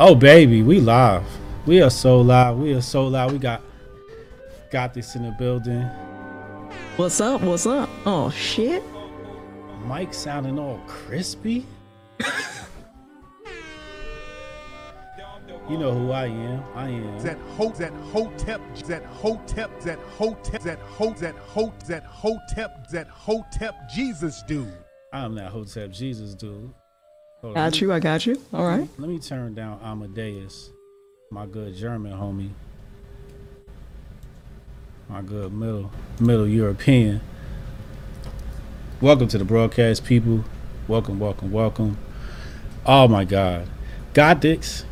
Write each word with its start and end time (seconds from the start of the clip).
Oh 0.00 0.14
baby, 0.14 0.62
we 0.62 0.78
live. 0.78 1.24
We 1.66 1.82
are 1.82 1.90
so 1.90 2.20
live. 2.20 2.56
We 2.56 2.72
are 2.72 2.80
so 2.80 3.08
live. 3.08 3.32
We 3.32 3.38
got 3.38 3.60
got 4.70 4.94
this 4.94 5.16
in 5.16 5.24
the 5.24 5.32
building. 5.32 5.82
What's 6.94 7.20
up? 7.20 7.40
What's 7.40 7.66
up? 7.66 7.90
Oh 8.06 8.30
shit. 8.30 8.84
Mike 9.86 10.14
sounding 10.14 10.56
all 10.56 10.80
crispy. 10.86 11.66
you 15.68 15.76
know 15.76 15.92
who 15.92 16.12
I 16.12 16.26
am. 16.26 16.62
I 16.76 16.90
am. 16.90 17.18
that 17.24 17.38
ho 17.56 17.70
that 17.70 17.92
hotep 18.12 18.60
that 18.86 19.04
hotep 19.04 19.80
that 19.80 19.98
hotep 19.98 20.62
that 20.62 20.78
ho 20.78 21.12
that 21.14 21.34
ho 21.34 21.74
that 21.88 22.04
hotep 22.04 22.88
that 22.92 23.08
hotep 23.08 23.74
Jesus 23.92 24.44
dude. 24.44 24.72
I'm 25.12 25.34
that 25.34 25.50
Hotep 25.50 25.90
Jesus 25.90 26.34
dude. 26.34 26.72
Hold 27.40 27.54
Got 27.54 27.72
me- 27.74 27.78
you. 27.78 27.92
I 27.92 28.00
got 28.00 28.26
you. 28.26 28.42
All 28.52 28.66
right. 28.66 28.88
Let 28.98 29.08
me 29.08 29.18
turn 29.20 29.54
down 29.54 29.78
Amadeus, 29.82 30.70
my 31.30 31.46
good 31.46 31.72
German 31.76 32.12
homie, 32.12 32.50
my 35.08 35.22
good 35.22 35.52
middle 35.52 35.92
middle 36.18 36.48
European. 36.48 37.20
Welcome 39.00 39.28
to 39.28 39.38
the 39.38 39.44
broadcast, 39.44 40.04
people. 40.04 40.44
Welcome, 40.88 41.20
welcome, 41.20 41.52
welcome. 41.52 41.96
Oh 42.84 43.06
my 43.06 43.24
God, 43.24 43.68
Gothix, 44.14 44.82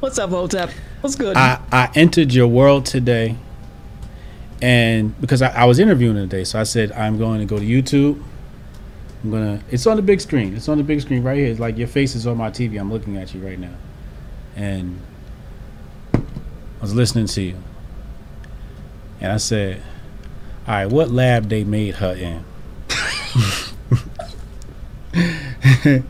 What's 0.00 0.18
up, 0.18 0.30
Hotep? 0.30 0.70
What's 1.02 1.14
good? 1.14 1.36
I 1.36 1.60
I 1.70 1.90
entered 1.94 2.32
your 2.32 2.48
world 2.48 2.84
today, 2.84 3.36
and 4.60 5.18
because 5.20 5.40
I, 5.40 5.50
I 5.50 5.64
was 5.66 5.78
interviewing 5.78 6.16
today, 6.16 6.42
so 6.42 6.58
I 6.58 6.64
said 6.64 6.90
I'm 6.92 7.16
going 7.16 7.38
to 7.38 7.46
go 7.46 7.60
to 7.60 7.64
YouTube. 7.64 8.20
I'm 9.22 9.30
gonna. 9.30 9.62
It's 9.70 9.86
on 9.86 9.96
the 9.96 10.02
big 10.02 10.20
screen. 10.20 10.56
It's 10.56 10.68
on 10.68 10.78
the 10.78 10.84
big 10.84 11.00
screen 11.00 11.22
right 11.22 11.36
here. 11.36 11.48
It's 11.48 11.60
like 11.60 11.76
your 11.76 11.88
face 11.88 12.14
is 12.14 12.26
on 12.26 12.38
my 12.38 12.50
TV. 12.50 12.80
I'm 12.80 12.90
looking 12.90 13.16
at 13.16 13.34
you 13.34 13.40
right 13.40 13.58
now, 13.58 13.74
and 14.56 15.00
I 16.14 16.20
was 16.80 16.94
listening 16.94 17.26
to 17.26 17.42
you, 17.42 17.56
and 19.20 19.32
I 19.32 19.36
said, 19.36 19.82
"All 20.66 20.74
right, 20.74 20.86
what 20.86 21.10
lab 21.10 21.50
they 21.50 21.64
made 21.64 21.96
her 21.96 22.14
in?" 22.14 22.44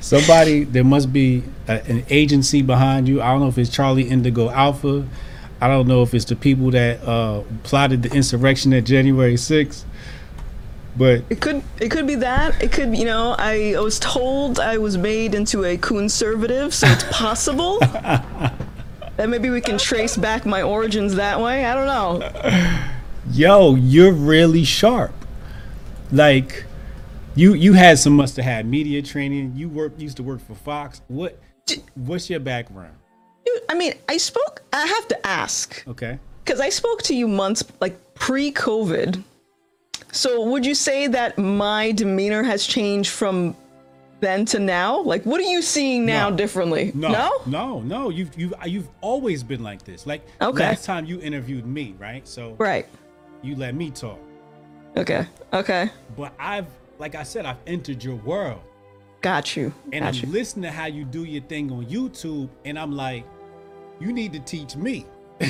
Somebody, 0.00 0.64
there 0.64 0.84
must 0.84 1.12
be 1.12 1.42
a, 1.68 1.82
an 1.90 2.04
agency 2.08 2.62
behind 2.62 3.08
you. 3.08 3.20
I 3.20 3.32
don't 3.32 3.40
know 3.40 3.48
if 3.48 3.58
it's 3.58 3.70
Charlie 3.70 4.08
Indigo 4.08 4.48
Alpha. 4.50 5.06
I 5.60 5.68
don't 5.68 5.88
know 5.88 6.02
if 6.02 6.14
it's 6.14 6.26
the 6.26 6.36
people 6.36 6.70
that 6.70 7.02
uh, 7.02 7.42
plotted 7.64 8.02
the 8.02 8.12
insurrection 8.14 8.72
at 8.72 8.84
January 8.84 9.34
6th. 9.34 9.84
But 10.96 11.24
it 11.28 11.40
could. 11.40 11.62
It 11.78 11.90
could 11.90 12.06
be 12.06 12.14
that. 12.16 12.62
It 12.62 12.72
could. 12.72 12.96
You 12.96 13.04
know. 13.04 13.34
I, 13.38 13.74
I 13.76 13.80
was 13.80 13.98
told 13.98 14.58
I 14.60 14.78
was 14.78 14.96
made 14.96 15.34
into 15.34 15.64
a 15.64 15.76
conservative, 15.76 16.72
so 16.74 16.86
it's 16.86 17.04
possible 17.10 17.78
that 17.80 19.28
maybe 19.28 19.50
we 19.50 19.60
can 19.60 19.78
trace 19.78 20.16
back 20.16 20.46
my 20.46 20.62
origins 20.62 21.14
that 21.16 21.40
way. 21.40 21.64
I 21.64 21.74
don't 21.74 21.86
know. 21.86 22.82
yo, 23.30 23.74
you're 23.74 24.12
really 24.12 24.64
sharp. 24.64 25.12
Like 26.12 26.64
you 27.34 27.54
you 27.54 27.72
had 27.74 27.98
some 27.98 28.14
must 28.14 28.36
have 28.36 28.44
had 28.44 28.66
media 28.66 29.02
training. 29.02 29.52
You 29.54 29.68
work 29.68 29.92
used 29.98 30.16
to 30.18 30.22
work 30.22 30.40
for 30.46 30.54
Fox. 30.54 31.02
What 31.08 31.38
what's 31.94 32.30
your 32.30 32.40
background? 32.40 32.94
Dude, 33.44 33.60
I 33.68 33.74
mean, 33.74 33.92
I 34.08 34.16
spoke. 34.16 34.62
I 34.72 34.86
have 34.86 35.08
to 35.08 35.26
ask 35.26 35.84
Okay. 35.86 36.18
because 36.44 36.60
I 36.60 36.68
spoke 36.68 37.02
to 37.02 37.14
you 37.14 37.28
months 37.28 37.62
like 37.80 37.96
pre-COVID. 38.14 39.22
So 40.16 40.42
would 40.46 40.64
you 40.64 40.74
say 40.74 41.06
that 41.08 41.36
my 41.36 41.92
demeanor 41.92 42.42
has 42.42 42.66
changed 42.66 43.10
from 43.10 43.54
then 44.20 44.46
to 44.46 44.58
now? 44.58 45.00
Like, 45.02 45.24
what 45.24 45.40
are 45.40 45.44
you 45.44 45.60
seeing 45.60 46.06
now 46.06 46.30
No. 46.30 46.36
differently? 46.36 46.90
No, 46.94 47.30
no, 47.44 47.80
no. 47.80 48.08
You've 48.08 48.36
you've 48.38 48.54
you've 48.64 48.88
always 49.02 49.42
been 49.44 49.62
like 49.62 49.84
this. 49.84 50.06
Like 50.06 50.22
Okay. 50.40 50.64
last 50.64 50.84
time 50.86 51.04
you 51.04 51.20
interviewed 51.20 51.66
me, 51.66 51.94
right? 51.98 52.26
So 52.26 52.54
Right. 52.58 52.86
you 53.42 53.56
let 53.56 53.74
me 53.74 53.90
talk. 53.90 54.18
Okay. 54.96 55.26
Okay. 55.52 55.90
But 56.16 56.32
I've 56.38 56.66
like 56.98 57.14
I 57.14 57.22
said, 57.22 57.44
I've 57.44 57.60
entered 57.66 58.02
your 58.02 58.16
world. 58.16 58.60
Got 59.20 59.54
you. 59.54 59.74
And 59.92 60.02
Got 60.02 60.14
I'm 60.14 60.20
you. 60.24 60.32
listening 60.32 60.62
to 60.62 60.70
how 60.70 60.86
you 60.86 61.04
do 61.04 61.24
your 61.24 61.42
thing 61.42 61.70
on 61.70 61.84
YouTube, 61.86 62.48
and 62.64 62.78
I'm 62.78 62.92
like, 62.92 63.24
you 64.00 64.12
need 64.12 64.32
to 64.32 64.40
teach 64.40 64.76
me. 64.76 65.04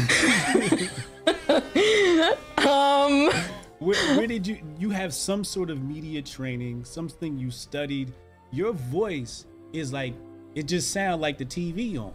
Um. 2.67 3.31
Where, 3.79 4.17
where 4.17 4.27
did 4.27 4.47
you 4.47 4.59
you 4.79 4.91
have 4.91 5.13
some 5.13 5.45
sort 5.45 5.71
of 5.71 5.83
media 5.83 6.23
training, 6.23 6.85
something 6.85 7.39
you 7.39 7.51
studied? 7.51 8.13
Your 8.51 8.73
voice 8.73 9.45
is 9.73 9.93
like 9.93 10.15
it 10.55 10.67
just 10.67 10.91
sounds 10.93 11.21
like 11.21 11.37
the 11.39 11.45
TV 11.45 11.99
on. 11.99 12.15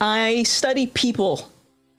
I 0.00 0.42
study 0.42 0.86
people. 0.88 1.48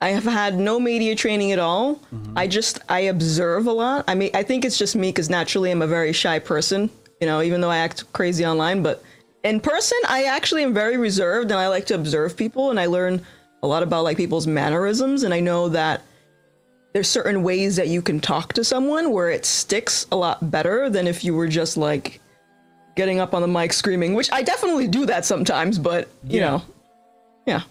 I 0.02 0.10
have 0.10 0.24
had 0.24 0.58
no 0.58 0.80
media 0.80 1.14
training 1.14 1.52
at 1.52 1.58
all. 1.58 1.96
Mm-hmm. 2.14 2.36
I 2.36 2.46
just 2.46 2.80
I 2.88 3.00
observe 3.00 3.66
a 3.66 3.72
lot. 3.72 4.04
I 4.08 4.14
mean, 4.14 4.30
I 4.34 4.42
think 4.42 4.64
it's 4.64 4.78
just 4.78 4.96
me 4.96 5.08
because 5.08 5.30
naturally 5.30 5.70
I'm 5.70 5.82
a 5.82 5.86
very 5.86 6.12
shy 6.12 6.38
person. 6.38 6.90
You 7.20 7.26
know, 7.26 7.42
even 7.42 7.60
though 7.60 7.70
I 7.70 7.78
act 7.78 8.10
crazy 8.12 8.46
online, 8.46 8.82
but 8.82 9.02
in 9.42 9.60
person 9.60 9.98
I 10.08 10.24
actually 10.24 10.62
am 10.62 10.74
very 10.74 10.96
reserved 10.96 11.50
and 11.50 11.58
I 11.58 11.68
like 11.68 11.86
to 11.86 11.94
observe 11.94 12.36
people 12.36 12.70
and 12.70 12.78
I 12.78 12.86
learn 12.86 13.24
a 13.62 13.66
lot 13.66 13.82
about 13.82 14.04
like 14.04 14.16
people's 14.16 14.46
mannerisms 14.46 15.22
and 15.22 15.32
I 15.32 15.40
know 15.40 15.68
that 15.70 16.02
there's 16.92 17.08
certain 17.08 17.42
ways 17.42 17.76
that 17.76 17.88
you 17.88 18.02
can 18.02 18.20
talk 18.20 18.52
to 18.54 18.64
someone 18.64 19.12
where 19.12 19.30
it 19.30 19.44
sticks 19.44 20.06
a 20.10 20.16
lot 20.16 20.50
better 20.50 20.90
than 20.90 21.06
if 21.06 21.22
you 21.24 21.34
were 21.34 21.48
just 21.48 21.76
like 21.76 22.20
getting 22.96 23.20
up 23.20 23.32
on 23.34 23.42
the 23.42 23.48
mic 23.48 23.72
screaming, 23.72 24.14
which 24.14 24.30
I 24.32 24.42
definitely 24.42 24.88
do 24.88 25.06
that 25.06 25.24
sometimes, 25.24 25.78
but 25.78 26.08
you 26.24 26.40
Yeah. 26.40 26.46
know. 26.50 26.62
Yeah. 27.46 27.62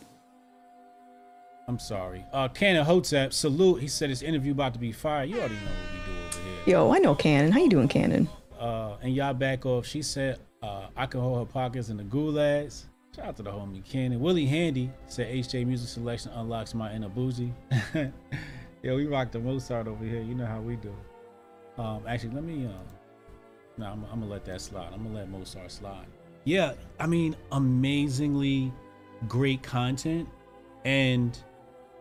I'm 1.67 1.79
sorry. 1.79 2.25
Uh 2.33 2.47
Cannon 2.47 2.85
Hotep, 2.85 3.33
salute. 3.33 3.81
He 3.81 3.87
said 3.87 4.09
his 4.09 4.23
interview 4.23 4.53
about 4.53 4.73
to 4.73 4.79
be 4.79 4.91
fired. 4.91 5.29
You 5.29 5.37
already 5.39 5.55
know 5.55 5.61
what 5.61 5.93
we 5.93 6.11
do 6.13 6.19
over 6.39 6.49
here. 6.65 6.75
Yo, 6.77 6.91
I 6.91 6.97
know 6.99 7.13
Cannon. 7.15 7.51
How 7.51 7.59
you 7.59 7.69
doing, 7.69 7.87
Cannon? 7.87 8.27
Uh 8.59 8.95
and 9.01 9.13
y'all 9.13 9.33
back 9.33 9.65
off. 9.65 9.85
She 9.85 10.01
said 10.01 10.39
uh 10.63 10.87
I 10.95 11.05
can 11.05 11.19
hold 11.19 11.39
her 11.39 11.45
pockets 11.51 11.89
in 11.89 11.97
the 11.97 12.03
gulags. 12.03 12.85
Shout 13.15 13.25
out 13.25 13.37
to 13.37 13.43
the 13.43 13.51
homie 13.51 13.83
Cannon. 13.85 14.19
Willie 14.19 14.45
Handy 14.45 14.89
said 15.07 15.27
HJ 15.33 15.65
music 15.67 15.89
selection 15.89 16.31
unlocks 16.31 16.73
my 16.73 16.93
inner 16.93 17.09
bougie. 17.09 17.51
Yo, 18.81 18.95
we 18.95 19.07
rock 19.07 19.29
the 19.31 19.39
Mozart 19.39 19.87
over 19.87 20.05
here. 20.05 20.21
You 20.21 20.35
know 20.35 20.45
how 20.45 20.61
we 20.61 20.77
do. 20.77 20.95
Um, 21.77 22.03
actually, 22.07 22.31
let 22.31 22.43
me. 22.43 22.65
Um, 22.65 22.85
no, 23.77 23.85
I'm, 23.87 24.05
I'm 24.05 24.19
gonna 24.21 24.31
let 24.31 24.45
that 24.45 24.61
slide. 24.61 24.91
I'm 24.93 25.03
gonna 25.03 25.15
let 25.15 25.29
Mozart 25.29 25.69
slide. 25.71 26.05
Yeah, 26.45 26.73
I 26.97 27.05
mean, 27.05 27.35
amazingly 27.51 28.71
great 29.27 29.61
content, 29.63 30.29
and 30.85 31.37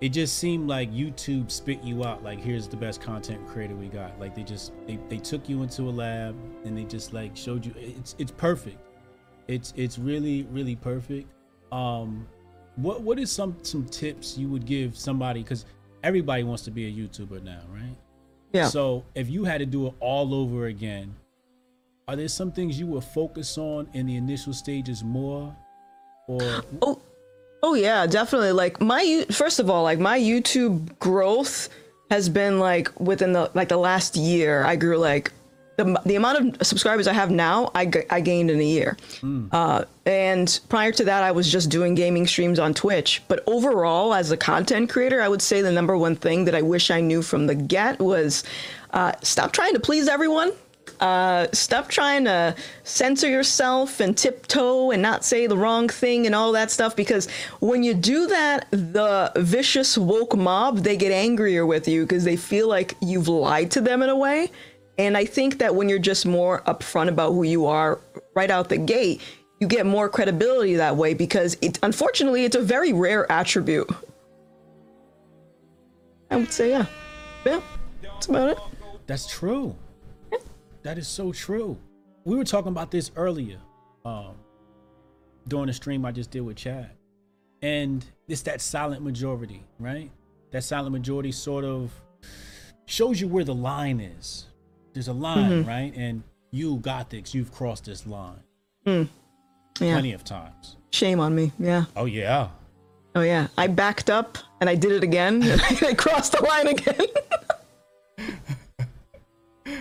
it 0.00 0.10
just 0.10 0.38
seemed 0.38 0.68
like 0.68 0.92
YouTube 0.92 1.50
spit 1.50 1.82
you 1.82 2.04
out. 2.04 2.22
Like, 2.22 2.38
here's 2.38 2.68
the 2.68 2.76
best 2.76 3.00
content 3.00 3.44
creator 3.48 3.74
we 3.74 3.88
got. 3.88 4.18
Like, 4.20 4.36
they 4.36 4.44
just 4.44 4.72
they, 4.86 5.00
they 5.08 5.18
took 5.18 5.48
you 5.48 5.64
into 5.64 5.82
a 5.82 5.90
lab 5.90 6.36
and 6.64 6.78
they 6.78 6.84
just 6.84 7.12
like 7.12 7.36
showed 7.36 7.66
you. 7.66 7.74
It's 7.76 8.14
it's 8.18 8.30
perfect. 8.30 8.78
It's 9.48 9.72
it's 9.76 9.98
really 9.98 10.44
really 10.52 10.76
perfect. 10.76 11.28
Um, 11.72 12.28
what 12.76 13.02
what 13.02 13.18
is 13.18 13.32
some 13.32 13.56
some 13.62 13.84
tips 13.86 14.38
you 14.38 14.48
would 14.48 14.64
give 14.64 14.96
somebody 14.96 15.42
because 15.42 15.64
everybody 16.02 16.42
wants 16.42 16.62
to 16.64 16.70
be 16.70 16.86
a 16.86 16.92
YouTuber 16.92 17.42
now, 17.42 17.60
right? 17.72 17.96
Yeah. 18.52 18.68
So 18.68 19.04
if 19.14 19.28
you 19.28 19.44
had 19.44 19.58
to 19.58 19.66
do 19.66 19.88
it 19.88 19.94
all 20.00 20.34
over 20.34 20.66
again, 20.66 21.14
are 22.06 22.16
there 22.16 22.28
some 22.28 22.50
things 22.50 22.78
you 22.78 22.86
would 22.88 23.04
focus 23.04 23.58
on 23.58 23.88
in 23.92 24.06
the 24.06 24.16
initial 24.16 24.52
stages 24.54 25.04
more, 25.04 25.54
or 26.26 26.40
Oh, 26.82 27.00
oh 27.62 27.74
yeah, 27.74 28.06
definitely. 28.06 28.52
Like 28.52 28.80
my 28.80 29.26
first 29.30 29.60
of 29.60 29.68
all, 29.68 29.82
like 29.82 29.98
my 29.98 30.18
YouTube 30.18 30.98
growth 30.98 31.68
has 32.10 32.28
been 32.28 32.58
like 32.58 32.98
within 32.98 33.32
the 33.32 33.50
like 33.54 33.68
the 33.68 33.76
last 33.76 34.16
year. 34.16 34.64
I 34.64 34.76
grew 34.76 34.96
like 34.96 35.32
the 35.78 35.98
the 36.04 36.16
amount 36.16 36.58
of 36.60 36.66
subscribers 36.66 37.06
I 37.06 37.12
have 37.14 37.30
now. 37.30 37.70
I 37.74 37.86
g- 37.86 38.02
I 38.10 38.20
gained 38.20 38.50
in 38.50 38.60
a 38.60 38.64
year. 38.64 38.96
Uh, 39.52 39.84
and 40.04 40.60
prior 40.68 40.92
to 40.92 41.04
that, 41.04 41.22
I 41.22 41.30
was 41.30 41.50
just 41.50 41.70
doing 41.70 41.94
gaming 41.94 42.26
streams 42.26 42.58
on 42.58 42.74
Twitch. 42.74 43.22
But 43.28 43.42
overall, 43.46 44.12
as 44.12 44.30
a 44.30 44.36
content 44.36 44.90
creator, 44.90 45.22
I 45.22 45.28
would 45.28 45.40
say 45.40 45.62
the 45.62 45.72
number 45.72 45.96
one 45.96 46.16
thing 46.16 46.44
that 46.46 46.54
I 46.54 46.62
wish 46.62 46.90
I 46.90 47.00
knew 47.00 47.22
from 47.22 47.46
the 47.46 47.54
get 47.54 47.98
was 48.00 48.42
uh, 48.90 49.12
stop 49.22 49.52
trying 49.52 49.72
to 49.74 49.80
please 49.80 50.08
everyone. 50.08 50.52
Uh, 51.00 51.46
stop 51.52 51.88
trying 51.88 52.24
to 52.24 52.56
censor 52.82 53.28
yourself 53.28 54.00
and 54.00 54.18
tiptoe 54.18 54.90
and 54.90 55.00
not 55.00 55.24
say 55.24 55.46
the 55.46 55.56
wrong 55.56 55.88
thing 55.88 56.26
and 56.26 56.34
all 56.34 56.50
that 56.50 56.72
stuff 56.72 56.96
because 56.96 57.28
when 57.60 57.84
you 57.84 57.94
do 57.94 58.26
that 58.26 58.66
the 58.72 59.30
vicious 59.36 59.96
woke 59.96 60.34
mob 60.36 60.78
they 60.78 60.96
get 60.96 61.12
angrier 61.12 61.64
with 61.64 61.86
you 61.86 62.02
because 62.02 62.24
they 62.24 62.34
feel 62.34 62.66
like 62.68 62.96
you've 63.00 63.28
lied 63.28 63.70
to 63.70 63.80
them 63.80 64.02
in 64.02 64.08
a 64.08 64.16
way 64.16 64.50
and 64.98 65.16
i 65.16 65.24
think 65.24 65.58
that 65.58 65.74
when 65.74 65.88
you're 65.88 65.98
just 65.98 66.26
more 66.26 66.62
upfront 66.62 67.08
about 67.08 67.32
who 67.32 67.42
you 67.42 67.66
are 67.66 67.98
right 68.34 68.50
out 68.50 68.68
the 68.68 68.76
gate 68.78 69.20
you 69.60 69.66
get 69.66 69.86
more 69.86 70.08
credibility 70.08 70.74
that 70.74 70.96
way 70.96 71.14
because 71.14 71.56
it 71.60 71.78
unfortunately 71.82 72.44
it's 72.44 72.56
a 72.56 72.60
very 72.60 72.92
rare 72.92 73.30
attribute 73.30 73.88
i 76.30 76.36
would 76.36 76.52
say 76.52 76.70
yeah 76.70 76.86
yeah 77.44 77.60
that's 78.02 78.26
about 78.26 78.50
it 78.50 78.58
that's 79.08 79.26
true? 79.26 79.74
That 80.82 80.98
is 80.98 81.08
so 81.08 81.32
true. 81.32 81.78
We 82.24 82.36
were 82.36 82.44
talking 82.44 82.68
about 82.68 82.90
this 82.90 83.10
earlier, 83.16 83.58
um, 84.04 84.34
during 85.48 85.66
the 85.66 85.72
stream 85.72 86.04
I 86.04 86.12
just 86.12 86.30
did 86.30 86.42
with 86.42 86.56
Chad. 86.58 86.90
and 87.62 88.04
it's 88.28 88.42
that 88.42 88.60
silent 88.60 89.02
majority, 89.02 89.64
right? 89.78 90.10
That 90.50 90.62
silent 90.62 90.92
majority 90.92 91.32
sort 91.32 91.64
of 91.64 91.90
shows 92.84 93.18
you 93.18 93.28
where 93.28 93.44
the 93.44 93.54
line 93.54 93.98
is. 93.98 94.44
There's 94.98 95.06
a 95.06 95.12
line, 95.12 95.50
mm-hmm. 95.50 95.68
right? 95.68 95.92
And 95.94 96.24
you, 96.50 96.78
Gothix, 96.78 97.32
you've 97.32 97.52
crossed 97.52 97.84
this 97.84 98.04
line 98.04 98.42
hmm. 98.84 99.04
Yeah. 99.80 99.92
plenty 99.92 100.12
of 100.12 100.24
times. 100.24 100.74
Shame 100.90 101.20
on 101.20 101.36
me. 101.36 101.52
Yeah. 101.56 101.84
Oh 101.94 102.06
yeah. 102.06 102.48
Oh 103.14 103.20
yeah. 103.20 103.46
I 103.56 103.68
backed 103.68 104.10
up 104.10 104.38
and 104.60 104.68
I 104.68 104.74
did 104.74 104.90
it 104.90 105.04
again. 105.04 105.40
And 105.44 105.60
I 105.82 105.94
crossed 105.94 106.32
the 106.32 106.42
line 106.42 106.66
again. 106.66 107.06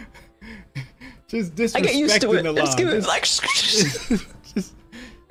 Just 1.27 1.55
disrespecting 1.55 1.77
I 1.77 1.81
get 1.81 1.95
used 1.95 2.21
to 2.21 2.33
it. 2.33 2.43
the 2.43 2.53
Just 2.53 2.77
give 2.77 2.89
line. 2.89 2.97
it 2.97 3.07
like 3.07 3.23
Just, 3.23 4.75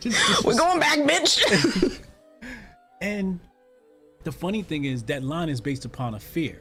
just 0.01 0.45
we're 0.45 0.59
going 0.59 0.81
back, 0.81 0.99
bitch. 0.99 2.01
And 3.01 3.39
the 4.25 4.33
funny 4.33 4.65
thing 4.65 4.85
is 4.85 5.05
that 5.05 5.23
line 5.23 5.49
is 5.49 5.61
based 5.61 5.85
upon 5.85 6.15
a 6.15 6.19
fear, 6.19 6.61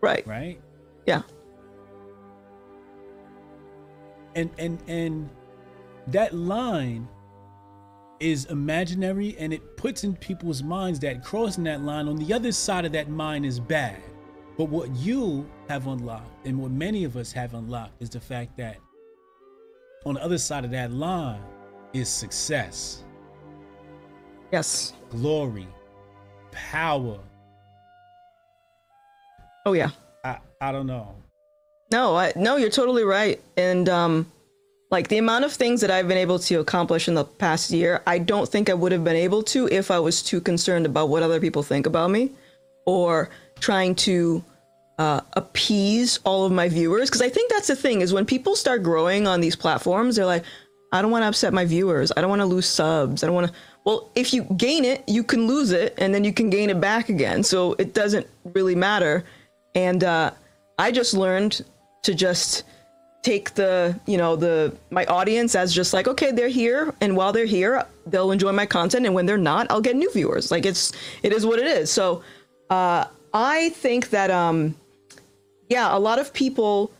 right. 0.00 0.26
right? 0.26 0.58
Yeah. 1.06 1.20
And 4.34 4.50
and 4.58 4.78
and 4.86 5.28
that 6.08 6.34
line 6.34 7.08
is 8.20 8.44
imaginary 8.46 9.34
and 9.38 9.52
it 9.52 9.76
puts 9.76 10.04
in 10.04 10.14
people's 10.16 10.62
minds 10.62 11.00
that 11.00 11.24
crossing 11.24 11.64
that 11.64 11.80
line 11.82 12.06
on 12.06 12.16
the 12.16 12.32
other 12.34 12.52
side 12.52 12.84
of 12.84 12.92
that 12.92 13.08
mine 13.08 13.44
is 13.44 13.58
bad. 13.58 13.96
But 14.58 14.64
what 14.68 14.90
you 14.96 15.48
have 15.68 15.86
unlocked 15.86 16.46
and 16.46 16.58
what 16.58 16.70
many 16.70 17.04
of 17.04 17.16
us 17.16 17.32
have 17.32 17.54
unlocked 17.54 18.00
is 18.02 18.10
the 18.10 18.20
fact 18.20 18.56
that 18.58 18.76
on 20.04 20.14
the 20.14 20.22
other 20.22 20.36
side 20.38 20.64
of 20.64 20.70
that 20.72 20.92
line 20.92 21.40
is 21.94 22.08
success, 22.08 23.04
Yes. 24.52 24.92
glory, 25.10 25.66
power. 26.50 27.18
Oh 29.66 29.72
yeah. 29.72 29.90
I 30.24 30.38
I 30.60 30.72
don't 30.72 30.86
know. 30.86 31.14
No, 31.90 32.16
I, 32.16 32.32
no, 32.36 32.56
you're 32.56 32.70
totally 32.70 33.02
right. 33.04 33.40
And 33.56 33.88
um, 33.88 34.30
like 34.90 35.08
the 35.08 35.18
amount 35.18 35.44
of 35.44 35.52
things 35.52 35.80
that 35.80 35.90
I've 35.90 36.08
been 36.08 36.18
able 36.18 36.38
to 36.40 36.60
accomplish 36.60 37.08
in 37.08 37.14
the 37.14 37.24
past 37.24 37.70
year, 37.70 38.02
I 38.06 38.18
don't 38.18 38.48
think 38.48 38.70
I 38.70 38.74
would 38.74 38.92
have 38.92 39.04
been 39.04 39.16
able 39.16 39.42
to 39.44 39.68
if 39.68 39.90
I 39.90 39.98
was 39.98 40.22
too 40.22 40.40
concerned 40.40 40.86
about 40.86 41.08
what 41.08 41.22
other 41.22 41.40
people 41.40 41.62
think 41.62 41.86
about 41.86 42.10
me, 42.10 42.30
or 42.86 43.30
trying 43.58 43.94
to 43.96 44.44
uh, 44.98 45.20
appease 45.34 46.18
all 46.24 46.44
of 46.44 46.52
my 46.52 46.68
viewers. 46.68 47.08
Because 47.08 47.22
I 47.22 47.28
think 47.28 47.50
that's 47.50 47.68
the 47.68 47.76
thing 47.76 48.02
is 48.02 48.12
when 48.12 48.24
people 48.24 48.54
start 48.54 48.82
growing 48.82 49.26
on 49.26 49.40
these 49.40 49.56
platforms, 49.56 50.16
they're 50.16 50.26
like, 50.26 50.44
I 50.92 51.02
don't 51.02 51.10
want 51.10 51.22
to 51.22 51.28
upset 51.28 51.52
my 51.52 51.64
viewers. 51.64 52.12
I 52.16 52.20
don't 52.20 52.30
want 52.30 52.40
to 52.40 52.46
lose 52.46 52.66
subs. 52.66 53.22
I 53.22 53.26
don't 53.26 53.34
want 53.34 53.48
to. 53.48 53.54
Well, 53.84 54.10
if 54.14 54.34
you 54.34 54.42
gain 54.56 54.84
it, 54.84 55.04
you 55.08 55.24
can 55.24 55.46
lose 55.46 55.70
it, 55.70 55.94
and 55.98 56.14
then 56.14 56.22
you 56.22 56.32
can 56.32 56.50
gain 56.50 56.68
it 56.68 56.80
back 56.80 57.08
again. 57.08 57.42
So 57.42 57.74
it 57.74 57.94
doesn't 57.94 58.26
really 58.44 58.74
matter. 58.74 59.24
And 59.74 60.04
uh, 60.04 60.32
I 60.78 60.90
just 60.90 61.14
learned 61.14 61.64
to 62.02 62.14
just 62.14 62.64
take 63.22 63.54
the 63.54 63.98
you 64.06 64.16
know 64.16 64.34
the 64.34 64.74
my 64.90 65.04
audience 65.06 65.54
as 65.54 65.74
just 65.74 65.92
like 65.92 66.08
okay 66.08 66.32
they're 66.32 66.48
here 66.48 66.94
and 67.02 67.16
while 67.16 67.32
they're 67.32 67.44
here 67.44 67.84
they'll 68.06 68.30
enjoy 68.30 68.50
my 68.50 68.64
content 68.64 69.04
and 69.04 69.14
when 69.14 69.26
they're 69.26 69.36
not 69.36 69.66
i'll 69.70 69.80
get 69.80 69.96
new 69.96 70.10
viewers. 70.12 70.50
Like 70.50 70.64
it's 70.64 70.92
it 71.22 71.32
is 71.32 71.44
what 71.44 71.58
it 71.58 71.66
is. 71.66 71.90
So 71.90 72.22
uh 72.70 73.04
i 73.34 73.68
think 73.70 74.10
that 74.10 74.30
um 74.30 74.74
yeah 75.68 75.94
a 75.94 75.98
lot 75.98 76.18
of 76.18 76.32
people 76.32 76.90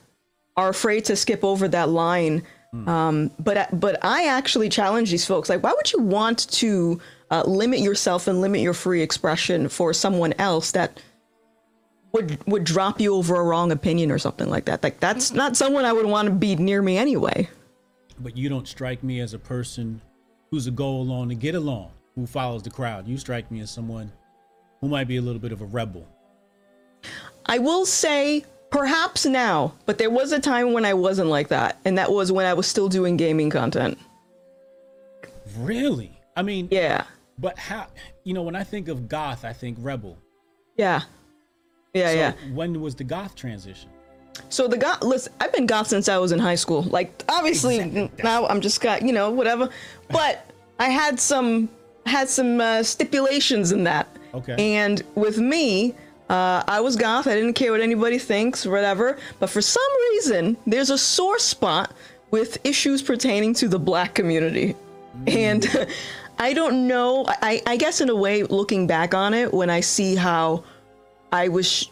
are 0.57 0.69
afraid 0.69 1.07
to 1.07 1.17
skip 1.17 1.43
over 1.43 1.69
that 1.69 1.89
line. 1.89 2.43
Um 2.87 3.31
but 3.39 3.69
but 3.81 3.99
i 4.05 4.27
actually 4.27 4.69
challenge 4.69 5.11
these 5.11 5.27
folks. 5.27 5.49
Like 5.49 5.63
why 5.63 5.73
would 5.73 5.91
you 5.93 6.03
want 6.03 6.51
to 6.53 7.01
uh, 7.31 7.45
limit 7.45 7.79
yourself 7.81 8.27
and 8.27 8.41
limit 8.41 8.61
your 8.61 8.75
free 8.75 9.03
expression 9.03 9.69
for 9.69 9.93
someone 9.93 10.35
else 10.39 10.73
that 10.73 11.01
would 12.13 12.45
would 12.47 12.65
drop 12.65 13.01
you 13.01 13.15
over 13.15 13.37
a 13.37 13.45
wrong 13.45 13.71
opinion 13.73 14.11
or 14.11 14.19
something 14.19 14.49
like 14.49 14.65
that. 14.67 14.83
Like 14.83 15.01
that's 15.01 15.33
not 15.33 15.57
someone 15.57 15.85
I 15.85 15.93
would 15.93 16.07
want 16.07 16.27
to 16.27 16.33
be 16.35 16.57
near 16.57 16.83
me 16.83 16.99
anyway. 16.99 17.49
But 18.19 18.37
you 18.37 18.49
don't 18.49 18.67
strike 18.69 19.03
me 19.03 19.21
as 19.21 19.33
a 19.35 19.39
person 19.39 20.01
who's 20.51 20.67
a 20.67 20.71
go 20.71 20.89
along 20.89 21.29
to 21.31 21.35
get 21.35 21.55
along, 21.55 21.93
who 22.15 22.27
follows 22.27 22.63
the 22.63 22.71
crowd. 22.71 23.07
You 23.09 23.17
strike 23.17 23.51
me 23.51 23.61
as 23.61 23.71
someone 23.71 24.11
who 24.81 24.89
might 24.89 25.09
be 25.09 25.17
a 25.17 25.23
little 25.23 25.41
bit 25.41 25.53
of 25.53 25.61
a 25.61 25.65
rebel. 25.67 26.07
I 27.47 27.59
will 27.59 27.87
say 27.87 28.45
perhaps 28.71 29.25
now, 29.27 29.75
but 29.87 29.99
there 29.99 30.11
was 30.11 30.33
a 30.33 30.41
time 30.41 30.73
when 30.73 30.85
I 30.85 30.95
wasn't 30.95 31.29
like 31.29 31.49
that, 31.49 31.79
and 31.85 31.97
that 31.99 32.11
was 32.13 32.31
when 32.31 32.47
I 32.47 32.55
was 32.55 32.67
still 32.67 32.89
doing 32.89 33.17
gaming 33.17 33.51
content. 33.51 33.99
Really? 35.59 36.13
I 36.37 36.43
mean, 36.43 36.69
Yeah. 36.71 37.05
but 37.39 37.59
how, 37.59 37.87
you 38.25 38.35
know, 38.35 38.43
when 38.43 38.55
I 38.55 38.65
think 38.65 38.89
of 38.89 39.09
goth, 39.09 39.45
I 39.45 39.53
think 39.53 39.79
rebel. 39.81 40.19
Yeah. 40.77 41.03
Yeah, 41.95 42.09
so 42.11 42.15
yeah. 42.17 42.33
when 42.55 42.81
was 42.81 42.95
the 42.95 43.05
goth 43.05 43.35
transition? 43.35 43.91
So 44.49 44.69
the 44.69 44.77
goth, 44.77 45.03
listen, 45.03 45.33
I've 45.41 45.53
been 45.53 45.67
goth 45.67 45.89
since 45.89 46.09
I 46.09 46.19
was 46.19 46.33
in 46.33 46.39
high 46.39 46.55
school. 46.55 46.83
Like, 46.83 47.25
obviously 47.29 47.79
Exactly. 47.79 48.23
now 48.23 48.47
I'm 48.47 48.61
just 48.61 48.81
got, 48.81 49.03
you 49.03 49.13
know, 49.13 49.31
whatever. 49.31 49.69
But 50.09 50.47
I 50.79 50.89
had 50.89 51.21
some 51.21 51.69
had 52.07 52.29
some 52.29 52.61
uh, 52.61 52.83
stipulations 52.83 53.73
in 53.73 53.85
that. 53.85 54.09
Okay. 54.35 54.75
And 54.75 55.03
with 55.15 55.39
me, 55.39 55.95
uh, 56.29 56.63
I 56.67 56.81
was 56.81 56.97
goth. 56.97 57.27
I 57.27 57.35
didn't 57.35 57.55
care 57.55 57.73
what 57.73 57.81
anybody 57.81 58.19
thinks, 58.19 58.65
whatever. 58.65 59.19
But 59.39 59.51
for 59.51 59.61
some 59.61 59.83
reason, 60.11 60.57
there's 60.67 60.91
a 60.91 60.99
sore 60.99 61.39
spot 61.39 61.93
with 62.31 62.65
issues 62.65 63.03
pertaining 63.03 63.53
to 63.55 63.69
the 63.69 63.79
black 63.79 64.15
community, 64.15 64.77
and 65.27 65.67
I 66.39 66.53
don't 66.53 66.87
know. 66.87 67.27
I, 67.29 67.61
I 67.67 67.77
guess 67.77 68.01
in 68.01 68.09
a 68.09 68.15
way, 68.15 68.45
looking 68.45 68.87
back 68.87 69.15
on 69.15 69.35
it, 69.35 69.53
when 69.53 69.69
I 69.69 69.81
see 69.81 70.15
how 70.15 70.63
I 71.33 71.49
was 71.49 71.89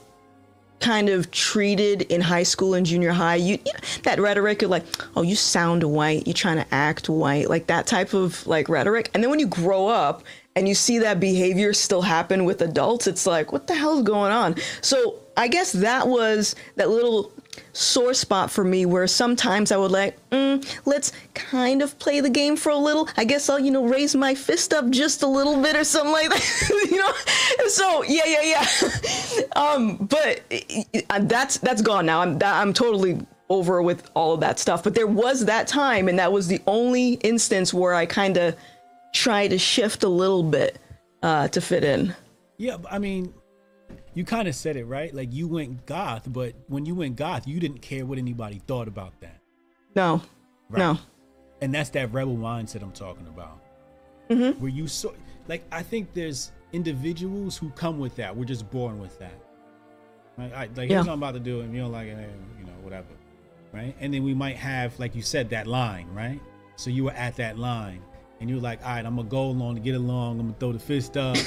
kind 0.81 1.09
of 1.09 1.31
treated 1.31 2.03
in 2.03 2.21
high 2.21 2.43
school 2.43 2.75
and 2.75 2.87
junior 2.87 3.11
high. 3.11 3.37
You, 3.37 3.59
you 3.65 3.73
know, 3.73 3.81
that 4.05 4.21
rhetoric 4.21 4.63
of 4.63 4.71
like, 4.71 4.85
oh, 5.17 5.23
you 5.23 5.37
sound 5.37 5.83
white, 5.83 6.27
you're 6.27 6.35
trying 6.35 6.57
to 6.57 6.75
act 6.75 7.09
white, 7.09 7.49
like 7.49 7.67
that 7.67 7.87
type 7.87 8.15
of 8.15 8.47
like 8.47 8.69
rhetoric. 8.69 9.11
And 9.15 9.23
then 9.23 9.31
when 9.31 9.41
you 9.41 9.47
grow 9.47 9.89
up 9.89 10.23
and 10.55 10.69
you 10.69 10.75
see 10.75 10.99
that 11.01 11.21
behavior 11.21 11.73
still 11.73 12.03
happen 12.03 12.45
with 12.45 12.63
adults, 12.63 13.07
it's 13.07 13.27
like, 13.27 13.53
what 13.53 13.67
the 13.67 13.75
hell's 13.75 14.03
going 14.03 14.33
on? 14.33 14.57
So 14.81 15.21
I 15.37 15.49
guess 15.49 15.73
that 15.73 16.07
was 16.09 16.55
that 16.77 16.91
little 16.91 17.33
sore 17.73 18.15
spot 18.15 18.51
for 18.51 18.65
me 18.65 18.87
where 18.87 19.07
sometimes 19.07 19.73
I 19.73 19.77
would 19.77 19.91
like, 19.91 20.17
mm, 20.31 20.65
let's 20.85 21.13
kind 21.35 21.83
of 21.83 21.99
play 21.99 22.21
the 22.21 22.31
game 22.31 22.57
for 22.57 22.71
a 22.71 22.77
little. 22.77 23.09
I 23.17 23.25
guess 23.25 23.49
I'll, 23.49 23.59
you 23.59 23.71
know, 23.71 23.85
raise 23.85 24.15
my 24.15 24.35
fist 24.35 24.73
up 24.73 24.91
just 24.91 25.23
a 25.23 25.27
little 25.27 25.61
bit 25.61 25.77
or 25.77 25.85
something 25.85 26.13
like 26.13 26.29
that, 26.29 26.89
you 26.91 26.99
know? 26.99 27.13
So 27.69 28.03
yeah, 28.05 28.25
yeah, 28.27 28.43
yeah. 28.43 29.43
um, 29.57 29.97
but 29.97 30.43
uh, 31.11 31.21
that's, 31.23 31.59
that's 31.59 31.83
gone 31.83 32.07
now. 32.07 32.21
I'm, 32.21 32.39
I'm 32.43 32.73
totally 32.73 33.21
over 33.49 33.83
with 33.83 34.11
all 34.15 34.35
of 34.35 34.41
that 34.41 34.59
stuff. 34.59 34.83
But 34.83 34.95
there 34.95 35.07
was 35.07 35.45
that 35.47 35.67
time 35.67 36.09
and 36.09 36.19
that 36.19 36.33
was 36.33 36.49
the 36.49 36.61
only 36.67 37.15
instance 37.15 37.73
where 37.73 37.95
I 37.95 38.07
kind 38.07 38.37
of 38.37 38.57
tried 39.15 39.49
to 39.49 39.59
shift 39.59 40.03
a 40.03 40.09
little 40.09 40.43
bit 40.43 40.79
uh, 41.23 41.49
to 41.49 41.61
fit 41.61 41.85
in. 41.85 42.15
Yeah, 42.59 42.77
I 42.91 42.99
mean, 42.99 43.33
you 44.19 44.25
kind 44.25 44.49
of 44.49 44.55
said 44.57 44.77
it 44.77 44.85
right. 44.87 45.15
Like 45.15 45.33
you 45.33 45.47
went 45.47 45.87
goth, 45.87 46.25
but 46.33 46.53
when 46.67 46.85
you 46.85 46.97
went 46.97 47.15
goth, 47.15 47.47
you 47.47 47.61
didn't 47.61 47.83
care 47.83 48.05
what 48.05 48.19
anybody 48.19 48.61
thought 48.67 48.89
about 48.89 49.13
that. 49.21 49.39
No, 49.95 50.21
Right. 50.69 50.79
no. 50.81 50.99
And 51.61 51.73
that's 51.73 51.91
that 51.91 52.13
rebel 52.13 52.37
mindset 52.37 52.83
I'm 52.83 52.91
talking 52.91 53.29
about. 53.29 53.61
Mm-hmm. 54.29 54.61
Where 54.61 54.71
you 54.71 54.89
so 54.89 55.15
like 55.47 55.63
I 55.71 55.85
think 55.85 56.13
there's 56.15 56.51
individuals 56.73 57.57
who 57.57 57.71
come 57.71 58.01
with 58.01 58.17
that. 58.17 58.37
We're 58.37 58.45
just 58.45 58.69
born 58.73 58.99
with 58.99 59.17
that. 59.21 59.41
Right? 60.37 60.53
I, 60.53 60.61
like 60.75 60.89
Yeah. 60.91 60.97
here's 60.97 61.07
what 61.07 61.13
I'm 61.13 61.19
about 61.23 61.35
to 61.35 61.41
do, 61.41 61.61
and 61.61 61.73
you 61.73 61.81
don't 61.83 61.93
like 61.93 62.09
it, 62.09 62.19
you 62.59 62.65
know, 62.67 62.73
whatever. 62.83 63.07
Right? 63.73 63.95
And 64.01 64.13
then 64.13 64.25
we 64.25 64.35
might 64.35 64.57
have, 64.57 64.99
like 64.99 65.15
you 65.15 65.23
said, 65.23 65.51
that 65.51 65.69
line, 65.69 66.09
right? 66.13 66.41
So 66.75 66.91
you 66.91 67.05
were 67.05 67.13
at 67.13 67.37
that 67.37 67.57
line, 67.57 68.03
and 68.41 68.51
you're 68.51 68.61
like, 68.61 68.83
all 68.83 68.91
right, 68.91 69.07
I'm 69.07 69.15
gonna 69.15 69.29
go 69.29 69.45
along 69.45 69.77
to 69.77 69.81
get 69.81 69.95
along. 69.95 70.41
I'm 70.41 70.47
gonna 70.49 70.59
throw 70.59 70.73
the 70.73 70.79
fist 70.81 71.17
up. 71.17 71.37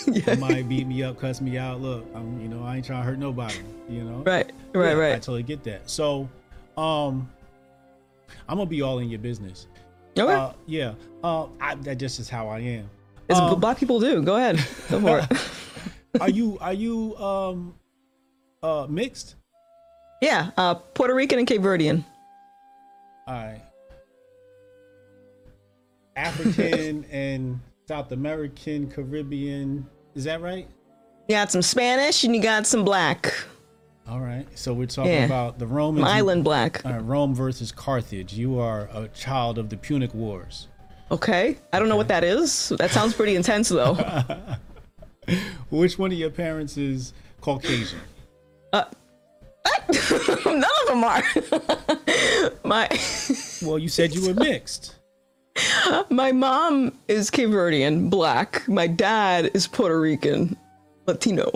Somebody 0.24 0.62
beat 0.62 0.86
me 0.86 1.02
up, 1.02 1.18
cuss 1.18 1.40
me 1.40 1.58
out. 1.58 1.80
Look, 1.80 2.06
I'm, 2.14 2.40
you 2.40 2.48
know, 2.48 2.64
I 2.64 2.76
ain't 2.76 2.86
trying 2.86 3.02
to 3.02 3.06
hurt 3.06 3.18
nobody. 3.18 3.56
You 3.88 4.04
know, 4.04 4.22
Right, 4.24 4.50
right, 4.72 4.96
yeah, 4.96 5.08
I 5.08 5.18
totally 5.18 5.42
get 5.42 5.62
that. 5.64 5.88
So, 5.90 6.28
um, 6.76 7.28
I'm 8.48 8.56
gonna 8.56 8.66
be 8.66 8.82
all 8.82 8.98
in 8.98 9.08
your 9.08 9.18
business. 9.18 9.66
Okay. 10.18 10.32
Uh, 10.32 10.52
yeah. 10.66 10.94
Uh, 11.22 11.46
I, 11.60 11.74
that 11.76 11.98
just 11.98 12.18
is 12.18 12.28
how 12.28 12.48
I 12.48 12.60
am. 12.60 12.90
As 13.28 13.38
um, 13.38 13.60
black 13.60 13.78
people 13.78 14.00
do. 14.00 14.22
Go 14.22 14.36
ahead. 14.36 14.56
Go 14.90 15.00
for 15.00 15.18
it. 15.18 16.20
Are 16.20 16.30
you 16.30 16.58
are 16.60 16.72
you 16.72 17.16
um 17.16 17.74
uh 18.62 18.86
mixed? 18.88 19.36
yeah, 20.20 20.50
uh, 20.56 20.74
Puerto 20.74 21.14
Rican 21.14 21.38
and 21.38 21.48
Cape 21.48 21.62
Verdean. 21.62 22.04
All 23.26 23.34
right. 23.34 23.62
African 26.16 27.04
and 27.10 27.60
South 27.90 28.12
American, 28.12 28.88
Caribbean. 28.88 29.84
Is 30.14 30.22
that 30.22 30.40
right? 30.40 30.68
You 31.28 31.34
got 31.34 31.50
some 31.50 31.60
Spanish 31.60 32.22
and 32.22 32.36
you 32.36 32.40
got 32.40 32.64
some 32.64 32.84
black. 32.84 33.34
All 34.08 34.20
right. 34.20 34.46
So 34.54 34.72
we're 34.72 34.86
talking 34.86 35.10
Yeah. 35.10 35.24
about 35.24 35.58
the 35.58 35.66
Romans. 35.66 36.06
Island 36.06 36.44
black. 36.44 36.82
Rome 36.84 37.34
versus 37.34 37.72
Carthage. 37.72 38.32
You 38.32 38.60
are 38.60 38.88
a 38.94 39.08
child 39.08 39.58
of 39.58 39.70
the 39.70 39.76
Punic 39.76 40.14
Wars. 40.14 40.68
Okay. 41.10 41.58
I 41.72 41.80
don't 41.80 41.88
know 41.88 41.96
what 41.96 42.06
that 42.06 42.22
is. 42.22 42.68
That 42.78 42.92
sounds 42.92 43.12
pretty 43.14 43.34
intense 43.34 43.70
though. 43.70 43.94
Which 45.70 45.98
one 45.98 46.12
of 46.12 46.16
your 46.16 46.30
parents 46.30 46.76
is 46.76 47.12
Caucasian? 47.40 47.98
Uh, 48.72 48.84
none 50.46 50.62
of 50.62 50.86
them 50.86 51.02
are. 51.02 51.24
my 52.64 52.88
Well, 53.62 53.80
you 53.80 53.88
said 53.88 54.14
you 54.14 54.28
were 54.28 54.34
mixed. 54.34 54.99
my 56.10 56.32
mom 56.32 56.98
is 57.08 57.30
Cape 57.30 57.48
Verdean, 57.50 58.10
black. 58.10 58.66
My 58.68 58.86
dad 58.86 59.50
is 59.54 59.66
Puerto 59.66 60.00
Rican, 60.00 60.56
Latino. 61.06 61.50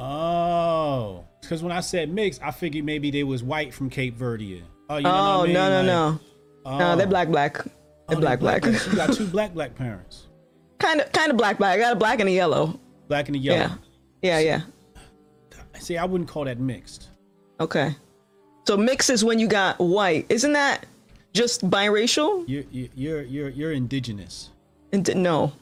Oh, 0.00 1.24
because 1.40 1.62
when 1.62 1.72
I 1.72 1.80
said 1.80 2.10
mixed, 2.10 2.42
I 2.42 2.50
figured 2.50 2.84
maybe 2.84 3.10
they 3.10 3.24
was 3.24 3.42
white 3.42 3.74
from 3.74 3.90
Cape 3.90 4.16
Verde. 4.16 4.62
Oh, 4.88 4.96
you 4.96 5.02
know 5.02 5.10
oh, 5.10 5.12
what 5.12 5.20
Oh 5.20 5.40
I 5.40 5.44
mean? 5.44 5.52
no 5.54 5.68
no 5.68 5.76
Like, 5.76 5.86
no. 5.86 6.20
Oh, 6.64 6.78
No, 6.78 6.96
they're 6.96 7.06
black 7.06 7.28
black. 7.28 7.54
They're 7.54 7.72
oh, 8.10 8.14
they 8.14 8.20
black 8.20 8.40
black. 8.40 8.64
You 8.64 8.94
got 8.94 9.12
two 9.12 9.26
black 9.30 9.54
black 9.54 9.74
parents, 9.74 10.28
kind 10.78 11.00
of 11.00 11.10
kind 11.12 11.30
of 11.30 11.36
black 11.36 11.58
black. 11.58 11.78
I 11.78 11.78
got 11.78 11.92
a 11.92 11.96
black 11.96 12.20
and 12.20 12.28
a 12.28 12.32
yellow. 12.32 12.78
black 13.08 13.26
and 13.28 13.36
a 13.36 13.38
yellow. 13.38 13.58
Yeah. 13.58 14.38
Yeah, 14.38 14.38
yeah. 14.40 14.60
See, 15.80 15.96
I 15.96 16.04
wouldn't 16.04 16.28
call 16.28 16.44
that 16.44 16.58
mixed. 16.58 17.08
Okay. 17.60 17.94
So 18.66 18.76
mix 18.76 19.10
is 19.10 19.24
when 19.24 19.38
you 19.38 19.46
got 19.46 19.78
white. 19.78 20.26
Isn't 20.28 20.52
that 20.52 20.86
just 21.38 21.68
biracial? 21.70 22.44
You're 22.46 22.64
you're 22.72 23.22
you're 23.22 23.48
you're, 23.48 23.72
indigenous. 23.72 24.50
And 24.92 25.04
d- 25.04 25.14
no. 25.14 25.52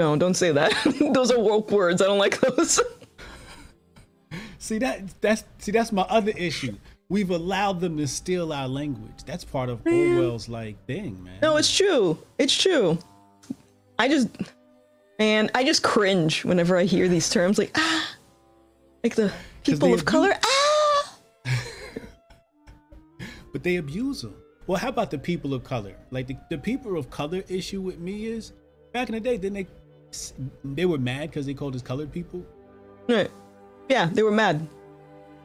No, 0.00 0.16
don't 0.16 0.34
say 0.34 0.52
that. 0.52 0.72
those 1.14 1.30
are 1.30 1.38
woke 1.38 1.70
words. 1.70 2.02
I 2.02 2.06
don't 2.06 2.18
like 2.18 2.40
those. 2.40 2.80
See 4.58 4.78
that 4.78 5.00
that's 5.20 5.44
see 5.58 5.72
that's 5.72 5.92
my 5.92 6.02
other 6.02 6.32
issue. 6.36 6.76
We've 7.08 7.30
allowed 7.30 7.80
them 7.80 7.96
to 7.96 8.06
steal 8.06 8.52
our 8.52 8.68
language. 8.68 9.24
That's 9.24 9.44
part 9.44 9.70
of 9.70 9.86
Orwell's 9.86 10.48
like 10.48 10.84
thing, 10.84 11.22
man. 11.24 11.38
no, 11.40 11.56
it's 11.56 11.74
true. 11.74 12.18
It's 12.36 12.54
true. 12.54 12.98
I 13.98 14.08
just 14.08 14.28
man, 15.18 15.50
I 15.54 15.64
just 15.64 15.82
cringe 15.82 16.44
whenever 16.44 16.76
I 16.76 16.84
hear 16.84 17.08
these 17.08 17.30
terms 17.30 17.56
like 17.56 17.70
ah 17.76 18.16
like 19.02 19.14
the 19.14 19.32
people 19.64 19.94
of 19.94 20.04
color 20.04 20.34
ah 20.44 21.18
but 23.52 23.62
they 23.62 23.76
abuse 23.76 24.22
them. 24.22 24.34
Well, 24.68 24.78
how 24.78 24.90
about 24.90 25.10
the 25.10 25.18
people 25.18 25.54
of 25.54 25.64
color? 25.64 25.94
Like 26.10 26.26
the, 26.28 26.36
the 26.50 26.58
people 26.58 26.96
of 26.98 27.08
color 27.10 27.42
issue 27.48 27.80
with 27.80 27.98
me 27.98 28.26
is 28.26 28.52
back 28.92 29.08
in 29.08 29.14
the 29.14 29.20
day, 29.20 29.36
then 29.38 29.54
they 29.54 29.66
they 30.64 30.84
were 30.86 30.98
mad 30.98 31.30
because 31.30 31.46
they 31.46 31.54
called 31.54 31.74
us 31.74 31.82
colored 31.82 32.12
people, 32.12 32.44
Right. 33.08 33.30
Yeah, 33.88 34.06
they 34.12 34.22
were 34.22 34.30
mad. 34.30 34.66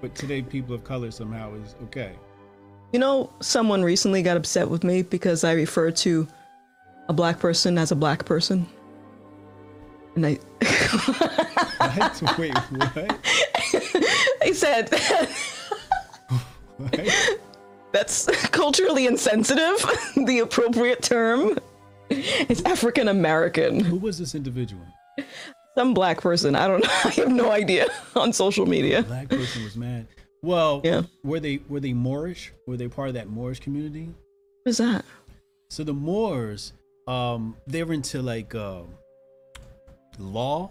but 0.01 0.13
today 0.15 0.41
people 0.41 0.75
of 0.75 0.83
color 0.83 1.09
somehow 1.11 1.53
is 1.55 1.75
okay. 1.83 2.13
You 2.91 2.99
know, 2.99 3.31
someone 3.39 3.81
recently 3.83 4.21
got 4.21 4.35
upset 4.37 4.69
with 4.69 4.83
me 4.83 5.01
because 5.01 5.43
I 5.45 5.53
refer 5.53 5.89
to 5.91 6.27
a 7.07 7.13
black 7.13 7.39
person 7.39 7.77
as 7.77 7.91
a 7.91 7.95
black 7.95 8.25
person. 8.25 8.67
And 10.15 10.25
I 10.25 10.33
What? 11.97 12.37
Wait, 12.37 12.53
what? 12.55 13.19
I 14.41 14.51
said 14.53 14.89
what? 16.77 17.39
That's 17.93 18.25
culturally 18.49 19.05
insensitive. 19.07 19.85
the 20.25 20.39
appropriate 20.39 21.01
term 21.01 21.57
is 22.09 22.61
African 22.63 23.07
American. 23.07 23.79
Who 23.79 23.95
was 23.97 24.17
this 24.17 24.35
individual? 24.35 24.85
Some 25.77 25.93
black 25.93 26.21
person. 26.21 26.55
I 26.55 26.67
don't 26.67 26.83
know. 26.83 26.89
I 27.05 27.09
have 27.09 27.29
no 27.31 27.51
idea 27.51 27.87
on 28.15 28.33
social 28.33 28.65
media. 28.65 29.03
Black 29.03 29.29
person 29.29 29.63
was 29.63 29.75
mad. 29.75 30.07
Well, 30.43 30.81
Yeah. 30.83 31.03
were 31.23 31.39
they 31.39 31.61
were 31.69 31.79
they 31.79 31.93
Moorish? 31.93 32.51
Were 32.67 32.75
they 32.77 32.87
part 32.89 33.07
of 33.07 33.13
that 33.13 33.29
Moorish 33.29 33.61
community? 33.61 34.05
What 34.63 34.69
is 34.69 34.77
that? 34.77 35.05
So 35.69 35.83
the 35.83 35.93
Moors, 35.93 36.73
um, 37.07 37.55
they 37.65 37.83
were 37.83 37.93
into 37.93 38.21
like 38.21 38.53
um, 38.53 38.89
law 40.19 40.69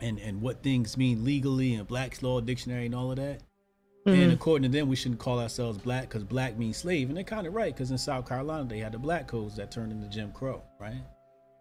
and 0.00 0.18
and 0.18 0.40
what 0.42 0.62
things 0.62 0.96
mean 0.96 1.24
legally 1.24 1.74
and 1.74 1.86
Black's 1.86 2.22
Law 2.22 2.40
Dictionary 2.40 2.86
and 2.86 2.94
all 2.94 3.10
of 3.10 3.16
that. 3.16 3.40
And 4.04 4.16
mm-hmm. 4.16 4.30
according 4.32 4.70
to 4.70 4.76
them, 4.76 4.88
we 4.88 4.96
shouldn't 4.96 5.20
call 5.20 5.38
ourselves 5.38 5.78
black 5.78 6.08
because 6.08 6.24
black 6.24 6.58
means 6.58 6.78
slave, 6.78 7.08
and 7.08 7.16
they're 7.16 7.22
kind 7.22 7.46
of 7.46 7.54
right 7.54 7.72
because 7.72 7.92
in 7.92 7.98
South 7.98 8.28
Carolina 8.28 8.64
they 8.64 8.78
had 8.78 8.92
the 8.92 8.98
black 8.98 9.28
codes 9.28 9.54
that 9.56 9.70
turned 9.70 9.92
into 9.92 10.08
Jim 10.08 10.32
Crow, 10.32 10.62
right? 10.80 11.02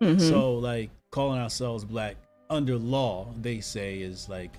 Mm-hmm. 0.02 0.20
So 0.20 0.56
like 0.56 0.90
calling 1.12 1.40
ourselves 1.40 1.86
black 1.86 2.16
under 2.50 2.78
law, 2.78 3.28
they 3.42 3.60
say 3.60 4.00
is 4.00 4.28
like 4.28 4.56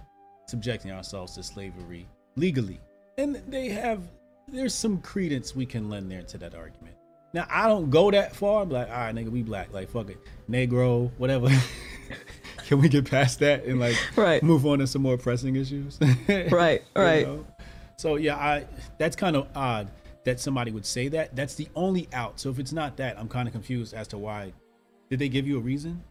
subjecting 0.47 0.93
ourselves 0.93 1.35
to 1.35 1.43
slavery 1.43 2.07
legally, 2.37 2.81
and 3.19 3.37
they 3.49 3.69
have 3.71 4.01
there's 4.47 4.75
some 4.75 4.99
credence 4.99 5.57
we 5.57 5.67
can 5.67 5.91
lend 5.91 6.11
there 6.11 6.23
to 6.23 6.39
that 6.39 6.55
argument. 6.55 6.95
Now 7.35 7.47
I 7.51 7.67
don't 7.67 7.91
go 7.91 8.13
that 8.13 8.37
far. 8.37 8.63
I'm 8.63 8.71
like, 8.71 8.89
all 8.91 8.95
right, 8.95 9.15
nigga, 9.15 9.31
we 9.31 9.43
black, 9.43 9.73
like 9.73 9.91
fuck 9.91 10.09
it, 10.09 10.19
Negro, 10.49 11.11
whatever. 11.19 11.49
can 12.67 12.81
we 12.81 12.89
get 12.89 13.11
past 13.11 13.41
that 13.41 13.65
and 13.65 13.81
like 13.81 13.97
Right. 14.17 14.43
move 14.43 14.65
on 14.67 14.79
to 14.79 14.87
some 14.87 15.03
more 15.03 15.17
pressing 15.17 15.57
issues? 15.57 15.99
Right, 16.29 16.83
You 16.97 17.03
right. 17.03 17.27
know? 17.27 17.47
So 17.97 18.17
yeah, 18.17 18.37
I 18.37 18.67
that's 18.99 19.17
kind 19.17 19.37
of 19.37 19.49
odd 19.55 19.91
that 20.25 20.41
somebody 20.41 20.71
would 20.71 20.87
say 20.87 21.09
that. 21.09 21.35
That's 21.35 21.55
the 21.55 21.69
only 21.75 22.09
out. 22.13 22.39
So 22.39 22.51
if 22.51 22.59
it's 22.59 22.73
not 22.73 22.97
that, 22.97 23.19
I'm 23.19 23.29
kind 23.29 23.49
of 23.49 23.53
confused 23.53 23.95
as 23.95 24.09
to 24.09 24.19
why. 24.19 24.53
Did 25.11 25.19
they 25.19 25.29
give 25.29 25.47
you 25.47 25.59
a 25.59 25.61
reason? 25.61 26.03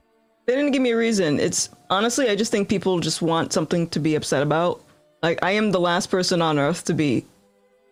They 0.45 0.55
didn't 0.55 0.71
give 0.71 0.81
me 0.81 0.91
a 0.91 0.97
reason. 0.97 1.39
It's 1.39 1.69
honestly, 1.89 2.29
I 2.29 2.35
just 2.35 2.51
think 2.51 2.67
people 2.67 2.99
just 2.99 3.21
want 3.21 3.53
something 3.53 3.87
to 3.89 3.99
be 3.99 4.15
upset 4.15 4.43
about. 4.43 4.83
Like, 5.23 5.39
I 5.43 5.51
am 5.51 5.71
the 5.71 5.79
last 5.79 6.09
person 6.09 6.41
on 6.41 6.57
earth 6.59 6.85
to 6.85 6.93
be 6.93 7.25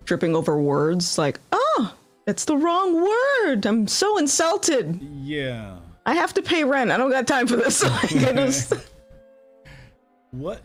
tripping 0.05 0.35
over 0.35 0.59
words. 0.59 1.17
Like, 1.17 1.39
oh, 1.51 1.93
that's 2.25 2.45
the 2.45 2.57
wrong 2.57 3.03
word. 3.03 3.65
I'm 3.65 3.87
so 3.87 4.17
insulted. 4.17 4.99
Yeah. 5.01 5.77
I 6.05 6.15
have 6.15 6.33
to 6.33 6.41
pay 6.41 6.63
rent. 6.63 6.91
I 6.91 6.97
don't 6.97 7.11
got 7.11 7.27
time 7.27 7.47
for 7.47 7.55
this. 7.55 7.83
Like, 7.89 8.09
just, 8.09 8.73
What? 10.31 10.61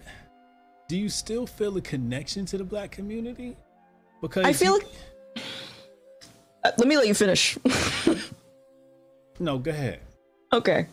Do 0.88 0.96
you 0.96 1.08
still 1.08 1.46
feel 1.46 1.76
a 1.76 1.80
connection 1.80 2.44
to 2.46 2.58
the 2.58 2.64
black 2.64 2.90
community? 2.90 3.56
Because 4.20 4.44
I 4.44 4.52
feel. 4.52 4.78
you- 4.78 5.42
Uh, 6.64 6.70
let 6.78 6.88
me 6.88 6.96
let 6.96 7.06
you 7.06 7.14
finish. 7.14 7.58
no. 9.38 9.58
Go 9.58 9.70
ahead. 9.70 10.00
Okay. 10.52 10.86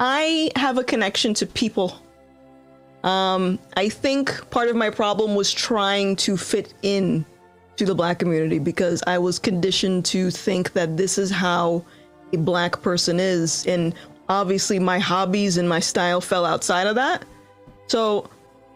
I 0.00 0.50
have 0.56 0.78
a 0.78 0.84
connection 0.84 1.34
to 1.34 1.46
people. 1.46 1.98
Um, 3.04 3.58
I 3.76 3.88
think 3.88 4.48
part 4.50 4.68
of 4.68 4.76
my 4.76 4.90
problem 4.90 5.34
was 5.34 5.52
trying 5.52 6.16
to 6.16 6.36
fit 6.36 6.72
in 6.82 7.24
to 7.76 7.84
the 7.84 7.94
black 7.94 8.18
community 8.18 8.58
because 8.58 9.02
I 9.06 9.18
was 9.18 9.38
conditioned 9.38 10.04
to 10.06 10.30
think 10.30 10.72
that 10.72 10.96
this 10.96 11.18
is 11.18 11.30
how 11.30 11.84
a 12.32 12.38
black 12.38 12.80
person 12.82 13.20
is. 13.20 13.66
And 13.66 13.94
obviously, 14.28 14.78
my 14.78 14.98
hobbies 14.98 15.56
and 15.58 15.68
my 15.68 15.80
style 15.80 16.20
fell 16.20 16.44
outside 16.46 16.86
of 16.86 16.94
that. 16.94 17.24
So, 17.88 18.28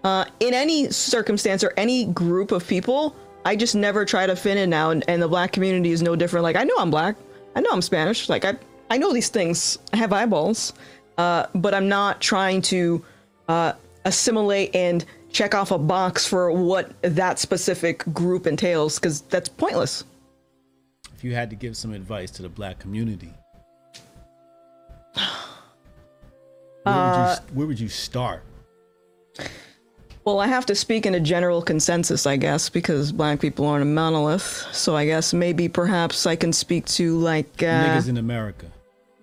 uh, 0.05 0.25
in 0.41 0.55
any 0.55 0.91
circumstance 0.91 1.63
or 1.65 1.73
any 1.77 2.07
group 2.07 2.53
of 2.53 2.67
people, 2.67 3.15
I 3.45 3.57
just 3.57 3.75
never 3.75 4.05
try 4.05 4.27
to 4.27 4.37
fit 4.37 4.57
in 4.57 4.71
now. 4.71 4.91
And, 4.91 5.05
and 5.09 5.21
the 5.21 5.29
black 5.29 5.53
community 5.53 5.91
is 5.91 6.03
no 6.03 6.17
different. 6.17 6.43
Like, 6.43 6.57
I 6.57 6.65
know 6.65 6.75
I'm 6.79 6.91
black, 6.91 7.17
I 7.57 7.61
know 7.61 7.71
I'm 7.73 7.83
Spanish. 7.83 8.29
Like, 8.29 8.45
I, 8.45 8.57
I 8.91 8.99
know 8.99 9.13
these 9.13 9.29
things, 9.29 9.79
I 9.93 9.97
have 9.97 10.13
eyeballs, 10.13 10.73
uh, 11.19 11.47
but 11.55 11.75
I'm 11.75 11.89
not 11.89 12.21
trying 12.21 12.63
to 12.63 13.05
uh, 13.49 13.73
assimilate 14.05 14.75
and 14.75 15.05
check 15.31 15.55
off 15.55 15.71
a 15.71 15.79
box 15.79 16.27
for 16.27 16.51
what 16.51 16.93
that 17.03 17.39
specific 17.39 18.05
group 18.13 18.47
entails 18.47 18.99
because 18.99 19.21
that's 19.23 19.49
pointless. 19.49 20.05
If 21.15 21.23
you 21.23 21.35
had 21.35 21.51
to 21.51 21.57
give 21.57 21.77
some 21.77 21.93
advice 21.93 22.31
to 22.33 22.43
the 22.43 22.49
black 22.49 22.79
community, 22.79 23.33
where, 26.83 26.95
Uh, 26.95 27.37
would, 27.39 27.51
you, 27.51 27.59
where 27.59 27.67
would 27.67 27.79
you 27.79 27.89
start? 27.89 28.43
Well, 30.31 30.39
I 30.39 30.47
have 30.47 30.65
to 30.67 30.77
speak 30.77 31.07
in 31.07 31.17
a 31.17 31.19
general 31.21 31.61
consensus, 31.61 32.25
I 32.25 32.37
guess, 32.37 32.69
because 32.69 33.11
black 33.11 33.41
people 33.41 33.67
aren't 33.67 33.83
a 33.83 33.87
monolith. 33.87 34.65
So 34.71 34.95
I 34.95 35.05
guess 35.05 35.35
maybe 35.35 35.69
perhaps 35.69 36.25
I 36.25 36.37
can 36.37 36.53
speak 36.53 36.87
to 36.87 37.19
like 37.19 37.49
uh, 37.65 37.97
Niggas 37.99 38.09
in 38.09 38.17
America. 38.17 38.67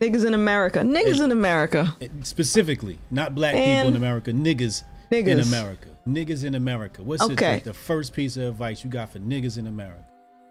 niggas 0.02 0.26
in 0.26 0.34
America. 0.34 0.80
Niggas 0.80 1.24
in 1.24 1.32
America. 1.32 1.96
Specifically, 2.24 3.00
not 3.10 3.34
black 3.36 3.56
people 3.56 3.88
in 3.88 3.96
America, 3.96 4.32
niggas, 4.34 4.84
in 5.10 5.40
America. 5.40 5.88
Niggas 6.06 6.44
in 6.44 6.56
America. 6.56 7.02
What's 7.04 7.26
the- 7.26 7.32
Okay. 7.32 7.62
the, 7.64 7.74
first 7.74 8.12
piece 8.12 8.36
of 8.36 8.44
advice 8.44 8.84
you 8.84 8.90
got 8.90 9.14
for 9.14 9.20
niggas 9.20 9.58
in 9.58 9.68
America? 9.68 10.04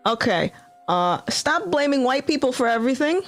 Okay. 0.06 0.52
Uh, 0.88 1.20
stop 1.28 1.66
blaming 1.70 2.02
white 2.02 2.26
people 2.26 2.50
for 2.50 2.66
everything 2.66 3.20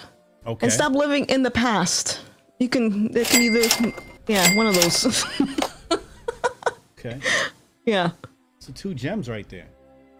Okay. 0.46 0.64
and 0.64 0.72
stop 0.72 0.92
living 0.94 1.26
in 1.26 1.42
the 1.42 1.50
past. 1.50 2.20
You 2.58 2.70
can, 2.70 3.12
they 3.12 3.24
can 3.24 3.42
either, 3.42 3.92
yeah, 4.28 4.56
one 4.56 4.66
of 4.66 4.74
those. 4.76 5.26
Okay. 6.98 7.18
yeah, 7.86 8.10
So 8.58 8.72
two 8.72 8.92
gems 8.94 9.28
right 9.28 9.48
there. 9.48 9.66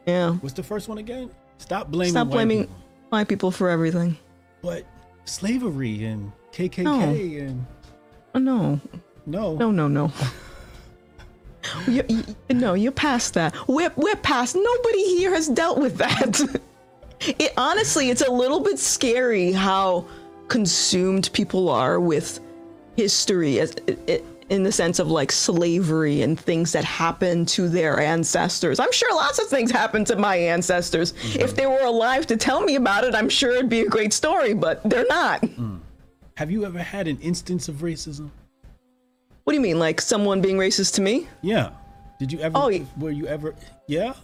yeah. 0.07 0.33
What's 0.35 0.55
the 0.55 0.63
first 0.63 0.89
one 0.89 0.99
again? 0.99 1.31
Stop 1.59 1.91
blaming 1.91 2.13
Stop 2.13 2.29
blaming 2.29 2.61
people. 2.63 2.77
white 3.09 3.29
people 3.29 3.51
for 3.51 3.69
everything. 3.69 4.17
But 4.63 4.85
slavery 5.25 6.05
and 6.05 6.31
KKK 6.53 6.83
No. 6.85 7.01
and 7.01 7.67
Oh, 8.35 8.39
no, 8.39 8.81
no. 9.27 9.57
no, 9.57 9.71
no, 9.73 9.89
no. 9.89 10.13
you, 11.89 12.05
you, 12.09 12.25
no, 12.51 12.75
you're 12.75 12.93
past 12.93 13.35
that. 13.35 13.55
We're 13.69 13.93
we're 13.97 14.17
past. 14.17 14.55
Nobody 14.55 15.17
here 15.17 15.33
has 15.35 15.49
dealt 15.49 15.79
with 15.79 15.97
that. 15.99 16.61
it 17.21 17.53
honestly, 17.57 18.11
it's 18.11 18.23
a 18.23 18.31
little 18.31 18.61
bit 18.61 18.79
scary 18.79 19.51
how 19.53 20.07
consumed 20.49 21.31
people 21.33 21.69
are 21.69 21.99
with 21.99 22.39
history 22.97 23.59
as 23.61 23.75
in 24.49 24.63
the 24.63 24.73
sense 24.73 24.99
of 24.99 25.11
like 25.11 25.31
slavery 25.31 26.23
and 26.23 26.39
things 26.39 26.73
that 26.73 26.85
happened 26.85 27.49
to 27.49 27.69
their 27.69 28.01
ancestors. 28.01 28.81
I'm 28.81 28.93
sure 28.93 29.15
lots 29.15 29.39
of 29.39 29.47
things 29.49 29.71
happened 29.71 30.07
to 30.09 30.17
my 30.17 30.37
ancestors. 30.37 31.13
Mm-hmm. 31.13 31.41
If 31.41 31.55
they 31.55 31.67
were 31.67 31.85
alive 31.85 32.27
to 32.29 32.37
tell 32.37 32.63
me 32.63 32.77
about 32.77 33.05
it, 33.05 33.15
I'm 33.15 33.29
sure 33.29 33.51
it'd 33.53 33.69
be 33.69 33.81
a 33.81 33.89
great 33.89 34.13
story, 34.13 34.55
but 34.55 34.83
they're 34.89 35.07
not. 35.09 35.43
Mm. 35.43 35.81
Have 36.37 36.51
you 36.51 36.65
ever 36.65 36.79
had 36.79 37.09
an 37.09 37.19
instance 37.21 37.69
of 37.69 37.77
racism? 37.77 38.31
What 39.45 39.53
do 39.53 39.57
you 39.57 39.63
mean, 39.63 39.79
like 39.79 40.01
someone 40.01 40.41
being 40.41 40.57
racist 40.57 40.95
to 40.95 41.01
me? 41.01 41.27
Yeah. 41.43 41.71
Did 42.19 42.33
you 42.33 42.41
ever? 42.41 42.57
Oh, 42.57 42.87
were 42.99 43.11
you 43.11 43.27
ever? 43.27 43.55
Yeah. 43.87 44.15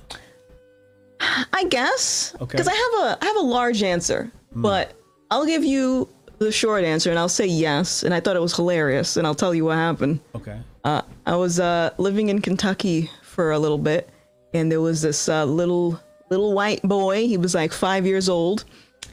I 1.52 1.64
guess. 1.64 2.35
Okay. 2.40 2.59
Because 2.59 2.69
I 2.69 2.75
have 2.75 3.19
a 3.19 3.25
I 3.25 3.26
have 3.26 3.37
a 3.37 3.47
large 3.47 3.83
answer, 3.83 4.31
mm. 4.54 4.62
but 4.62 4.93
I'll 5.31 5.47
give 5.47 5.64
you 5.64 6.09
the 6.38 6.53
short 6.53 6.85
answer, 6.85 7.11
and 7.11 7.19
I'll 7.19 7.29
say 7.29 7.47
yes. 7.47 8.03
And 8.03 8.14
I 8.14 8.21
thought 8.21 8.37
it 8.37 8.43
was 8.43 8.55
hilarious, 8.55 9.17
and 9.17 9.26
I'll 9.26 9.35
tell 9.35 9.55
you 9.55 9.67
what 9.67 9.76
happened. 9.76 10.21
Okay. 10.35 10.61
Uh, 10.85 11.03
I 11.26 11.37
was 11.37 11.61
uh, 11.61 11.91
living 11.99 12.29
in 12.29 12.41
Kentucky 12.41 13.11
for 13.23 13.53
a 13.53 13.59
little 13.59 13.79
bit, 13.79 14.11
and 14.53 14.71
there 14.71 14.81
was 14.81 15.03
this 15.03 15.29
uh, 15.29 15.45
little 15.45 16.00
little 16.31 16.53
white 16.55 16.83
boy. 16.83 17.26
He 17.26 17.37
was 17.37 17.55
like 17.55 17.73
five 17.73 18.07
years 18.07 18.29
old, 18.29 18.64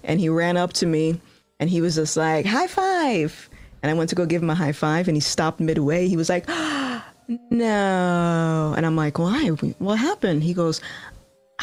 and 0.03 0.19
he 0.19 0.29
ran 0.29 0.57
up 0.57 0.73
to 0.73 0.85
me, 0.85 1.19
and 1.59 1.69
he 1.69 1.81
was 1.81 1.95
just 1.95 2.17
like, 2.17 2.45
"High 2.45 2.67
five. 2.67 3.49
And 3.83 3.89
I 3.89 3.95
went 3.95 4.09
to 4.11 4.15
go 4.15 4.27
give 4.27 4.43
him 4.43 4.49
a 4.49 4.55
high 4.55 4.73
five, 4.73 5.07
and 5.07 5.17
he 5.17 5.21
stopped 5.21 5.59
midway. 5.59 6.07
He 6.07 6.17
was 6.17 6.29
like, 6.29 6.47
"No," 7.27 8.73
and 8.75 8.85
I'm 8.85 8.95
like, 8.95 9.17
"Why? 9.17 9.47
What 9.47 9.97
happened?" 9.97 10.43
He 10.43 10.53
goes, 10.53 10.81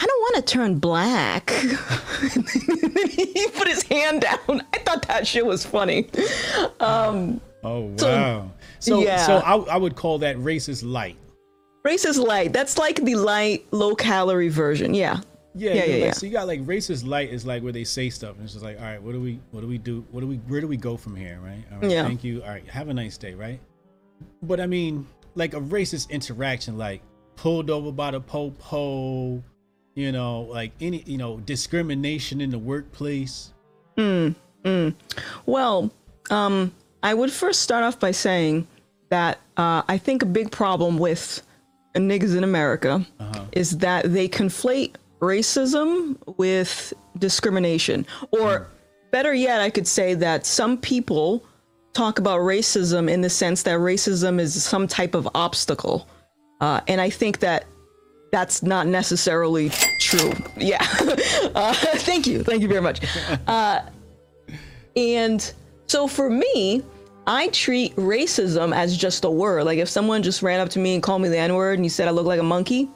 I 0.00 0.06
don't 0.06 0.20
want 0.20 0.36
to 0.36 0.52
turn 0.52 0.78
black. 0.78 1.50
he 3.10 3.48
put 3.48 3.66
his 3.66 3.82
hand 3.82 4.20
down. 4.22 4.62
I 4.72 4.78
thought 4.78 5.08
that 5.08 5.26
shit 5.26 5.44
was 5.44 5.66
funny. 5.66 6.08
Um, 6.78 7.40
oh 7.64 7.80
wow! 7.80 7.96
So, 7.96 8.50
so, 8.78 9.02
yeah. 9.02 9.26
so 9.26 9.38
I, 9.38 9.56
I 9.56 9.76
would 9.76 9.96
call 9.96 10.18
that 10.18 10.36
racist 10.36 10.84
light. 10.84 11.16
Racist 11.84 12.24
light. 12.24 12.52
That's 12.52 12.78
like 12.78 13.02
the 13.04 13.16
light, 13.16 13.66
low 13.72 13.96
calorie 13.96 14.50
version. 14.50 14.94
Yeah. 14.94 15.20
Yeah, 15.54 15.72
yeah, 15.72 15.74
yeah, 15.74 15.80
like, 15.80 16.00
yeah, 16.00 16.12
So 16.12 16.26
you 16.26 16.32
got 16.32 16.46
like 16.46 16.64
racist 16.66 17.04
light 17.04 17.30
is 17.30 17.44
like 17.44 17.64
where 17.64 17.72
they 17.72 17.82
say 17.82 18.10
stuff 18.10 18.36
and 18.36 18.44
it's 18.44 18.52
just 18.52 18.64
like, 18.64 18.78
all 18.78 18.84
right, 18.84 19.02
what 19.02 19.12
do 19.12 19.20
we, 19.20 19.40
what 19.50 19.62
do 19.62 19.66
we 19.66 19.78
do? 19.78 20.06
What 20.12 20.20
do 20.20 20.28
we, 20.28 20.36
where 20.36 20.60
do 20.60 20.68
we 20.68 20.76
go 20.76 20.96
from 20.96 21.16
here, 21.16 21.40
right? 21.42 21.64
All 21.72 21.78
right, 21.80 21.90
yeah. 21.90 22.04
Thank 22.04 22.22
you. 22.22 22.42
All 22.42 22.50
right, 22.50 22.64
have 22.68 22.88
a 22.88 22.94
nice 22.94 23.18
day, 23.18 23.34
right? 23.34 23.58
But 24.42 24.60
I 24.60 24.66
mean, 24.66 25.06
like 25.34 25.54
a 25.54 25.60
racist 25.60 26.10
interaction, 26.10 26.78
like 26.78 27.02
pulled 27.34 27.70
over 27.70 27.90
by 27.90 28.12
the 28.12 28.20
po-po, 28.20 29.42
you 29.98 30.12
know, 30.12 30.42
like 30.42 30.70
any, 30.80 31.02
you 31.06 31.18
know, 31.18 31.38
discrimination 31.38 32.40
in 32.40 32.50
the 32.50 32.58
workplace? 32.58 33.52
Mm, 33.96 34.36
mm. 34.64 34.94
Well, 35.44 35.90
um, 36.30 36.72
I 37.02 37.14
would 37.14 37.32
first 37.32 37.62
start 37.62 37.82
off 37.82 37.98
by 37.98 38.12
saying 38.12 38.68
that 39.08 39.40
uh, 39.56 39.82
I 39.88 39.98
think 39.98 40.22
a 40.22 40.26
big 40.26 40.52
problem 40.52 40.98
with 40.98 41.42
niggas 41.96 42.36
in 42.36 42.44
America 42.44 43.04
uh-huh. 43.18 43.46
is 43.50 43.78
that 43.78 44.12
they 44.12 44.28
conflate 44.28 44.94
racism 45.18 46.16
with 46.38 46.92
discrimination. 47.18 48.06
Or 48.30 48.60
mm. 48.60 48.66
better 49.10 49.34
yet, 49.34 49.60
I 49.60 49.68
could 49.68 49.88
say 49.88 50.14
that 50.14 50.46
some 50.46 50.78
people 50.78 51.44
talk 51.92 52.20
about 52.20 52.38
racism 52.38 53.10
in 53.10 53.20
the 53.20 53.30
sense 53.30 53.64
that 53.64 53.80
racism 53.80 54.38
is 54.38 54.62
some 54.62 54.86
type 54.86 55.16
of 55.16 55.28
obstacle. 55.34 56.08
Uh, 56.60 56.82
and 56.86 57.00
I 57.00 57.10
think 57.10 57.40
that 57.40 57.64
that's 58.30 58.62
not 58.62 58.86
necessarily 58.86 59.70
true. 60.00 60.32
Yeah. 60.56 60.84
Uh, 61.54 61.72
thank 61.72 62.26
you. 62.26 62.44
Thank 62.44 62.62
you 62.62 62.68
very 62.68 62.82
much. 62.82 63.00
Uh, 63.46 63.80
and 64.96 65.52
so 65.86 66.06
for 66.06 66.28
me, 66.28 66.82
I 67.26 67.48
treat 67.48 67.94
racism 67.96 68.74
as 68.74 68.96
just 68.96 69.24
a 69.24 69.30
word. 69.30 69.64
Like 69.64 69.78
if 69.78 69.88
someone 69.88 70.22
just 70.22 70.42
ran 70.42 70.60
up 70.60 70.68
to 70.70 70.78
me 70.78 70.94
and 70.94 71.02
called 71.02 71.22
me 71.22 71.28
the 71.28 71.38
N 71.38 71.54
word 71.54 71.78
and 71.78 71.84
you 71.84 71.90
said 71.90 72.08
I 72.08 72.10
look 72.10 72.26
like 72.26 72.40
a 72.40 72.44
monkey, 72.44 72.88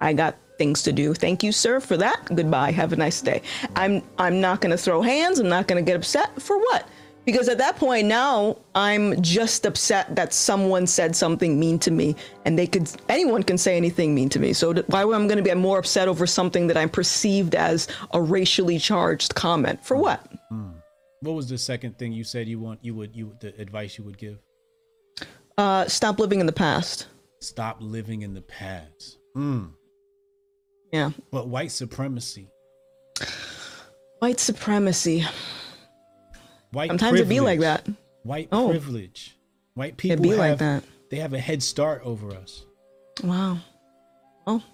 I 0.00 0.12
got 0.12 0.36
things 0.58 0.82
to 0.84 0.92
do. 0.92 1.14
Thank 1.14 1.42
you, 1.42 1.52
sir, 1.52 1.80
for 1.80 1.96
that. 1.96 2.22
Goodbye. 2.34 2.70
Have 2.72 2.92
a 2.92 2.96
nice 2.96 3.20
day. 3.20 3.42
I'm 3.76 4.02
I'm 4.18 4.40
not 4.40 4.60
gonna 4.60 4.76
throw 4.76 5.02
hands. 5.02 5.38
I'm 5.38 5.48
not 5.48 5.66
gonna 5.68 5.82
get 5.82 5.96
upset. 5.96 6.40
For 6.40 6.58
what? 6.58 6.88
Because 7.24 7.48
at 7.48 7.58
that 7.58 7.76
point 7.76 8.06
now 8.06 8.56
i'm 8.74 9.20
just 9.22 9.64
upset 9.66 10.14
that 10.16 10.32
someone 10.32 10.86
said 10.86 11.14
something 11.14 11.58
mean 11.58 11.78
to 11.78 11.90
me 11.90 12.16
and 12.44 12.58
they 12.58 12.66
could 12.66 12.90
anyone 13.08 13.42
can 13.42 13.58
say 13.58 13.76
anything 13.76 14.14
mean 14.14 14.28
to 14.28 14.38
me. 14.40 14.52
So 14.52 14.74
why 14.86 15.02
am 15.02 15.08
i 15.10 15.26
going 15.26 15.36
to 15.36 15.42
be 15.42 15.54
more 15.54 15.78
upset 15.78 16.08
over 16.08 16.26
something 16.26 16.66
that 16.66 16.76
i'm 16.76 16.88
perceived 16.88 17.54
as 17.54 17.88
a 18.12 18.20
racially 18.20 18.78
charged 18.78 19.34
comment? 19.34 19.84
For 19.84 19.96
what? 19.96 20.26
Mm. 20.52 20.74
what 21.20 21.32
was 21.32 21.48
the 21.48 21.58
second 21.58 21.98
thing 21.98 22.12
you 22.12 22.24
said 22.24 22.48
you 22.48 22.58
want 22.60 22.80
you 22.82 22.94
would 22.94 23.14
you 23.14 23.34
the 23.40 23.58
advice 23.60 23.98
you 23.98 24.04
would 24.04 24.18
give? 24.18 24.38
Uh 25.58 25.86
stop 25.86 26.18
living 26.18 26.40
in 26.40 26.46
the 26.46 26.52
past. 26.52 27.06
Stop 27.40 27.78
living 27.80 28.22
in 28.22 28.34
the 28.34 28.42
past. 28.42 29.18
Mm. 29.36 29.72
yeah. 30.92 31.10
But 31.30 31.48
white 31.48 31.72
supremacy. 31.72 32.48
White 34.20 34.38
supremacy 34.38 35.24
White 36.72 36.88
Sometimes 36.88 37.20
it 37.20 37.28
be 37.28 37.40
like 37.40 37.60
that. 37.60 37.86
White 38.22 38.48
oh. 38.50 38.70
privilege. 38.70 39.36
White 39.74 39.98
people 39.98 40.16
it 40.16 40.22
be 40.22 40.30
have, 40.30 40.38
like 40.38 40.58
that. 40.58 40.84
They 41.10 41.18
have 41.18 41.34
a 41.34 41.38
head 41.38 41.62
start 41.62 42.00
over 42.02 42.34
us. 42.34 42.64
Wow. 43.22 43.58
Well, 44.46 44.64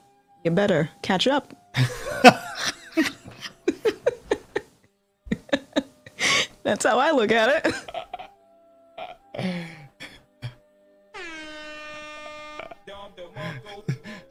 you 0.45 0.53
better 0.53 0.91
catch 1.03 1.27
up. 1.27 1.53
That's 6.63 6.85
how 6.85 6.99
I 7.01 7.11
look 7.11 7.33
at 7.33 7.67
it. 7.67 7.75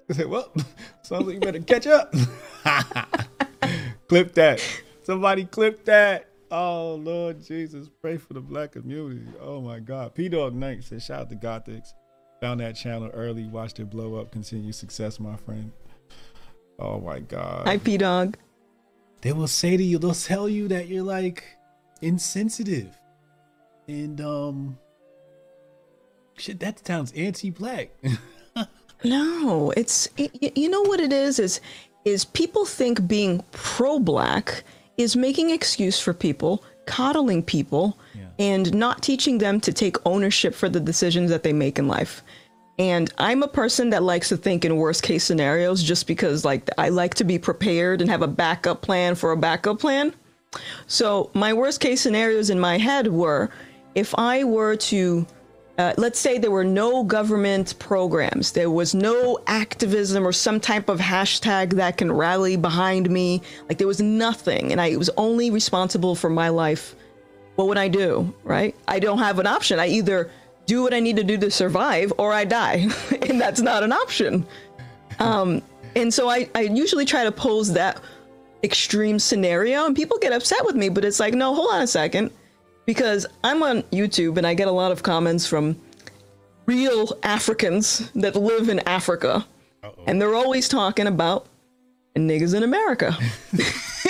I 0.09 0.13
said, 0.13 0.27
well, 0.27 0.53
sounds 1.01 1.25
like 1.25 1.33
you 1.33 1.39
better 1.41 1.59
catch 1.59 1.85
up. 1.87 2.13
clip 4.07 4.33
that. 4.35 4.63
Somebody 5.03 5.43
clip 5.43 5.83
that. 5.85 6.29
Oh 6.49 6.95
Lord 6.95 7.43
Jesus, 7.43 7.89
pray 8.01 8.17
for 8.17 8.33
the 8.33 8.39
black 8.39 8.71
community. 8.71 9.21
Oh 9.41 9.61
my 9.61 9.79
God. 9.79 10.15
P 10.15 10.29
Dog 10.29 10.55
Knight 10.55 10.83
said, 10.83 11.01
shout 11.01 11.21
out 11.21 11.29
to 11.29 11.35
Gothix. 11.35 11.93
Found 12.41 12.59
that 12.59 12.75
channel 12.75 13.09
early, 13.13 13.45
watched 13.45 13.79
it 13.79 13.89
blow 13.89 14.15
up. 14.15 14.31
Continue 14.31 14.71
success, 14.71 15.19
my 15.19 15.35
friend. 15.35 15.71
Oh 16.79 16.99
my 16.99 17.19
God. 17.19 17.67
Hi, 17.67 17.77
P 17.77 17.97
Dog. 17.97 18.37
They 19.21 19.33
will 19.33 19.47
say 19.47 19.75
to 19.75 19.83
you, 19.83 19.97
they'll 19.97 20.13
tell 20.13 20.47
you 20.47 20.67
that 20.67 20.87
you're 20.87 21.03
like 21.03 21.43
insensitive. 22.01 22.97
And 23.87 24.21
um 24.21 24.77
shit, 26.37 26.59
that 26.59 26.85
sounds 26.85 27.11
anti-black. 27.13 27.89
no, 29.03 29.73
it's 29.75 30.07
you 30.15 30.69
know 30.69 30.81
what 30.83 30.99
it 30.99 31.11
is 31.11 31.39
is 31.39 31.59
is 32.05 32.23
people 32.23 32.65
think 32.65 33.05
being 33.05 33.43
pro-black 33.51 34.63
is 34.97 35.15
making 35.15 35.51
excuse 35.51 35.99
for 35.99 36.13
people, 36.13 36.63
coddling 36.85 37.43
people, 37.43 37.97
yeah. 38.15 38.25
and 38.39 38.73
not 38.73 39.01
teaching 39.01 39.37
them 39.37 39.59
to 39.61 39.71
take 39.71 39.95
ownership 40.05 40.55
for 40.55 40.69
the 40.69 40.79
decisions 40.79 41.29
that 41.29 41.43
they 41.43 41.53
make 41.53 41.77
in 41.77 41.87
life. 41.87 42.23
And 42.79 43.11
I'm 43.17 43.41
a 43.41 43.47
person 43.47 43.89
that 43.89 44.03
likes 44.03 44.29
to 44.29 44.37
think 44.37 44.63
in 44.63 44.77
worst 44.77 45.01
case 45.03 45.23
scenarios 45.23 45.81
just 45.81 46.05
because 46.05 46.45
like 46.45 46.69
I 46.77 46.89
like 46.89 47.15
to 47.15 47.23
be 47.23 47.39
prepared 47.39 48.01
and 48.01 48.09
have 48.09 48.21
a 48.21 48.27
backup 48.27 48.81
plan 48.81 49.15
for 49.15 49.31
a 49.31 49.37
backup 49.37 49.79
plan. 49.79 50.13
So 50.85 51.31
my 51.33 51.53
worst 51.53 51.79
case 51.79 52.01
scenarios 52.01 52.49
in 52.49 52.59
my 52.59 52.77
head 52.77 53.07
were 53.07 53.49
if 53.95 54.13
I 54.15 54.43
were 54.43 54.75
to 54.75 55.25
uh, 55.77 55.93
let's 55.97 56.19
say 56.19 56.39
there 56.39 56.51
were 56.51 56.63
no 56.63 57.03
government 57.03 57.77
programs, 57.77 58.51
there 58.51 58.71
was 58.71 58.95
no 58.95 59.39
activism 59.45 60.25
or 60.25 60.31
some 60.31 60.59
type 60.59 60.89
of 60.89 60.99
hashtag 60.99 61.73
that 61.73 61.97
can 61.97 62.11
rally 62.11 62.55
behind 62.55 63.09
me. 63.09 63.41
Like 63.69 63.77
there 63.77 63.87
was 63.87 64.01
nothing, 64.01 64.71
and 64.71 64.81
I 64.81 64.95
was 64.97 65.09
only 65.17 65.51
responsible 65.51 66.15
for 66.15 66.29
my 66.29 66.49
life. 66.49 66.95
What 67.55 67.67
would 67.67 67.77
I 67.77 67.89
do? 67.89 68.33
Right? 68.43 68.75
I 68.87 68.99
don't 68.99 69.19
have 69.19 69.37
an 69.37 69.45
option. 69.45 69.79
I 69.79 69.87
either 69.87 70.31
do 70.65 70.81
what 70.81 70.93
I 70.93 70.99
need 70.99 71.15
to 71.17 71.23
do 71.23 71.37
to 71.37 71.51
survive 71.51 72.11
or 72.17 72.33
I 72.33 72.43
die, 72.43 72.87
and 73.29 73.39
that's 73.39 73.61
not 73.61 73.83
an 73.83 73.91
option. 73.91 74.47
Um, 75.19 75.61
and 75.95 76.11
so 76.11 76.27
I, 76.27 76.49
I 76.55 76.61
usually 76.61 77.05
try 77.05 77.23
to 77.23 77.31
pose 77.31 77.71
that 77.73 78.01
extreme 78.63 79.19
scenario, 79.19 79.85
and 79.85 79.95
people 79.95 80.17
get 80.17 80.33
upset 80.33 80.65
with 80.65 80.75
me, 80.75 80.89
but 80.89 81.05
it's 81.05 81.19
like, 81.19 81.35
no, 81.35 81.53
hold 81.53 81.69
on 81.71 81.81
a 81.83 81.87
second 81.87 82.31
because 82.87 83.27
I'm 83.43 83.61
on 83.61 83.83
YouTube 83.83 84.37
and 84.37 84.47
I 84.47 84.55
get 84.55 84.67
a 84.67 84.71
lot 84.71 84.91
of 84.91 85.03
comments 85.03 85.45
from 85.45 85.79
real 86.65 87.19
Africans 87.21 88.09
that 88.13 88.35
live 88.35 88.69
in 88.69 88.79
Africa. 88.87 89.45
Uh-oh. 89.83 90.03
And 90.07 90.19
they're 90.19 90.35
always 90.35 90.67
talking 90.67 91.05
about 91.05 91.45
niggas 92.15 92.55
in 92.55 92.63
America. 92.63 93.15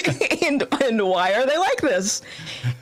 and 0.46 0.66
and 0.82 1.02
why 1.02 1.34
are 1.34 1.46
they 1.46 1.58
like 1.58 1.82
this? 1.82 2.22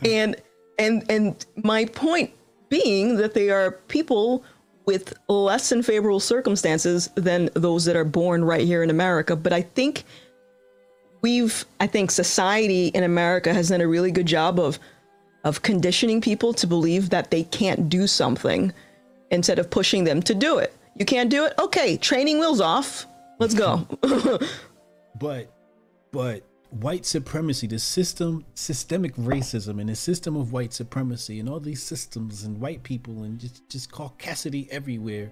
And 0.04 0.36
and 0.78 1.10
and 1.10 1.46
my 1.64 1.86
point 1.86 2.32
being 2.70 3.16
that 3.18 3.34
they 3.34 3.50
are 3.50 3.72
people 3.88 4.44
with 4.86 5.18
less 5.28 5.70
than 5.70 5.82
favorable 5.82 6.20
circumstances 6.20 7.10
than 7.16 7.50
those 7.54 7.86
that 7.86 7.96
are 7.96 8.06
born 8.06 8.44
right 8.44 8.66
here 8.66 8.84
in 8.84 8.90
America. 8.90 9.36
But 9.36 9.54
I 9.54 9.62
think 9.62 10.04
we've 11.22 11.66
I 11.80 11.88
think 11.88 12.12
society 12.12 12.88
in 12.88 13.04
America 13.04 13.54
has 13.54 13.70
done 13.70 13.82
a 13.82 13.88
really 13.88 14.12
good 14.12 14.28
job 14.28 14.60
of 14.60 14.78
of 15.46 15.62
conditioning 15.62 16.20
people 16.20 16.54
to 16.56 16.68
believe 16.68 17.12
that 17.12 17.32
they 17.32 17.44
can't 17.44 17.88
do 17.88 18.08
something 18.08 18.74
instead 19.32 19.60
of 19.60 19.70
pushing 19.70 20.04
them 20.04 20.22
to 20.24 20.36
do 20.36 20.58
it. 20.58 20.76
You 20.96 21.06
can't 21.06 21.30
do 21.30 21.46
it? 21.46 21.54
Okay, 21.60 21.98
training 21.98 22.40
wheels 22.40 22.60
off. 22.60 23.06
Let's 23.40 23.54
go. 23.54 23.88
but 25.20 25.52
but 26.12 26.44
white 26.72 27.06
supremacy, 27.06 27.68
the 27.68 27.80
system, 27.80 28.46
systemic 28.56 29.16
racism, 29.16 29.80
and 29.80 29.90
the 29.90 29.96
system 29.96 30.36
of 30.36 30.52
white 30.52 30.74
supremacy, 30.74 31.40
and 31.40 31.48
all 31.48 31.60
these 31.60 31.84
systems 31.84 32.44
and 32.44 32.60
white 32.60 32.82
people 32.84 33.24
and 33.24 33.40
just 33.40 33.70
just 33.70 33.92
caucasity 33.92 34.68
everywhere 34.70 35.32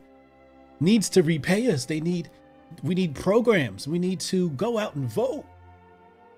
needs 0.79 1.09
to 1.09 1.23
repay 1.23 1.71
us. 1.71 1.85
They 1.85 2.01
need 2.01 2.29
we 2.83 2.93
need 2.93 3.15
programs. 3.15 3.87
We 3.87 3.99
need 3.99 4.19
to 4.21 4.49
go 4.51 4.77
out 4.77 4.95
and 4.95 5.09
vote. 5.09 5.45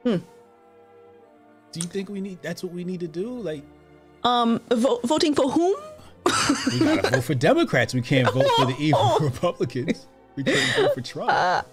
Hmm. 0.03 0.17
Do 1.75 1.81
you 1.81 1.87
think 1.87 2.07
we 2.07 2.21
need 2.21 2.41
that's 2.41 2.63
what 2.63 2.71
we 2.71 2.85
need 2.85 3.01
to 3.01 3.07
do? 3.07 3.37
Like 3.37 3.61
um 4.23 4.61
vo- 4.69 5.01
voting 5.03 5.35
for 5.35 5.51
whom? 5.51 5.75
we 6.71 6.79
gotta 6.79 7.09
vote 7.09 7.23
for 7.25 7.35
Democrats. 7.35 7.93
We 7.93 8.01
can't 8.01 8.31
vote 8.33 8.47
for 8.55 8.65
the 8.65 8.75
evil 8.79 9.17
Republicans. 9.19 10.07
We 10.37 10.45
can't 10.45 10.75
vote 10.77 10.93
for 10.93 11.01
Trump. 11.01 11.31
Uh, 11.31 11.63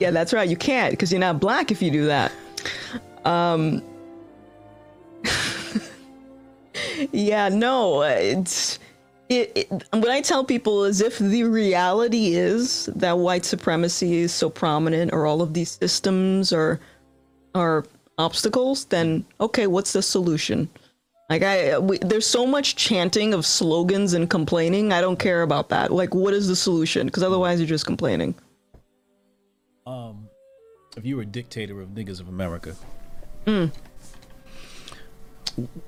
yeah, 0.00 0.10
that's 0.10 0.32
right. 0.32 0.48
You 0.48 0.56
can't 0.56 0.90
because 0.90 1.12
you're 1.12 1.20
not 1.20 1.38
black 1.38 1.70
if 1.70 1.80
you 1.80 1.92
do 1.92 2.06
that. 2.06 2.32
Um, 3.24 3.84
yeah, 7.12 7.48
no, 7.48 8.02
it's 8.02 8.80
it, 9.28 9.52
it, 9.54 9.70
what 9.92 10.10
I 10.10 10.22
tell 10.22 10.42
people 10.42 10.82
is 10.82 11.00
if 11.00 11.20
the 11.20 11.44
reality 11.44 12.34
is 12.34 12.86
that 12.96 13.18
white 13.18 13.44
supremacy 13.44 14.16
is 14.16 14.34
so 14.34 14.50
prominent, 14.50 15.12
or 15.12 15.24
all 15.24 15.40
of 15.40 15.54
these 15.54 15.70
systems 15.70 16.52
are 16.52 16.80
are 17.54 17.84
obstacles, 18.18 18.86
then 18.86 19.24
okay, 19.40 19.66
what's 19.66 19.92
the 19.92 20.02
solution? 20.02 20.68
Like 21.28 21.42
I, 21.42 21.78
we, 21.78 21.98
there's 21.98 22.26
so 22.26 22.46
much 22.46 22.76
chanting 22.76 23.34
of 23.34 23.44
slogans 23.44 24.12
and 24.12 24.30
complaining. 24.30 24.92
I 24.92 25.00
don't 25.00 25.18
care 25.18 25.42
about 25.42 25.68
that. 25.70 25.92
Like, 25.92 26.14
what 26.14 26.32
is 26.32 26.46
the 26.46 26.56
solution? 26.56 27.06
Because 27.06 27.22
otherwise, 27.22 27.58
you're 27.58 27.66
just 27.66 27.86
complaining. 27.86 28.34
Um, 29.86 30.28
if 30.96 31.04
you 31.04 31.16
were 31.16 31.22
a 31.22 31.26
dictator 31.26 31.80
of 31.80 31.90
niggas 31.90 32.20
of 32.20 32.28
America, 32.28 32.76
mm. 33.44 33.72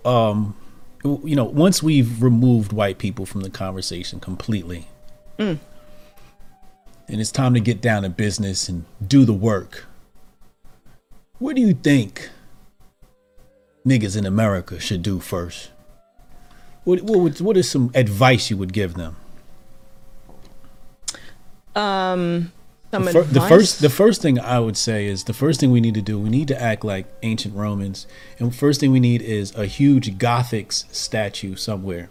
um, 0.04 0.56
you 1.04 1.36
know, 1.36 1.44
once 1.44 1.82
we've 1.82 2.22
removed 2.22 2.72
white 2.72 2.98
people 2.98 3.24
from 3.24 3.42
the 3.42 3.50
conversation 3.50 4.20
completely, 4.20 4.88
mm. 5.38 5.58
and 7.08 7.20
it's 7.20 7.32
time 7.32 7.54
to 7.54 7.60
get 7.60 7.80
down 7.80 8.02
to 8.02 8.08
business 8.08 8.68
and 8.68 8.84
do 9.06 9.24
the 9.24 9.32
work. 9.32 9.87
What 11.38 11.54
do 11.54 11.62
you 11.62 11.74
think 11.74 12.30
niggas 13.86 14.16
in 14.16 14.26
America 14.26 14.80
should 14.80 15.02
do 15.02 15.20
first? 15.20 15.70
What 16.84 17.02
what 17.02 17.18
would, 17.20 17.40
what 17.40 17.56
is 17.56 17.70
some 17.70 17.90
advice 17.94 18.50
you 18.50 18.56
would 18.56 18.72
give 18.72 18.94
them? 18.94 19.16
Um, 21.76 22.52
some 22.90 23.04
the, 23.04 23.12
fir- 23.12 23.22
the 23.22 23.40
first 23.42 23.80
the 23.80 23.90
first 23.90 24.20
thing 24.20 24.40
I 24.40 24.58
would 24.58 24.76
say 24.76 25.06
is 25.06 25.24
the 25.24 25.32
first 25.32 25.60
thing 25.60 25.70
we 25.70 25.80
need 25.80 25.94
to 25.94 26.02
do. 26.02 26.18
We 26.18 26.28
need 26.28 26.48
to 26.48 26.60
act 26.60 26.84
like 26.84 27.06
ancient 27.22 27.54
Romans, 27.54 28.06
and 28.38 28.54
first 28.54 28.80
thing 28.80 28.90
we 28.90 29.00
need 29.00 29.22
is 29.22 29.54
a 29.54 29.66
huge 29.66 30.18
Gothic 30.18 30.72
statue 30.72 31.54
somewhere. 31.54 32.08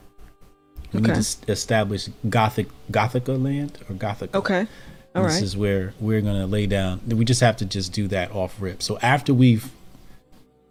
We 0.93 1.01
okay. 1.01 1.13
need 1.13 1.23
to 1.23 1.51
establish 1.51 2.09
Gothic 2.29 2.67
Gothica 2.91 3.41
land 3.41 3.79
or 3.89 3.95
Gothic. 3.95 4.33
Okay. 4.33 4.67
All 5.17 5.23
this 5.23 5.33
right. 5.35 5.43
is 5.43 5.57
where 5.57 5.93
we're 5.99 6.21
gonna 6.21 6.47
lay 6.47 6.65
down. 6.67 7.01
We 7.07 7.25
just 7.25 7.41
have 7.41 7.57
to 7.57 7.65
just 7.65 7.91
do 7.93 8.07
that 8.09 8.31
off 8.31 8.55
rip. 8.61 8.81
So 8.83 8.97
after 9.01 9.33
we've 9.33 9.69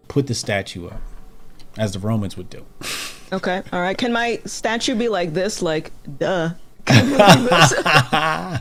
put 0.08 0.26
the 0.26 0.34
statue 0.34 0.86
up, 0.88 1.00
as 1.78 1.92
the 1.92 1.98
Romans 1.98 2.36
would 2.36 2.48
do. 2.50 2.64
Okay. 3.32 3.62
All 3.72 3.80
right. 3.80 3.96
Can 3.98 4.12
my 4.12 4.40
statue 4.46 4.94
be 4.94 5.08
like 5.08 5.34
this? 5.34 5.60
Like, 5.62 5.90
duh. 6.18 6.50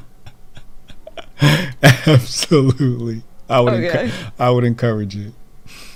absolutely. 2.05 3.21
I 3.49 3.59
would. 3.59 3.73
Okay. 3.73 4.09
Encu- 4.09 4.31
I 4.39 4.49
would 4.49 4.63
encourage 4.63 5.15
it. 5.15 5.33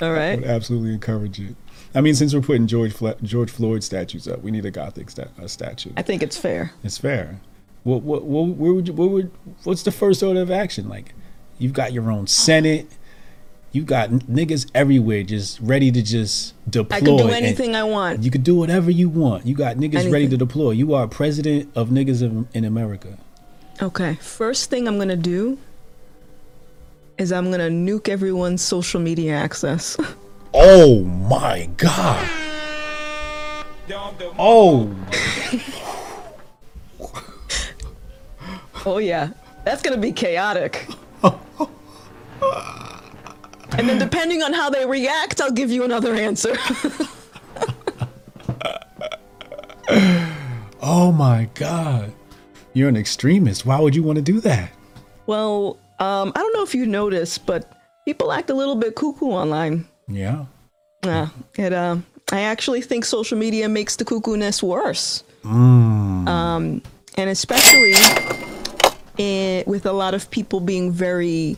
All 0.02 0.12
right. 0.12 0.32
I 0.34 0.36
would 0.36 0.44
absolutely 0.46 0.94
encourage 0.94 1.40
it. 1.40 1.56
I 1.96 2.02
mean, 2.02 2.14
since 2.14 2.34
we're 2.36 2.42
putting 2.42 2.68
George 2.68 2.94
Fla- 2.94 3.18
George 3.24 3.50
Floyd 3.50 3.84
statues 3.84 4.28
up, 4.28 4.42
we 4.42 4.52
need 4.52 4.66
a 4.66 4.72
Gothic 4.72 5.10
sta- 5.10 5.30
a 5.40 5.50
statue. 5.50 5.92
I 5.98 6.04
think 6.04 6.22
it's 6.22 6.38
fair. 6.38 6.72
It's 6.84 7.00
fair. 7.00 7.42
What 7.84 8.02
what 8.02 8.24
what, 8.24 8.44
where 8.50 8.74
would 8.74 8.88
you, 8.88 8.94
what 8.94 9.10
would 9.10 9.32
what's 9.64 9.84
the 9.84 9.92
first 9.92 10.22
order 10.22 10.42
of 10.42 10.52
action? 10.52 10.90
Like, 10.90 11.14
you've 11.58 11.74
got 11.74 11.94
your 11.94 12.12
own 12.12 12.28
Senate. 12.28 12.88
You 13.72 13.84
got 13.84 14.10
niggas 14.10 14.70
everywhere 14.74 15.22
just 15.22 15.60
ready 15.60 15.92
to 15.92 16.02
just 16.02 16.56
deploy. 16.70 16.96
I 16.96 17.00
can 17.02 17.18
do 17.18 17.30
anything 17.30 17.76
I 17.76 17.84
want. 17.84 18.24
You 18.24 18.32
could 18.32 18.44
do 18.44 18.56
whatever 18.56 18.90
you 18.90 19.10
want. 19.10 19.46
You 19.46 19.54
got 19.54 19.78
niggas 19.78 19.94
anything. 19.94 20.12
ready 20.12 20.28
to 20.30 20.38
deploy. 20.38 20.72
You 20.72 20.96
are 20.96 21.08
president 21.08 21.72
of 21.76 21.90
niggas 21.90 22.24
in, 22.24 22.48
in 22.56 22.66
America. 22.66 23.20
Okay. 23.80 24.16
First 24.16 24.72
thing 24.72 24.88
I'm 24.88 24.96
going 24.96 25.10
to 25.10 25.16
do 25.16 25.60
is 27.20 27.32
I'm 27.32 27.52
going 27.52 27.60
to 27.60 27.70
nuke 27.70 28.10
everyone's 28.10 28.64
social 28.64 29.00
media 29.00 29.36
access. 29.36 29.96
oh 30.54 31.04
my 31.04 31.70
God. 31.78 32.28
Oh. 34.40 34.96
oh, 38.86 38.98
yeah. 38.98 39.32
That's 39.66 39.82
going 39.82 39.96
to 39.96 40.02
be 40.02 40.12
chaotic. 40.12 40.88
and 41.24 41.34
then 43.88 44.00
depending 44.00 44.44
on 44.44 44.54
how 44.54 44.70
they 44.70 44.86
react, 44.86 45.42
I'll 45.42 45.52
give 45.52 45.72
you 45.72 45.84
another 45.84 46.16
answer. 46.16 46.56
oh 50.82 51.12
my 51.12 51.50
God. 51.56 52.12
You're 52.74 52.90
an 52.90 52.98
extremist. 52.98 53.66
Why 53.66 53.80
would 53.80 53.96
you 53.96 54.04
want 54.04 54.18
to 54.18 54.22
do 54.22 54.40
that? 54.42 54.72
Well, 55.26 55.78
um, 56.00 56.32
I 56.36 56.40
don't 56.40 56.54
know 56.54 56.64
if 56.64 56.74
you 56.74 56.86
noticed, 56.86 57.46
but 57.46 57.72
people 58.06 58.32
act 58.32 58.50
a 58.50 58.54
little 58.54 58.76
bit 58.76 58.96
cuckoo 58.96 59.28
online. 59.28 59.88
Yeah. 60.08 60.46
Yeah. 61.06 61.30
It. 61.56 61.74
Uh, 61.74 61.98
I 62.32 62.42
actually 62.42 62.82
think 62.82 63.06
social 63.06 63.38
media 63.38 63.68
makes 63.68 63.96
the 63.96 64.06
cuckoo-ness 64.06 64.62
worse. 64.62 65.24
Mm. 65.44 66.28
Um, 66.28 66.82
and 67.18 67.30
especially 67.30 67.94
with 69.20 69.86
a 69.86 69.92
lot 69.92 70.14
of 70.14 70.32
people 70.32 70.60
being 70.60 70.92
very. 70.92 71.58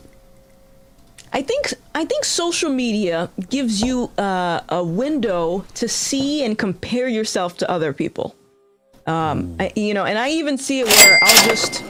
I 1.32 1.42
think 1.42 1.72
I 1.94 2.04
think 2.04 2.24
social 2.24 2.70
media 2.70 3.30
gives 3.48 3.80
you 3.80 4.10
uh, 4.18 4.60
a 4.68 4.84
window 4.84 5.64
to 5.74 5.88
see 5.88 6.44
and 6.44 6.58
compare 6.58 7.08
yourself 7.08 7.56
to 7.58 7.70
other 7.70 7.92
people. 7.92 8.34
Um, 9.06 9.56
I, 9.58 9.72
you 9.74 9.94
know, 9.94 10.04
and 10.04 10.18
I 10.18 10.30
even 10.30 10.58
see 10.58 10.80
it 10.80 10.86
where 10.86 11.18
I'll 11.22 11.48
just, 11.48 11.82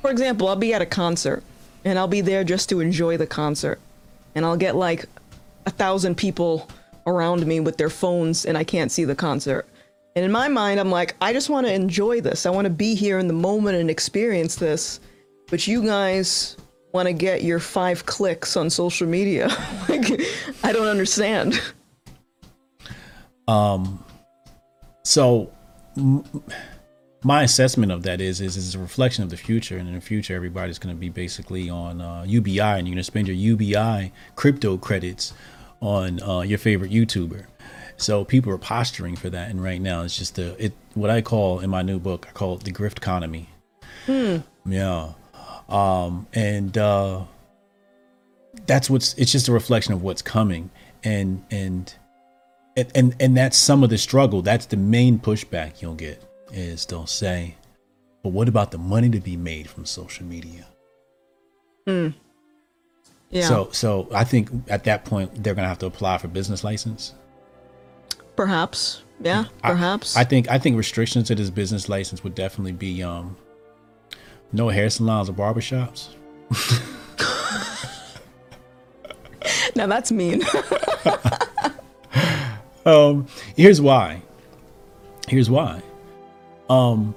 for 0.00 0.10
example, 0.10 0.48
I'll 0.48 0.56
be 0.56 0.74
at 0.74 0.82
a 0.82 0.86
concert 0.86 1.42
and 1.84 1.98
I'll 1.98 2.08
be 2.08 2.20
there 2.20 2.44
just 2.44 2.68
to 2.68 2.80
enjoy 2.80 3.16
the 3.16 3.26
concert, 3.26 3.80
and 4.34 4.44
I'll 4.44 4.56
get 4.56 4.76
like 4.76 5.06
a 5.66 5.70
thousand 5.70 6.16
people 6.16 6.68
around 7.06 7.46
me 7.46 7.60
with 7.60 7.76
their 7.78 7.90
phones, 7.90 8.44
and 8.44 8.58
I 8.58 8.64
can't 8.64 8.92
see 8.92 9.04
the 9.04 9.14
concert. 9.14 9.66
And 10.14 10.24
in 10.24 10.30
my 10.30 10.48
mind, 10.48 10.78
I'm 10.78 10.90
like, 10.90 11.16
I 11.20 11.32
just 11.32 11.48
want 11.48 11.66
to 11.66 11.72
enjoy 11.72 12.20
this. 12.20 12.44
I 12.44 12.50
want 12.50 12.66
to 12.66 12.70
be 12.70 12.94
here 12.94 13.18
in 13.18 13.26
the 13.28 13.32
moment 13.34 13.78
and 13.78 13.88
experience 13.90 14.56
this. 14.56 15.00
But 15.52 15.66
you 15.66 15.84
guys 15.84 16.56
want 16.94 17.08
to 17.08 17.12
get 17.12 17.42
your 17.42 17.58
five 17.58 18.06
clicks 18.06 18.56
on 18.56 18.70
social 18.70 19.06
media. 19.06 19.48
like, 19.88 20.22
I 20.64 20.72
don't 20.72 20.88
understand. 20.88 21.60
Um, 23.46 24.02
so 25.04 25.52
my 27.22 27.42
assessment 27.42 27.92
of 27.92 28.02
that 28.04 28.22
is 28.22 28.40
is 28.40 28.56
is 28.56 28.74
a 28.74 28.78
reflection 28.78 29.24
of 29.24 29.28
the 29.28 29.36
future, 29.36 29.76
and 29.76 29.86
in 29.86 29.94
the 29.94 30.00
future, 30.00 30.34
everybody's 30.34 30.78
going 30.78 30.96
to 30.96 30.98
be 30.98 31.10
basically 31.10 31.68
on 31.68 32.00
uh, 32.00 32.24
UBI, 32.26 32.58
and 32.58 32.88
you're 32.88 32.94
going 32.94 32.96
to 32.96 33.04
spend 33.04 33.28
your 33.28 33.36
UBI 33.36 34.10
crypto 34.36 34.78
credits 34.78 35.34
on 35.82 36.22
uh, 36.22 36.40
your 36.40 36.56
favorite 36.56 36.90
YouTuber. 36.90 37.44
So 37.98 38.24
people 38.24 38.50
are 38.54 38.58
posturing 38.58 39.16
for 39.16 39.28
that, 39.28 39.50
and 39.50 39.62
right 39.62 39.82
now 39.82 40.00
it's 40.00 40.16
just 40.16 40.36
the 40.36 40.56
it 40.58 40.72
what 40.94 41.10
I 41.10 41.20
call 41.20 41.60
in 41.60 41.68
my 41.68 41.82
new 41.82 41.98
book 41.98 42.26
I 42.26 42.32
call 42.32 42.54
it 42.54 42.64
the 42.64 42.72
grift 42.72 42.96
economy. 42.96 43.50
Hmm. 44.06 44.38
Yeah, 44.64 45.12
um, 45.72 46.26
and 46.34 46.76
uh, 46.76 47.24
that's 48.66 48.90
what's 48.90 49.14
it's 49.14 49.32
just 49.32 49.48
a 49.48 49.52
reflection 49.52 49.94
of 49.94 50.02
what's 50.02 50.22
coming, 50.22 50.70
and 51.02 51.44
and 51.50 51.92
and, 52.76 52.92
and 52.94 53.16
and 53.18 53.36
that's 53.36 53.56
some 53.56 53.82
of 53.82 53.90
the 53.90 53.98
struggle. 53.98 54.42
That's 54.42 54.66
the 54.66 54.76
main 54.76 55.18
pushback 55.18 55.80
you'll 55.80 55.94
get 55.94 56.22
is 56.52 56.84
they'll 56.84 57.06
say, 57.06 57.56
"But 58.22 58.30
what 58.30 58.48
about 58.48 58.70
the 58.70 58.78
money 58.78 59.08
to 59.10 59.20
be 59.20 59.36
made 59.36 59.68
from 59.68 59.86
social 59.86 60.26
media?" 60.26 60.66
Hmm. 61.86 62.08
Yeah. 63.30 63.48
So 63.48 63.70
so 63.72 64.08
I 64.14 64.24
think 64.24 64.50
at 64.68 64.84
that 64.84 65.06
point 65.06 65.42
they're 65.42 65.54
gonna 65.54 65.68
have 65.68 65.78
to 65.78 65.86
apply 65.86 66.18
for 66.18 66.28
business 66.28 66.62
license. 66.62 67.14
Perhaps. 68.36 69.02
Yeah. 69.20 69.44
Perhaps. 69.62 70.16
I, 70.16 70.20
I 70.20 70.24
think 70.24 70.50
I 70.50 70.58
think 70.58 70.76
restrictions 70.76 71.28
to 71.28 71.34
this 71.34 71.48
business 71.48 71.88
license 71.88 72.22
would 72.22 72.34
definitely 72.34 72.72
be 72.72 73.02
um 73.02 73.36
no 74.52 74.68
hair 74.68 74.90
salons 74.90 75.28
or 75.28 75.32
barbershops. 75.32 76.08
now 79.74 79.86
that's 79.86 80.12
mean. 80.12 80.42
um, 82.86 83.26
here's 83.56 83.80
why. 83.80 84.22
Here's 85.28 85.48
why. 85.48 85.82
Um, 86.68 87.14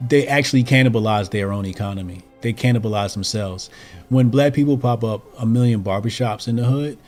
they 0.00 0.26
actually 0.26 0.64
cannibalize 0.64 1.30
their 1.30 1.52
own 1.52 1.66
economy. 1.66 2.22
They 2.40 2.52
cannibalize 2.52 3.14
themselves. 3.14 3.70
When 4.08 4.30
black 4.30 4.54
people 4.54 4.78
pop 4.78 5.04
up 5.04 5.22
a 5.38 5.46
million 5.46 5.82
barbershops 5.82 6.48
in 6.48 6.56
the 6.56 6.64
hood, 6.64 6.98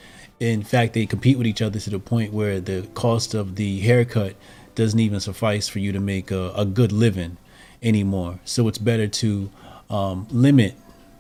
in 0.41 0.63
fact, 0.63 0.95
they 0.95 1.07
compete 1.07 1.39
with 1.39 1.47
each 1.47 1.63
other 1.63 1.79
to 1.79 1.91
the 1.91 1.99
point 1.99 2.33
where 2.33 2.61
the 2.61 2.83
cost 2.95 3.35
of 3.35 3.57
the 3.57 3.81
haircut 3.81 4.35
doesn't 4.75 4.99
even 4.99 5.21
suffice 5.21 5.69
for 5.69 5.79
you 5.79 5.93
to 5.93 6.01
make 6.01 6.31
a, 6.31 6.53
a 6.57 6.65
good 6.65 6.93
living 6.93 7.37
anymore. 7.83 8.39
So 8.45 8.69
it's 8.69 8.79
better 8.79 9.09
to 9.09 9.51
um, 9.91 10.27
limit 10.31 10.75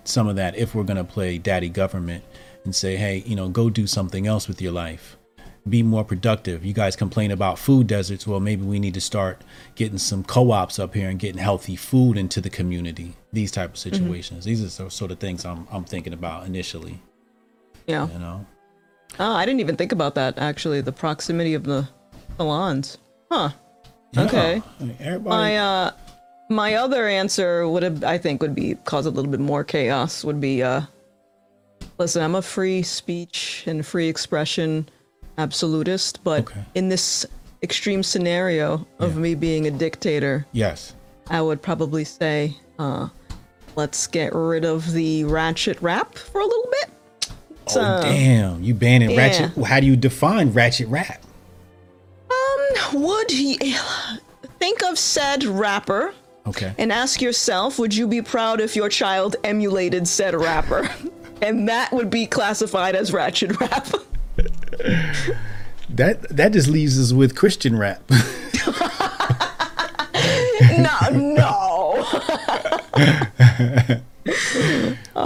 some 0.04 0.28
of 0.28 0.36
that 0.36 0.56
if 0.56 0.74
we're 0.74 0.84
going 0.84 0.96
to 0.96 1.04
play 1.04 1.38
daddy 1.38 1.68
government 1.68 2.24
and 2.64 2.74
say, 2.74 2.96
hey, 2.96 3.22
you 3.26 3.36
know, 3.36 3.48
go 3.48 3.70
do 3.70 3.86
something 3.86 4.26
else 4.26 4.48
with 4.48 4.60
your 4.62 4.72
life. 4.72 5.16
Be 5.68 5.82
more 5.84 6.04
productive. 6.04 6.64
You 6.64 6.72
guys 6.72 6.96
complain 6.96 7.30
about 7.30 7.56
food 7.56 7.86
deserts. 7.86 8.26
Well, 8.26 8.40
maybe 8.40 8.64
we 8.64 8.80
need 8.80 8.94
to 8.94 9.00
start 9.00 9.42
getting 9.76 9.98
some 9.98 10.24
co-ops 10.24 10.80
up 10.80 10.92
here 10.92 11.08
and 11.08 11.20
getting 11.20 11.40
healthy 11.40 11.76
food 11.76 12.18
into 12.18 12.40
the 12.40 12.50
community. 12.50 13.14
These 13.32 13.52
type 13.52 13.70
of 13.70 13.78
situations. 13.78 14.40
Mm-hmm. 14.40 14.48
These 14.48 14.80
are 14.80 14.84
the 14.84 14.90
sort 14.90 15.12
of 15.12 15.20
things 15.20 15.44
I'm 15.44 15.68
I'm 15.70 15.84
thinking 15.84 16.14
about 16.14 16.46
initially. 16.46 17.00
Yeah. 17.86 18.08
You 18.08 18.18
know. 18.18 18.46
Oh, 19.20 19.32
I 19.32 19.46
didn't 19.46 19.60
even 19.60 19.76
think 19.76 19.92
about 19.92 20.16
that 20.16 20.36
actually. 20.36 20.80
The 20.80 20.92
proximity 20.92 21.54
of 21.54 21.62
the 21.62 21.88
salons. 22.36 22.98
Huh. 23.30 23.50
Yeah. 24.12 24.24
Okay. 24.24 24.62
Everybody. 24.98 25.28
My 25.28 25.56
uh, 25.58 25.90
my 26.52 26.74
other 26.74 27.08
answer 27.08 27.68
would 27.68 27.82
have, 27.82 28.04
I 28.04 28.18
think, 28.18 28.42
would 28.42 28.54
be 28.54 28.76
cause 28.84 29.06
a 29.06 29.10
little 29.10 29.30
bit 29.30 29.40
more 29.40 29.64
chaos. 29.64 30.24
Would 30.24 30.40
be, 30.40 30.62
uh, 30.62 30.82
listen, 31.98 32.22
I'm 32.22 32.34
a 32.34 32.42
free 32.42 32.82
speech 32.82 33.64
and 33.66 33.84
free 33.84 34.08
expression 34.08 34.88
absolutist, 35.38 36.22
but 36.22 36.42
okay. 36.42 36.64
in 36.74 36.88
this 36.88 37.26
extreme 37.62 38.02
scenario 38.02 38.86
of 38.98 39.14
yeah. 39.14 39.20
me 39.20 39.34
being 39.34 39.66
a 39.66 39.70
dictator, 39.70 40.46
yes, 40.52 40.94
I 41.28 41.40
would 41.40 41.62
probably 41.62 42.04
say, 42.04 42.56
uh, 42.78 43.08
let's 43.76 44.06
get 44.06 44.34
rid 44.34 44.64
of 44.64 44.92
the 44.92 45.24
ratchet 45.24 45.80
rap 45.80 46.16
for 46.16 46.40
a 46.40 46.44
little 46.44 46.68
bit. 46.70 46.90
Oh 47.70 48.02
damn! 48.02 48.62
You 48.62 48.74
banning 48.74 49.10
yeah. 49.10 49.18
ratchet? 49.18 49.64
How 49.64 49.80
do 49.80 49.86
you 49.86 49.96
define 49.96 50.52
ratchet 50.52 50.88
rap? 50.88 51.22
Um, 52.30 53.02
would 53.02 53.30
he 53.30 53.56
think 54.58 54.82
of 54.82 54.98
said 54.98 55.44
rapper 55.44 56.12
Okay. 56.46 56.74
And 56.78 56.92
ask 56.92 57.22
yourself, 57.22 57.78
would 57.78 57.94
you 57.94 58.08
be 58.08 58.20
proud 58.22 58.60
if 58.60 58.74
your 58.74 58.88
child 58.88 59.36
emulated 59.44 60.08
said 60.08 60.34
rapper? 60.34 60.90
and 61.42 61.68
that 61.68 61.92
would 61.92 62.10
be 62.10 62.26
classified 62.26 62.96
as 62.96 63.12
ratchet 63.12 63.60
rap. 63.60 63.88
that 65.88 66.22
that 66.30 66.52
just 66.52 66.68
leaves 66.68 66.98
us 66.98 67.12
with 67.12 67.36
Christian 67.36 67.76
rap. 67.76 68.02
no, 70.78 70.98
no. 71.12 72.02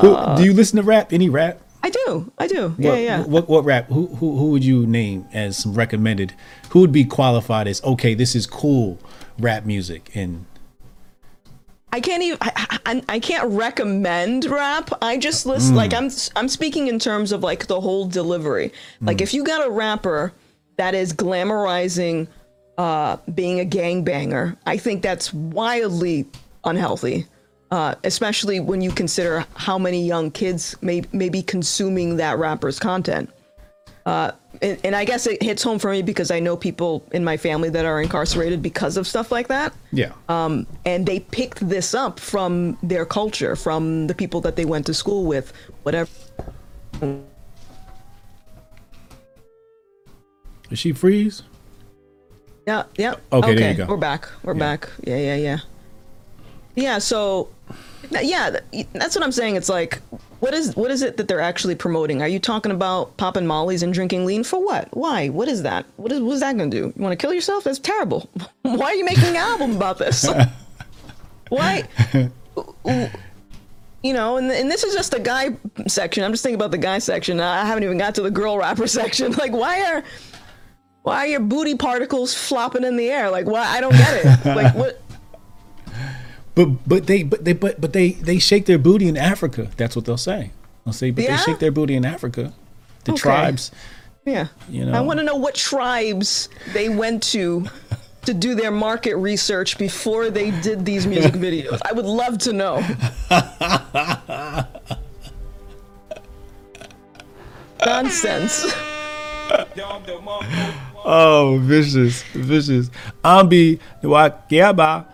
who, 0.00 0.36
do 0.36 0.44
you 0.44 0.52
listen 0.52 0.76
to 0.76 0.82
rap? 0.82 1.12
Any 1.12 1.28
rap? 1.28 1.60
I 1.82 1.90
do. 1.90 2.32
I 2.36 2.48
do. 2.48 2.74
Yeah, 2.78 2.90
what, 2.90 3.00
yeah. 3.00 3.22
What 3.22 3.48
what 3.48 3.64
rap? 3.64 3.86
Who 3.88 4.08
who 4.16 4.36
who 4.36 4.50
would 4.50 4.64
you 4.64 4.86
name 4.86 5.26
as 5.32 5.58
some 5.58 5.74
recommended? 5.74 6.34
Who 6.70 6.80
would 6.80 6.92
be 6.92 7.04
qualified 7.04 7.68
as 7.68 7.82
okay? 7.84 8.14
This 8.14 8.34
is 8.34 8.46
cool 8.46 8.98
rap 9.38 9.64
music 9.64 10.10
and 10.14 10.46
I 11.96 12.00
can't 12.00 12.22
even 12.22 12.36
I, 12.42 12.78
I, 12.84 13.02
I, 13.08 13.18
can't 13.18 13.48
recommend 13.52 14.44
rap. 14.44 14.90
I 15.00 15.16
just 15.16 15.46
listen 15.46 15.72
mm. 15.72 15.78
like 15.78 15.94
I'm 15.94 16.10
I'm 16.36 16.46
speaking 16.46 16.88
in 16.88 16.98
terms 16.98 17.32
of 17.32 17.42
like 17.42 17.68
the 17.68 17.80
whole 17.80 18.06
delivery. 18.06 18.70
Like 19.00 19.16
mm. 19.16 19.22
if 19.22 19.32
you 19.32 19.42
got 19.42 19.66
a 19.66 19.70
rapper 19.70 20.34
that 20.76 20.94
is 20.94 21.14
glamorizing 21.14 22.28
uh 22.76 23.16
being 23.34 23.60
a 23.60 23.64
gangbanger, 23.64 24.58
I 24.66 24.76
think 24.76 25.00
that's 25.00 25.32
wildly 25.32 26.26
unhealthy. 26.64 27.24
Uh, 27.70 27.94
especially 28.04 28.60
when 28.60 28.82
you 28.82 28.92
consider 28.92 29.46
how 29.54 29.78
many 29.78 30.06
young 30.06 30.30
kids 30.30 30.76
may, 30.82 31.02
may 31.12 31.28
be 31.30 31.42
consuming 31.42 32.16
that 32.16 32.38
rapper's 32.38 32.78
content. 32.78 33.28
Uh, 34.04 34.30
and, 34.62 34.78
and, 34.84 34.96
I 34.96 35.04
guess 35.04 35.26
it 35.26 35.42
hits 35.42 35.62
home 35.62 35.78
for 35.78 35.90
me 35.90 36.02
because 36.02 36.30
I 36.30 36.40
know 36.40 36.56
people 36.56 37.06
in 37.12 37.24
my 37.24 37.36
family 37.36 37.68
that 37.70 37.84
are 37.84 38.00
incarcerated 38.00 38.62
because 38.62 38.96
of 38.96 39.06
stuff 39.06 39.30
like 39.32 39.48
that. 39.48 39.72
Yeah. 39.92 40.12
Um, 40.28 40.66
and 40.84 41.06
they 41.06 41.20
picked 41.20 41.68
this 41.68 41.94
up 41.94 42.20
from 42.20 42.78
their 42.82 43.04
culture, 43.04 43.56
from 43.56 44.06
the 44.06 44.14
people 44.14 44.40
that 44.42 44.56
they 44.56 44.64
went 44.64 44.86
to 44.86 44.94
school 44.94 45.24
with, 45.24 45.52
whatever. 45.82 46.10
Is 50.70 50.78
she 50.78 50.92
freeze? 50.92 51.42
Yeah. 52.66 52.84
Yeah. 52.96 53.14
Okay. 53.32 53.50
okay. 53.50 53.54
There 53.54 53.70
you 53.70 53.76
go. 53.76 53.86
We're 53.86 53.96
back. 53.96 54.28
We're 54.42 54.54
yeah. 54.54 54.58
back. 54.58 54.88
Yeah. 55.04 55.16
Yeah. 55.16 55.36
Yeah. 55.36 55.58
Yeah. 56.74 56.98
So, 56.98 57.48
yeah, 58.10 58.58
that's 58.92 59.14
what 59.14 59.24
I'm 59.24 59.32
saying. 59.32 59.56
It's 59.56 59.68
like 59.68 60.00
what 60.46 60.54
is 60.54 60.76
what 60.76 60.92
is 60.92 61.02
it 61.02 61.16
that 61.16 61.26
they're 61.26 61.40
actually 61.40 61.74
promoting? 61.74 62.22
Are 62.22 62.28
you 62.28 62.38
talking 62.38 62.70
about 62.70 63.16
popping 63.16 63.48
mollies 63.48 63.82
and 63.82 63.92
drinking 63.92 64.24
lean 64.24 64.44
for 64.44 64.64
what? 64.64 64.88
Why? 64.96 65.28
What 65.28 65.48
is 65.48 65.64
that? 65.64 65.86
What 65.96 66.12
is 66.12 66.20
what 66.20 66.34
is 66.34 66.40
that 66.40 66.56
going 66.56 66.70
to 66.70 66.76
do? 66.76 66.92
You 66.94 67.02
want 67.02 67.12
to 67.12 67.16
kill 67.16 67.34
yourself? 67.34 67.64
That's 67.64 67.80
terrible. 67.80 68.30
Why 68.62 68.86
are 68.86 68.94
you 68.94 69.04
making 69.04 69.24
an 69.24 69.36
album 69.36 69.74
about 69.74 69.98
this? 69.98 70.24
Why? 71.48 71.82
You 74.04 74.12
know, 74.12 74.36
and, 74.36 74.52
and 74.52 74.70
this 74.70 74.84
is 74.84 74.94
just 74.94 75.10
the 75.10 75.18
guy 75.18 75.56
section. 75.88 76.22
I'm 76.22 76.30
just 76.30 76.44
thinking 76.44 76.54
about 76.54 76.70
the 76.70 76.78
guy 76.78 77.00
section. 77.00 77.40
I 77.40 77.64
haven't 77.64 77.82
even 77.82 77.98
got 77.98 78.14
to 78.14 78.22
the 78.22 78.30
girl 78.30 78.56
rapper 78.56 78.86
section. 79.00 79.32
Like, 79.32 79.50
why 79.50 79.82
are 79.82 80.04
why 81.02 81.24
are 81.24 81.26
your 81.26 81.40
booty 81.40 81.74
particles 81.74 82.34
flopping 82.34 82.84
in 82.84 82.94
the 82.94 83.10
air? 83.10 83.30
Like, 83.30 83.46
why? 83.46 83.66
I 83.66 83.80
don't 83.80 83.90
get 83.90 84.24
it. 84.24 84.54
Like, 84.54 84.76
what? 84.76 85.02
But 86.56 86.88
but 86.88 87.06
they 87.06 87.22
but 87.22 87.44
they 87.44 87.52
but 87.52 87.80
but 87.80 87.92
they 87.92 88.12
they 88.12 88.38
shake 88.38 88.64
their 88.64 88.78
booty 88.78 89.06
in 89.06 89.16
Africa. 89.16 89.70
That's 89.76 89.94
what 89.94 90.06
they'll 90.06 90.16
say. 90.16 90.50
They'll 90.84 90.94
say, 90.94 91.10
but 91.10 91.24
yeah? 91.24 91.36
they 91.36 91.42
shake 91.42 91.58
their 91.58 91.70
booty 91.70 91.94
in 91.94 92.04
Africa. 92.04 92.54
The 93.04 93.12
okay. 93.12 93.20
tribes. 93.20 93.70
Yeah. 94.24 94.48
You 94.70 94.86
know. 94.86 94.92
I 94.92 95.02
want 95.02 95.18
to 95.20 95.24
know 95.24 95.36
what 95.36 95.54
tribes 95.54 96.48
they 96.72 96.88
went 96.88 97.22
to 97.24 97.66
to 98.24 98.32
do 98.32 98.54
their 98.54 98.70
market 98.70 99.16
research 99.16 99.76
before 99.76 100.30
they 100.30 100.50
did 100.62 100.86
these 100.86 101.06
music 101.06 101.34
videos. 101.46 101.78
I 101.84 101.92
would 101.92 102.06
love 102.06 102.38
to 102.38 102.54
know. 102.54 102.80
Nonsense. 107.84 108.64
oh, 111.04 111.60
vicious, 111.62 112.22
vicious. 112.32 112.90
Ambi, 113.22 113.78
Wakiaba. 114.02 115.06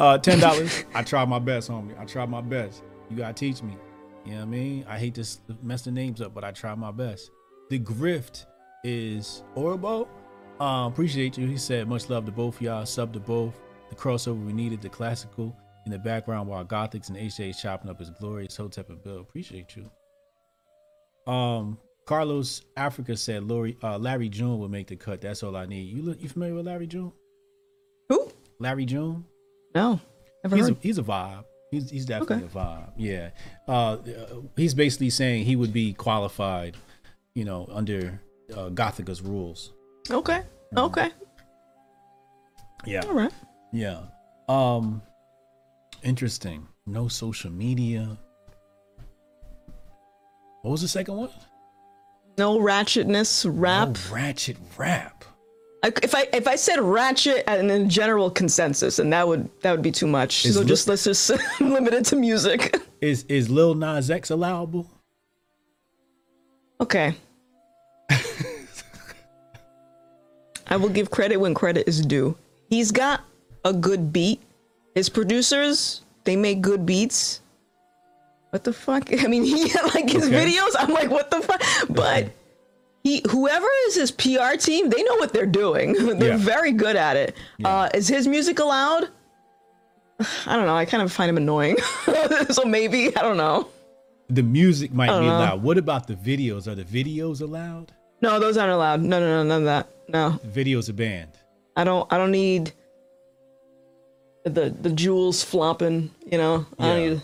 Uh, 0.00 0.18
ten 0.18 0.38
dollars. 0.40 0.84
I 0.94 1.02
try 1.02 1.24
my 1.24 1.38
best, 1.38 1.70
homie. 1.70 1.98
I 2.00 2.04
try 2.06 2.26
my 2.26 2.40
best. 2.40 2.82
You 3.10 3.16
gotta 3.16 3.34
teach 3.34 3.62
me. 3.62 3.76
You 4.24 4.32
know 4.32 4.38
what 4.38 4.42
I 4.42 4.46
mean? 4.46 4.86
I 4.88 4.98
hate 4.98 5.14
to 5.14 5.26
mess 5.62 5.82
the 5.82 5.92
names 5.92 6.20
up, 6.20 6.34
but 6.34 6.42
I 6.42 6.50
try 6.50 6.74
my 6.74 6.90
best. 6.90 7.30
The 7.68 7.78
grift 7.78 8.46
is 8.82 9.42
Orbo. 9.54 10.08
Um, 10.58 10.92
appreciate 10.92 11.38
you. 11.38 11.46
He 11.46 11.56
said, 11.56 11.88
much 11.88 12.08
love 12.10 12.26
to 12.26 12.32
both 12.32 12.60
y'all. 12.60 12.84
Sub 12.84 13.12
to 13.12 13.20
both. 13.20 13.54
The 13.88 13.96
crossover 13.96 14.44
we 14.44 14.52
needed, 14.52 14.82
the 14.82 14.88
classical 14.88 15.56
in 15.86 15.92
the 15.92 15.98
background 15.98 16.48
while 16.48 16.64
Gothix 16.64 17.08
and 17.08 17.16
HJ 17.16 17.60
chopping 17.60 17.90
up 17.90 17.98
his 17.98 18.10
glorious 18.10 18.56
Hotep 18.56 18.90
and 18.90 19.02
Bill. 19.02 19.20
Appreciate 19.20 19.74
you. 19.76 21.32
Um, 21.32 21.78
Carlos 22.06 22.62
Africa 22.76 23.16
said 23.16 23.48
Larry, 23.48 23.76
uh, 23.82 23.98
Larry 23.98 24.28
June 24.28 24.58
will 24.58 24.68
make 24.68 24.88
the 24.88 24.96
cut. 24.96 25.20
That's 25.20 25.42
all 25.42 25.56
I 25.56 25.66
need. 25.66 25.82
You 25.94 26.02
look, 26.02 26.20
you 26.22 26.28
familiar 26.28 26.54
with 26.54 26.66
Larry 26.66 26.86
June? 26.86 27.12
Who? 28.08 28.30
Larry 28.58 28.84
June. 28.84 29.24
No, 29.74 30.00
never 30.44 30.56
he's 30.56 30.68
heard. 30.68 30.76
A, 30.76 30.80
he's 30.80 30.98
a 30.98 31.02
vibe. 31.02 31.44
He's, 31.70 31.90
he's 31.90 32.04
definitely 32.04 32.44
okay. 32.46 32.46
a 32.46 32.48
vibe. 32.48 32.92
Yeah. 32.96 33.30
Uh, 33.68 33.98
he's 34.56 34.74
basically 34.74 35.10
saying 35.10 35.44
he 35.44 35.54
would 35.54 35.72
be 35.72 35.92
qualified, 35.92 36.76
you 37.34 37.44
know, 37.44 37.68
under 37.70 38.20
uh, 38.56 38.70
Gothica's 38.70 39.22
rules. 39.22 39.72
Okay. 40.10 40.42
Mm-hmm. 40.74 40.78
Okay. 40.78 41.10
Yeah. 42.84 43.02
All 43.06 43.14
right. 43.14 43.32
Yeah. 43.72 44.00
Um, 44.48 45.00
interesting. 46.02 46.66
No 46.86 47.06
social 47.06 47.52
media. 47.52 48.18
What 50.62 50.72
was 50.72 50.82
the 50.82 50.88
second 50.88 51.16
one? 51.16 51.30
No 52.36 52.58
ratchetness 52.58 53.46
rap. 53.48 53.88
No 53.88 54.14
ratchet 54.14 54.56
rap 54.76 55.24
if 55.82 56.14
I 56.14 56.28
if 56.32 56.46
I 56.46 56.56
said 56.56 56.80
ratchet 56.80 57.44
and 57.46 57.68
then 57.68 57.88
general 57.88 58.30
consensus, 58.30 58.98
and 58.98 59.12
that 59.12 59.26
would 59.26 59.48
that 59.62 59.72
would 59.72 59.82
be 59.82 59.92
too 59.92 60.06
much. 60.06 60.44
Is 60.44 60.54
so 60.54 60.64
just 60.64 60.88
let's 60.88 61.04
just 61.04 61.30
limit 61.60 61.94
it 61.94 62.04
to 62.06 62.16
music. 62.16 62.76
Is 63.00 63.24
is 63.28 63.48
Lil 63.48 63.74
Nas 63.74 64.10
X 64.10 64.30
allowable? 64.30 64.86
Okay. 66.80 67.14
I 70.70 70.76
will 70.76 70.88
give 70.88 71.10
credit 71.10 71.36
when 71.36 71.52
credit 71.52 71.88
is 71.88 72.00
due. 72.06 72.36
He's 72.68 72.92
got 72.92 73.22
a 73.64 73.72
good 73.72 74.12
beat. 74.12 74.40
His 74.94 75.08
producers, 75.08 76.02
they 76.24 76.36
make 76.36 76.60
good 76.60 76.86
beats. 76.86 77.40
What 78.50 78.64
the 78.64 78.72
fuck? 78.72 79.10
I 79.24 79.26
mean, 79.26 79.44
he 79.44 79.72
like 79.94 80.08
his 80.08 80.26
okay. 80.26 80.46
videos. 80.46 80.74
I'm 80.78 80.92
like, 80.92 81.10
what 81.10 81.30
the 81.30 81.40
fuck? 81.40 81.62
But 81.88 82.30
he 83.02 83.22
whoever 83.30 83.66
is 83.86 83.94
his 83.96 84.10
PR 84.10 84.56
team, 84.58 84.90
they 84.90 85.02
know 85.02 85.16
what 85.16 85.32
they're 85.32 85.46
doing. 85.46 85.92
they're 86.18 86.30
Yeah. 86.30 86.36
very 86.36 86.72
good 86.72 86.96
at 86.96 87.16
it. 87.16 87.36
Uh, 87.64 87.88
is 87.94 88.08
his 88.08 88.26
music 88.28 88.58
allowed? 88.58 89.08
I 90.46 90.56
don't 90.56 90.66
know. 90.66 90.76
I 90.76 90.84
kind 90.84 91.02
of 91.02 91.12
find 91.12 91.28
him 91.30 91.36
annoying. 91.38 91.76
so 92.50 92.64
maybe 92.64 93.16
I 93.16 93.22
don't 93.22 93.36
know. 93.38 93.68
The 94.28 94.42
music 94.42 94.92
might 94.92 95.06
be 95.18 95.26
know. 95.26 95.36
allowed. 95.38 95.62
What 95.62 95.76
about 95.78 96.06
the 96.06 96.14
videos? 96.14 96.68
Are 96.68 96.74
the 96.74 96.84
videos 96.84 97.40
allowed? 97.40 97.92
No, 98.22 98.38
those 98.38 98.56
aren't 98.56 98.72
allowed. 98.72 99.00
No, 99.00 99.18
no, 99.18 99.26
no, 99.26 99.42
none 99.44 99.62
of 99.62 99.64
that. 99.64 99.88
No, 100.08 100.38
The 100.44 100.64
videos 100.64 100.88
are 100.88 100.92
banned. 100.92 101.32
I 101.76 101.84
don't. 101.84 102.12
I 102.12 102.18
don't 102.18 102.30
need 102.32 102.72
the 104.44 104.70
the 104.70 104.90
jewels 104.90 105.42
flopping. 105.42 106.10
You 106.30 106.38
know. 106.38 106.66
I 106.78 106.86
don't 106.86 107.02
Yeah. 107.02 107.08
need. 107.10 107.22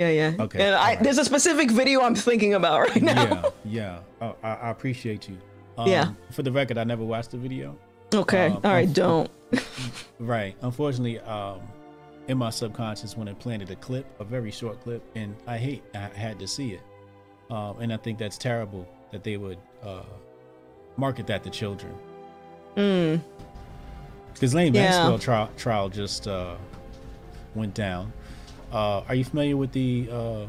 Yeah, 0.00 0.08
yeah. 0.08 0.32
Okay, 0.38 0.62
And 0.64 0.74
I, 0.74 0.78
alright. 0.78 1.02
there's 1.02 1.18
a 1.18 1.24
specific 1.26 1.70
video 1.70 2.00
I'm 2.00 2.14
thinking 2.14 2.54
about 2.54 2.80
right 2.88 3.02
now. 3.02 3.22
Yeah, 3.22 3.50
yeah. 3.66 3.98
Oh, 4.22 4.34
I, 4.42 4.54
I 4.54 4.70
appreciate 4.70 5.28
you. 5.28 5.36
Um, 5.76 5.88
Yeah. 5.88 6.12
For 6.30 6.42
the 6.42 6.50
record, 6.50 6.78
I 6.78 6.84
never 6.84 7.04
watched 7.04 7.32
the 7.32 7.36
video. 7.36 7.76
Okay. 8.14 8.46
Um, 8.46 8.54
All 8.64 8.70
right. 8.72 8.86
um, 8.88 8.92
Don't. 8.94 9.30
Right. 10.18 10.56
Unfortunately, 10.62 11.18
um, 11.20 11.60
in 12.28 12.38
my 12.38 12.48
subconscious, 12.48 13.14
when 13.14 13.28
it 13.28 13.38
planted 13.38 13.70
a 13.70 13.76
clip, 13.76 14.06
a 14.20 14.24
very 14.24 14.50
short 14.50 14.80
clip, 14.82 15.02
and 15.16 15.36
I 15.46 15.58
hate, 15.58 15.82
I 15.94 15.98
had 15.98 16.38
to 16.38 16.46
see 16.48 16.72
it. 16.72 16.80
Um, 17.50 17.78
and 17.80 17.92
I 17.92 17.98
think 17.98 18.18
that's 18.18 18.38
terrible 18.38 18.88
that 19.12 19.22
they 19.22 19.36
would 19.36 19.58
uh, 19.82 20.02
market 20.96 21.26
that 21.26 21.44
to 21.44 21.50
children. 21.50 21.92
Mm. 22.76 23.20
Because 24.32 24.54
Lane 24.54 24.72
Yeah. 24.72 24.82
Maxwell 24.90 25.18
trial, 25.18 25.50
trial 25.58 25.88
just 25.90 26.26
uh, 26.26 26.54
went 27.54 27.74
down. 27.74 28.12
Uh, 28.72 29.02
are 29.08 29.14
you 29.14 29.24
familiar 29.24 29.56
with 29.56 29.72
the 29.72 30.08
uh, 30.12 30.46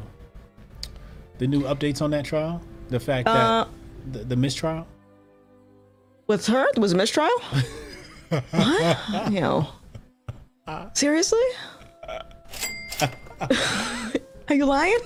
the 1.38 1.46
new 1.46 1.62
updates 1.62 2.02
on 2.02 2.10
that 2.10 2.24
trial? 2.24 2.60
The 2.88 3.00
fact 3.00 3.26
that 3.26 3.36
Uh, 3.36 3.66
the, 4.12 4.18
the 4.20 4.36
mistrial. 4.36 4.86
With 6.26 6.46
her, 6.46 6.66
it 6.68 6.78
was 6.78 6.92
a 6.92 6.96
mistrial. 6.96 7.30
what? 8.50 9.32
You 9.32 9.40
know. 9.40 9.68
Seriously? 10.94 11.40
Are 14.48 14.54
you 14.54 14.66
lying? 14.66 14.98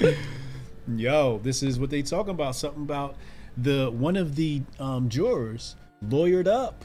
Yo, 0.95 1.41
this 1.43 1.63
is 1.63 1.79
what 1.81 1.91
they 1.91 2.03
talking 2.03 2.31
about. 2.33 2.55
Something 2.55 2.83
about 2.83 3.17
the 3.57 3.91
one 3.91 4.17
of 4.17 4.37
the 4.37 4.63
um, 4.79 5.09
jurors 5.09 5.75
lawyered 6.05 6.47
up, 6.47 6.85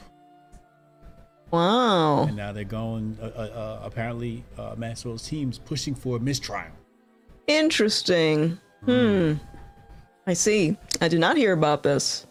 Wow. 1.52 2.24
and 2.24 2.36
now 2.36 2.52
they're 2.52 2.64
going. 2.64 3.16
Uh, 3.20 3.26
uh, 3.26 3.28
uh, 3.28 3.80
apparently, 3.84 4.42
uh, 4.58 4.74
Maxwell's 4.76 5.28
team's 5.28 5.58
pushing 5.58 5.94
for 5.94 6.16
a 6.16 6.20
mistrial. 6.20 6.72
Interesting. 7.46 8.58
Hmm. 8.84 9.34
I 10.26 10.32
see. 10.34 10.76
I 11.00 11.08
did 11.08 11.20
not 11.20 11.36
hear 11.36 11.52
about 11.52 11.82
this. 11.82 12.26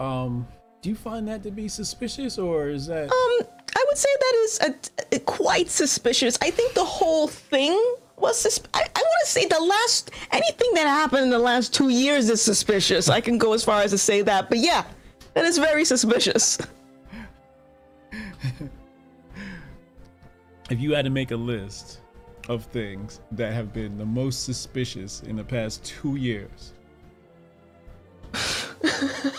Um, 0.00 0.46
do 0.82 0.88
you 0.88 0.94
find 0.96 1.26
that 1.28 1.42
to 1.42 1.50
be 1.50 1.68
suspicious, 1.68 2.38
or 2.38 2.68
is 2.70 2.86
that? 2.86 3.04
Um, 3.04 3.46
I 3.76 3.84
would 3.88 3.98
say 3.98 4.08
that 4.20 4.34
is 4.44 4.60
a, 5.12 5.16
a- 5.16 5.20
quite 5.20 5.68
suspicious. 5.68 6.38
I 6.40 6.50
think 6.50 6.72
the 6.74 6.84
whole 6.84 7.28
thing 7.28 7.72
was 8.16 8.38
sus- 8.40 8.60
I, 8.72 8.80
I 8.80 8.98
want 9.00 9.24
to 9.24 9.30
say 9.30 9.46
the 9.46 9.60
last 9.60 10.10
anything 10.32 10.70
that 10.74 10.86
happened 10.86 11.24
in 11.24 11.30
the 11.30 11.38
last 11.38 11.74
two 11.74 11.90
years 11.90 12.30
is 12.30 12.40
suspicious. 12.40 13.08
I 13.10 13.20
can 13.20 13.36
go 13.38 13.52
as 13.52 13.62
far 13.64 13.82
as 13.82 13.90
to 13.90 13.98
say 13.98 14.22
that, 14.22 14.48
but 14.48 14.58
yeah, 14.58 14.84
that 15.34 15.44
is 15.44 15.58
very 15.58 15.84
suspicious. 15.84 16.58
if 20.70 20.80
you 20.80 20.94
had 20.94 21.04
to 21.04 21.10
make 21.10 21.30
a 21.30 21.36
list 21.36 22.00
of 22.48 22.64
things 22.64 23.20
that 23.32 23.52
have 23.52 23.72
been 23.72 23.98
the 23.98 24.06
most 24.06 24.44
suspicious 24.44 25.22
in 25.22 25.36
the 25.36 25.44
past 25.44 25.84
two 25.84 26.16
years, 26.16 26.72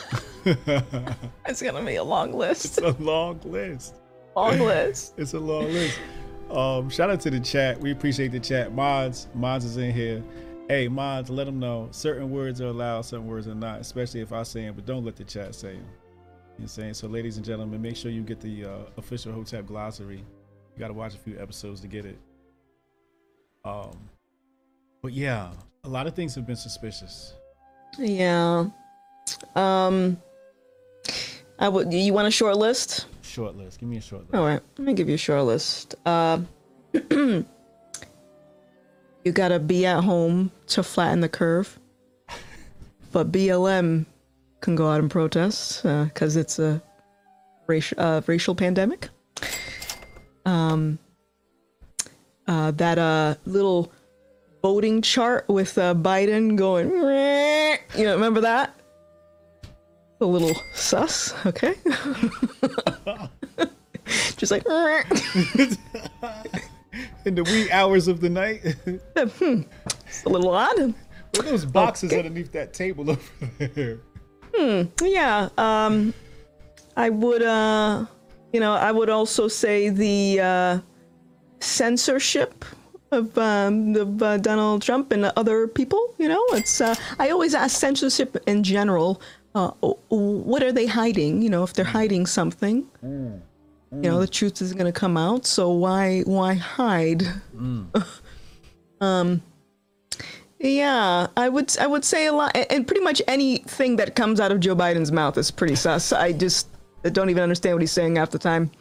It's 1.46 1.62
gonna 1.62 1.84
be 1.84 1.96
a 1.96 2.04
long 2.04 2.34
list. 2.34 2.65
it's 2.65 2.78
a 2.78 2.91
long 3.02 3.39
list. 3.43 3.96
Long 4.36 4.60
list. 4.60 5.13
It's 5.17 5.34
a 5.34 5.39
long 5.39 5.65
list. 5.65 6.00
Um, 6.50 6.89
shout 6.89 7.10
out 7.10 7.20
to 7.22 7.30
the 7.30 7.39
chat. 7.39 7.80
We 7.80 7.91
appreciate 7.91 8.32
the 8.32 8.39
chat. 8.39 8.74
Mods, 8.74 9.28
Mods 9.34 9.65
is 9.65 9.78
in 9.78 9.93
here. 9.93 10.24
Hey, 10.70 10.88
Mods, 10.88 11.30
let 11.30 11.46
them 11.46 11.60
know 11.60 11.89
certain 11.91 12.32
words 12.32 12.62
are 12.62 12.67
allowed, 12.67 13.02
certain 13.02 13.28
words 13.28 13.48
are 13.48 13.56
not, 13.56 13.82
especially 13.82 14.22
if 14.22 14.32
I 14.32 14.43
say 14.43 14.62
them, 14.62 14.76
but 14.76 14.86
don't 14.86 15.04
let 15.04 15.17
the 15.17 15.24
chat 15.26 15.56
say 15.56 15.74
them. 15.74 15.86
You 16.58 16.63
know 16.63 16.63
I'm 16.63 16.67
saying? 16.70 16.93
So, 16.96 17.08
ladies 17.08 17.38
and 17.38 17.46
gentlemen, 17.46 17.80
make 17.80 17.96
sure 17.96 18.10
you 18.10 18.24
get 18.24 18.41
the 18.41 18.65
uh, 18.65 18.78
official 18.98 19.32
Hotep 19.32 19.67
glossary. 19.67 20.17
You 20.17 20.80
got 20.80 20.88
to 20.88 20.93
watch 20.93 21.13
a 21.13 21.20
few 21.20 21.39
episodes 21.39 21.82
to 21.82 21.88
get 21.88 22.04
it. 22.04 22.17
Um, 23.63 23.96
but 25.04 25.13
yeah, 25.13 25.52
a 25.84 25.89
lot 25.89 26.08
of 26.08 26.15
things 26.15 26.34
have 26.34 26.48
been 26.48 26.56
suspicious. 26.56 27.36
Yeah. 28.00 28.65
Um. 29.56 30.17
I 31.60 31.70
would. 31.70 31.93
You 31.93 32.12
want 32.13 32.28
a 32.28 32.32
short 32.32 32.58
list? 32.58 33.06
Short 33.22 33.56
list. 33.56 33.80
Give 33.80 33.88
me 33.89 33.98
a 33.98 34.02
short 34.02 34.24
list. 34.24 34.34
All 34.34 34.43
right, 34.43 34.62
let 34.80 34.86
me 34.88 34.93
give 34.93 35.10
you 35.10 35.15
a 35.15 35.20
short 35.20 35.43
list. 35.43 35.93
Uh, 36.08 36.39
you 37.12 37.46
gotta 39.32 39.60
be 39.60 39.86
at 39.86 40.04
home 40.04 40.52
to 40.67 40.82
flatten 40.82 41.22
the 41.22 41.30
curve, 41.30 41.80
but 43.12 43.32
BLM 43.32 44.08
can 44.62 44.76
go 44.76 44.89
out 44.89 45.00
and 45.00 45.10
protest 45.10 45.84
because 45.84 46.36
it's 46.36 46.60
a 46.60 46.82
racial 47.67 48.00
uh, 48.00 48.22
racial 48.26 48.56
pandemic. 48.56 49.10
Um, 50.46 51.00
uh, 52.48 52.72
that 52.72 52.98
uh, 52.98 53.36
little 53.46 53.91
voting 54.62 55.02
chart 55.02 55.48
with 55.50 55.78
uh, 55.78 55.93
Biden 55.93 56.56
going, 56.56 56.89
you 56.89 58.06
know, 58.06 58.15
remember 58.15 58.41
that? 58.41 58.74
A 60.20 60.26
little 60.26 60.56
sus, 60.74 61.34
okay? 61.46 61.76
Just 64.38 64.52
like, 64.52 64.65
In 67.26 67.36
the 67.36 67.43
wee 67.43 67.70
hours 67.72 68.08
of 68.08 68.22
the 68.22 68.30
night, 68.30 68.62
it's 69.15 69.41
a 70.26 70.30
little 70.30 70.50
odd. 70.50 70.96
what 71.32 71.46
are 71.46 71.50
those 71.50 71.65
boxes 71.65 72.13
underneath 72.13 72.52
that 72.54 72.74
table 72.74 73.12
over 73.12 73.22
there? 73.60 74.00
Yeah. 75.04 75.50
Um, 75.58 76.13
I 76.96 77.10
would, 77.10 77.43
uh, 77.43 78.06
you 78.54 78.60
know, 78.60 78.74
I 78.74 78.91
would 78.91 79.10
also 79.10 79.48
say 79.48 79.89
the 79.89 80.39
uh, 80.41 80.80
censorship 81.60 82.65
of, 83.12 83.38
um, 83.38 83.96
of 83.96 84.22
uh, 84.22 84.38
Donald 84.38 84.82
Trump 84.82 85.12
and 85.12 85.26
other 85.36 85.67
people. 85.67 86.13
You 86.17 86.30
know, 86.30 86.43
it's. 86.54 86.82
Uh, 86.82 86.96
I 87.20 87.30
always 87.30 87.54
ask 87.54 87.80
censorship 87.80 88.36
in 88.48 88.63
general. 88.63 89.22
Uh, 89.56 89.70
what 90.10 90.62
are 90.63 90.72
they 90.72 90.86
hiding? 90.86 91.41
You 91.41 91.50
know, 91.50 91.63
if 91.63 91.74
they're 91.74 91.86
hiding 91.86 92.26
something, 92.26 92.86
you 93.91 94.10
know, 94.10 94.20
the 94.20 94.28
truth 94.28 94.62
is 94.62 94.74
going 94.74 94.86
to 94.86 94.91
come 94.91 95.17
out. 95.17 95.46
So 95.46 95.72
why 95.72 96.22
why 96.22 96.54
hide? 96.56 97.24
um. 99.02 99.41
Yeah, 100.60 101.28
I 101.38 101.50
would 101.50 101.78
I 101.78 101.86
would 101.86 102.04
say 102.04 102.26
a 102.26 102.34
lot, 102.34 102.56
and 102.56 102.88
pretty 102.88 103.02
much 103.02 103.22
anything 103.28 103.98
that 103.98 104.15
comes 104.15 104.39
out 104.39 104.52
of 104.52 104.60
Joe 104.60 104.76
Biden's 104.76 105.12
mouth 105.12 105.38
is 105.38 105.52
pretty 105.52 105.76
sus. 105.76 106.12
I 106.12 106.32
just 106.32 106.67
don't 107.04 107.30
even 107.30 107.43
understand 107.43 107.76
what 107.76 107.82
he's 107.82 107.91
saying 107.91 108.15
half 108.15 108.32
the 108.32 108.39
time. 108.39 108.72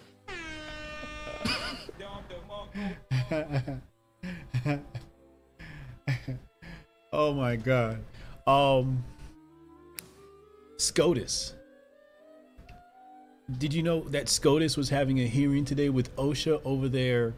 Oh 7.13 7.33
my 7.33 7.57
god. 7.57 7.99
Um 8.47 9.03
SCOTUS. 10.77 11.55
Did 13.57 13.73
you 13.73 13.83
know 13.83 14.01
that 14.11 14.29
SCOTUS 14.29 14.77
was 14.77 14.91
having 14.91 15.21
a 15.21 15.27
hearing 15.27 15.65
today 15.65 15.89
with 15.89 16.15
OSHA 16.17 16.61
over 16.65 16.91
their 16.91 17.33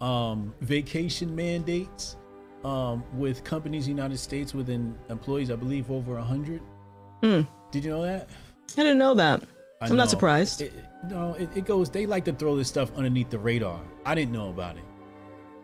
um 0.00 0.52
vaccination 0.60 1.36
mandates 1.36 2.16
um 2.64 3.02
with 3.18 3.42
companies 3.44 3.86
in 3.88 3.96
the 3.96 4.02
United 4.02 4.18
States 4.18 4.52
within 4.54 4.96
employees 5.08 5.50
I 5.50 5.56
believe 5.56 5.90
over 5.90 6.14
a 6.16 6.20
100? 6.20 6.60
Hmm. 7.22 7.40
Did 7.70 7.84
you 7.84 7.90
know 7.90 8.02
that? 8.02 8.28
I 8.76 8.82
didn't 8.82 8.98
know 8.98 9.14
that. 9.14 9.42
I 9.80 9.86
I'm 9.86 9.96
not 9.96 10.10
surprised. 10.10 10.60
It, 10.60 10.72
no, 11.08 11.34
it, 11.34 11.48
it 11.56 11.64
goes. 11.64 11.88
They 11.90 12.04
like 12.06 12.24
to 12.26 12.32
throw 12.32 12.56
this 12.56 12.68
stuff 12.68 12.90
underneath 12.96 13.30
the 13.30 13.38
radar. 13.38 13.80
I 14.04 14.14
didn't 14.14 14.32
know 14.32 14.50
about 14.50 14.76
it, 14.76 14.84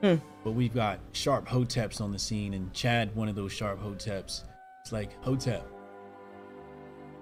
Hmm. 0.02 0.24
but 0.42 0.52
we've 0.52 0.72
got 0.74 1.00
sharp 1.12 1.46
hoteps 1.46 2.00
on 2.00 2.12
the 2.12 2.18
scene, 2.18 2.54
and 2.54 2.72
Chad, 2.72 3.14
one 3.14 3.28
of 3.28 3.34
those 3.34 3.52
sharp 3.52 3.78
hoteps, 3.80 4.44
it's 4.82 4.92
like 4.92 5.22
hotep. 5.22 5.66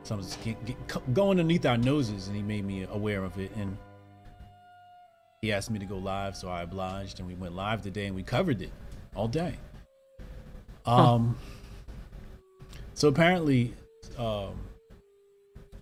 Something's 0.05 0.37
get, 0.45 0.65
get, 0.65 0.89
co- 0.89 1.03
go 1.13 1.31
underneath 1.31 1.65
our 1.67 1.77
noses, 1.79 2.29
and 2.29 2.37
he 2.37 2.43
made 2.43 2.65
me 2.65 2.87
aware 2.91 3.25
of 3.25 3.39
it, 3.39 3.51
and 3.57 3.77
he 5.43 5.53
asked 5.53 5.71
me 5.71 5.79
to 5.79 5.87
go 5.87 5.99
live, 5.99 6.37
so 6.37 6.49
I 6.49 6.63
obliged, 6.63 7.19
and 7.19 7.27
we 7.29 7.35
went 7.35 7.55
live 7.57 7.83
today, 7.83 8.07
and 8.07 8.15
we 8.15 8.23
covered 8.23 8.61
it 8.63 8.71
all 9.15 9.29
day. 9.29 9.55
Um. 10.87 11.37
So 12.95 13.09
apparently, 13.09 13.75
um, 14.19 14.55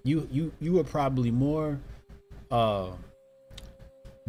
you 0.04 0.28
you 0.30 0.52
you 0.60 0.72
were 0.72 0.84
probably 0.84 1.30
more 1.30 1.78
uh 2.50 2.88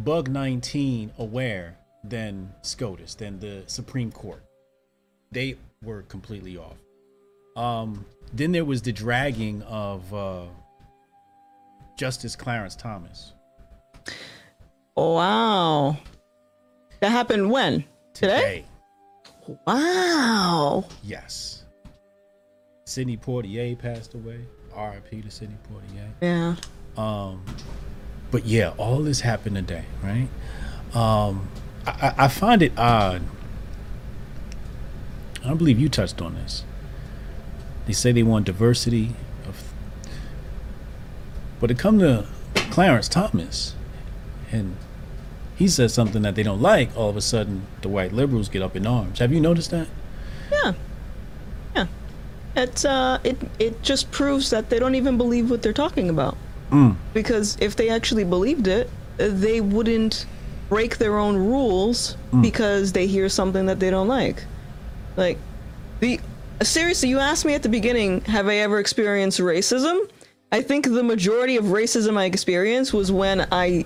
bug 0.00 0.28
19 0.28 1.12
aware 1.18 1.76
than 2.02 2.52
SCOTUS 2.62 3.14
than 3.14 3.38
the 3.38 3.62
Supreme 3.66 4.10
Court. 4.10 4.42
They 5.30 5.56
were 5.82 6.02
completely 6.02 6.56
off. 6.56 6.76
Um 7.56 8.04
then 8.32 8.52
there 8.52 8.64
was 8.64 8.82
the 8.82 8.92
dragging 8.92 9.62
of 9.62 10.12
uh 10.12 10.44
Justice 11.98 12.34
Clarence 12.34 12.74
Thomas. 12.74 13.32
Wow. 14.96 15.96
That 17.00 17.10
happened 17.10 17.50
when? 17.50 17.84
Today? 18.14 18.64
Wow. 19.66 20.86
Yes. 21.02 21.64
Sidney 22.84 23.16
Poitier 23.16 23.78
passed 23.78 24.14
away. 24.14 24.40
R.I.P. 24.74 25.22
to 25.22 25.30
Sidney 25.30 25.56
Poitier. 25.70 26.10
Yeah. 26.20 26.56
Um, 26.96 27.44
but 28.30 28.44
yeah, 28.44 28.72
all 28.76 28.98
this 28.98 29.20
happened 29.20 29.56
today, 29.56 29.84
right? 30.02 30.28
Um, 30.94 31.48
I, 31.86 32.14
I 32.18 32.28
find 32.28 32.62
it 32.62 32.72
odd. 32.78 33.22
I 35.42 35.48
don't 35.48 35.58
believe 35.58 35.78
you 35.78 35.88
touched 35.88 36.20
on 36.22 36.34
this. 36.34 36.64
They 37.86 37.92
say 37.92 38.12
they 38.12 38.22
want 38.22 38.46
diversity 38.46 39.14
of, 39.46 39.72
but 41.60 41.70
it 41.70 41.78
come 41.78 41.98
to 41.98 42.26
Clarence 42.54 43.08
Thomas, 43.08 43.74
and 44.50 44.76
he 45.56 45.68
says 45.68 45.94
something 45.94 46.22
that 46.22 46.34
they 46.34 46.42
don't 46.42 46.60
like. 46.60 46.96
All 46.96 47.08
of 47.08 47.16
a 47.16 47.20
sudden, 47.20 47.66
the 47.82 47.88
white 47.88 48.12
liberals 48.12 48.48
get 48.48 48.62
up 48.62 48.76
in 48.76 48.86
arms. 48.86 49.18
Have 49.18 49.32
you 49.32 49.40
noticed 49.40 49.70
that? 49.70 49.88
Yeah. 50.50 50.72
Yeah. 51.76 51.86
It's 52.56 52.84
uh 52.84 53.18
it 53.24 53.38
it 53.58 53.82
just 53.82 54.10
proves 54.10 54.50
that 54.50 54.70
they 54.70 54.78
don't 54.78 54.94
even 54.94 55.16
believe 55.16 55.50
what 55.50 55.62
they're 55.62 55.72
talking 55.72 56.08
about. 56.08 56.36
Mm. 56.70 56.96
Because 57.12 57.56
if 57.60 57.76
they 57.76 57.88
actually 57.88 58.24
believed 58.24 58.66
it, 58.66 58.90
they 59.16 59.60
wouldn't 59.60 60.26
break 60.68 60.98
their 60.98 61.18
own 61.18 61.36
rules 61.36 62.16
because 62.40 62.92
they 62.92 63.06
hear 63.06 63.28
something 63.28 63.66
that 63.66 63.78
they 63.78 63.90
don't 63.90 64.08
like. 64.08 64.42
Like 65.16 65.38
the 66.00 66.18
seriously, 66.62 67.08
you 67.08 67.20
asked 67.20 67.44
me 67.44 67.54
at 67.54 67.62
the 67.62 67.68
beginning, 67.68 68.22
have 68.22 68.48
I 68.48 68.56
ever 68.56 68.78
experienced 68.80 69.38
racism? 69.38 70.10
I 70.50 70.62
think 70.62 70.86
the 70.86 71.02
majority 71.02 71.56
of 71.56 71.66
racism 71.66 72.16
I 72.16 72.24
experienced 72.24 72.92
was 72.92 73.12
when 73.12 73.46
I 73.52 73.84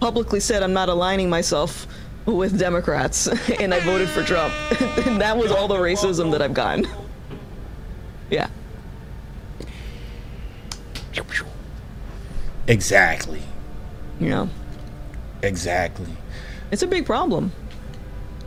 publicly 0.00 0.40
said 0.40 0.62
I'm 0.62 0.72
not 0.72 0.88
aligning 0.88 1.28
myself 1.30 1.86
with 2.26 2.58
Democrats 2.58 3.26
and 3.60 3.72
I 3.74 3.80
voted 3.80 4.08
for 4.08 4.22
Trump. 4.22 4.52
and 5.06 5.20
that 5.20 5.36
was 5.36 5.50
all 5.52 5.68
the 5.68 5.76
racism 5.76 6.30
that 6.32 6.42
I've 6.42 6.54
gotten. 6.54 6.86
Yeah. 8.30 8.46
Exactly. 12.66 13.42
You 14.20 14.28
know, 14.28 14.48
Exactly. 15.42 16.06
it's 16.70 16.82
a 16.82 16.86
big 16.86 17.06
problem. 17.06 17.52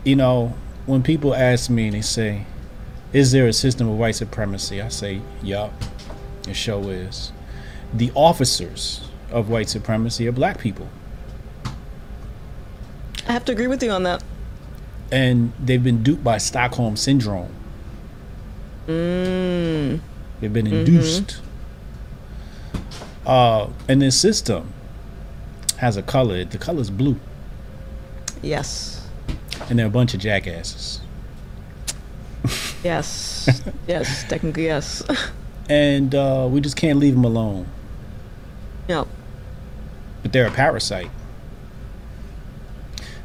you 0.05 0.15
know, 0.15 0.53
when 0.85 1.01
people 1.01 1.33
ask 1.33 1.69
me 1.69 1.85
and 1.87 1.95
they 1.95 2.01
say, 2.01 2.45
"Is 3.13 3.31
there 3.31 3.47
a 3.47 3.53
system 3.53 3.89
of 3.89 3.97
white 3.97 4.15
supremacy?" 4.15 4.81
I 4.81 4.89
say, 4.89 5.21
"Yup, 5.41 5.73
it 6.47 6.55
sure 6.55 6.91
is." 6.91 7.31
The 7.93 8.11
officers 8.15 9.01
of 9.31 9.49
white 9.49 9.69
supremacy 9.69 10.27
are 10.27 10.31
black 10.31 10.59
people, 10.59 10.87
I 13.27 13.31
have 13.31 13.45
to 13.45 13.51
agree 13.51 13.67
with 13.67 13.81
you 13.83 13.91
on 13.91 14.03
that. 14.03 14.23
and 15.11 15.53
they've 15.63 15.83
been 15.83 16.01
duped 16.03 16.23
by 16.23 16.37
Stockholm 16.37 16.97
syndrome. 16.97 17.53
Mm. 18.87 19.99
They've 20.41 20.51
been 20.51 20.67
induced. 20.67 21.39
Uh, 23.25 23.67
and 23.87 24.01
this 24.01 24.19
system 24.19 24.73
has 25.77 25.95
a 25.97 26.01
color. 26.01 26.43
The 26.43 26.57
color's 26.57 26.89
blue, 26.89 27.17
Yes. 28.41 29.07
and 29.69 29.79
they're 29.79 29.85
a 29.87 29.89
bunch 29.91 30.13
of 30.13 30.19
jackasses. 30.19 30.99
Yes. 32.83 33.61
yes. 33.87 34.25
Technically, 34.27 34.65
yes. 34.65 35.01
And 35.69 36.13
uh, 36.13 36.47
we 36.51 36.59
just 36.59 36.75
can't 36.75 36.99
leave 36.99 37.13
them 37.13 37.23
alone. 37.23 37.67
yep. 38.89 39.07
but 40.21 40.33
they're 40.33 40.47
a 40.47 40.51
parasite. 40.51 41.09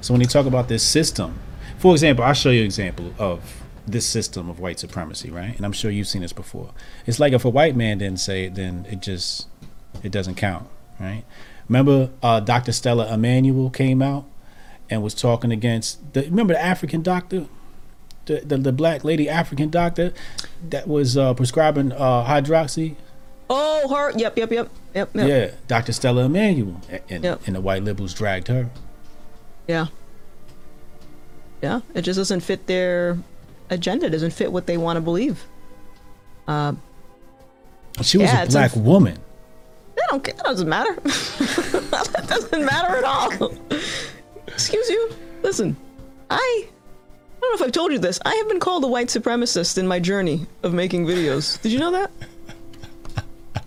So 0.09 0.15
when 0.15 0.23
you 0.23 0.27
talk 0.27 0.47
about 0.47 0.69
this 0.69 0.83
system, 0.83 1.39
for 1.77 1.93
example, 1.93 2.25
I'll 2.25 2.33
show 2.33 2.49
you 2.49 2.61
an 2.61 2.65
example 2.65 3.13
of 3.19 3.63
this 3.87 4.07
system 4.07 4.49
of 4.49 4.59
white 4.59 4.79
supremacy, 4.79 5.31
right? 5.31 5.55
And 5.55 5.67
I'm 5.67 5.73
sure 5.73 5.91
you've 5.91 6.07
seen 6.09 6.23
this 6.23 6.33
before. 6.33 6.71
It's 7.05 7.21
like 7.21 7.35
if 7.35 7.45
a 7.45 7.51
white 7.51 7.77
man 7.77 7.99
didn't 7.99 8.21
say 8.21 8.47
it, 8.47 8.55
then 8.55 8.87
it 8.89 9.01
just 9.03 9.49
it 10.03 10.11
doesn't 10.11 10.37
count, 10.37 10.67
right? 10.99 11.25
Remember, 11.69 12.09
uh, 12.23 12.41
Dr. 12.41 12.73
Stella 12.73 13.13
Immanuel 13.13 13.69
came 13.69 14.01
out 14.01 14.25
and 14.89 15.03
was 15.03 15.13
talking 15.13 15.53
against 15.53 16.15
the 16.15 16.23
remember 16.23 16.55
the 16.55 16.63
African 16.65 17.03
doctor, 17.03 17.45
the 18.25 18.41
the, 18.41 18.57
the 18.57 18.73
black 18.73 19.05
lady 19.05 19.29
African 19.29 19.69
doctor 19.69 20.15
that 20.71 20.89
was 20.89 21.19
uh, 21.19 21.35
prescribing 21.35 21.93
uh, 21.93 22.25
hydroxy 22.25 22.97
Oh, 23.51 23.95
her. 23.95 24.19
Yep. 24.19 24.39
Yep. 24.39 24.53
Yep. 24.53 24.71
Yep. 24.95 25.11
Yep. 25.17 25.29
yeah, 25.29 25.51
Dr. 25.67 25.93
Stella 25.93 26.25
Immanuel, 26.25 26.81
and, 27.11 27.25
Yep. 27.25 27.43
and 27.47 27.57
the 27.57 27.61
white 27.61 27.85
liberals 27.85 28.15
dragged 28.15 28.49
her. 28.49 28.71
Yeah. 29.67 29.89
Yeah. 31.63 31.81
It 31.95 32.03
just 32.03 32.17
doesn't 32.19 32.41
fit 32.41 32.67
their 32.67 33.19
agenda. 33.71 34.07
It 34.07 34.11
doesn't 34.11 34.33
fit 34.33 34.53
what 34.53 34.67
they 34.67 34.77
want 34.77 34.97
to 34.97 35.01
believe. 35.01 35.45
Uh, 36.47 36.75
She 38.03 38.19
was 38.19 38.31
Yeah, 38.31 38.43
a 38.45 38.47
black 38.49 38.73
unf- 38.73 38.83
woman. 38.83 39.19
That 39.97 40.07
don't 40.11 40.25
care. 40.25 40.35
That 40.35 40.45
doesn't 40.45 40.69
matter. 40.69 40.95
that 41.03 42.25
doesn't 42.29 42.65
matter 42.65 42.97
at 42.97 43.05
all. 43.05 43.53
Excuse 44.47 44.89
you. 44.89 45.13
Listen, 45.43 45.77
I. 46.31 46.37
I 46.67 47.41
don't 47.41 47.53
know 47.53 47.57
if 47.65 47.69
I've 47.69 47.73
told 47.73 47.93
you 47.93 47.99
this. 48.01 48.19
I 48.25 48.35
have 48.35 48.49
been 48.49 48.59
called 48.61 48.83
a 48.85 48.89
white 48.89 49.07
supremacist 49.09 49.79
in 49.79 49.87
my 49.87 50.01
journey 50.01 50.47
of 50.65 50.75
making 50.75 51.07
videos. 51.07 51.61
Did 51.63 51.71
you 51.73 51.79
know 51.79 51.93
that? 51.93 52.11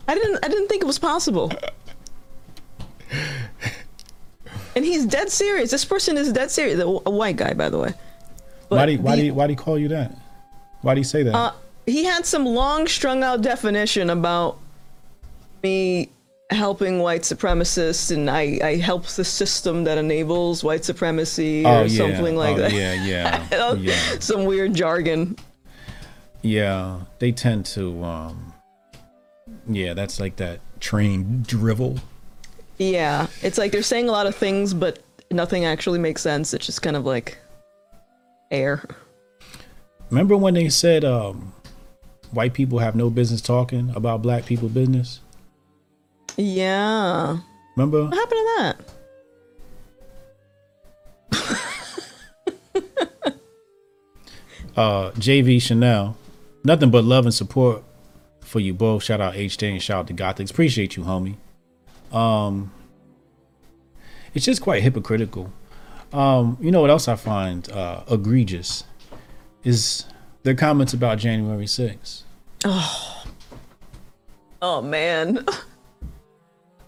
I 0.08 0.16
didn't. 0.16 0.40
I 0.44 0.48
didn't 0.50 0.68
think 0.68 0.82
it 0.82 0.86
was 0.88 1.00
possible. 1.00 1.52
And 4.82 4.90
he's 4.90 5.06
dead 5.06 5.30
serious. 5.30 5.70
This 5.70 5.86
person 5.86 6.18
is 6.18 6.34
dead 6.34 6.50
serious. 6.50 6.80
A 6.82 6.88
white 6.88 7.36
guy, 7.36 7.54
by 7.54 7.70
the 7.70 7.78
way. 7.78 7.94
why 8.70 8.88
do 8.88 8.94
you, 8.94 8.98
why 8.98 9.16
the- 9.16 9.22
do 9.22 9.26
you, 9.28 9.34
why 9.36 9.46
do 9.46 9.54
you 9.54 9.58
call 9.58 9.78
you 9.78 9.90
that? 9.90 10.18
Why 10.82 10.96
do 10.96 11.00
you 11.00 11.06
say 11.06 11.22
that? 11.22 11.36
uh, 11.36 11.52
he 11.86 12.04
had 12.04 12.26
some 12.26 12.48
long 12.48 12.88
strung 12.88 13.22
out 13.22 13.44
definition 13.44 14.10
about 14.10 14.58
me 15.62 16.10
helping 16.50 16.98
white 16.98 17.22
supremacists 17.22 18.10
and 18.10 18.28
I, 18.28 18.60
I 18.64 18.76
help 18.78 19.06
the 19.06 19.24
system 19.24 19.84
that 19.84 20.00
enables 20.00 20.64
white 20.64 20.84
supremacy 20.84 21.64
or 21.64 21.70
oh 21.70 21.84
yeah, 21.84 21.98
something 21.98 22.36
like 22.36 22.56
oh, 22.56 22.62
that. 22.62 22.72
Yeah, 22.72 23.06
yeah, 23.52 23.76
yeah, 23.76 24.20
Some 24.20 24.46
weird 24.46 24.74
jargon. 24.74 25.38
yeah. 26.42 27.02
They 27.20 27.32
tend 27.32 27.68
to, 27.68 28.04
um, 28.04 28.52
yeah, 29.68 29.94
that's 29.94 30.20
like 30.20 30.38
that 30.38 30.60
train 30.80 31.44
drivel. 31.44 32.00
Yeah. 32.82 33.28
It's 33.44 33.60
like 33.60 33.72
they're 33.72 33.84
saying 33.84 34.10
a 34.10 34.12
lot 34.12 34.26
of 34.26 34.36
things, 34.36 34.74
but 34.74 35.04
nothing 35.30 35.66
actually 35.66 36.00
makes 36.00 36.22
sense. 36.22 36.52
It's 36.52 36.66
just 36.66 36.82
kind 36.82 36.96
of 36.96 37.06
like 37.06 37.38
air. 38.50 38.84
Remember 40.10 40.36
when 40.36 40.56
they 40.56 40.68
said 40.70 41.06
um, 41.06 41.54
white 42.32 42.54
people 42.54 42.80
have 42.80 42.96
no 42.96 43.12
business 43.12 43.40
talking 43.40 43.92
about 43.96 44.24
black 44.24 44.48
people 44.48 44.68
business? 44.68 45.20
Yeah. 46.38 47.38
Remember? 47.78 48.06
What 48.06 48.16
happened 48.16 48.42
to 48.42 48.48
that? 48.58 48.78
uh 54.76 55.12
JV 55.12 55.62
Chanel. 55.62 56.18
Nothing 56.64 56.90
but 56.90 57.04
love 57.04 57.26
and 57.26 57.34
support 57.34 57.84
for 58.42 58.60
you 58.60 58.74
both. 58.74 59.04
Shout 59.04 59.22
out 59.22 59.36
H 59.36 59.58
Day 59.58 59.72
and 59.72 59.80
shout 59.82 60.00
out 60.00 60.08
to 60.08 60.16
Gothix. 60.16 60.50
Appreciate 60.50 60.96
you, 60.96 61.04
homie. 61.04 61.36
Um 62.12 62.72
it's 64.34 64.46
just 64.46 64.62
quite 64.62 64.82
hypocritical. 64.84 65.52
Um, 66.14 66.58
you 66.62 66.72
know 66.72 66.82
what 66.82 66.90
else 66.90 67.08
I 67.08 67.16
find 67.16 67.70
uh 67.72 68.04
egregious 68.10 68.84
is 69.64 70.06
their 70.44 70.56
comments 70.56 70.94
about 70.94 71.20
January 71.20 71.66
6th. 71.66 72.24
Oh 72.66 73.24
oh 74.62 74.82
man. 74.82 75.46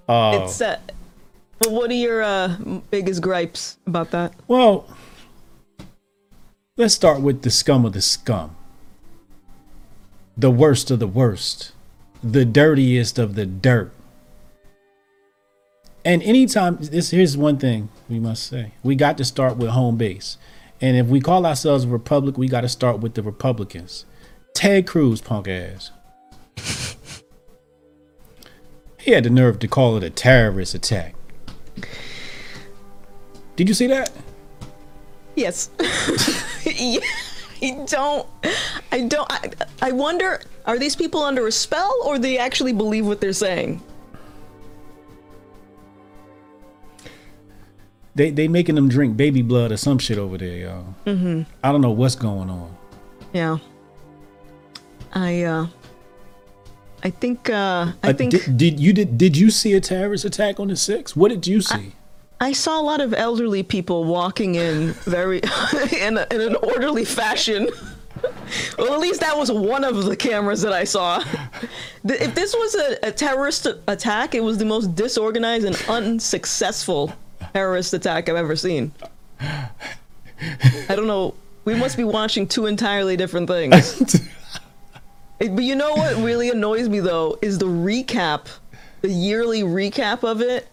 Uh 0.08 0.42
It's 0.44 0.60
uh, 0.62 0.78
well, 1.62 1.76
what 1.76 1.90
are 1.92 1.94
your 1.94 2.22
uh, 2.22 2.58
biggest 2.92 3.22
gripes 3.22 3.78
about 3.88 4.12
that? 4.12 4.34
well 4.48 4.86
let's 6.76 6.94
start 6.94 7.22
with 7.22 7.44
the 7.44 7.52
scum 7.52 7.86
of 7.86 7.94
the 7.94 8.02
scum. 8.02 8.56
The 10.36 10.50
worst 10.52 10.90
of 10.92 11.00
the 11.00 11.08
worst. 11.08 11.72
The 12.24 12.44
dirtiest 12.46 13.20
of 13.20 13.36
the 13.36 13.46
dirt. 13.46 13.92
And 16.06 16.22
anytime 16.24 16.78
this 16.80 17.12
here's 17.12 17.38
one 17.38 17.58
thing 17.58 17.90
we 18.10 18.20
must 18.20 18.44
say. 18.44 18.74
We 18.84 18.96
got 18.96 19.18
to 19.18 19.26
start 19.26 19.58
with 19.58 19.70
home 19.70 19.98
base. 19.98 20.38
And 20.82 20.98
if 20.98 21.08
we 21.08 21.22
call 21.22 21.46
ourselves 21.46 21.86
a 21.86 21.88
republic, 21.88 22.38
we 22.38 22.48
got 22.48 22.62
to 22.62 22.70
start 22.70 23.00
with 23.00 23.14
the 23.14 23.24
Republicans. 23.24 24.06
Ted 24.54 24.86
Cruz 24.86 25.22
punk 25.22 25.48
ass. 25.48 25.92
he 29.00 29.12
had 29.12 29.24
the 29.24 29.30
nerve 29.30 29.60
to 29.60 29.68
call 29.68 29.96
it 29.96 30.04
a 30.04 30.10
terrorist 30.10 30.76
attack. 30.76 31.16
Did 33.56 33.70
you 33.70 33.74
see 33.74 33.88
that? 33.88 34.12
Yes. 35.36 35.70
Yeah, 36.66 37.00
I 37.62 37.86
don't. 37.86 38.28
I 38.92 39.02
don't. 39.02 39.32
I, 39.32 39.52
I 39.82 39.92
wonder. 39.92 40.40
Are 40.66 40.80
these 40.80 40.96
people 40.96 41.22
under 41.22 41.46
a 41.46 41.52
spell, 41.52 41.94
or 42.06 42.18
they 42.18 42.38
actually 42.38 42.72
believe 42.72 43.06
what 43.06 43.20
they're 43.20 43.34
saying? 43.34 43.84
They 48.16 48.30
they 48.32 48.48
making 48.48 48.76
them 48.76 48.90
drink 48.90 49.18
baby 49.18 49.42
blood 49.42 49.72
or 49.72 49.78
some 49.78 49.98
shit 50.00 50.18
over 50.18 50.38
there, 50.38 50.58
y'all. 50.58 50.96
Mm-hmm. 51.06 51.44
I 51.64 51.72
don't 51.72 51.82
know 51.82 51.92
what's 51.92 52.16
going 52.16 52.50
on. 52.50 52.76
Yeah. 53.34 53.58
I 55.14 55.44
uh 55.44 55.68
I 57.04 57.10
think 57.10 57.50
uh 57.50 57.92
I 58.04 58.10
Uh, 58.10 58.14
think 58.14 58.32
did, 58.32 58.58
did 58.58 58.80
you 58.80 58.94
did 58.94 59.18
did 59.18 59.38
you 59.38 59.50
see 59.52 59.74
a 59.74 59.82
terrorist 59.82 60.26
attack 60.26 60.60
on 60.60 60.68
the 60.68 60.76
six? 60.76 61.16
What 61.16 61.30
did 61.30 61.48
you 61.48 61.62
see? 61.62 61.94
I 62.40 62.52
saw 62.52 62.80
a 62.80 62.84
lot 62.84 63.00
of 63.00 63.14
elderly 63.14 63.64
people 63.64 64.04
walking 64.04 64.56
in 64.56 64.92
very 65.06 65.38
in, 66.02 66.18
a, 66.18 66.28
in 66.30 66.42
an 66.42 66.56
orderly 66.58 67.06
fashion. 67.06 67.70
well, 68.78 68.94
at 68.94 69.00
least 69.00 69.22
that 69.22 69.38
was 69.38 69.50
one 69.52 69.84
of 69.84 70.04
the 70.04 70.16
cameras 70.16 70.62
that 70.62 70.74
I 70.74 70.84
saw. 70.84 71.24
If 72.04 72.36
this 72.36 72.54
was 72.54 72.76
a, 72.76 73.08
a 73.08 73.12
terrorist 73.12 73.66
attack, 73.88 74.36
it 74.36 74.44
was 74.44 74.58
the 74.58 74.66
most 74.66 74.94
disorganized 74.94 75.66
and 75.66 75.76
unsuccessful 75.88 77.14
terrorist 77.54 77.94
attack 77.94 78.30
I've 78.30 78.36
ever 78.36 78.56
seen. 78.56 78.92
I 79.40 79.70
don't 80.90 81.08
know. 81.08 81.36
We 81.66 81.76
must 81.76 81.96
be 81.96 82.04
watching 82.04 82.48
two 82.48 82.66
entirely 82.66 83.16
different 83.16 83.48
things. 83.48 84.22
But 85.40 85.64
you 85.64 85.76
know 85.76 85.94
what 85.94 86.16
really 86.18 86.50
annoys 86.52 86.88
me 86.88 87.02
though 87.02 87.38
is 87.42 87.58
the 87.58 87.66
recap, 87.66 88.48
the 89.02 89.10
yearly 89.10 89.64
recap 89.64 90.24
of 90.24 90.42
it, 90.42 90.68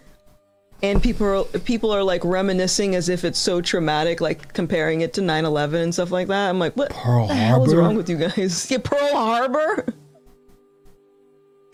and 0.82 1.02
people 1.02 1.26
are 1.26 1.44
people 1.60 1.90
are 1.90 2.04
like 2.04 2.24
reminiscing 2.24 2.94
as 2.94 3.08
if 3.08 3.24
it's 3.24 3.38
so 3.38 3.60
traumatic, 3.60 4.20
like 4.20 4.52
comparing 4.52 5.00
it 5.00 5.12
to 5.14 5.22
9/11 5.22 5.82
and 5.82 5.92
stuff 5.94 6.12
like 6.12 6.28
that. 6.28 6.48
I'm 6.48 6.58
like, 6.60 6.76
what 6.76 6.90
Pearl 6.90 7.26
the 7.26 7.34
hell 7.34 7.64
is 7.64 7.74
wrong 7.74 7.96
with 7.96 8.08
you 8.08 8.16
guys? 8.16 8.66
Yeah, 8.70 8.78
Pearl 8.78 9.12
Harbor. 9.12 9.86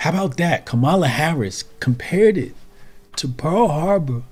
How 0.01 0.11
about 0.11 0.37
that? 0.39 0.65
Kamala 0.65 1.09
Harris 1.09 1.65
compared 1.81 2.39
it 2.39 2.55
to 3.17 3.29
Pearl 3.29 3.69
Harbor. 3.69 4.23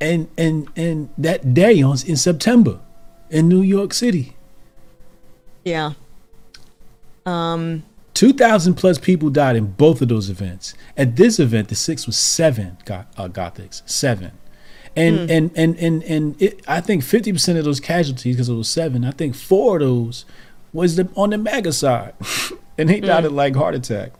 And 0.00 0.28
and 0.38 0.68
and 0.76 1.10
that 1.18 1.52
day 1.52 1.82
on 1.82 1.98
in 2.06 2.16
September 2.16 2.80
in 3.28 3.48
New 3.48 3.62
York 3.62 3.92
City. 3.92 4.36
Yeah, 5.64 5.92
um, 7.26 7.84
2,000 8.14 8.74
plus 8.74 8.98
people 8.98 9.30
died 9.30 9.56
in 9.56 9.72
both 9.72 10.02
of 10.02 10.08
those 10.08 10.28
events. 10.28 10.74
At 10.96 11.16
this 11.16 11.38
event, 11.38 11.68
the 11.68 11.74
six 11.74 12.06
was 12.06 12.16
seven 12.16 12.78
go- 12.84 13.04
uh, 13.16 13.28
Gothix, 13.28 13.82
seven. 13.88 14.32
And 14.96 15.16
hmm. 15.18 15.26
and 15.30 15.50
and 15.54 15.78
and 15.78 16.02
and 16.02 16.42
it, 16.42 16.60
I 16.66 16.80
think 16.80 17.04
50% 17.04 17.56
of 17.56 17.64
those 17.64 17.78
casualties, 17.78 18.34
because 18.34 18.48
it 18.48 18.54
was 18.54 18.68
seven, 18.68 19.04
I 19.04 19.12
think 19.12 19.36
four 19.36 19.76
of 19.76 19.82
those 19.82 20.24
was 20.72 20.96
the, 20.96 21.08
on 21.16 21.30
the 21.30 21.38
MAGA 21.38 21.72
side. 21.72 22.14
and 22.78 22.88
they 22.88 22.98
hmm. 22.98 23.06
died 23.06 23.24
of 23.24 23.32
like 23.32 23.54
heart 23.54 23.74
attack. 23.74 24.12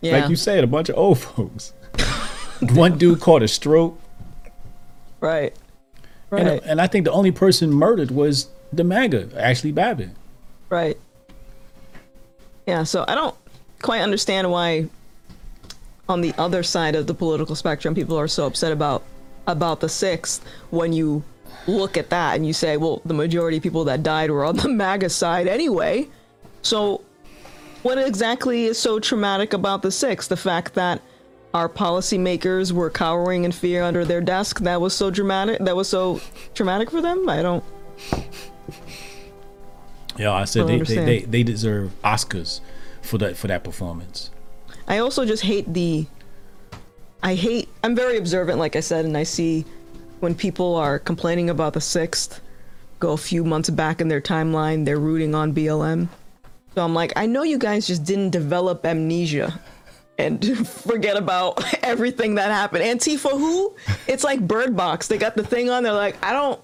yeah, 0.00 0.18
Like 0.18 0.30
you 0.30 0.36
said, 0.36 0.64
a 0.64 0.66
bunch 0.66 0.88
of 0.88 0.96
old 0.96 1.18
folks. 1.18 1.74
One 2.72 2.96
dude 2.98 3.20
caught 3.20 3.42
a 3.42 3.48
stroke. 3.48 4.00
Right, 5.20 5.54
right, 6.30 6.46
And, 6.46 6.60
and 6.64 6.80
I 6.80 6.86
think 6.86 7.04
the 7.04 7.12
only 7.12 7.30
person 7.32 7.70
murdered 7.70 8.10
was 8.10 8.48
the 8.72 8.84
MAGA, 8.84 9.30
Ashley 9.36 9.72
Babbitt. 9.72 10.10
right. 10.68 10.98
Yeah, 12.66 12.82
so 12.82 13.04
I 13.08 13.14
don't 13.14 13.34
quite 13.80 14.02
understand 14.02 14.50
why 14.50 14.88
on 16.08 16.20
the 16.20 16.34
other 16.36 16.62
side 16.62 16.94
of 16.94 17.06
the 17.06 17.14
political 17.14 17.54
spectrum 17.54 17.94
people 17.94 18.18
are 18.18 18.28
so 18.28 18.46
upset 18.46 18.72
about 18.72 19.02
about 19.46 19.80
the 19.80 19.88
sixth 19.88 20.44
when 20.70 20.92
you 20.92 21.22
look 21.66 21.96
at 21.96 22.10
that 22.10 22.36
and 22.36 22.46
you 22.46 22.52
say 22.52 22.76
well 22.76 23.00
the 23.04 23.14
majority 23.14 23.56
of 23.58 23.62
people 23.62 23.84
that 23.84 24.02
died 24.02 24.30
were 24.30 24.44
on 24.44 24.56
the 24.56 24.68
maga 24.82 25.08
side 25.08 25.46
anyway 25.46 26.06
so 26.62 27.02
what 27.82 27.98
exactly 27.98 28.64
is 28.64 28.78
so 28.78 28.98
traumatic 28.98 29.52
about 29.52 29.82
the 29.82 29.90
sixth 29.90 30.28
the 30.28 30.36
fact 30.36 30.74
that 30.74 31.00
our 31.54 31.68
policymakers 31.68 32.72
were 32.72 32.90
cowering 32.90 33.44
in 33.44 33.52
fear 33.52 33.82
under 33.82 34.04
their 34.04 34.20
desk 34.20 34.60
that 34.60 34.80
was 34.80 34.94
so 34.94 35.10
dramatic 35.10 35.58
that 35.60 35.76
was 35.76 35.88
so 35.88 36.20
traumatic 36.54 36.90
for 36.90 37.00
them 37.00 37.28
i 37.28 37.42
don't 37.42 37.64
Yeah, 40.18 40.32
I 40.32 40.44
said 40.44 40.66
Don't 40.66 40.86
they, 40.86 40.94
they, 40.94 41.04
they, 41.04 41.20
they 41.20 41.42
deserve 41.44 41.92
Oscars 42.02 42.60
for 43.02 43.18
that 43.18 43.36
for 43.36 43.46
that 43.46 43.62
performance. 43.62 44.30
I 44.88 44.98
also 44.98 45.24
just 45.24 45.44
hate 45.44 45.72
the. 45.72 46.06
I 47.22 47.34
hate. 47.34 47.68
I'm 47.84 47.94
very 47.94 48.18
observant, 48.18 48.58
like 48.58 48.74
I 48.74 48.80
said, 48.80 49.04
and 49.04 49.16
I 49.16 49.22
see 49.22 49.64
when 50.20 50.34
people 50.34 50.74
are 50.74 50.98
complaining 50.98 51.50
about 51.50 51.72
the 51.72 51.80
sixth, 51.80 52.40
go 52.98 53.12
a 53.12 53.16
few 53.16 53.44
months 53.44 53.70
back 53.70 54.00
in 54.00 54.08
their 54.08 54.20
timeline, 54.20 54.84
they're 54.84 54.98
rooting 54.98 55.34
on 55.34 55.54
BLM. 55.54 56.08
So 56.74 56.84
I'm 56.84 56.94
like, 56.94 57.12
I 57.16 57.26
know 57.26 57.44
you 57.44 57.58
guys 57.58 57.86
just 57.86 58.04
didn't 58.04 58.30
develop 58.30 58.84
amnesia 58.84 59.60
and 60.18 60.68
forget 60.68 61.16
about 61.16 61.62
everything 61.84 62.34
that 62.36 62.50
happened. 62.50 62.82
Antifa, 62.84 63.30
who? 63.30 63.74
It's 64.06 64.24
like 64.24 64.46
Bird 64.46 64.76
Box. 64.76 65.08
They 65.08 65.18
got 65.18 65.36
the 65.36 65.44
thing 65.44 65.70
on. 65.70 65.82
They're 65.82 65.92
like, 65.92 66.22
I 66.24 66.32
don't. 66.32 66.60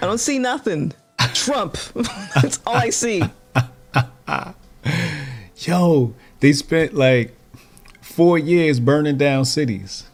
I 0.00 0.06
don't 0.06 0.18
see 0.18 0.38
nothing. 0.38 0.92
Trump. 1.34 1.74
That's 2.34 2.60
all 2.66 2.76
I 2.76 2.90
see. 2.90 3.22
Yo, 5.58 6.14
they 6.40 6.52
spent 6.52 6.94
like 6.94 7.34
four 8.00 8.38
years 8.38 8.78
burning 8.80 9.16
down 9.16 9.44
cities. 9.44 10.04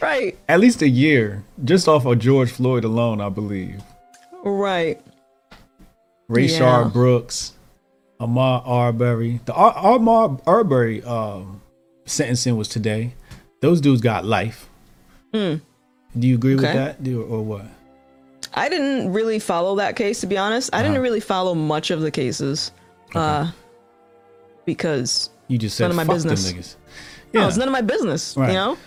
Right. 0.00 0.38
At 0.48 0.60
least 0.60 0.82
a 0.82 0.88
year, 0.88 1.44
just 1.64 1.88
off 1.88 2.04
of 2.04 2.18
George 2.18 2.50
Floyd 2.52 2.84
alone, 2.84 3.20
I 3.20 3.28
believe. 3.28 3.82
Right. 4.44 5.00
Rayshard 6.30 6.84
Yeah. 6.84 6.90
Brooks, 6.92 7.52
Ahmaud 8.20 8.62
Arbery. 8.66 9.40
The 9.44 9.52
Ar- 9.54 9.74
Ahmaud 9.74 10.42
Arbery 10.46 11.02
um, 11.04 11.60
sentencing 12.06 12.56
was 12.56 12.68
today. 12.68 13.14
Those 13.60 13.80
dudes 13.80 14.00
got 14.00 14.24
life. 14.24 14.68
Do 15.32 15.60
you 16.26 16.34
agree 16.34 16.54
with 16.54 16.64
Hmm. 16.64 16.74
That, 16.76 17.02
Do- 17.02 17.22
or 17.22 17.42
what? 17.42 17.66
I 18.54 18.68
didn't 18.68 19.12
really 19.12 19.38
follow 19.38 19.76
that 19.76 19.94
case 19.94 20.20
to 20.20 20.26
be 20.26 20.36
honest. 20.38 20.70
I 20.72 20.78
Uh-huh. 20.78 20.88
didn't 20.88 21.02
really 21.02 21.20
follow 21.20 21.54
much 21.54 21.90
of 21.90 22.00
the 22.00 22.10
cases. 22.10 22.72
Uh 23.14 23.50
because 24.64 25.30
You 25.48 25.56
just 25.58 25.76
said 25.76 25.84
None 25.88 25.90
of 25.98 26.06
my 26.06 26.12
business. 26.14 26.52
niggas. 26.52 26.74
no, 27.32 27.40
Yeah, 27.42 27.48
it's 27.48 27.56
none 27.56 27.68
of 27.68 27.72
my 27.72 27.80
business. 27.80 28.36
Right. 28.36 28.48
You 28.48 28.54
know? 28.54 28.78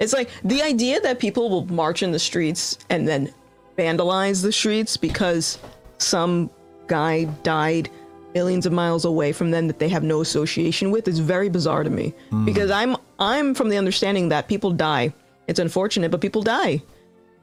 It's 0.00 0.12
like 0.12 0.28
the 0.44 0.62
idea 0.62 1.00
that 1.00 1.18
people 1.18 1.50
will 1.50 1.66
march 1.66 2.02
in 2.02 2.10
the 2.12 2.18
streets 2.18 2.78
and 2.88 3.06
then 3.06 3.32
vandalize 3.76 4.42
the 4.42 4.52
streets 4.52 4.96
because 4.96 5.58
some 5.98 6.50
guy 6.86 7.24
died 7.42 7.90
millions 8.34 8.66
of 8.66 8.72
miles 8.72 9.04
away 9.04 9.32
from 9.32 9.50
them 9.50 9.66
that 9.66 9.78
they 9.78 9.88
have 9.88 10.02
no 10.02 10.20
association 10.20 10.90
with 10.90 11.08
is 11.08 11.18
very 11.18 11.48
bizarre 11.48 11.82
to 11.82 11.90
me. 11.90 12.14
Hmm. 12.30 12.44
Because 12.44 12.70
I'm 12.70 12.96
I'm 13.18 13.54
from 13.54 13.68
the 13.68 13.76
understanding 13.76 14.28
that 14.30 14.48
people 14.48 14.70
die. 14.70 15.12
It's 15.46 15.58
unfortunate, 15.58 16.10
but 16.10 16.20
people 16.20 16.42
die. 16.42 16.82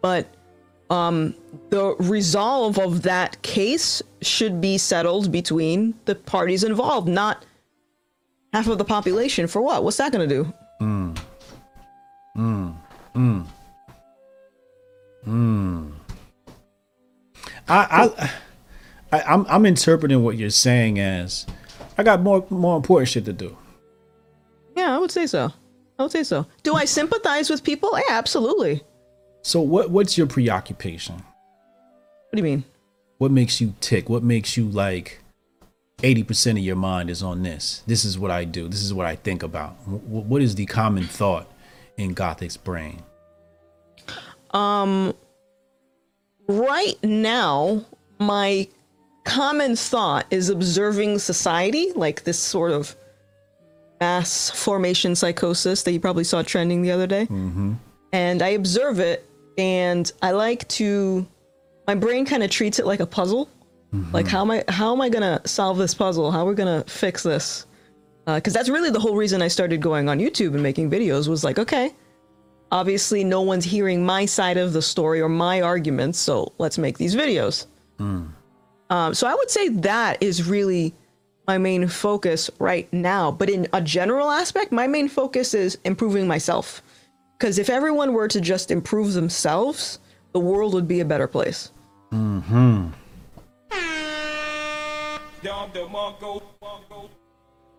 But 0.02 0.28
um 0.90 1.36
the 1.70 1.96
resolve 2.00 2.80
of 2.80 3.02
that 3.04 3.42
case 3.42 4.02
should 4.22 4.62
be 4.62 4.78
settled 4.78 5.32
between 5.32 5.94
the 6.06 6.16
parties 6.16 6.64
involved, 6.64 7.08
not 7.08 7.46
half 8.54 8.68
of 8.68 8.78
the 8.78 8.86
population 8.86 9.48
for 9.48 9.62
what? 9.62 9.84
What's 9.84 9.98
that 9.98 10.12
going 10.12 10.28
to 10.28 10.36
do? 10.36 10.54
I, 17.70 18.08
I, 18.18 18.32
I 19.12 19.22
I'm 19.22 19.46
I'm 19.48 19.66
interpreting 19.66 20.24
what 20.24 20.38
you're 20.38 20.50
saying 20.50 21.00
as 21.00 21.46
I 21.98 22.04
got 22.04 22.22
more 22.22 22.46
more 22.50 22.76
important 22.76 23.10
shit 23.10 23.26
to 23.26 23.34
do. 23.34 23.58
Yeah, 24.76 24.96
I 24.96 25.00
would 25.00 25.12
say 25.12 25.26
so. 25.26 25.52
I 25.98 26.04
would 26.04 26.12
say 26.12 26.24
so. 26.24 26.46
Do 26.64 26.76
I 26.76 26.86
sympathize 26.86 27.50
with 27.50 27.64
people? 27.64 27.98
Yeah, 27.98 28.16
absolutely. 28.16 28.84
So 29.42 29.62
what 29.62 29.90
what's 29.90 30.18
your 30.18 30.28
preoccupation? 30.28 31.16
What 31.16 32.34
do 32.34 32.38
you 32.38 32.44
mean? 32.44 32.64
What 33.18 33.32
makes 33.32 33.60
you 33.60 33.74
tick? 33.80 34.10
What 34.10 34.24
makes 34.24 34.58
you 34.58 34.68
like 34.68 35.22
80% 36.00 36.52
of 36.52 36.58
your 36.60 36.76
mind 36.76 37.10
is 37.10 37.24
on 37.24 37.42
this. 37.42 37.82
This 37.88 38.06
is 38.06 38.20
what 38.20 38.30
I 38.30 38.44
do. 38.44 38.68
This 38.68 38.84
is 38.84 38.94
what 38.94 39.08
I 39.08 39.16
think 39.16 39.42
about. 39.42 39.72
Wh- 39.86 40.30
what 40.30 40.44
is 40.44 40.54
the 40.54 40.68
common 40.68 41.06
thought 41.06 41.52
in 41.98 42.14
Gothix's 42.14 42.58
brain? 42.58 43.02
Um, 44.52 45.16
right 46.48 46.98
now, 47.04 47.84
my 48.20 48.68
common 49.28 49.76
thought 49.76 50.26
is 50.32 50.50
observing 50.50 51.20
society, 51.20 51.92
like 51.96 52.24
this 52.24 52.40
sort 52.40 52.72
of 52.72 52.96
mass 54.00 54.50
formation 54.50 55.16
psychosis 55.16 55.84
that 55.84 55.92
you 55.92 56.00
probably 56.00 56.24
saw 56.24 56.42
trending 56.42 56.82
the 56.82 56.92
other 56.92 57.08
day. 57.08 57.26
Mm-hmm. 57.26 57.74
And 58.14 58.42
I 58.42 58.50
observe 58.50 59.00
it, 59.00 59.30
and 59.58 60.12
I 60.22 60.32
like 60.32 60.68
to. 60.70 61.28
My 61.88 61.96
brain 61.96 62.26
kind 62.26 62.44
of 62.44 62.50
treats 62.50 62.80
it 62.80 62.86
like 62.86 63.00
a 63.00 63.06
puzzle. 63.06 63.50
Mm-hmm. 63.94 64.14
Like 64.14 64.28
how 64.28 64.42
am 64.42 64.52
I 64.52 64.64
how 64.68 64.94
am 64.94 65.02
I 65.02 65.10
gonna 65.10 65.42
solve 65.46 65.78
this 65.78 65.94
puzzle? 65.94 66.32
How 66.32 66.46
are 66.46 66.50
we 66.50 66.56
gonna 66.56 66.84
fix 66.88 67.24
this? 67.24 67.66
Uh, 68.26 68.36
because 68.36 68.54
that's 68.54 68.68
really 68.68 68.90
the 68.90 69.00
whole 69.00 69.16
reason 69.16 69.42
I 69.42 69.48
started 69.48 69.82
going 69.82 70.10
on 70.10 70.20
YouTube 70.20 70.54
and 70.54 70.62
making 70.62 70.92
videos 70.92 71.30
was 71.30 71.46
like, 71.46 71.58
okay, 71.58 71.96
obviously 72.72 73.24
no 73.24 73.42
one's 73.42 73.64
hearing 73.64 74.06
my 74.06 74.26
side 74.26 74.58
of 74.58 74.74
the 74.74 74.82
story 74.82 75.22
or 75.22 75.30
my 75.30 75.62
arguments, 75.62 76.20
so 76.20 76.52
let's 76.58 76.78
make 76.78 76.98
these 76.98 77.16
videos. 77.16 77.68
Hmm. 77.98 78.26
Um, 78.90 79.14
so 79.14 79.28
I 79.28 79.36
would 79.36 79.50
say 79.50 79.70
that 79.70 80.22
is 80.22 80.48
really 80.48 80.94
my 81.48 81.58
main 81.58 81.88
focus 81.88 82.50
right 82.60 82.92
now. 82.94 83.32
But 83.32 83.50
in 83.50 83.68
a 83.74 83.82
general 83.82 84.30
aspect, 84.30 84.72
my 84.72 84.88
main 84.88 85.08
focus 85.08 85.54
is 85.54 85.78
improving 85.84 86.28
myself. 86.28 86.82
Because 87.38 87.60
if 87.60 87.70
everyone 87.70 88.14
were 88.14 88.28
to 88.28 88.42
just 88.42 88.72
improve 88.72 89.14
themselves, 89.14 90.00
the 90.34 90.40
world 90.40 90.74
would 90.74 90.88
be 90.88 91.00
a 91.00 91.06
better 91.06 91.28
place. 91.28 91.72
Mm-hmm. 92.12 92.88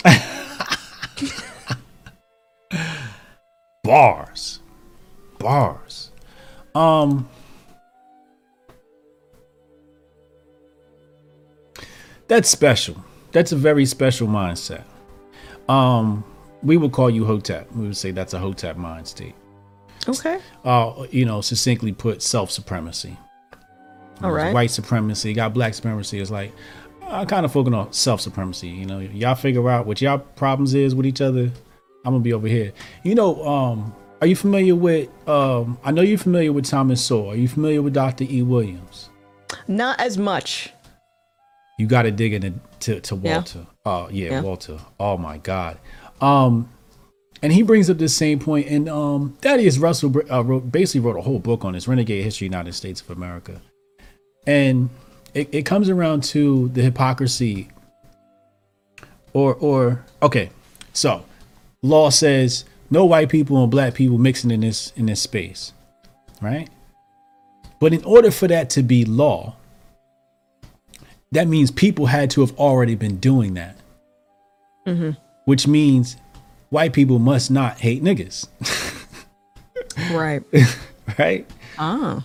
Bars. 3.83 4.61
Bars. 5.39 6.11
Um 6.75 7.29
That's 12.29 12.49
special. 12.49 12.97
That's 13.33 13.53
a 13.53 13.57
very 13.57 13.85
special 13.85 14.29
mindset. 14.29 14.85
Um 15.69 16.25
we 16.63 16.77
would 16.77 16.93
call 16.93 17.11
you 17.11 17.25
Hotep. 17.25 17.71
We 17.73 17.87
would 17.87 17.97
say 17.97 18.11
that's 18.11 18.35
a 18.35 18.39
Hotep 18.39 18.77
mind 18.77 19.07
state. 19.07 19.35
Okay. 20.09 20.41
Uh, 20.65 21.07
you 21.11 21.25
know, 21.25 21.41
succinctly 21.41 21.93
put, 21.93 22.23
self 22.23 22.51
supremacy. 22.51 23.17
All 24.23 24.33
right. 24.33 24.53
White 24.53 24.71
supremacy, 24.71 25.33
got 25.33 25.55
black 25.55 25.75
supremacy. 25.75 26.19
It's 26.19 26.31
like 26.31 26.53
I 27.03 27.25
kind 27.25 27.45
of 27.45 27.53
focus 27.53 27.73
on 27.73 27.93
self 27.93 28.21
supremacy. 28.21 28.69
You 28.69 28.87
know, 28.87 28.99
y'all 28.99 29.35
figure 29.35 29.69
out 29.69 29.87
what 29.87 30.01
y'all 30.01 30.19
problems 30.19 30.75
is 30.75 30.95
with 30.95 31.07
each 31.07 31.21
other. 31.21 31.51
I'm 32.05 32.13
gonna 32.13 32.21
be 32.21 32.33
over 32.33 32.49
here. 32.49 32.73
You 33.03 33.15
know, 33.15 33.45
um, 33.47 33.95
are 34.21 34.27
you 34.27 34.37
familiar 34.37 34.75
with? 34.75 35.09
Um, 35.29 35.79
I 35.85 35.91
know 35.91 36.03
you're 36.03 36.19
familiar 36.19 36.53
with 36.53 36.67
Thomas 36.67 37.05
Sowell. 37.05 37.31
Are 37.31 37.37
you 37.37 37.49
familiar 37.49 37.83
with 37.83 37.95
Dr. 37.95 38.25
E. 38.25 38.43
Williams? 38.43 39.11
Not 39.67 40.01
as 40.01 40.19
much. 40.19 40.73
You 41.79 41.87
got 41.87 42.03
to 42.03 42.11
dig 42.11 42.35
into 42.35 42.55
to, 42.81 43.01
to 43.01 43.15
Walter. 43.15 43.67
Yeah. 43.87 43.93
Uh, 43.93 44.09
yeah, 44.11 44.31
yeah, 44.31 44.41
Walter. 44.43 44.79
Oh 45.01 45.17
my 45.17 45.39
God. 45.39 45.79
Um, 46.21 46.69
and 47.41 47.53
he 47.53 47.63
brings 47.63 47.89
up 47.89 47.99
the 47.99 48.09
same 48.09 48.41
point, 48.41 48.67
and 48.67 48.89
um, 48.89 49.37
Thaddeus 49.41 49.79
Russell 49.79 50.13
uh, 50.31 50.43
wrote 50.43 50.71
basically 50.73 51.01
wrote 51.01 51.17
a 51.17 51.23
whole 51.23 51.39
book 51.39 51.65
on 51.65 51.73
this 51.73 51.87
renegade 51.87 52.25
history 52.25 52.47
of 52.47 52.51
the 52.51 52.57
United 52.57 52.75
States 52.75 53.01
of 53.01 53.11
America, 53.11 53.61
and 54.47 54.91
it, 55.35 55.49
it 55.53 55.63
comes 55.65 55.89
around 55.89 56.25
to 56.25 56.69
the 56.71 56.83
hypocrisy. 56.83 57.69
Or 59.33 59.55
or 59.55 60.05
okay, 60.21 60.51
so 60.93 61.25
law 61.83 62.11
says 62.11 62.65
no 62.91 63.05
white 63.05 63.29
people 63.29 63.63
and 63.63 63.71
black 63.71 63.95
people 63.95 64.19
mixing 64.19 64.51
in 64.51 64.61
this 64.63 64.93
in 64.97 65.07
this 65.07 65.21
space, 65.23 65.73
right? 66.41 66.69
But 67.79 67.93
in 67.93 68.03
order 68.03 68.33
for 68.33 68.49
that 68.49 68.71
to 68.71 68.83
be 68.83 69.05
law, 69.05 69.55
that 71.33 71.49
means 71.49 71.71
people 71.71 72.07
had 72.07 72.31
to 72.31 72.41
have 72.41 72.57
already 72.59 72.95
been 72.95 73.19
doing 73.19 73.55
that. 73.55 73.77
Mm-hmm. 74.87 75.11
Which 75.45 75.67
means 75.67 76.17
white 76.71 76.93
people 76.93 77.19
must 77.19 77.51
not 77.51 77.79
hate 77.79 78.03
niggas. 78.03 78.49
right. 80.13 80.43
right? 81.19 81.51
Ah. 81.79 82.25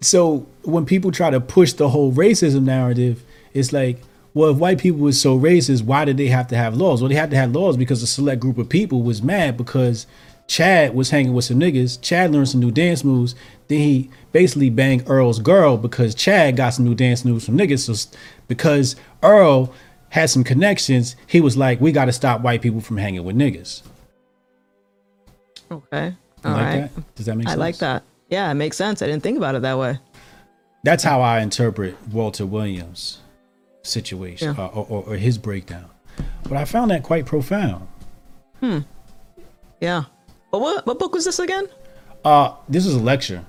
So 0.00 0.46
when 0.62 0.86
people 0.86 1.10
try 1.12 1.30
to 1.30 1.40
push 1.40 1.72
the 1.72 1.88
whole 1.88 2.12
racism 2.12 2.64
narrative, 2.64 3.22
it's 3.52 3.72
like, 3.72 3.98
well, 4.32 4.50
if 4.50 4.58
white 4.58 4.78
people 4.78 5.00
were 5.00 5.12
so 5.12 5.38
racist, 5.38 5.82
why 5.82 6.04
did 6.04 6.16
they 6.16 6.28
have 6.28 6.46
to 6.48 6.56
have 6.56 6.76
laws? 6.76 7.02
Well, 7.02 7.08
they 7.08 7.16
had 7.16 7.30
to 7.30 7.36
have 7.36 7.52
laws 7.52 7.76
because 7.76 8.02
a 8.02 8.06
select 8.06 8.40
group 8.40 8.58
of 8.58 8.68
people 8.68 9.02
was 9.02 9.22
mad 9.22 9.56
because 9.56 10.06
Chad 10.50 10.96
was 10.96 11.10
hanging 11.10 11.32
with 11.32 11.44
some 11.44 11.60
niggas. 11.60 12.00
Chad 12.02 12.32
learned 12.32 12.48
some 12.48 12.58
new 12.58 12.72
dance 12.72 13.04
moves. 13.04 13.36
Then 13.68 13.78
he 13.78 14.10
basically 14.32 14.68
banged 14.68 15.08
Earl's 15.08 15.38
girl 15.38 15.76
because 15.76 16.12
Chad 16.12 16.56
got 16.56 16.70
some 16.70 16.84
new 16.84 16.94
dance 16.96 17.24
moves 17.24 17.44
from 17.44 17.56
niggas. 17.56 17.86
So 17.86 18.10
because 18.48 18.96
Earl 19.22 19.72
had 20.08 20.28
some 20.28 20.42
connections, 20.42 21.14
he 21.28 21.40
was 21.40 21.56
like, 21.56 21.80
we 21.80 21.92
got 21.92 22.06
to 22.06 22.12
stop 22.12 22.40
white 22.40 22.62
people 22.62 22.80
from 22.80 22.96
hanging 22.96 23.22
with 23.22 23.36
niggas. 23.36 23.82
Okay. 25.70 26.16
All 26.44 26.52
like 26.52 26.64
right. 26.64 26.94
That? 26.96 27.14
Does 27.14 27.26
that 27.26 27.36
make 27.36 27.46
sense? 27.46 27.56
I 27.56 27.60
like 27.60 27.78
that. 27.78 28.02
Yeah, 28.28 28.50
it 28.50 28.54
makes 28.54 28.76
sense. 28.76 29.02
I 29.02 29.06
didn't 29.06 29.22
think 29.22 29.38
about 29.38 29.54
it 29.54 29.62
that 29.62 29.78
way. 29.78 30.00
That's 30.82 31.04
how 31.04 31.20
I 31.20 31.42
interpret 31.42 31.96
Walter 32.08 32.44
Williams' 32.44 33.20
situation 33.84 34.56
yeah. 34.56 34.64
uh, 34.64 34.68
or, 34.70 34.86
or, 34.88 35.04
or, 35.10 35.16
his 35.16 35.38
breakdown. 35.38 35.88
But 36.42 36.54
I 36.54 36.64
found 36.64 36.90
that 36.90 37.04
quite 37.04 37.24
profound. 37.24 37.86
Hmm. 38.58 38.80
Yeah. 39.80 40.06
But 40.50 40.60
what 40.60 40.86
what 40.86 40.98
book 40.98 41.14
was 41.14 41.24
this 41.24 41.38
again? 41.38 41.68
Uh, 42.24 42.54
this 42.68 42.86
is 42.86 42.94
a 42.94 43.00
lecture. 43.00 43.44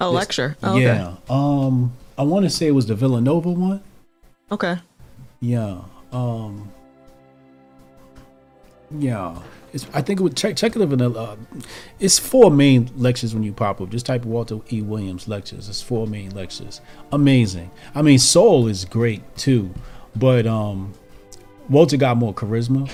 A 0.00 0.04
this, 0.04 0.14
lecture. 0.14 0.56
Oh, 0.62 0.76
yeah. 0.76 1.08
Okay. 1.08 1.16
Um, 1.28 1.92
I 2.16 2.22
want 2.22 2.44
to 2.44 2.50
say 2.50 2.66
it 2.68 2.72
was 2.72 2.86
the 2.86 2.94
Villanova 2.94 3.50
one. 3.50 3.82
Okay. 4.50 4.76
Yeah. 5.40 5.80
Um. 6.12 6.72
Yeah. 8.98 9.38
It's, 9.72 9.86
I 9.92 10.00
think 10.00 10.20
it 10.20 10.22
would 10.22 10.36
check 10.36 10.56
check 10.56 10.76
it 10.76 10.86
vanilla. 10.86 11.22
Uh, 11.22 11.36
it's 11.98 12.18
four 12.18 12.50
main 12.50 12.90
lectures 12.96 13.34
when 13.34 13.42
you 13.42 13.52
pop 13.52 13.80
up. 13.80 13.90
Just 13.90 14.06
type 14.06 14.24
Walter 14.24 14.60
E. 14.72 14.80
Williams 14.80 15.28
lectures. 15.28 15.68
It's 15.68 15.82
four 15.82 16.06
main 16.06 16.30
lectures. 16.30 16.80
Amazing. 17.12 17.70
I 17.94 18.00
mean, 18.00 18.18
Sowell 18.18 18.66
is 18.68 18.86
great 18.86 19.22
too, 19.36 19.74
but 20.16 20.46
um, 20.46 20.94
Walter 21.68 21.98
got 21.98 22.16
more 22.16 22.32
charisma. 22.32 22.90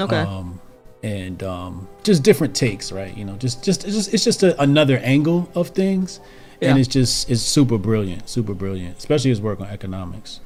Okay. 0.00 0.16
Um, 0.16 0.60
and 1.02 1.42
um, 1.42 1.88
just 2.02 2.22
different 2.22 2.54
takes, 2.54 2.92
right? 2.92 3.16
You 3.16 3.24
know, 3.24 3.36
just 3.36 3.64
just 3.64 3.84
it's 3.84 3.94
just 3.94 4.14
it's 4.14 4.24
just 4.24 4.42
a, 4.42 4.60
another 4.60 4.98
angle 4.98 5.50
of 5.54 5.68
things, 5.68 6.20
yeah. 6.60 6.70
and 6.70 6.78
it's 6.78 6.88
just 6.88 7.30
it's 7.30 7.42
super 7.42 7.78
brilliant, 7.78 8.28
super 8.28 8.54
brilliant, 8.54 8.98
especially 8.98 9.30
his 9.30 9.40
work 9.40 9.60
on 9.60 9.68
economics. 9.68 10.40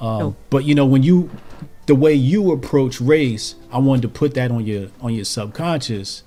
Um, 0.00 0.22
oh. 0.22 0.36
But 0.50 0.64
you 0.64 0.74
know, 0.74 0.86
when 0.86 1.02
you 1.02 1.30
the 1.86 1.94
way 1.94 2.14
you 2.14 2.52
approach 2.52 3.00
race, 3.00 3.54
I 3.72 3.78
wanted 3.78 4.02
to 4.02 4.08
put 4.08 4.34
that 4.34 4.50
on 4.50 4.64
your 4.66 4.88
on 5.00 5.14
your 5.14 5.24
subconscious, 5.24 6.22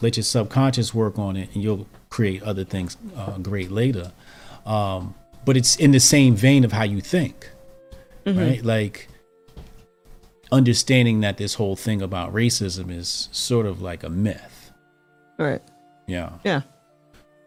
let 0.00 0.16
your 0.16 0.24
subconscious 0.24 0.94
work 0.94 1.18
on 1.18 1.36
it, 1.36 1.48
and 1.54 1.62
you'll 1.62 1.86
create 2.10 2.42
other 2.42 2.64
things 2.64 2.96
uh, 3.16 3.38
great 3.38 3.70
later. 3.70 4.12
Um, 4.66 5.14
but 5.44 5.56
it's 5.56 5.76
in 5.76 5.90
the 5.90 6.00
same 6.00 6.36
vein 6.36 6.64
of 6.64 6.72
how 6.72 6.84
you 6.84 7.00
think, 7.00 7.50
mm-hmm. 8.24 8.38
right? 8.38 8.64
Like 8.64 9.08
understanding 10.52 11.20
that 11.20 11.36
this 11.36 11.54
whole 11.54 11.76
thing 11.76 12.02
about 12.02 12.32
racism 12.34 12.90
is 12.90 13.28
sort 13.32 13.66
of 13.66 13.80
like 13.82 14.02
a 14.02 14.08
myth. 14.08 14.72
Right. 15.38 15.62
Yeah. 16.06 16.30
Yeah. 16.44 16.62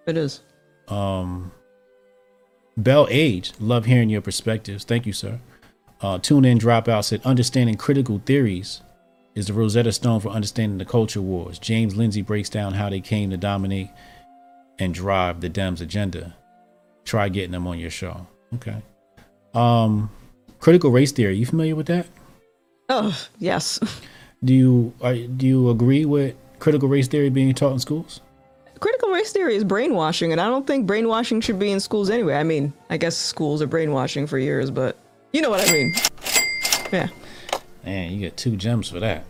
It 0.05 0.17
is. 0.17 0.41
Um 0.87 1.51
Bell 2.77 3.07
Age, 3.09 3.53
love 3.59 3.85
hearing 3.85 4.09
your 4.09 4.21
perspectives. 4.21 4.83
Thank 4.83 5.07
you, 5.07 5.13
sir. 5.13 5.39
Uh, 5.99 6.19
Tune 6.19 6.45
in 6.45 6.59
dropout 6.59 7.05
said 7.05 7.25
understanding 7.25 7.75
critical 7.75 8.21
theories 8.23 8.81
is 9.33 9.47
the 9.47 9.53
Rosetta 9.53 9.91
Stone 9.91 10.19
for 10.19 10.29
understanding 10.29 10.77
the 10.77 10.85
culture 10.85 11.21
wars. 11.21 11.57
James 11.57 11.95
Lindsay 11.95 12.21
breaks 12.21 12.49
down 12.49 12.73
how 12.73 12.89
they 12.89 12.99
came 12.99 13.31
to 13.31 13.37
dominate 13.37 13.89
and 14.77 14.93
drive 14.93 15.41
the 15.41 15.49
Dems 15.49 15.81
agenda. 15.81 16.35
Try 17.03 17.29
getting 17.29 17.51
them 17.51 17.65
on 17.65 17.79
your 17.79 17.89
show. 17.89 18.27
Okay. 18.55 18.81
Um, 19.55 20.11
critical 20.59 20.91
race 20.91 21.11
theory. 21.11 21.35
You 21.35 21.45
familiar 21.47 21.75
with 21.75 21.87
that? 21.87 22.05
Oh 22.89 23.17
yes. 23.39 23.79
Do 24.43 24.53
you 24.53 24.93
are, 25.01 25.15
do 25.15 25.45
you 25.45 25.69
agree 25.69 26.05
with 26.05 26.35
critical 26.59 26.87
race 26.87 27.07
theory 27.07 27.29
being 27.29 27.53
taught 27.53 27.73
in 27.73 27.79
schools? 27.79 28.21
Critical 28.79 29.09
race 29.09 29.31
theory 29.31 29.55
is 29.55 29.63
brainwashing, 29.63 30.31
and 30.31 30.39
I 30.39 30.47
don't 30.47 30.65
think 30.67 30.85
brainwashing 30.85 31.41
should 31.41 31.57
be 31.57 31.71
in 31.71 31.79
schools 31.79 32.09
anyway. 32.09 32.35
I 32.35 32.43
mean, 32.43 32.71
I 32.89 32.97
guess 32.97 33.17
schools 33.17 33.61
are 33.61 33.67
brainwashing 33.67 34.27
for 34.27 34.37
years, 34.37 34.69
but 34.69 34.97
you 35.33 35.41
know 35.41 35.49
what 35.49 35.67
I 35.67 35.71
mean. 35.71 35.93
Yeah. 36.91 37.07
Man, 37.83 38.13
you 38.13 38.19
get 38.19 38.37
two 38.37 38.55
gems 38.55 38.89
for 38.89 38.99
that. 38.99 39.25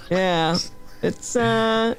yeah. 0.10 0.56
It's 1.02 1.36
uh 1.36 1.94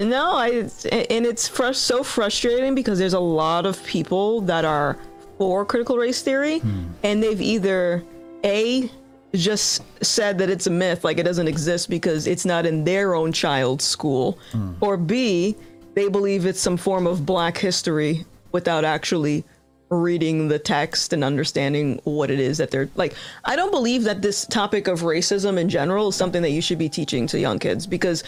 no, 0.00 0.32
I 0.32 0.48
and 0.90 1.26
it's 1.26 1.46
fr- 1.46 1.72
so 1.72 2.02
frustrating 2.02 2.74
because 2.74 2.98
there's 2.98 3.14
a 3.14 3.20
lot 3.20 3.66
of 3.66 3.84
people 3.84 4.40
that 4.42 4.64
are 4.64 4.98
for 5.38 5.64
critical 5.64 5.98
race 5.98 6.22
theory 6.22 6.58
hmm. 6.58 6.86
and 7.02 7.22
they've 7.22 7.40
either 7.40 8.02
a 8.42 8.90
just 9.36 9.82
said 10.04 10.38
that 10.38 10.50
it's 10.50 10.66
a 10.66 10.70
myth, 10.70 11.04
like 11.04 11.18
it 11.18 11.24
doesn't 11.24 11.48
exist 11.48 11.90
because 11.90 12.26
it's 12.26 12.44
not 12.44 12.66
in 12.66 12.84
their 12.84 13.14
own 13.14 13.32
child's 13.32 13.84
school, 13.84 14.38
hmm. 14.52 14.72
or 14.80 14.96
B, 14.96 15.56
they 15.94 16.08
believe 16.08 16.46
it's 16.46 16.60
some 16.60 16.76
form 16.76 17.06
of 17.06 17.24
black 17.24 17.56
history 17.56 18.24
without 18.52 18.84
actually 18.84 19.44
reading 19.88 20.48
the 20.48 20.58
text 20.58 21.12
and 21.12 21.22
understanding 21.22 22.00
what 22.04 22.30
it 22.30 22.40
is 22.40 22.58
that 22.58 22.70
they're 22.70 22.90
like. 22.96 23.14
I 23.44 23.56
don't 23.56 23.70
believe 23.70 24.04
that 24.04 24.20
this 24.20 24.44
topic 24.46 24.88
of 24.88 25.00
racism 25.00 25.58
in 25.58 25.68
general 25.68 26.08
is 26.08 26.16
something 26.16 26.42
that 26.42 26.50
you 26.50 26.60
should 26.60 26.78
be 26.78 26.88
teaching 26.88 27.26
to 27.28 27.38
young 27.38 27.58
kids 27.58 27.86
because 27.86 28.24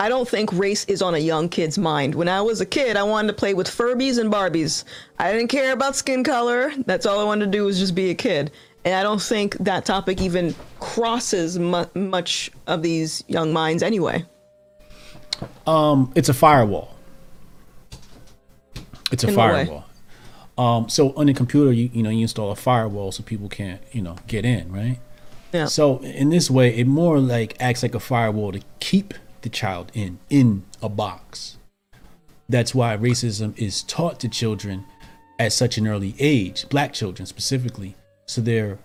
I 0.00 0.08
don't 0.08 0.28
think 0.28 0.52
race 0.52 0.84
is 0.86 1.02
on 1.02 1.14
a 1.14 1.18
young 1.18 1.48
kid's 1.48 1.78
mind. 1.78 2.14
When 2.14 2.28
I 2.28 2.40
was 2.40 2.60
a 2.60 2.66
kid, 2.66 2.96
I 2.96 3.04
wanted 3.04 3.28
to 3.28 3.34
play 3.34 3.54
with 3.54 3.68
Furbies 3.68 4.18
and 4.18 4.32
Barbies. 4.32 4.84
I 5.18 5.32
didn't 5.32 5.48
care 5.48 5.72
about 5.72 5.94
skin 5.94 6.24
color. 6.24 6.72
That's 6.84 7.06
all 7.06 7.20
I 7.20 7.24
wanted 7.24 7.46
to 7.46 7.50
do 7.52 7.64
was 7.64 7.78
just 7.78 7.94
be 7.94 8.10
a 8.10 8.14
kid. 8.14 8.50
And 8.84 8.94
I 8.94 9.02
don't 9.02 9.22
think 9.22 9.56
that 9.58 9.84
topic 9.84 10.20
even 10.20 10.54
crosses 10.78 11.58
mu- 11.58 11.86
much 11.94 12.50
of 12.66 12.82
these 12.82 13.24
young 13.28 13.52
minds 13.52 13.82
anyway. 13.82 14.24
Um, 15.66 16.12
it's 16.14 16.28
a 16.28 16.34
firewall. 16.34 16.94
It's 19.10 19.24
a 19.24 19.28
In 19.28 19.34
firewall. 19.34 19.86
Um, 20.56 20.88
so 20.88 21.12
on 21.16 21.26
the 21.26 21.34
computer, 21.34 21.72
you 21.72 21.90
you 21.92 22.02
know 22.02 22.10
you 22.10 22.22
install 22.22 22.50
a 22.50 22.56
firewall 22.56 23.10
so 23.10 23.22
people 23.22 23.48
can't 23.48 23.80
you 23.92 24.02
know 24.02 24.16
get 24.26 24.44
in, 24.44 24.70
right? 24.70 24.98
Yeah. 25.52 25.66
So 25.66 25.98
in 25.98 26.30
this 26.30 26.50
way, 26.50 26.76
it 26.76 26.86
more 26.86 27.18
like 27.18 27.56
acts 27.60 27.82
like 27.82 27.94
a 27.94 28.00
firewall 28.00 28.52
to 28.52 28.60
keep 28.80 29.14
the 29.42 29.48
child 29.48 29.90
in 29.94 30.18
in 30.30 30.64
a 30.82 30.88
box. 30.88 31.58
That's 32.48 32.74
why 32.74 32.96
racism 32.96 33.58
is 33.58 33.82
taught 33.82 34.20
to 34.20 34.28
children 34.28 34.84
at 35.38 35.52
such 35.52 35.78
an 35.78 35.86
early 35.88 36.14
age, 36.18 36.68
black 36.68 36.92
children 36.92 37.26
specifically. 37.26 37.96
So 38.26 38.40
they're 38.40 38.78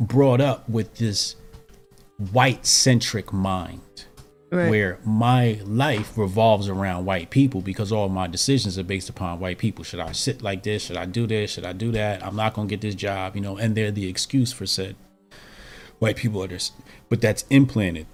brought 0.00 0.40
up 0.40 0.68
with 0.68 0.94
this 0.96 1.36
white 2.32 2.66
centric 2.66 3.32
mind 3.32 3.80
Right. 4.50 4.70
where 4.70 4.98
my 5.04 5.60
life 5.66 6.16
revolves 6.16 6.68
around 6.70 7.04
white 7.04 7.28
people 7.28 7.60
because 7.60 7.92
all 7.92 8.08
my 8.08 8.26
decisions 8.26 8.78
are 8.78 8.82
based 8.82 9.10
upon 9.10 9.40
white 9.40 9.58
people. 9.58 9.84
Should 9.84 10.00
I 10.00 10.12
sit 10.12 10.40
like 10.40 10.62
this? 10.62 10.84
Should 10.84 10.96
I 10.96 11.04
do 11.04 11.26
this? 11.26 11.50
Should 11.50 11.66
I 11.66 11.74
do 11.74 11.92
that? 11.92 12.24
I'm 12.24 12.34
not 12.34 12.54
going 12.54 12.66
to 12.66 12.72
get 12.72 12.80
this 12.80 12.94
job, 12.94 13.34
you 13.36 13.42
know, 13.42 13.58
and 13.58 13.74
they're 13.76 13.90
the 13.90 14.08
excuse 14.08 14.50
for 14.52 14.64
said 14.64 14.96
white 15.98 16.16
people 16.16 16.42
are 16.42 16.46
this, 16.48 16.72
but 17.10 17.20
that's 17.20 17.44
implanted. 17.50 18.06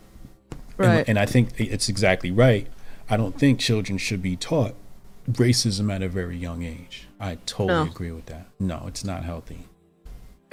And- 0.78 0.88
Right. 0.88 1.04
And, 1.08 1.18
I 1.20 1.26
think 1.26 1.50
it's 1.60 1.88
exactly 1.88 2.32
right. 2.32 2.66
I 3.08 3.16
don't 3.16 3.38
think 3.38 3.60
children 3.60 3.96
should 3.98 4.20
be 4.22 4.34
taught 4.34 4.74
racism 5.30 5.92
at 5.94 6.02
a 6.02 6.08
very 6.08 6.36
young 6.36 6.64
age. 6.64 7.06
I 7.20 7.36
totally 7.46 7.84
No. 7.84 7.90
agree 7.92 8.10
with 8.10 8.26
that. 8.26 8.48
No, 8.58 8.84
it's 8.88 9.04
not 9.04 9.22
healthy. 9.24 9.68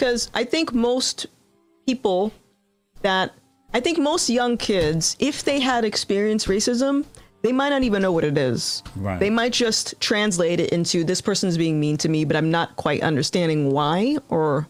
Because 0.01 0.31
I 0.33 0.45
think 0.45 0.73
most 0.73 1.27
people 1.85 2.33
that 3.03 3.35
I 3.71 3.79
think 3.79 3.99
most 3.99 4.31
young 4.31 4.57
kids, 4.57 5.15
if 5.19 5.43
they 5.43 5.59
had 5.59 5.85
experienced 5.85 6.47
racism, 6.47 7.05
they 7.43 7.51
might 7.51 7.69
not 7.69 7.83
even 7.83 8.01
know 8.01 8.11
what 8.11 8.23
it 8.23 8.35
is. 8.35 8.81
Right. 8.95 9.19
They 9.19 9.29
might 9.29 9.53
just 9.53 10.01
translate 10.01 10.59
it 10.59 10.71
into 10.71 11.03
this 11.03 11.21
person's 11.21 11.55
being 11.55 11.79
mean 11.79 11.97
to 11.97 12.09
me, 12.09 12.25
but 12.25 12.35
I'm 12.35 12.49
not 12.49 12.75
quite 12.77 13.03
understanding 13.03 13.69
why 13.69 14.17
or 14.29 14.67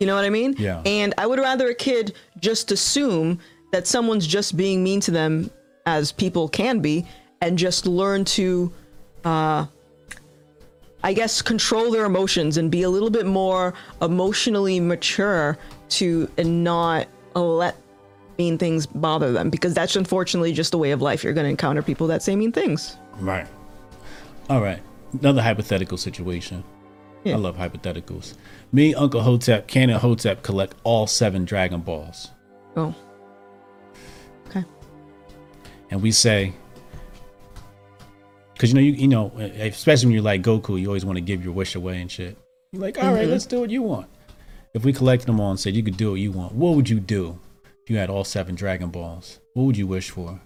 you 0.00 0.06
know 0.06 0.16
what 0.16 0.24
I 0.24 0.30
mean? 0.30 0.54
Yeah. 0.56 0.80
And 0.86 1.12
I 1.18 1.26
would 1.26 1.38
rather 1.38 1.68
a 1.68 1.74
kid 1.74 2.14
just 2.40 2.72
assume 2.72 3.40
that 3.70 3.86
someone's 3.86 4.26
just 4.26 4.56
being 4.56 4.82
mean 4.82 5.00
to 5.00 5.10
them 5.10 5.50
as 5.84 6.10
people 6.10 6.48
can 6.48 6.78
be 6.80 7.06
and 7.42 7.58
just 7.58 7.86
learn 7.86 8.24
to 8.24 8.72
uh, 9.26 9.66
I 11.04 11.12
guess 11.12 11.42
control 11.42 11.90
their 11.90 12.06
emotions 12.06 12.56
and 12.56 12.70
be 12.70 12.82
a 12.82 12.88
little 12.88 13.10
bit 13.10 13.26
more 13.26 13.74
emotionally 14.00 14.80
mature 14.80 15.58
to 15.90 16.30
and 16.38 16.64
not 16.64 17.08
let 17.34 17.76
mean 18.38 18.56
things 18.56 18.86
bother 18.86 19.30
them 19.30 19.50
because 19.50 19.74
that's 19.74 19.96
unfortunately 19.96 20.54
just 20.54 20.72
the 20.72 20.78
way 20.78 20.92
of 20.92 21.02
life. 21.02 21.22
You're 21.22 21.34
going 21.34 21.44
to 21.44 21.50
encounter 21.50 21.82
people 21.82 22.06
that 22.06 22.22
say 22.22 22.34
mean 22.34 22.52
things. 22.52 22.96
Right. 23.18 23.46
All 24.48 24.62
right. 24.62 24.80
Another 25.12 25.42
hypothetical 25.42 25.98
situation. 25.98 26.64
Yeah. 27.22 27.34
I 27.34 27.36
love 27.36 27.58
hypotheticals. 27.58 28.34
Me, 28.72 28.94
Uncle 28.94 29.20
Hotep, 29.20 29.76
and 29.76 29.90
Hotep 29.92 30.42
collect 30.42 30.74
all 30.84 31.06
seven 31.06 31.44
Dragon 31.44 31.80
Balls. 31.80 32.30
Oh. 32.76 32.94
Okay. 34.48 34.64
and 35.90 36.02
we 36.02 36.10
say 36.10 36.54
because 38.54 38.70
you 38.70 38.74
know 38.74 38.80
you 38.80 38.92
you 38.92 39.08
know 39.08 39.32
eh, 39.38 39.66
especially 39.66 40.06
when 40.06 40.14
you're 40.14 40.22
like 40.22 40.42
Goku, 40.42 40.80
you 40.80 40.86
always 40.86 41.04
want 41.04 41.16
to 41.16 41.20
give 41.20 41.44
your 41.44 41.52
wish 41.52 41.74
away 41.74 42.00
and 42.00 42.10
shit. 42.10 42.38
You're 42.72 42.82
like, 42.82 42.98
all 42.98 43.12
right, 43.12 43.22
mm-hmm. 43.22 43.30
let's 43.30 43.46
do 43.46 43.60
what 43.60 43.70
you 43.70 43.82
want. 43.82 44.08
If 44.72 44.84
we 44.84 44.92
collected 44.92 45.26
them 45.26 45.38
all 45.38 45.50
and 45.50 45.60
said 45.60 45.74
you 45.74 45.82
could 45.84 45.96
do 45.96 46.10
what 46.10 46.20
you 46.20 46.32
want, 46.32 46.54
what 46.54 46.74
would 46.74 46.88
you 46.88 46.98
do 46.98 47.38
if 47.82 47.90
you 47.90 47.96
had 47.96 48.10
all 48.10 48.24
seven 48.24 48.54
Dragon 48.54 48.90
Balls? 48.90 49.38
What 49.54 49.64
would 49.64 49.76
you 49.76 49.86
wish 49.86 50.10
for? 50.10 50.40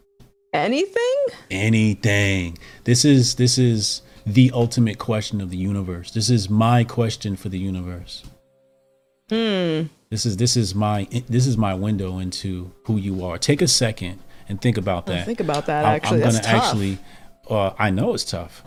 Anything? 0.53 1.17
Anything. 1.51 2.59
This 2.85 3.05
is 3.05 3.37
this 3.37 3.59
is 3.59 4.03
the 4.27 4.51
ultimate 4.53 4.99
question 4.99 5.41
of 5.41 5.51
the 5.51 5.57
universe. 5.57 6.11
This 6.11 6.31
is 6.31 6.51
my 6.51 6.85
question 6.85 7.37
for 7.37 7.49
the 7.49 7.59
universe. 7.59 8.25
Hmm. 9.31 9.85
This 10.11 10.25
is 10.25 10.37
this 10.37 10.57
is 10.57 10.75
my 10.75 11.07
eh, 11.13 11.21
this 11.29 11.47
is 11.47 11.57
my 11.57 11.75
window 11.75 12.19
into 12.19 12.73
who 12.85 12.97
you 12.97 13.25
are. 13.25 13.39
Take 13.39 13.63
a 13.63 13.69
second 13.69 14.21
and 14.49 14.61
think 14.61 14.79
about 14.79 15.07
that. 15.07 15.27
think 15.27 15.41
about 15.41 15.67
that, 15.67 15.85
I'm- 15.85 15.97
actually. 15.97 16.23
I'm 16.23 16.31
gonna 16.31 16.43
tough. 16.43 16.65
actually. 16.65 16.99
Uh, 17.49 17.73
I 17.79 17.91
know 17.91 18.15
it's 18.15 18.25
tough. 18.25 18.63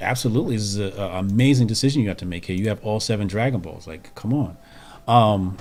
Absolutely, 0.00 0.56
this 0.56 0.64
is 0.64 0.76
an 0.76 0.92
amazing 0.98 1.66
decision 1.66 2.02
you 2.02 2.08
have 2.08 2.18
to 2.18 2.26
make 2.26 2.44
here. 2.44 2.56
You 2.56 2.68
have 2.68 2.84
all 2.84 3.00
seven 3.00 3.26
Dragon 3.26 3.60
Balls. 3.60 3.86
Like, 3.86 4.14
come 4.14 4.34
on. 4.34 4.56
Um, 5.08 5.56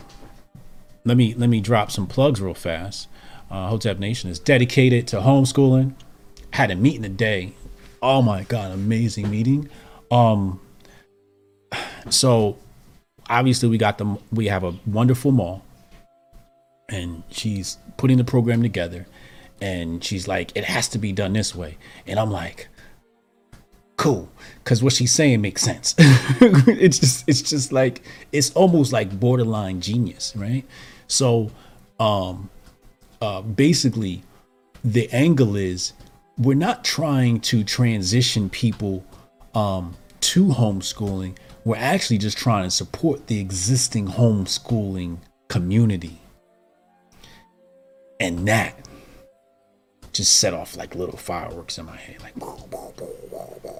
let 1.05 1.15
me 1.15 1.33
let 1.35 1.49
me 1.49 1.61
drop 1.61 1.91
some 1.91 2.07
plugs 2.07 2.41
real 2.41 2.53
fast. 2.53 3.07
Uh, 3.49 3.67
Hotep 3.67 3.99
Nation 3.99 4.29
is 4.29 4.39
dedicated 4.39 5.07
to 5.07 5.17
homeschooling. 5.17 5.93
Had 6.51 6.71
a 6.71 6.75
meeting 6.75 7.03
today. 7.03 7.53
Oh 8.01 8.21
my 8.21 8.43
god, 8.43 8.71
amazing 8.71 9.29
meeting. 9.29 9.69
Um, 10.11 10.59
so 12.09 12.57
obviously 13.29 13.69
we 13.69 13.77
got 13.77 13.97
the 13.97 14.17
we 14.31 14.47
have 14.47 14.63
a 14.63 14.73
wonderful 14.85 15.31
mall 15.31 15.63
and 16.89 17.23
she's 17.31 17.77
putting 17.97 18.17
the 18.17 18.23
program 18.23 18.61
together 18.61 19.07
and 19.61 20.03
she's 20.03 20.27
like 20.27 20.51
it 20.55 20.63
has 20.65 20.87
to 20.87 20.97
be 20.97 21.11
done 21.11 21.33
this 21.33 21.55
way 21.55 21.77
and 22.07 22.19
i'm 22.19 22.31
like 22.31 22.67
cool 23.97 24.29
because 24.63 24.83
what 24.83 24.91
she's 24.91 25.11
saying 25.11 25.39
makes 25.41 25.61
sense 25.61 25.95
it's 25.99 26.99
just 26.99 27.23
it's 27.27 27.41
just 27.41 27.71
like 27.71 28.01
it's 28.33 28.51
almost 28.51 28.91
like 28.91 29.17
borderline 29.19 29.79
genius 29.79 30.33
right 30.35 30.65
so 31.07 31.49
um 31.99 32.49
uh 33.21 33.41
basically 33.41 34.21
the 34.83 35.09
angle 35.11 35.55
is 35.55 35.93
we're 36.37 36.55
not 36.55 36.83
trying 36.83 37.39
to 37.39 37.63
transition 37.63 38.49
people 38.49 39.03
um, 39.53 39.95
to 40.21 40.45
homeschooling. 40.45 41.37
We're 41.63 41.77
actually 41.77 42.19
just 42.19 42.37
trying 42.37 42.65
to 42.65 42.71
support 42.71 43.27
the 43.27 43.39
existing 43.39 44.07
homeschooling 44.07 45.17
community. 45.47 46.21
And 48.19 48.47
that 48.47 48.75
just 50.15 50.39
set 50.39 50.53
off 50.53 50.77
like 50.77 50.95
little 50.95 51.17
fireworks 51.17 51.77
in 51.77 51.85
my 51.85 51.97
head. 51.97 52.17
Like, 52.21 52.33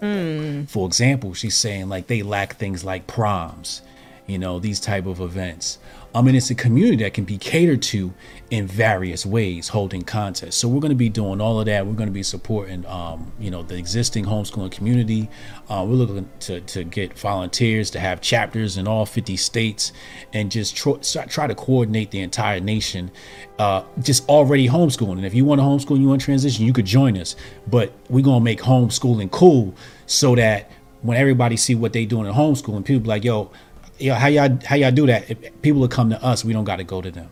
hmm. 0.02 0.64
for 0.66 0.86
example, 0.86 1.34
she's 1.34 1.56
saying 1.56 1.90
like 1.90 2.08
they 2.08 2.24
lack 2.24 2.56
things 2.56 2.84
like 2.84 3.08
proms, 3.08 3.82
you 4.28 4.38
know, 4.38 4.60
these 4.60 4.80
type 4.80 5.06
of 5.06 5.22
events. 5.22 5.80
I 6.16 6.22
mean, 6.22 6.34
it's 6.34 6.49
a 6.49 6.55
community 6.55 7.03
that 7.03 7.13
can 7.13 7.26
be 7.26 7.38
catered 7.38 7.82
to 7.84 8.13
in 8.49 8.68
various 8.68 9.26
ways, 9.26 9.68
holding 9.68 10.01
contests. 10.03 10.55
So 10.55 10.70
we're 10.70 10.80
going 10.80 10.91
to 10.91 10.95
be 10.95 11.09
doing 11.09 11.41
all 11.41 11.59
of 11.59 11.66
that. 11.66 11.86
We're 11.86 11.91
going 11.91 12.07
to 12.07 12.13
be 12.13 12.24
supporting, 12.24 12.86
um, 12.86 13.34
you 13.38 13.51
know, 13.51 13.63
the 13.63 13.76
existing 13.76 14.24
homeschooling 14.24 14.72
community. 14.72 15.30
Uh, 15.68 15.86
we're 15.86 15.95
looking 15.95 16.30
to, 16.39 16.61
to 16.61 16.86
get 16.86 17.20
volunteers 17.20 17.89
to 17.91 17.99
have 17.99 18.22
chapters 18.22 18.78
in 18.78 18.88
all 18.88 19.05
50 19.05 19.36
states 19.36 19.91
and 20.32 20.49
just 20.49 20.78
try, 20.78 21.47
to 21.47 21.55
coordinate 21.55 22.11
the 22.11 22.22
entire 22.22 22.61
nation. 22.61 23.11
Uh, 23.59 23.84
just 24.01 24.26
already 24.30 24.70
homeschooling. 24.70 25.18
And 25.18 25.26
if 25.26 25.34
you 25.34 25.43
want 25.43 25.59
to 25.59 25.66
homeschool, 25.66 25.95
and 25.95 26.01
you 26.01 26.07
want 26.07 26.22
to 26.22 26.26
transition, 26.26 26.66
you 26.66 26.72
could 26.72 26.86
join 26.86 27.18
us. 27.18 27.36
But 27.68 27.91
we're 28.09 28.24
going 28.24 28.39
to 28.39 28.43
make 28.43 28.61
homeschooling 28.61 29.32
cool 29.32 29.76
so 30.05 30.34
that 30.36 30.72
when 31.01 31.18
everybody 31.18 31.57
see 31.57 31.76
what 31.76 31.91
they 31.91 32.05
doing 32.05 32.26
at 32.26 32.34
homeschooling, 32.34 32.86
people 32.86 33.09
like, 33.09 33.26
yo, 33.26 33.51
yo, 34.00 34.14
how 34.16 34.28
y'all 34.28 34.58
how 34.66 34.76
y'all 34.76 34.91
do 34.91 35.06
that? 35.08 35.30
If 35.30 35.62
people 35.62 35.82
will 35.82 35.88
come 35.88 36.10
to 36.10 36.24
us. 36.24 36.43
We 36.46 36.54
don't 36.54 36.66
got 36.66 36.78
to 36.78 36.84
go 36.84 37.02
to 37.02 37.12
them. 37.12 37.30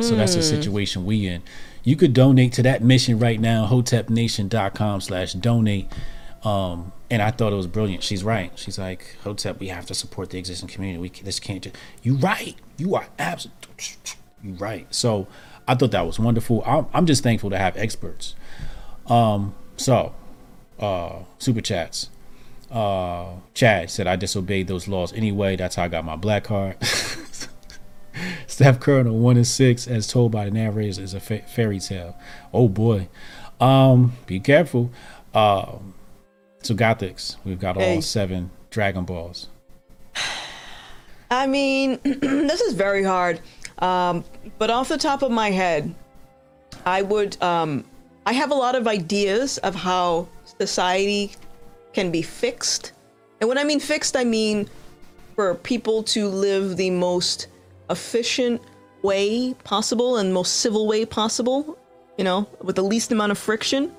So 0.00 0.14
that's 0.16 0.34
the 0.34 0.42
situation 0.42 1.04
we 1.04 1.26
in. 1.26 1.42
You 1.82 1.94
could 1.94 2.14
donate 2.14 2.54
to 2.54 2.62
that 2.62 2.82
mission 2.82 3.18
right 3.18 3.38
now, 3.38 3.66
hotepnation.com 3.66 5.00
slash 5.02 5.34
donate. 5.34 5.92
Um, 6.42 6.92
and 7.10 7.20
I 7.20 7.30
thought 7.30 7.52
it 7.52 7.56
was 7.56 7.66
brilliant. 7.66 8.02
She's 8.02 8.24
right. 8.24 8.50
She's 8.56 8.78
like, 8.78 9.16
Hotep, 9.24 9.60
we 9.60 9.68
have 9.68 9.84
to 9.86 9.94
support 9.94 10.30
the 10.30 10.38
existing 10.38 10.68
community. 10.68 11.00
We 11.00 11.08
this 11.22 11.38
can't 11.38 11.62
just, 11.62 11.76
you 12.02 12.14
right. 12.14 12.54
You 12.78 12.94
are 12.94 13.08
absolutely, 13.18 13.58
you 14.42 14.52
right. 14.54 14.86
So 14.94 15.26
I 15.68 15.74
thought 15.74 15.90
that 15.90 16.06
was 16.06 16.18
wonderful. 16.18 16.62
I'm, 16.64 16.86
I'm 16.94 17.04
just 17.04 17.22
thankful 17.22 17.50
to 17.50 17.58
have 17.58 17.76
experts. 17.76 18.34
Um, 19.06 19.54
so, 19.76 20.14
uh, 20.78 21.20
super 21.38 21.60
chats. 21.60 22.08
Uh, 22.70 23.34
Chad 23.54 23.90
said, 23.90 24.06
I 24.06 24.16
disobeyed 24.16 24.68
those 24.68 24.86
laws 24.86 25.12
anyway. 25.12 25.56
That's 25.56 25.74
how 25.74 25.84
I 25.84 25.88
got 25.88 26.04
my 26.04 26.16
black 26.16 26.44
card. 26.44 26.76
Steph 28.46 28.80
Curry 28.80 29.00
on 29.00 29.22
one 29.22 29.36
and 29.36 29.46
six, 29.46 29.88
as 29.88 30.06
told 30.06 30.32
by 30.32 30.44
the 30.44 30.50
narrators, 30.50 30.98
is 30.98 31.14
a 31.14 31.20
fa- 31.20 31.42
fairy 31.42 31.80
tale. 31.80 32.16
Oh 32.52 32.68
boy, 32.68 33.08
um, 33.60 34.12
be 34.26 34.40
careful. 34.40 34.90
Um, 35.34 35.94
so 36.62 36.74
Gothix, 36.74 37.36
we've 37.44 37.58
got 37.58 37.76
all 37.76 38.02
seven 38.02 38.50
Dragon 38.70 39.04
Balls. 39.04 39.48
I 41.30 41.46
mean, 41.46 41.98
this 42.04 42.60
is 42.60 42.74
very 42.74 43.02
hard. 43.02 43.40
Um, 43.78 44.24
but 44.58 44.70
off 44.70 44.88
the 44.88 44.98
top 44.98 45.22
of 45.22 45.30
my 45.30 45.50
head, 45.50 45.94
I 46.84 47.02
would. 47.02 47.40
Um, 47.42 47.84
I 48.26 48.34
have 48.34 48.50
a 48.50 48.54
lot 48.54 48.74
of 48.74 48.86
ideas 48.86 49.58
of 49.58 49.74
how 49.74 50.28
society 50.58 51.32
can 51.92 52.10
be 52.10 52.22
fixed. 52.22 52.92
And 53.40 53.48
when 53.48 53.58
I 53.58 53.64
mean 53.64 53.80
fixed, 53.80 54.16
I 54.16 54.24
mean 54.24 54.68
for 55.34 55.54
people 55.54 56.02
to 56.04 56.28
live 56.28 56.76
the 56.76 56.90
most 56.90 57.48
efficient 57.88 58.60
way 59.02 59.54
possible 59.64 60.18
and 60.18 60.32
most 60.32 60.56
civil 60.56 60.86
way 60.86 61.06
possible, 61.06 61.78
you 62.18 62.24
know, 62.24 62.48
with 62.62 62.76
the 62.76 62.84
least 62.84 63.12
amount 63.12 63.32
of 63.32 63.38
friction. 63.38 63.92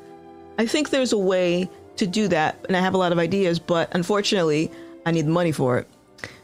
I 0.58 0.66
think 0.66 0.90
there's 0.90 1.14
a 1.14 1.18
way 1.18 1.70
to 1.98 2.08
do 2.08 2.28
that, 2.28 2.64
and 2.68 2.78
I 2.78 2.80
have 2.80 2.94
a 2.94 2.98
lot 2.98 3.12
of 3.12 3.20
ideas, 3.20 3.60
but 3.60 3.94
unfortunately, 3.94 4.72
I 5.06 5.12
need 5.12 5.28
money 5.28 5.52
for 5.52 5.78
it. 5.78 5.88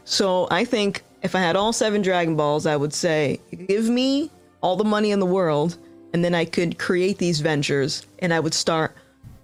So 0.04 0.48
I 0.50 0.64
think 0.64 1.04
if 1.22 1.34
I 1.34 1.40
had 1.40 1.56
all 1.56 1.72
seven 1.72 2.02
Dragon 2.02 2.36
Balls, 2.36 2.66
I 2.66 2.76
would 2.76 2.92
say, 2.92 3.40
give 3.66 3.88
me 3.88 4.30
all 4.60 4.76
the 4.76 4.84
money 4.84 5.10
in 5.10 5.20
the 5.20 5.26
world, 5.26 5.78
and 6.12 6.24
then 6.24 6.34
I 6.34 6.44
could 6.44 6.78
create 6.78 7.18
these 7.18 7.40
ventures, 7.40 8.06
and 8.18 8.34
I 8.34 8.40
would 8.40 8.54
start 8.54 8.96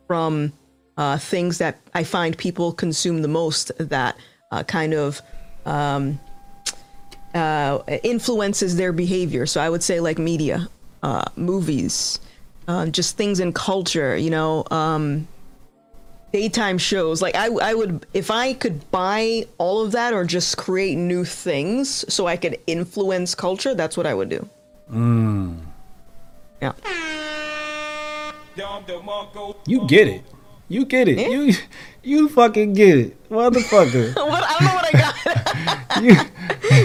from 0.06 0.52
uh, 0.96 1.18
things 1.18 1.58
that 1.58 1.78
I 1.94 2.04
find 2.04 2.36
people 2.36 2.72
consume 2.72 3.22
the 3.22 3.28
most 3.28 3.72
that 3.78 4.16
uh, 4.50 4.62
kind 4.62 4.94
of 4.94 5.20
um, 5.66 6.20
uh, 7.34 7.80
influences 8.02 8.76
their 8.76 8.92
behavior. 8.92 9.46
So 9.46 9.60
I 9.60 9.68
would 9.68 9.82
say 9.82 10.00
like 10.00 10.18
media, 10.18 10.68
uh, 11.02 11.24
movies, 11.36 12.20
uh, 12.68 12.86
just 12.86 13.16
things 13.16 13.40
in 13.40 13.52
culture, 13.52 14.16
you 14.16 14.30
know, 14.30 14.64
um, 14.70 15.26
daytime 16.32 16.78
shows. 16.78 17.20
Like 17.20 17.34
I, 17.34 17.46
I 17.46 17.74
would, 17.74 18.06
if 18.14 18.30
I 18.30 18.54
could 18.54 18.90
buy 18.90 19.46
all 19.58 19.84
of 19.84 19.92
that 19.92 20.12
or 20.12 20.24
just 20.24 20.56
create 20.56 20.96
new 20.96 21.24
things 21.24 22.04
so 22.12 22.26
I 22.26 22.36
could 22.36 22.58
influence 22.66 23.34
culture, 23.34 23.74
that's 23.74 23.96
what 23.96 24.06
I 24.06 24.14
would 24.14 24.28
do. 24.28 24.48
Mm. 24.90 25.60
Yeah. 26.62 26.72
You 29.66 29.86
get 29.86 30.08
it. 30.08 30.24
You 30.74 30.84
get 30.84 31.06
it. 31.06 31.30
You 31.30 31.54
you 32.02 32.28
fucking 32.28 32.72
get 32.72 32.98
it, 32.98 33.28
motherfucker. 33.30 34.12
what? 34.28 34.42
I 34.44 34.58
don't 34.58 34.66
know 34.66 34.74
what 34.74 34.92
I 34.92 35.92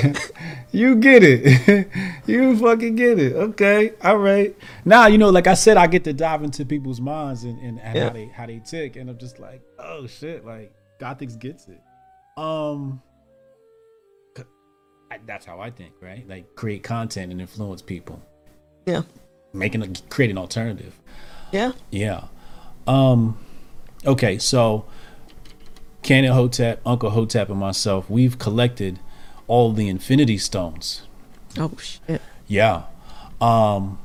got. 0.04 0.22
you, 0.72 0.90
you 0.92 0.96
get 0.98 1.24
it. 1.24 1.88
you 2.28 2.56
fucking 2.56 2.96
get 2.96 3.18
it. 3.18 3.34
Okay. 3.34 3.94
All 4.04 4.20
right. 4.20 4.56
Now 4.86 5.08
you 5.08 5.18
know, 5.18 5.32
like 5.32 5.48
I 5.48 5.56
said, 5.56 5.78
I 5.78 5.88
get 5.88 6.04
to 6.04 6.14
dive 6.14 6.44
into 6.44 6.66
people's 6.66 7.02
minds 7.02 7.46
and, 7.46 7.60
and, 7.64 7.82
and 7.82 7.96
yeah. 7.96 8.04
how 8.04 8.10
they 8.12 8.26
how 8.28 8.46
they 8.46 8.60
tick, 8.60 8.96
and 8.96 9.10
I'm 9.10 9.18
just 9.18 9.40
like, 9.40 9.64
oh 9.80 10.06
shit, 10.06 10.46
like 10.46 10.72
Gothix 11.00 11.40
gets 11.40 11.68
it. 11.68 11.82
Um. 12.38 13.02
That's 15.26 15.48
how 15.48 15.60
I 15.60 15.72
think, 15.72 15.94
right? 16.00 16.30
Like 16.30 16.56
create 16.56 16.84
content 16.84 17.32
and 17.32 17.42
influence 17.42 17.82
people. 17.82 18.22
Yeah. 18.86 19.02
Making 19.52 19.82
a 19.82 19.88
create 20.10 20.30
an 20.30 20.38
alternative. 20.38 20.94
Yeah. 21.52 21.72
Yeah. 21.90 22.26
Um 22.86 23.36
Okay, 24.06 24.38
so 24.38 24.86
Canon 26.04 26.32
Hotep, 26.32 26.82
Uncle 26.86 27.10
Hotep, 27.12 27.50
and 27.50 27.60
myself, 27.60 28.10
we've 28.10 28.40
collected 28.40 29.00
all 29.48 29.74
the 29.74 29.90
Infinity 29.90 30.38
Stones. 30.38 31.04
Oh 31.58 31.72
shit. 31.82 32.22
Yeah. 32.48 32.84
Um 33.42 34.00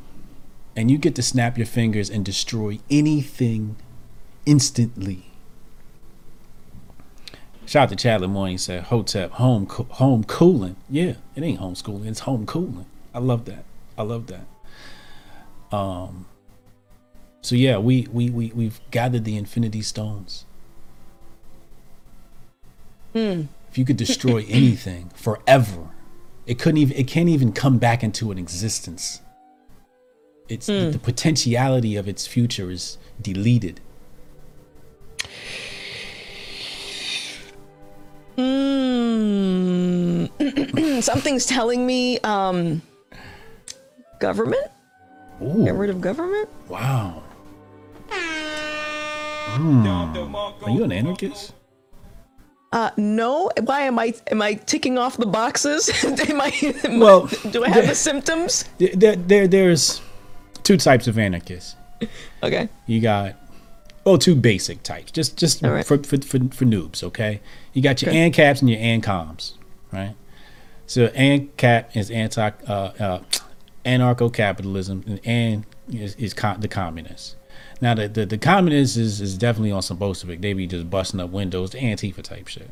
and 0.77 0.91
you 0.91 0.99
get 0.99 1.15
to 1.15 1.23
snap 1.23 1.57
your 1.57 1.67
fingers 1.67 2.11
and 2.11 2.25
destroy 2.25 2.81
anything 2.91 3.77
instantly. 4.45 5.27
Shout 7.67 7.93
out 7.93 7.97
to 7.99 8.09
Chadley 8.09 8.29
Morning 8.29 8.59
said 8.59 8.85
Hotep 8.85 9.33
home 9.33 9.67
home 9.67 10.25
cooling. 10.25 10.77
Yeah, 10.89 11.15
it 11.37 11.43
ain't 11.43 11.61
homeschooling, 11.61 12.07
it's 12.07 12.21
home 12.21 12.47
cooling. 12.47 12.87
I 13.15 13.19
love 13.21 13.45
that. 13.45 13.65
I 13.97 14.03
love 14.03 14.27
that. 14.29 14.47
Um 15.77 16.27
so 17.45 17.55
yeah, 17.57 17.77
we 17.77 18.09
we 18.11 18.31
we 18.31 18.53
we've 18.55 18.81
gathered 18.91 19.27
the 19.27 19.37
Infinity 19.37 19.83
Stones. 19.83 20.47
Mm. 23.15 23.49
If 23.71 23.77
you 23.77 23.85
could 23.85 23.99
destroy 23.99 24.47
anything 24.49 25.11
forever, 25.15 25.91
it 26.47 26.59
couldn't 26.59 26.79
even 26.79 26.97
it 26.97 27.07
can't 27.07 27.29
even 27.29 27.53
come 27.53 27.77
back 27.77 28.03
into 28.03 28.31
an 28.31 28.39
existence. 28.39 29.21
It's 30.49 30.71
mm. 30.71 30.87
the, 30.87 30.93
the 30.93 30.99
potentiality 30.99 31.97
of 31.97 32.09
its 32.09 32.27
future 32.27 32.71
is 32.71 32.97
deleted. 33.21 33.83
Mm. 38.39 39.43
Something's 41.03 41.45
telling 41.45 41.87
me 41.87 42.21
um 42.21 42.81
government? 44.19 44.71
Ooh. 45.43 45.63
Get 45.63 45.75
rid 45.75 45.91
of 45.91 46.01
government? 46.01 46.49
Wow. 46.69 47.23
Hmm. 49.57 49.87
Are 49.87 50.71
you 50.71 50.85
an 50.85 50.93
anarchist? 50.93 51.55
Uh, 52.73 52.91
no. 52.97 53.51
Why 53.63 53.83
am 53.83 53.99
I 53.99 54.15
am 54.29 54.43
I 54.43 54.55
ticking 54.55 54.99
off 54.99 55.17
the 55.17 55.27
boxes? 55.27 55.89
am 56.05 56.41
I, 56.41 56.49
am 56.85 56.99
well, 56.99 57.29
I, 57.45 57.51
do 57.51 57.65
I 57.65 57.69
have 57.69 57.77
there, 57.77 57.87
the 57.87 57.95
symptoms? 57.95 58.65
There, 58.79 59.15
there, 59.17 59.47
there's 59.47 60.01
two 60.65 60.77
types 60.77 61.07
of 61.07 61.19
anarchists. 61.19 61.77
Okay. 62.43 62.69
You 62.87 63.01
got 63.01 63.37
well, 64.05 64.19
two 64.19 64.37
basic 64.37 64.83
types, 64.83 65.11
just 65.11 65.39
just 65.39 65.63
right. 65.63 65.87
for, 65.87 65.97
for, 66.03 66.19
for 66.19 66.39
for 66.51 66.65
noobs. 66.67 67.03
Okay. 67.03 67.41
You 67.73 67.81
got 67.81 68.03
your 68.03 68.11
okay. 68.11 68.31
ANCAPs 68.31 68.61
and 68.61 68.69
your 68.69 68.79
ANCOMs, 68.79 69.55
right? 69.91 70.15
So 70.87 71.09
ANCAP 71.09 71.97
is 71.97 72.11
anti 72.11 72.51
uh, 72.67 72.73
uh, 72.73 73.23
anarcho-capitalism, 73.85 75.05
and 75.07 75.27
AN 75.27 75.67
is, 75.91 76.15
is 76.17 76.35
con- 76.35 76.61
the 76.61 76.69
communists. 76.69 77.37
Now 77.81 77.95
the, 77.95 78.09
the, 78.09 78.27
the 78.27 78.39
communists 78.39 78.97
is, 78.97 79.21
is 79.21 79.37
definitely 79.37 79.73
on 79.73 79.83
some 79.83 79.97
Bolshevik. 79.97 80.41
They 80.41 80.53
be 80.53 80.67
just 80.67 80.91
busting 80.91 81.21
up 81.21 81.31
windows, 81.31 81.71
the 81.71 81.79
Antifa 81.79 82.23
type 82.23 82.49
shit. 82.49 82.71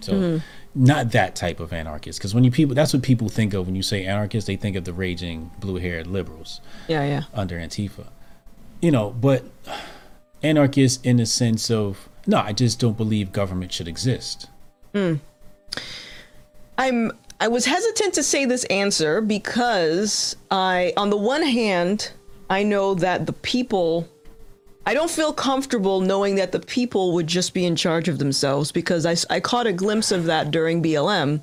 So 0.00 0.12
mm-hmm. 0.12 0.84
not 0.84 1.12
that 1.12 1.34
type 1.34 1.60
of 1.60 1.72
anarchist. 1.72 2.18
Because 2.18 2.34
when 2.34 2.44
you 2.44 2.50
people, 2.50 2.74
that's 2.74 2.92
what 2.92 3.02
people 3.02 3.28
think 3.28 3.54
of 3.54 3.66
when 3.66 3.74
you 3.74 3.82
say 3.82 4.04
anarchist. 4.04 4.46
They 4.46 4.56
think 4.56 4.76
of 4.76 4.84
the 4.84 4.92
raging 4.92 5.50
blue 5.58 5.76
haired 5.76 6.06
liberals. 6.06 6.60
Yeah, 6.88 7.04
yeah. 7.04 7.22
Under 7.32 7.56
Antifa, 7.56 8.08
you 8.80 8.90
know. 8.90 9.10
But 9.10 9.44
anarchist 10.42 11.04
in 11.04 11.16
the 11.16 11.26
sense 11.26 11.70
of 11.70 12.08
no, 12.26 12.38
I 12.38 12.52
just 12.52 12.78
don't 12.78 12.96
believe 12.96 13.32
government 13.32 13.72
should 13.72 13.88
exist. 13.88 14.48
Mm. 14.92 15.20
I'm. 16.78 17.12
I 17.40 17.48
was 17.48 17.64
hesitant 17.66 18.14
to 18.14 18.22
say 18.22 18.44
this 18.44 18.64
answer 18.64 19.20
because 19.20 20.36
I, 20.52 20.92
on 20.96 21.10
the 21.10 21.16
one 21.16 21.42
hand, 21.42 22.12
I 22.48 22.62
know 22.62 22.94
that 22.94 23.26
the 23.26 23.32
people 23.32 24.08
I 24.86 24.94
don't 24.94 25.10
feel 25.10 25.32
comfortable 25.32 26.00
knowing 26.00 26.34
that 26.36 26.52
the 26.52 26.60
people 26.60 27.12
would 27.14 27.26
just 27.26 27.54
be 27.54 27.64
in 27.64 27.74
charge 27.74 28.08
of 28.08 28.18
themselves 28.18 28.70
because 28.70 29.06
I, 29.06 29.16
I 29.34 29.40
caught 29.40 29.66
a 29.66 29.72
glimpse 29.72 30.12
of 30.12 30.24
that 30.26 30.50
during 30.50 30.82
BLM 30.82 31.42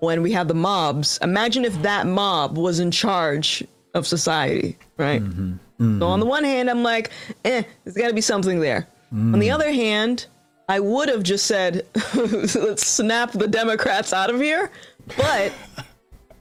when 0.00 0.22
we 0.22 0.32
had 0.32 0.48
the 0.48 0.54
mobs. 0.54 1.18
Imagine 1.22 1.64
if 1.64 1.80
that 1.82 2.06
mob 2.06 2.58
was 2.58 2.80
in 2.80 2.90
charge 2.90 3.64
of 3.94 4.06
society, 4.06 4.76
right? 4.98 5.22
Mm-hmm. 5.22 5.52
Mm-hmm. 5.52 5.98
So 6.00 6.06
on 6.06 6.20
the 6.20 6.26
one 6.26 6.44
hand, 6.44 6.68
I'm 6.68 6.82
like, 6.82 7.10
eh, 7.44 7.62
there's 7.84 7.96
got 7.96 8.08
to 8.08 8.14
be 8.14 8.20
something 8.20 8.60
there. 8.60 8.86
Mm. 9.12 9.32
On 9.32 9.38
the 9.38 9.48
mm. 9.48 9.54
other 9.54 9.72
hand, 9.72 10.26
I 10.68 10.80
would 10.80 11.08
have 11.08 11.22
just 11.22 11.46
said, 11.46 11.86
let's 12.14 12.86
snap 12.86 13.32
the 13.32 13.48
Democrats 13.48 14.12
out 14.12 14.30
of 14.30 14.40
here. 14.40 14.70
But 15.16 15.52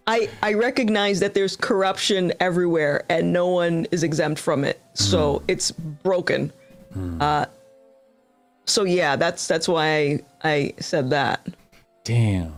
I 0.05 0.29
I 0.41 0.53
recognize 0.53 1.19
that 1.21 1.33
there's 1.33 1.55
corruption 1.55 2.33
everywhere 2.39 3.03
and 3.09 3.31
no 3.31 3.47
one 3.47 3.87
is 3.91 4.03
exempt 4.03 4.39
from 4.39 4.63
it. 4.63 4.81
So 4.93 5.39
mm. 5.39 5.43
it's 5.47 5.71
broken. 5.71 6.51
Mm. 6.95 7.21
Uh, 7.21 7.45
so 8.65 8.83
yeah, 8.83 9.15
that's 9.15 9.47
that's 9.47 9.67
why 9.67 9.85
I, 9.85 10.19
I 10.43 10.73
said 10.79 11.09
that. 11.11 11.47
Damn! 12.03 12.53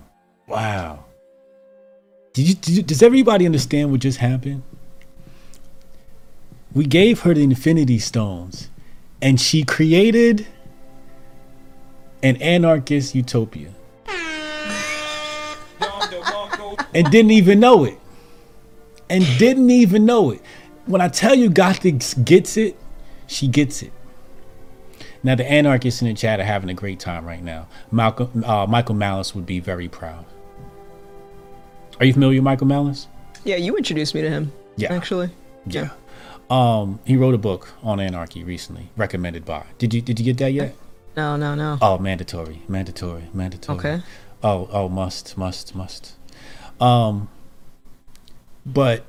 Wow. 0.48 1.06
Did 2.34 2.50
you, 2.50 2.56
did 2.56 2.70
you, 2.78 2.84
does 2.84 3.02
everybody 3.02 3.46
understand 3.46 3.92
what 3.92 4.02
just 4.02 4.18
happened? 4.18 4.64
We 6.74 6.86
gave 6.86 7.22
her 7.22 7.34
the 7.34 7.44
Infinity 7.44 8.00
Stones, 8.00 8.70
and 9.22 9.40
she 9.40 9.64
created 9.64 10.46
an 12.22 12.36
anarchist 12.42 13.16
utopia 13.16 13.70
and 16.94 17.10
didn't 17.12 17.32
even 17.32 17.60
know 17.60 17.84
it. 17.84 18.00
And 19.10 19.24
didn't 19.38 19.70
even 19.70 20.06
know 20.06 20.32
it. 20.32 20.42
When 20.86 21.02
I 21.02 21.10
tell 21.10 21.36
you 21.36 21.50
Gothix 21.50 22.24
gets 22.24 22.58
it, 22.58 22.78
she 23.28 23.48
gets 23.48 23.82
it. 23.84 23.92
Now 25.24 25.36
the 25.36 25.50
anarchists 25.50 26.02
in 26.02 26.08
the 26.08 26.14
chat 26.14 26.40
are 26.40 26.44
having 26.44 26.70
a 26.70 26.74
great 26.74 27.00
time 27.00 27.26
right 27.26 27.42
now. 27.42 27.68
Malcolm, 27.92 28.44
uh, 28.44 28.68
Michael 28.68 28.96
Malice 28.96 29.34
would 29.34 29.46
be 29.46 29.60
very 29.60 29.88
proud. 29.88 30.26
Are 32.00 32.06
you 32.06 32.14
familiar 32.14 32.40
with 32.40 32.44
Michael 32.44 32.68
Malice? 32.68 33.08
Yeah, 33.44 33.56
you 33.56 33.76
introduced 33.76 34.14
me 34.14 34.22
to 34.22 34.30
him. 34.30 34.52
Yeah, 34.76 34.94
actually. 34.94 35.30
Yeah. 35.66 35.90
Um, 36.50 37.00
he 37.06 37.16
wrote 37.16 37.34
a 37.34 37.40
book 37.40 37.74
on 37.82 38.00
anarchy 38.00 38.44
recently, 38.44 38.90
recommended 38.98 39.46
by. 39.46 39.66
Did 39.78 39.94
you 39.94 40.02
did 40.02 40.20
you 40.20 40.26
get 40.26 40.38
that 40.38 40.52
yet? 40.52 40.76
No, 41.16 41.38
no, 41.38 41.56
no. 41.56 41.78
Oh, 41.82 41.98
mandatory, 41.98 42.62
mandatory, 42.68 43.30
mandatory. 43.34 43.78
Okay. 43.80 44.02
Oh, 44.44 44.70
oh, 44.72 44.90
must, 44.90 45.38
must, 45.38 45.74
must. 45.74 46.15
Um, 46.80 47.30
but 48.66 49.06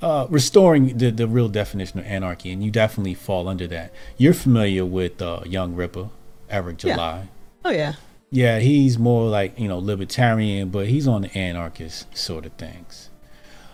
uh, 0.00 0.26
restoring 0.28 0.98
the, 0.98 1.10
the 1.10 1.26
real 1.26 1.48
definition 1.48 1.98
of 1.98 2.06
anarchy, 2.06 2.52
and 2.52 2.62
you 2.62 2.70
definitely 2.70 3.14
fall 3.14 3.48
under 3.48 3.66
that. 3.68 3.92
You're 4.18 4.34
familiar 4.34 4.84
with 4.84 5.20
uh, 5.20 5.40
Young 5.46 5.74
Rippa, 5.74 6.10
Eric 6.50 6.78
July. 6.78 7.18
Yeah. 7.18 7.26
Oh 7.64 7.70
yeah. 7.70 7.94
Yeah, 8.30 8.58
he's 8.58 8.98
more 8.98 9.28
like 9.28 9.58
you 9.58 9.68
know 9.68 9.78
libertarian, 9.78 10.68
but 10.68 10.88
he's 10.88 11.08
on 11.08 11.22
the 11.22 11.38
anarchist 11.38 12.16
sort 12.16 12.44
of 12.44 12.52
things. 12.54 13.10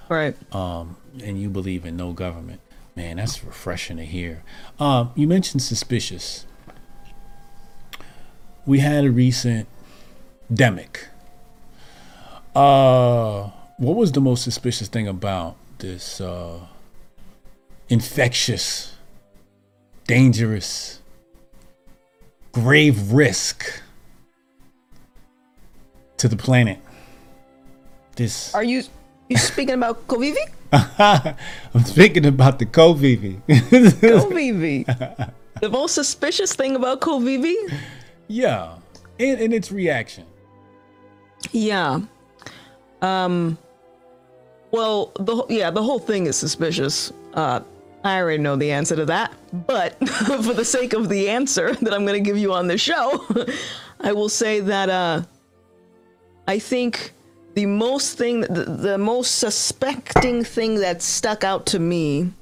Right. 0.09 0.37
Um, 0.55 0.97
and 1.23 1.41
you 1.41 1.49
believe 1.49 1.85
in 1.85 1.97
no 1.97 2.13
government. 2.13 2.61
Man, 2.97 3.17
that's 3.17 3.43
refreshing 3.45 3.97
to 3.97 4.05
hear. 4.05 4.43
Um, 4.79 5.13
you 5.15 5.27
mentioned 5.27 5.63
suspicious. 5.63 6.47
We 8.67 8.81
had 8.81 9.05
a 9.05 9.11
recent 9.11 9.69
demic 10.53 11.07
uh, 12.55 13.51
what 13.79 13.97
was 13.97 14.13
the 14.13 14.21
most 14.21 14.43
suspicious 14.43 14.89
thing 14.89 15.09
about 15.09 15.57
this 15.79 16.21
uh, 16.21 16.61
infectious, 17.89 18.95
dangerous, 20.07 21.01
grave 22.53 23.13
risk 23.13 23.83
to 26.17 26.29
the 26.29 26.37
planet. 26.37 26.79
This 28.17 28.55
Are 28.55 28.65
you 28.65 28.83
you 29.29 29.39
speaking 29.39 29.75
about 29.75 30.07
Covivi? 30.07 30.37
I'm 30.73 31.83
thinking 31.83 32.27
about 32.27 32.59
the 32.59 32.67
Covivi. 32.67 33.41
Covivi. 33.49 34.85
the 35.61 35.69
most 35.71 35.95
suspicious 35.95 36.55
thing 36.55 36.77
about 36.77 37.01
Covivi? 37.01 37.55
yeah, 38.29 38.75
and, 39.19 39.41
and 39.41 39.55
its 39.55 39.73
reaction. 39.73 40.27
Yeah. 41.53 42.01
Um. 43.03 43.59
Well, 44.71 45.13
the 45.19 45.45
yeah, 45.49 45.71
the 45.71 45.83
whole 45.83 45.99
thing 45.99 46.27
is 46.27 46.37
suspicious. 46.37 47.13
Uh, 47.35 47.61
I 48.03 48.19
already 48.19 48.43
know 48.43 48.57
the 48.57 48.71
answer 48.73 48.97
to 48.97 49.05
that, 49.07 49.33
but 49.67 49.99
for 50.09 50.55
the 50.55 50.65
sake 50.65 50.93
of 50.93 51.09
the 51.09 51.29
answer 51.29 51.75
that 51.83 51.93
I'm 51.93 52.07
going 52.07 52.23
to 52.23 52.29
give 52.29 52.39
you 52.39 52.53
on 52.53 52.67
the 52.67 52.79
show, 52.79 53.27
I 54.01 54.13
will 54.13 54.29
say 54.29 54.61
that 54.61 54.89
uh, 54.89 55.23
I 56.47 56.59
think 56.59 57.13
the 57.55 57.67
most 57.67 58.17
thing, 58.17 58.43
the, 58.43 58.65
the 58.65 58.99
most 58.99 59.37
suspecting 59.37 60.45
thing 60.45 60.77
that 60.77 61.03
stuck 61.03 61.45
out 61.45 61.67
to 61.67 61.79
me, 61.79 62.33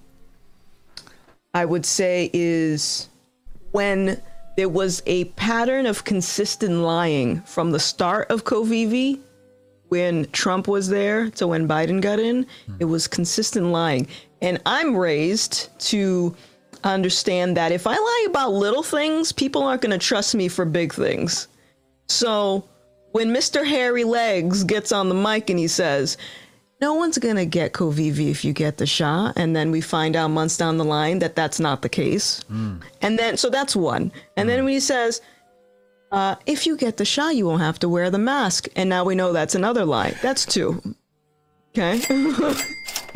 I 1.54 1.64
would 1.64 1.84
say, 1.84 2.30
is 2.32 3.09
when 3.72 4.20
there 4.56 4.68
was 4.68 5.02
a 5.06 5.24
pattern 5.24 5.86
of 5.86 6.04
consistent 6.04 6.80
lying 6.80 7.40
from 7.42 7.72
the 7.72 7.80
start 7.80 8.30
of 8.30 8.44
Covivi 8.44 9.20
when 9.89 10.26
Trump 10.32 10.68
was 10.68 10.89
there 10.89 11.30
to 11.30 11.47
when 11.47 11.68
Biden 11.68 12.01
got 12.01 12.18
in, 12.18 12.47
it 12.78 12.84
was 12.84 13.07
consistent 13.07 13.66
lying. 13.66 14.07
And 14.43 14.61
I'm 14.66 14.97
raised 14.97 15.70
to 15.91 16.34
understand 16.84 17.57
that 17.57 17.72
if 17.72 17.86
I 17.86 17.95
lie 17.95 18.26
about 18.28 18.53
little 18.53 18.82
things, 18.82 19.32
people 19.32 19.62
aren't 19.62 19.82
going 19.82 19.99
to 19.99 20.07
trust 20.07 20.34
me 20.34 20.49
for 20.49 20.64
big 20.64 20.93
things. 20.93 21.49
So 22.09 22.64
when 23.12 23.28
Mr. 23.28 23.66
Hairy 23.66 24.05
Legs 24.05 24.64
gets 24.64 24.93
on 24.93 25.09
the 25.09 25.14
mic 25.14 25.51
and 25.51 25.59
he 25.59 25.68
says, 25.68 26.16
no 26.80 26.95
one's 26.95 27.18
going 27.18 27.36
to 27.36 27.47
get 27.47 27.72
Covivi 27.72 28.30
if 28.30 28.45
you 28.45 28.53
get 28.53 28.76
the 28.76 28.86
shot. 28.86 29.34
And 29.36 29.57
then 29.57 29.70
we 29.70 29.80
find 29.80 30.14
out 30.14 30.28
months 30.28 30.57
down 30.57 30.76
the 30.76 30.84
line 30.84 31.18
that 31.18 31.34
that's 31.34 31.59
not 31.59 31.82
the 31.82 31.89
case. 31.89 32.43
Hmm. 32.43 32.76
And 33.03 33.18
then, 33.18 33.36
so 33.36 33.51
that's 33.51 33.74
one. 33.74 34.12
And 34.36 34.49
then 34.49 34.61
hmm. 34.61 34.66
when 34.66 34.74
he 34.74 34.80
says, 34.80 35.20
uh, 36.11 36.36
if 36.46 36.66
you 36.66 36.76
get 36.76 36.96
the 36.96 37.04
shot, 37.04 37.36
you 37.36 37.46
won't 37.46 37.62
have 37.62 37.78
to 37.80 37.88
wear 37.88 38.11
the 38.11 38.18
mask. 38.18 38.68
And 38.76 38.88
now 38.88 39.04
we 39.04 39.14
know 39.14 39.32
that's 39.32 39.54
another 39.54 39.84
lie. 39.84 40.14
That's 40.22 40.46
two. 40.46 40.82
Okay. 41.76 42.00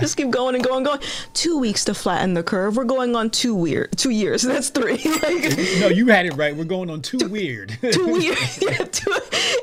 Just 0.01 0.17
keep 0.17 0.31
going 0.31 0.55
and 0.55 0.65
going 0.65 0.79
and 0.79 0.87
going. 0.87 1.01
Two 1.33 1.59
weeks 1.59 1.85
to 1.85 1.95
flatten 1.95 2.35
the 2.35 2.43
curve. 2.43 2.77
We're 2.77 2.85
going 2.85 3.15
on 3.15 3.31
two 3.31 3.55
weird 3.55 3.97
two 3.97 4.11
years. 4.11 4.43
That's 4.43 4.71
three. 4.71 4.97
like, 5.23 5.57
No, 5.81 5.89
you 5.89 6.07
had 6.07 6.27
it 6.27 6.35
right. 6.35 6.55
We're 6.57 6.65
going 6.65 6.91
on 6.91 7.03
too 7.03 7.29
weird. 7.29 7.77
too 7.81 8.07
weird. 8.07 8.39
yeah, 8.61 8.85
too, 8.85 9.13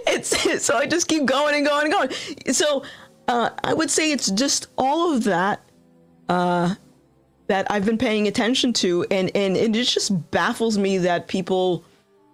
it's 0.07 0.63
so 0.63 0.77
I 0.77 0.85
just 0.85 1.07
keep 1.07 1.25
going 1.25 1.55
and 1.55 1.65
going 1.65 1.85
and 1.85 1.93
going. 1.93 2.53
So 2.53 2.83
uh, 3.27 3.49
I 3.63 3.73
would 3.73 3.89
say 3.89 4.11
it's 4.11 4.29
just 4.31 4.67
all 4.77 5.13
of 5.13 5.23
that 5.25 5.61
uh, 6.29 6.75
that 7.47 7.69
I've 7.69 7.85
been 7.85 7.97
paying 7.97 8.27
attention 8.27 8.71
to, 8.73 9.05
and 9.11 9.31
and 9.35 9.57
it 9.57 9.71
just 9.71 10.31
baffles 10.31 10.77
me 10.77 10.99
that 10.99 11.27
people 11.27 11.83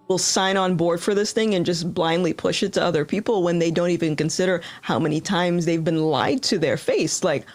will 0.08 0.18
sign 0.18 0.58
on 0.58 0.76
board 0.76 1.01
for 1.01 1.16
this 1.16 1.32
thing 1.32 1.56
and 1.56 1.66
just 1.66 1.93
blindly 1.93 2.34
push 2.34 2.62
it 2.64 2.74
to 2.74 2.84
other 2.84 3.06
people 3.06 3.43
when 3.43 3.60
they 3.60 3.72
don't 3.72 3.89
even 3.89 4.16
consider 4.16 4.62
how 4.82 4.99
many 4.99 5.20
times 5.20 5.66
they've 5.66 5.84
been 5.84 6.03
lied 6.03 6.43
to 6.43 6.60
their 6.60 6.78
face. 6.78 7.24
Like, 7.24 7.45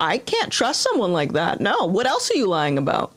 I 0.00 0.18
can't 0.18 0.52
trust 0.52 0.82
someone 0.82 1.12
like 1.12 1.32
that. 1.32 1.60
No, 1.60 1.86
what 1.86 2.06
else 2.06 2.30
are 2.30 2.36
you 2.36 2.46
lying 2.46 2.78
about? 2.78 3.14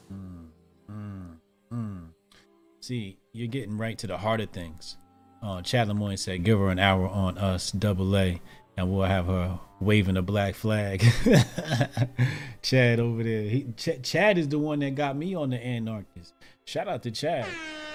See, 2.82 3.20
you're 3.32 3.48
getting 3.48 3.78
right 3.78 3.98
to 4.00 4.08
the 4.08 4.18
heart 4.18 4.42
of 4.42 4.50
things. 4.50 4.98
Uh, 5.44 5.62
Chad 5.62 5.88
Lemoyne 5.88 6.18
said, 6.18 6.44
"Give 6.44 6.60
her 6.60 6.70
an 6.70 6.80
hour 6.80 7.08
on 7.08 7.38
us, 7.38 7.72
double 7.72 8.18
A, 8.18 8.42
and 8.78 8.92
we'll 8.92 9.06
have 9.06 9.26
her 9.28 9.60
waving 9.80 10.18
a 10.18 10.22
black 10.22 10.56
flag." 10.56 11.04
Chad 12.62 13.00
over 13.00 13.24
there, 13.24 13.44
he, 13.44 13.68
Ch- 13.76 14.02
Chad 14.04 14.38
is 14.38 14.48
the 14.48 14.60
one 14.60 14.80
that 14.80 14.96
got 14.96 15.16
me 15.16 15.36
on 15.36 15.50
the 15.50 15.58
anarchist. 15.58 16.34
Shout 16.66 16.88
out 16.88 17.04
to 17.04 17.12
Chad. 17.12 17.48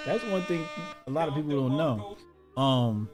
That's 0.04 0.24
one 0.24 0.42
thing 0.42 0.64
a 1.06 1.10
lot 1.10 1.28
of 1.28 1.34
people 1.34 1.68
don't 1.68 1.76
know. 1.76 2.16
Um, 2.60 3.08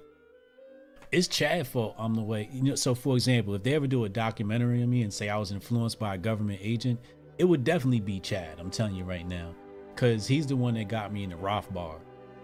it's 1.11 1.29
Chad 1.29 1.67
fault 1.67 1.95
I'm 1.99 2.15
the 2.15 2.23
way. 2.23 2.49
You 2.53 2.63
know, 2.63 2.75
so 2.75 2.95
for 2.95 3.15
example, 3.15 3.55
if 3.55 3.63
they 3.63 3.75
ever 3.75 3.87
do 3.87 4.05
a 4.05 4.09
documentary 4.09 4.83
on 4.83 4.91
me 4.91 5.03
and 5.03 5.13
say 5.13 5.29
I 5.29 5.37
was 5.37 5.53
influenced 5.53 5.99
by 5.99 6.15
a 6.15 6.19
government 6.19 6.61
agent, 6.63 7.01
it 7.39 7.45
would 7.45 7.65
definitely 7.65 8.01
be 8.01 8.21
Chad. 8.21 8.59
I'm 8.59 8.71
telling 8.71 8.95
you 8.95 9.05
right 9.05 9.27
now, 9.27 9.55
because 9.95 10.27
he's 10.27 10.47
the 10.47 10.57
one 10.57 10.75
that 10.75 10.89
got 10.89 11.13
me 11.13 11.25
into 11.25 11.37
Rothbard. 11.37 12.01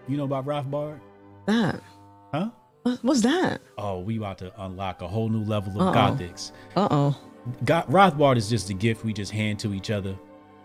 You 0.07 0.17
know 0.17 0.23
about 0.25 0.45
Rothbard? 0.45 0.99
That. 1.45 1.81
Huh? 2.33 2.49
What, 2.83 2.99
what's 3.03 3.21
that? 3.21 3.61
Oh, 3.77 3.99
we 3.99 4.17
about 4.17 4.37
to 4.39 4.51
unlock 4.63 5.01
a 5.01 5.07
whole 5.07 5.29
new 5.29 5.43
level 5.43 5.81
of 5.81 5.87
Uh-oh. 5.95 6.15
Gothix. 6.15 6.51
Uh 6.75 6.87
oh. 6.91 7.21
God, 7.65 7.87
Rothbard 7.87 8.37
is 8.37 8.49
just 8.49 8.69
a 8.69 8.73
gift 8.73 9.03
we 9.03 9.13
just 9.13 9.31
hand 9.31 9.59
to 9.59 9.73
each 9.73 9.89
other, 9.89 10.15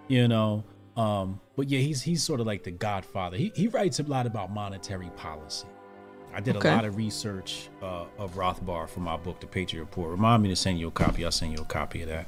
you 0.08 0.28
know. 0.28 0.64
Um, 0.96 1.40
but 1.56 1.68
yeah, 1.68 1.80
he's 1.80 2.02
he's 2.02 2.22
sort 2.22 2.40
of 2.40 2.46
like 2.46 2.62
the 2.62 2.70
godfather. 2.70 3.36
He 3.36 3.52
he 3.54 3.68
writes 3.68 3.98
a 4.00 4.04
lot 4.04 4.26
about 4.26 4.52
monetary 4.52 5.10
policy. 5.16 5.66
I 6.32 6.40
did 6.40 6.56
Okay. 6.56 6.68
a 6.68 6.74
lot 6.74 6.84
of 6.84 6.96
research 6.96 7.68
uh, 7.80 8.06
of 8.18 8.34
Rothbard 8.34 8.88
for 8.88 8.98
my 8.98 9.16
book, 9.16 9.38
The 9.40 9.46
Patriot 9.46 9.82
Report. 9.82 10.10
Remind 10.10 10.42
me 10.42 10.48
to 10.48 10.56
send 10.56 10.80
you 10.80 10.88
a 10.88 10.90
copy. 10.90 11.24
I'll 11.24 11.30
send 11.30 11.52
you 11.52 11.58
a 11.58 11.64
copy 11.64 12.02
of 12.02 12.08
that, 12.08 12.26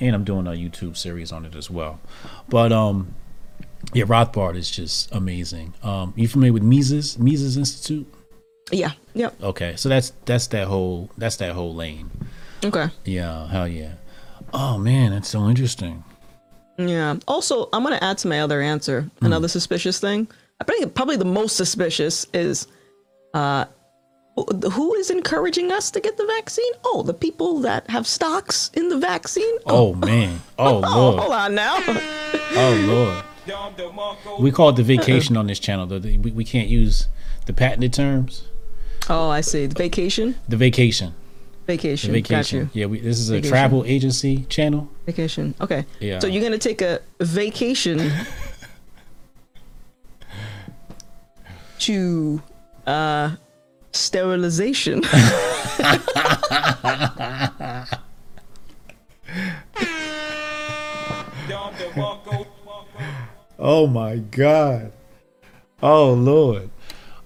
and 0.00 0.14
I'm 0.14 0.22
doing 0.22 0.46
a 0.46 0.50
YouTube 0.50 0.96
series 0.96 1.32
on 1.32 1.44
it 1.44 1.56
as 1.56 1.68
well. 1.68 2.00
But 2.48 2.70
um, 2.72 3.14
yeah, 3.92 4.04
Rothbard 4.04 4.56
is 4.56 4.70
just 4.70 5.12
amazing. 5.12 5.74
Um, 5.82 6.12
you 6.16 6.28
familiar 6.28 6.52
with 6.52 6.62
Mises 6.62 7.18
Mises 7.18 7.56
Institute? 7.56 8.06
Yeah. 8.70 8.92
Yep. 9.14 9.42
Okay, 9.42 9.76
so 9.76 9.88
that's 9.88 10.12
that's 10.24 10.46
that 10.48 10.66
whole 10.66 11.10
that's 11.18 11.36
that 11.36 11.52
whole 11.52 11.74
lane. 11.74 12.10
Okay. 12.64 12.88
Yeah, 13.04 13.46
hell 13.48 13.68
yeah. 13.68 13.92
Oh 14.52 14.78
man, 14.78 15.12
that's 15.12 15.28
so 15.28 15.48
interesting. 15.48 16.04
Yeah. 16.76 17.16
Also, 17.26 17.68
I'm 17.72 17.82
gonna 17.82 17.98
add 18.00 18.18
to 18.18 18.28
my 18.28 18.40
other 18.40 18.60
answer. 18.60 19.10
Another 19.20 19.48
suspicious 19.48 19.98
thing. 20.00 20.28
I 20.60 20.64
think 20.64 20.94
probably 20.94 21.16
the 21.16 21.24
most 21.24 21.56
suspicious 21.56 22.26
is, 22.34 22.66
uh, 23.34 23.64
who- 24.36 24.94
is 24.94 25.10
encouraging 25.10 25.70
us 25.72 25.90
to 25.92 26.00
get 26.00 26.16
the 26.16 26.26
vaccine? 26.26 26.72
Oh, 26.84 27.02
the 27.02 27.14
people 27.14 27.60
that 27.60 27.88
have 27.90 28.06
stocks 28.06 28.70
in 28.74 28.88
the 28.88 28.98
vaccine. 28.98 29.56
Oh 29.66 29.94
man. 29.94 30.40
Oh 30.58 30.80
Oh, 30.84 31.16
hold 31.16 31.32
on 31.32 31.54
now. 31.54 31.76
Oh 31.86 32.84
lord. 32.88 33.24
We 34.40 34.50
call 34.50 34.70
it 34.70 34.76
the 34.76 34.82
vacation 34.82 35.36
on 35.36 35.46
this 35.46 35.58
channel. 35.58 35.86
though. 35.86 35.98
We, 35.98 36.16
we 36.18 36.44
can't 36.44 36.68
use 36.68 37.06
the 37.46 37.52
patented 37.52 37.92
terms. 37.92 38.42
Oh, 39.08 39.30
I 39.30 39.40
see. 39.40 39.66
The 39.66 39.74
vacation. 39.74 40.34
The 40.48 40.56
vacation. 40.56 41.14
The 41.66 41.72
Vacation. 41.74 42.12
Got 42.12 42.16
vacation. 42.28 42.58
you. 42.72 42.80
Yeah, 42.80 42.86
we, 42.86 43.00
this 43.00 43.18
is 43.18 43.28
a 43.28 43.34
Vacation. 43.34 43.50
travel 43.50 43.84
agency 43.84 44.46
channel. 44.48 44.88
Vacation. 45.04 45.54
Okay. 45.60 45.84
Yeah. 46.00 46.18
So 46.18 46.26
you're 46.26 46.42
gonna 46.42 46.56
take 46.56 46.80
a 46.80 47.00
vacation 47.20 48.10
to 51.80 52.42
uh 52.86 53.36
sterilization. 53.92 55.02
Oh 63.58 63.86
my 63.86 64.16
god. 64.16 64.92
Oh 65.82 66.12
lord. 66.12 66.70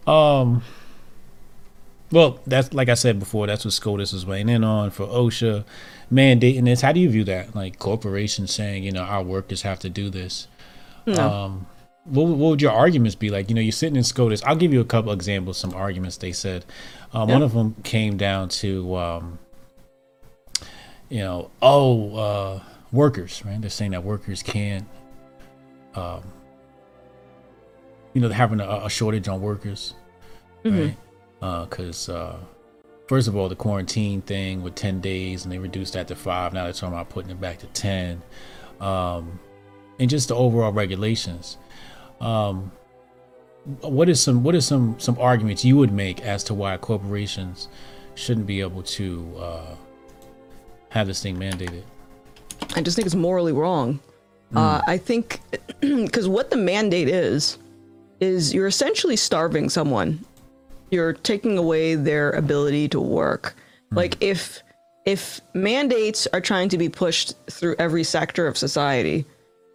Um 0.07 0.63
well, 2.13 2.39
that's 2.47 2.73
like 2.73 2.89
I 2.89 2.95
said 2.95 3.19
before, 3.19 3.47
that's 3.47 3.65
what 3.65 3.73
SCOTUS 3.75 4.13
is 4.13 4.25
weighing 4.27 4.49
in 4.49 4.63
on 4.65 4.91
for 4.91 5.07
OSHA 5.07 5.65
mandating 6.13 6.65
this. 6.67 6.81
How 6.83 6.93
do 6.93 7.01
you 7.01 7.09
view 7.11 7.25
that? 7.25 7.55
Like 7.55 7.79
corporations 7.79 8.53
saying, 8.53 8.85
you 8.85 8.93
know, 8.93 9.03
our 9.03 9.23
workers 9.23 9.63
have 9.63 9.79
to 9.81 9.89
do 9.91 10.11
this. 10.11 10.47
Um 11.19 11.67
what, 12.05 12.27
would- 12.27 12.39
what 12.39 12.51
would 12.51 12.63
your 12.63 12.73
arguments 12.73 13.15
be 13.15 13.31
like? 13.31 13.49
You 13.49 13.55
know, 13.55 13.61
you're 13.61 13.71
sitting 13.73 13.95
in 13.97 14.03
SCOTUS. 14.05 14.43
I'll 14.43 14.57
give 14.57 14.73
you 14.73 14.81
a 14.81 14.85
couple 14.85 15.13
examples, 15.13 15.57
some 15.57 15.73
arguments 15.73 16.17
they 16.17 16.33
said. 16.33 16.65
Um, 17.13 17.29
One 17.29 17.43
of 17.43 17.53
them 17.55 17.77
came 17.85 18.17
down 18.17 18.49
to, 18.61 18.97
um, 18.97 19.39
you 21.09 21.21
know, 21.21 21.51
oh, 21.63 22.17
uh, 22.17 22.61
workers, 22.91 23.43
right? 23.45 23.61
They're 23.61 23.71
saying 23.71 23.93
that 23.93 24.03
workers 24.03 24.43
can't 24.43 24.87
um, 25.95 26.23
you 28.15 28.21
know, 28.21 28.29
they're 28.29 28.37
having 28.37 28.61
a, 28.61 28.69
a 28.85 28.91
shortage 28.91 29.29
on 29.29 29.41
workers, 29.41 29.95
right? 30.65 30.97
Because 31.43 32.09
uh, 32.09 32.39
first 33.09 33.27
of 33.27 33.37
all, 33.37 33.49
the 33.49 33.57
quarantine 33.57 34.23
thing 34.23 34.63
with 34.63 34.77
ten 34.77 35.01
days, 35.01 35.45
and 35.45 35.53
they 35.53 35.59
reduced 35.59 35.95
that 35.95 36.07
to 36.09 36.15
five. 36.15 36.53
Now 36.53 36.65
they're 36.65 36.73
talking 36.73 36.95
about 36.95 37.09
putting 37.09 37.33
it 37.33 37.41
back 37.41 37.59
to 37.59 37.67
ten, 37.67 38.23
um, 38.81 39.41
and 39.99 40.09
just 40.09 40.29
the 40.29 40.37
overall 40.37 40.73
regulations. 40.73 41.59
Um, 42.21 42.71
what 43.81 44.09
is 44.09 44.21
some 44.21 44.45
what 44.45 44.55
is 44.55 44.67
some 44.67 44.95
some 44.99 45.19
arguments 45.19 45.65
you 45.65 45.77
would 45.77 45.93
make 45.93 46.21
as 46.23 46.45
to 46.45 46.55
why 46.55 46.77
corporations 46.77 47.69
shouldn't 48.15 48.47
be 48.47 48.61
able 48.61 48.83
to 48.83 49.35
uh, 49.39 49.75
have 50.91 51.09
this 51.09 51.23
thing 51.23 51.37
mandated? 51.37 51.83
I 52.77 52.83
just 52.83 52.95
think 52.97 53.07
it's 53.07 53.15
morally 53.17 53.53
wrong. 53.53 53.99
Uh, 54.55 54.83
I 54.87 54.99
think 54.99 55.41
because 55.81 56.29
what 56.29 56.51
the 56.51 56.57
mandate 56.57 57.09
is, 57.09 57.59
is 58.21 58.53
you're 58.53 58.67
essentially 58.67 59.17
starving 59.17 59.71
someone. 59.71 60.25
You're 60.93 61.15
taking 61.15 61.57
away 61.57 61.95
their 61.95 62.31
ability 62.33 62.89
to 62.91 63.01
work. 63.01 63.57
Like 63.91 64.17
if 64.21 64.63
if 65.07 65.41
mandates 65.55 66.29
are 66.33 66.41
trying 66.41 66.69
to 66.69 66.79
be 66.79 66.89
pushed 66.89 67.35
through 67.51 67.75
every 67.79 68.05
sector 68.05 68.47
of 68.47 68.57
society, 68.57 69.25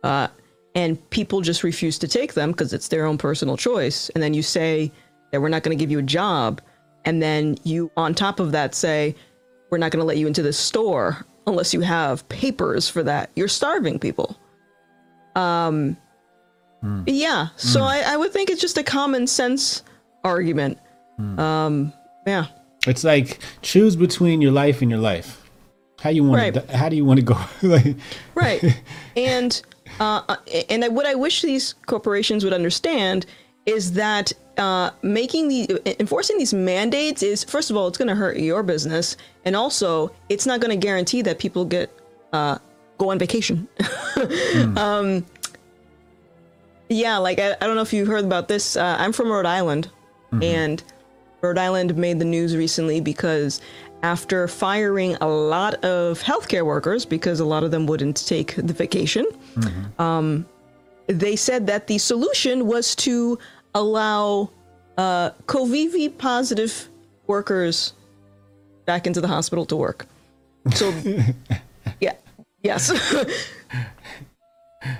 uh, 0.03 0.27
and 0.75 1.09
people 1.09 1.41
just 1.41 1.63
refuse 1.63 1.97
to 1.99 2.07
take 2.07 2.35
them 2.35 2.51
because 2.51 2.71
it's 2.71 2.87
their 2.87 3.05
own 3.05 3.17
personal 3.17 3.57
choice, 3.57 4.09
and 4.09 4.23
then 4.23 4.35
you 4.35 4.43
say 4.43 4.91
that 5.31 5.41
we're 5.41 5.49
not 5.49 5.63
going 5.63 5.75
to 5.75 5.81
give 5.81 5.91
you 5.91 5.99
a 5.99 6.03
job, 6.03 6.61
and 7.03 7.21
then 7.21 7.57
you 7.63 7.91
on 7.97 8.13
top 8.13 8.39
of 8.39 8.51
that 8.51 8.75
say 8.75 9.15
we're 9.71 9.79
not 9.79 9.91
going 9.91 9.99
to 9.99 10.05
let 10.05 10.17
you 10.17 10.27
into 10.27 10.43
the 10.43 10.53
store 10.53 11.25
unless 11.47 11.73
you 11.73 11.81
have 11.81 12.27
papers 12.29 12.87
for 12.87 13.01
that. 13.01 13.31
You're 13.35 13.47
starving 13.47 13.97
people. 13.97 14.37
Um, 15.35 15.97
yeah. 17.07 17.47
So 17.55 17.81
I, 17.83 18.03
I 18.05 18.17
would 18.17 18.31
think 18.31 18.49
it's 18.51 18.61
just 18.61 18.77
a 18.77 18.83
common 18.83 19.25
sense 19.25 19.81
argument. 20.23 20.77
Um, 21.19 21.93
yeah. 22.25 22.45
It's 22.85 23.03
like 23.03 23.39
choose 23.61 23.95
between 23.95 24.41
your 24.41 24.51
life 24.51 24.81
and 24.81 24.89
your 24.91 24.99
life. 24.99 25.43
How 25.99 26.11
you 26.11 26.23
want 26.23 26.41
Right. 26.41 26.53
to? 26.53 26.77
How 26.77 26.89
do 26.89 26.95
you 26.95 27.03
want 27.05 27.19
to 27.19 27.25
go? 27.25 27.37
like, 27.63 27.95
right 28.35 28.61
and 29.15 29.61
uh, 29.99 30.35
and 30.69 30.85
I, 30.85 30.89
what 30.89 31.05
i 31.07 31.15
wish 31.15 31.41
these 31.41 31.73
corporations 31.87 32.43
would 32.43 32.53
understand 32.53 33.25
is 33.65 33.93
that 33.93 34.31
uh, 34.57 34.91
making 35.01 35.47
the 35.47 35.99
enforcing 35.99 36.37
these 36.37 36.53
mandates 36.53 37.23
is 37.23 37.43
first 37.43 37.71
of 37.71 37.77
all 37.77 37.87
it's 37.87 37.97
going 37.97 38.07
to 38.09 38.15
hurt 38.15 38.37
your 38.37 38.61
business 38.63 39.17
and 39.45 39.55
also 39.55 40.11
it's 40.29 40.45
not 40.45 40.59
going 40.59 40.69
to 40.69 40.87
guarantee 40.87 41.21
that 41.23 41.39
people 41.39 41.65
get 41.65 41.89
uh, 42.33 42.57
go 42.99 43.09
on 43.09 43.17
vacation 43.17 43.67
um, 44.77 45.25
yeah 46.89 47.17
like 47.17 47.39
I, 47.39 47.55
I 47.59 47.65
don't 47.65 47.75
know 47.75 47.81
if 47.81 47.93
you 47.93 48.05
heard 48.05 48.23
about 48.25 48.47
this 48.47 48.75
uh, 48.77 48.95
i'm 48.99 49.13
from 49.13 49.29
rhode 49.31 49.45
island 49.47 49.89
and 50.41 50.83
rhode 51.41 51.57
island 51.57 51.95
made 51.95 52.19
the 52.19 52.25
news 52.25 52.55
recently 52.55 52.99
because 52.99 53.61
after 54.03 54.47
firing 54.47 55.15
a 55.21 55.27
lot 55.27 55.73
of 55.83 56.21
healthcare 56.21 56.65
workers 56.65 57.05
because 57.05 57.39
a 57.39 57.45
lot 57.45 57.63
of 57.63 57.71
them 57.71 57.87
wouldn't 57.87 58.27
take 58.27 58.55
the 58.55 58.73
vacation 58.73 59.25
um, 59.99 60.45
they 61.07 61.35
said 61.35 61.67
that 61.67 61.87
the 61.87 61.97
solution 61.97 62.67
was 62.67 62.95
to 62.95 63.39
allow 63.73 64.49
uh, 64.97 65.31
covivi 65.45 66.15
positive 66.17 66.89
workers 67.27 67.93
back 68.85 69.07
into 69.07 69.21
the 69.21 69.27
hospital 69.27 69.65
to 69.65 69.75
work. 69.75 70.05
So 70.73 70.93
yeah 71.99 72.13
yes. 72.63 72.91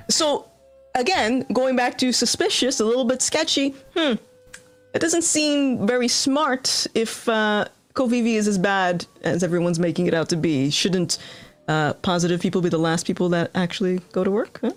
So 0.10 0.50
again 0.96 1.46
going 1.54 1.76
back 1.76 1.98
to 2.00 2.12
suspicious 2.12 2.80
a 2.80 2.86
little 2.86 3.06
bit 3.06 3.22
sketchy 3.22 3.76
hmm 3.96 4.16
it 4.98 5.02
doesn't 5.02 5.22
seem 5.22 5.86
very 5.86 6.08
smart 6.08 6.88
if 6.96 7.30
uh, 7.30 7.66
Covivi 7.94 8.34
is 8.34 8.48
as 8.48 8.58
bad 8.58 9.06
as 9.22 9.44
everyone's 9.44 9.78
making 9.78 10.08
it 10.08 10.16
out 10.16 10.28
to 10.30 10.36
be. 10.36 10.72
Shouldn't 10.72 11.20
uh, 11.68 11.94
positive 12.02 12.42
people 12.42 12.62
be 12.62 12.70
the 12.70 12.80
last 12.80 13.06
people 13.06 13.30
that 13.30 13.52
actually 13.54 14.00
go 14.12 14.24
to 14.24 14.32
work? 14.32 14.60
Huh? 14.60 14.72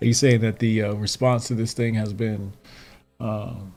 are 0.00 0.04
you 0.04 0.14
saying 0.14 0.40
that 0.40 0.58
the 0.58 0.82
uh, 0.82 0.94
response 0.94 1.46
to 1.46 1.54
this 1.54 1.72
thing 1.72 1.94
has 1.94 2.12
been 2.12 2.52
um, 3.20 3.72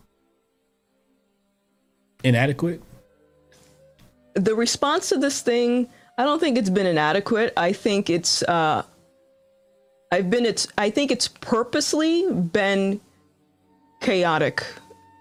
inadequate? 2.24 2.82
The 4.34 4.56
response 4.56 5.10
to 5.10 5.18
this 5.18 5.44
thing, 5.44 5.88
I 6.18 6.24
don't 6.24 6.40
think 6.40 6.58
it's 6.58 6.72
been 6.72 6.88
inadequate. 6.88 7.54
I 7.56 7.74
think 7.74 8.10
it's, 8.10 8.42
uh, 8.42 8.86
I've 10.12 10.30
been, 10.30 10.45
it's, 10.45 10.68
I 10.78 10.89
think 10.89 11.12
it's 11.12 11.28
purposely 11.28 12.32
been 12.32 13.01
chaotic. 14.01 14.66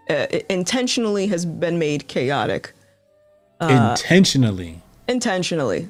Uh, 0.09 0.26
intentionally 0.51 1.26
has 1.28 1.47
been 1.47 1.78
made 1.78 2.07
chaotic. 2.09 2.72
Intentionally. 3.61 4.80
intentionally 5.09 5.89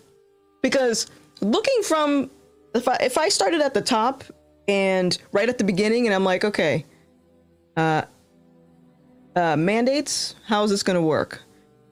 because 0.63 1.07
looking 1.41 1.83
from 1.83 2.31
if 2.75 2.87
I 2.87 2.97
if 3.01 3.19
I 3.19 3.29
started 3.29 3.61
at 3.61 3.75
the 3.75 3.81
top 3.81 4.23
and 4.69 5.17
right 5.33 5.49
at 5.49 5.59
the 5.59 5.65
beginning 5.65 6.07
and 6.07 6.15
I'm 6.15 6.25
like 6.25 6.45
okay 6.45 6.85
uh 7.77 8.03
uh 9.35 9.57
mandates 9.57 10.37
how 10.47 10.63
is 10.65 10.71
this 10.71 10.83
going 10.83 10.97
to 10.97 11.03
work 11.03 11.43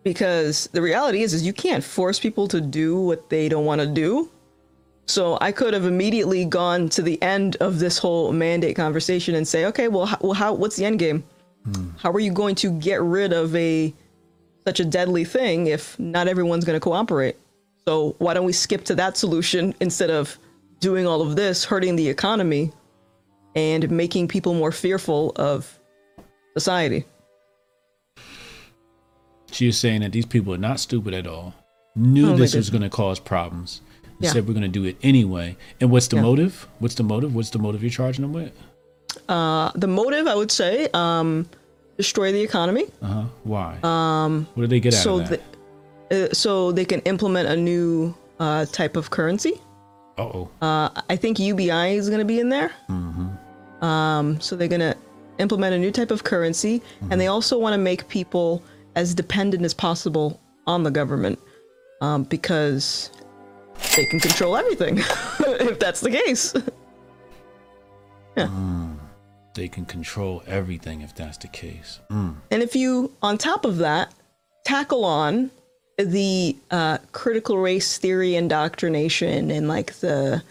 because 0.04 0.68
the 0.72 0.82
reality 0.82 1.22
is 1.22 1.34
is 1.34 1.44
you 1.44 1.52
can't 1.52 1.82
force 1.82 2.20
people 2.20 2.46
to 2.48 2.60
do 2.60 3.00
what 3.00 3.28
they 3.28 3.48
don't 3.48 3.64
want 3.64 3.80
to 3.80 3.86
do 3.86 4.30
so 5.06 5.36
I 5.40 5.52
could 5.52 5.74
have 5.74 5.84
immediately 5.84 6.44
gone 6.44 6.88
to 6.90 7.02
the 7.02 7.20
end 7.22 7.56
of 7.56 7.78
this 7.78 7.98
whole 7.98 8.32
mandate 8.32 8.76
conversation 8.76 9.34
and 9.34 9.46
say 9.46 9.66
okay 9.66 9.88
well 9.88 10.06
how, 10.06 10.18
well 10.20 10.32
how 10.32 10.52
what's 10.52 10.76
the 10.76 10.84
end 10.84 10.98
game 10.98 11.24
hmm. 11.64 11.90
how 11.98 12.10
are 12.10 12.20
you 12.20 12.32
going 12.32 12.54
to 12.56 12.70
get 12.78 13.00
rid 13.02 13.32
of 13.32 13.54
a 13.56 13.94
such 14.66 14.80
a 14.80 14.84
deadly 14.84 15.24
thing 15.24 15.66
if 15.66 15.98
not 15.98 16.28
everyone's 16.28 16.64
going 16.64 16.76
to 16.76 16.80
cooperate. 16.80 17.36
So 17.86 18.14
why 18.18 18.34
don't 18.34 18.44
we 18.44 18.52
skip 18.52 18.84
to 18.84 18.94
that 18.96 19.16
solution 19.16 19.74
instead 19.80 20.10
of 20.10 20.38
doing 20.80 21.06
all 21.06 21.20
of 21.20 21.36
this, 21.36 21.64
hurting 21.64 21.96
the 21.96 22.08
economy 22.08 22.72
and 23.54 23.90
making 23.90 24.28
people 24.28 24.54
more 24.54 24.72
fearful 24.72 25.32
of 25.36 25.78
society? 26.56 27.04
She 29.50 29.68
is 29.68 29.78
saying 29.78 30.00
that 30.00 30.12
these 30.12 30.26
people 30.26 30.54
are 30.54 30.58
not 30.58 30.80
stupid 30.80 31.12
at 31.12 31.26
all. 31.26 31.54
Knew 31.94 32.36
this 32.36 32.54
was 32.54 32.70
going 32.70 32.82
to 32.82 32.88
cause 32.88 33.18
problems. 33.18 33.82
Yeah. 34.24 34.30
said 34.32 34.46
we're 34.46 34.54
going 34.54 34.62
to 34.62 34.68
do 34.80 34.84
it 34.84 34.96
anyway. 35.02 35.56
And 35.80 35.90
what's 35.90 36.08
the 36.08 36.16
Yeah. 36.16 36.22
motive? 36.22 36.66
What's 36.78 36.94
the 36.94 37.02
motive? 37.02 37.34
What's 37.34 37.50
the 37.50 37.58
motive 37.58 37.82
you're 37.82 37.90
charging 37.90 38.22
them 38.22 38.32
with? 38.32 38.52
Uh, 39.28 39.70
the 39.74 39.86
motive, 39.86 40.26
I 40.26 40.34
would 40.34 40.50
say, 40.50 40.88
um, 40.94 41.46
destroy 41.96 42.32
the 42.32 42.40
economy. 42.42 42.84
Uh 43.02 43.06
huh. 43.06 43.24
Why? 43.44 43.78
Um. 43.82 44.46
What 44.54 44.62
do 44.62 44.66
they 44.68 44.80
get 44.80 44.94
out 44.94 45.02
So, 45.02 45.18
of 45.20 45.28
that? 45.28 45.40
the, 46.10 46.30
uh, 46.30 46.34
so 46.34 46.72
they 46.72 46.84
can 46.84 47.00
implement 47.00 47.48
a 47.48 47.56
new 47.56 48.14
uh, 48.40 48.64
type 48.66 48.96
of 48.96 49.10
currency. 49.10 49.60
Uh 50.18 50.22
oh. 50.22 50.48
Uh, 50.60 50.88
I 51.08 51.16
think 51.16 51.38
UBI 51.38 51.94
is 51.96 52.08
going 52.08 52.18
to 52.20 52.24
be 52.24 52.38
in 52.40 52.48
there. 52.48 52.70
Um, 53.80 54.40
so 54.40 54.54
they're 54.56 54.68
going 54.68 54.80
to 54.80 54.96
implement 55.38 55.74
a 55.74 55.78
new 55.78 55.90
type 55.90 56.10
of 56.10 56.24
currency, 56.24 56.82
and 57.10 57.20
they 57.20 57.26
also 57.26 57.58
want 57.58 57.72
to 57.74 57.78
make 57.78 58.06
people 58.08 58.62
as 58.94 59.14
dependent 59.14 59.64
as 59.64 59.74
possible 59.74 60.38
on 60.66 60.82
the 60.84 60.90
government 60.90 61.38
um, 62.00 62.22
because 62.24 63.10
they 63.96 64.04
can 64.04 64.20
control 64.20 64.56
everything 64.56 64.98
if 64.98 65.78
that's 65.78 66.00
the 66.00 66.10
case. 66.10 66.54
They 69.54 69.68
can 69.68 69.84
control 69.84 70.42
everything 70.46 71.02
if 71.02 71.14
that's 71.14 71.38
the 71.38 71.48
case. 71.48 72.00
Mm. 72.10 72.36
And 72.50 72.62
if 72.62 72.74
you, 72.74 73.12
on 73.20 73.36
top 73.36 73.64
of 73.64 73.78
that, 73.78 74.12
tackle 74.64 75.04
on 75.04 75.50
the 75.98 76.56
uh, 76.70 76.98
critical 77.12 77.58
race 77.58 77.98
theory 77.98 78.34
indoctrination 78.34 79.50
and 79.50 79.68
like 79.68 79.94
the 79.94 80.42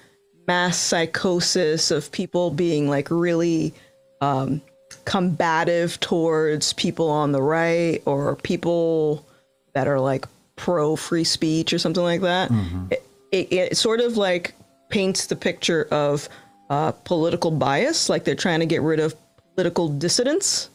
mass 0.48 0.78
psychosis 0.78 1.92
of 1.92 2.12
people 2.12 2.52
being 2.52 2.90
like 2.90 3.10
really 3.10 3.74
um, 4.22 4.62
combative 5.06 6.00
towards 6.00 6.74
people 6.74 7.10
on 7.10 7.32
the 7.32 7.42
right 7.42 8.02
or 8.06 8.36
people 8.36 9.26
that 9.74 9.88
are 9.88 10.00
like 10.00 10.28
pro 10.56 10.96
free 10.96 11.24
speech 11.24 11.74
or 11.74 11.80
something 11.80 12.04
like 12.04 12.22
that, 12.22 12.52
it, 12.92 13.04
it, 13.32 13.52
it 13.52 13.78
sort 13.78 14.02
of 14.02 14.18
like 14.18 14.54
paints 14.90 15.28
the 15.28 15.36
picture 15.36 15.88
of 15.92 16.28
uh, 16.70 16.92
political 16.92 17.52
bias, 17.52 18.10
like 18.10 18.24
they're 18.24 18.36
trying 18.36 18.60
to 18.60 18.66
get 18.66 18.82
rid 18.82 19.00
of 19.00 19.16
political 19.56 19.88
dissidents 19.88 20.70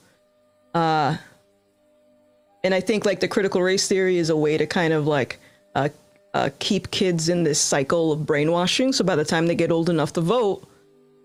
and 2.66 2.74
I 2.74 2.80
think 2.80 3.06
like 3.06 3.20
the 3.20 3.28
critical 3.28 3.62
race 3.62 3.86
theory 3.86 4.18
is 4.18 4.28
a 4.28 4.36
way 4.36 4.58
to 4.58 4.66
kind 4.66 4.92
of 4.92 5.06
like 5.06 5.38
uh, 5.76 5.90
uh, 6.34 6.50
keep 6.58 6.90
kids 6.90 7.28
in 7.28 7.44
this 7.44 7.60
cycle 7.60 8.10
of 8.10 8.26
brainwashing. 8.26 8.92
So 8.92 9.04
by 9.04 9.14
the 9.14 9.24
time 9.24 9.46
they 9.46 9.54
get 9.54 9.70
old 9.70 9.88
enough 9.88 10.14
to 10.14 10.20
vote, 10.20 10.68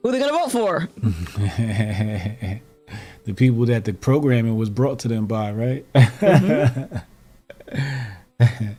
who 0.03 0.09
are 0.09 0.11
they 0.11 0.19
gonna 0.19 0.33
vote 0.33 0.51
for? 0.51 0.87
the 3.25 3.33
people 3.33 3.65
that 3.65 3.85
the 3.85 3.93
programming 3.93 4.55
was 4.55 4.69
brought 4.69 4.99
to 4.99 5.07
them 5.07 5.25
by, 5.25 5.51
right? 5.51 5.83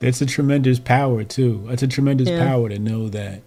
That's 0.00 0.20
a 0.22 0.26
tremendous 0.26 0.78
power 0.78 1.24
too. 1.24 1.64
That's 1.68 1.82
a 1.82 1.86
tremendous 1.88 2.28
Yeah. 2.28 2.38
power 2.46 2.68
to 2.68 2.78
know 2.78 3.08
that. 3.10 3.42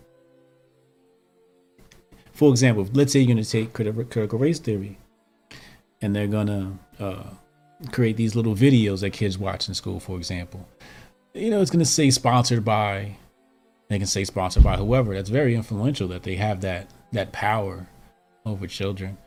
For 2.31 2.49
example, 2.49 2.87
let's 2.93 3.11
say 3.13 3.19
you're 3.19 3.33
going 3.33 3.43
to 3.43 3.49
take 3.49 3.73
critical, 3.73 4.39
race 4.39 4.59
theory, 4.59 4.97
and 6.01 6.15
they're 6.15 6.27
going 6.27 6.47
to 6.47 7.03
uh, 7.03 7.23
create 7.91 8.17
these 8.17 8.35
little 8.35 8.55
videos 8.55 9.01
that 9.01 9.11
kids 9.11 9.37
watch 9.37 9.67
in 9.67 9.73
school. 9.73 9.99
For 9.99 10.17
example, 10.17 10.67
you 11.33 11.49
know, 11.49 11.61
it's 11.61 11.71
going 11.71 11.79
to 11.79 11.85
say 11.85 12.09
sponsored 12.09 12.63
by. 12.65 13.17
They 13.89 13.97
can 13.97 14.07
say 14.07 14.23
sponsored 14.23 14.63
by 14.63 14.77
whoever. 14.77 15.13
That's 15.13 15.29
very 15.29 15.53
influential 15.53 16.07
that 16.09 16.23
they 16.23 16.35
have 16.35 16.61
that 16.61 16.89
that 17.11 17.31
power 17.31 17.87
over 18.45 18.65
children. 18.65 19.17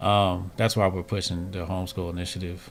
Um, 0.00 0.50
that's 0.56 0.76
why 0.76 0.86
we're 0.88 1.02
pushing 1.02 1.50
the 1.52 1.64
homeschool 1.64 2.10
initiative. 2.10 2.70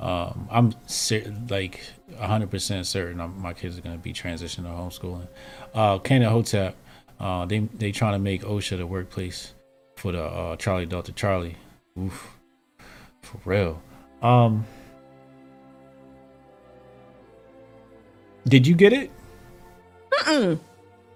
Um, 0.00 0.48
I'm 0.50 0.74
cer- 0.86 1.34
like 1.48 1.80
100% 2.12 2.86
certain 2.86 3.20
I'm, 3.20 3.40
my 3.40 3.52
kids 3.52 3.76
are 3.76 3.80
going 3.80 3.96
to 3.96 4.02
be 4.02 4.12
transitioning 4.12 4.62
to 4.62 4.68
homeschooling. 4.68 5.26
Uh, 5.74 5.98
Canaan 5.98 6.30
Hotep, 6.30 6.76
uh, 7.18 7.46
they 7.46 7.58
they 7.58 7.90
trying 7.90 8.12
to 8.12 8.18
make 8.20 8.42
OSHA 8.42 8.78
the 8.78 8.86
workplace 8.86 9.54
for 9.96 10.12
the 10.12 10.22
uh, 10.22 10.56
Charlie 10.56 10.86
Delta 10.86 11.10
Charlie. 11.12 11.56
Oof, 11.98 12.38
for 13.22 13.40
real. 13.44 13.82
Um, 14.22 14.64
did 18.46 18.66
you 18.66 18.76
get 18.76 18.92
it? 18.92 19.10
Mm-mm. 20.12 20.60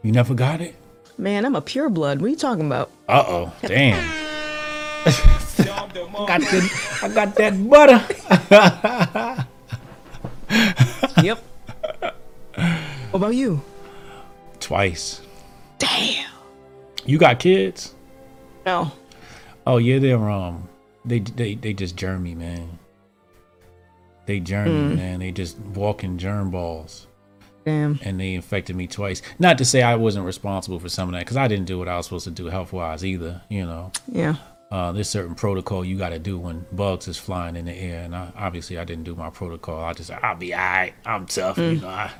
You 0.02 0.12
never 0.12 0.34
got 0.34 0.60
it? 0.60 0.74
Man, 1.18 1.46
I'm 1.46 1.54
a 1.54 1.60
pure 1.60 1.88
blood. 1.88 2.20
What 2.20 2.26
are 2.26 2.30
you 2.30 2.36
talking 2.36 2.66
about? 2.66 2.90
Uh 3.08 3.24
oh, 3.26 3.52
damn. 3.62 4.02
I 5.94 6.26
got 6.26 6.40
that, 6.40 6.98
I 7.02 7.08
got 7.08 7.34
that 7.36 7.68
butter. 7.68 8.00
yep. 11.22 11.38
What 13.10 13.14
about 13.14 13.34
you? 13.34 13.60
Twice. 14.60 15.20
Damn. 15.78 16.30
You 17.04 17.18
got 17.18 17.40
kids? 17.40 17.94
No. 18.64 18.92
Oh 19.66 19.78
yeah, 19.78 19.98
they're 19.98 20.30
um, 20.30 20.68
they 21.04 21.18
they 21.20 21.54
they 21.54 21.72
just 21.72 21.96
germy, 21.96 22.36
man. 22.36 22.78
They 24.26 24.40
germy, 24.40 24.92
Mm. 24.92 24.96
man. 24.96 25.20
They 25.20 25.32
just 25.32 25.58
walking 25.58 26.16
germ 26.18 26.50
balls. 26.50 27.06
Damn. 27.64 27.98
And 28.02 28.18
they 28.18 28.34
infected 28.34 28.76
me 28.76 28.86
twice. 28.86 29.22
Not 29.38 29.58
to 29.58 29.64
say 29.64 29.82
I 29.82 29.94
wasn't 29.96 30.26
responsible 30.26 30.78
for 30.80 30.88
some 30.88 31.08
of 31.08 31.12
that, 31.14 31.20
because 31.20 31.36
I 31.36 31.48
didn't 31.48 31.66
do 31.66 31.78
what 31.78 31.88
I 31.88 31.96
was 31.96 32.06
supposed 32.06 32.24
to 32.24 32.30
do 32.30 32.46
health 32.46 32.72
wise 32.72 33.04
either. 33.04 33.42
You 33.48 33.66
know. 33.66 33.92
Yeah. 34.10 34.36
Uh, 34.72 34.90
there's 34.90 35.06
certain 35.10 35.34
protocol 35.34 35.84
you 35.84 35.98
got 35.98 36.08
to 36.08 36.18
do 36.18 36.38
when 36.38 36.64
bugs 36.72 37.06
is 37.06 37.18
flying 37.18 37.56
in 37.56 37.66
the 37.66 37.74
air, 37.74 38.04
and 38.04 38.16
I, 38.16 38.32
obviously 38.34 38.78
I 38.78 38.84
didn't 38.84 39.04
do 39.04 39.14
my 39.14 39.28
protocol. 39.28 39.84
I 39.84 39.92
just 39.92 40.10
I'll 40.10 40.34
be 40.34 40.54
alright. 40.54 40.94
I'm 41.04 41.26
tough, 41.26 41.58
you 41.58 41.64
Mm. 41.64 41.82
know. 41.82 41.88
I, 41.88 42.10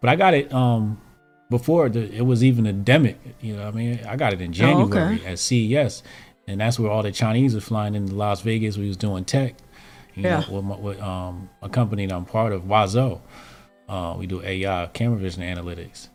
but 0.00 0.08
I 0.08 0.16
got 0.16 0.32
it 0.32 0.50
um 0.50 0.98
before 1.50 1.90
the, 1.90 2.10
it 2.10 2.22
was 2.22 2.42
even 2.42 2.66
endemic. 2.66 3.18
You 3.42 3.56
know, 3.56 3.66
what 3.66 3.74
I 3.74 3.76
mean, 3.76 4.00
I 4.08 4.16
got 4.16 4.32
it 4.32 4.40
in 4.40 4.50
Oh, 4.62 4.84
okay. 4.84 5.18
January 5.18 5.26
at 5.26 5.38
CES, 5.38 6.02
and 6.48 6.58
that's 6.62 6.78
where 6.78 6.90
all 6.90 7.02
the 7.02 7.12
Chinese 7.12 7.54
were 7.54 7.60
flying 7.60 7.94
into 7.94 8.14
Las 8.14 8.40
Vegas. 8.40 8.78
We 8.78 8.88
was 8.88 8.96
doing 8.96 9.26
tech. 9.26 9.56
You 10.14 10.22
Yeah. 10.24 10.40
know, 10.48 10.60
with, 10.62 10.80
with 10.80 11.00
um 11.02 11.50
a 11.60 11.68
company 11.68 12.06
that 12.06 12.14
I'm 12.14 12.24
part 12.24 12.54
of, 12.54 12.62
Wazo. 12.62 13.20
Uh, 13.90 14.14
we 14.18 14.26
do 14.26 14.40
AI, 14.42 14.86
camera 14.94 15.18
vision 15.18 15.42
analytics. 15.42 16.08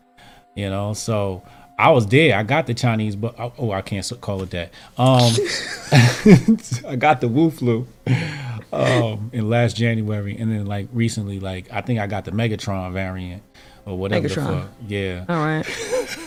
You 0.56 0.68
know, 0.70 0.94
so 0.94 1.42
I 1.78 1.90
was 1.90 2.06
there. 2.06 2.36
I 2.36 2.42
got 2.42 2.66
the 2.66 2.74
Chinese, 2.74 3.16
but 3.16 3.34
oh, 3.38 3.70
I 3.72 3.82
can't 3.82 4.10
call 4.20 4.42
it 4.42 4.50
that. 4.50 4.72
Um, 4.96 5.32
I 6.88 6.96
got 6.96 7.20
the 7.20 7.28
Wu 7.28 7.50
flu 7.50 7.86
um, 8.72 9.30
in 9.32 9.48
last 9.50 9.76
January, 9.76 10.36
and 10.38 10.50
then 10.50 10.66
like 10.66 10.88
recently, 10.92 11.38
like 11.38 11.70
I 11.72 11.82
think 11.82 12.00
I 12.00 12.06
got 12.06 12.24
the 12.24 12.30
Megatron 12.30 12.92
variant 12.92 13.42
or 13.84 13.98
whatever. 13.98 14.26
The 14.28 14.34
Megatron. 14.34 14.62
fuck. 14.62 14.70
Yeah, 14.88 15.24
All 15.28 15.36
right. 15.44 16.18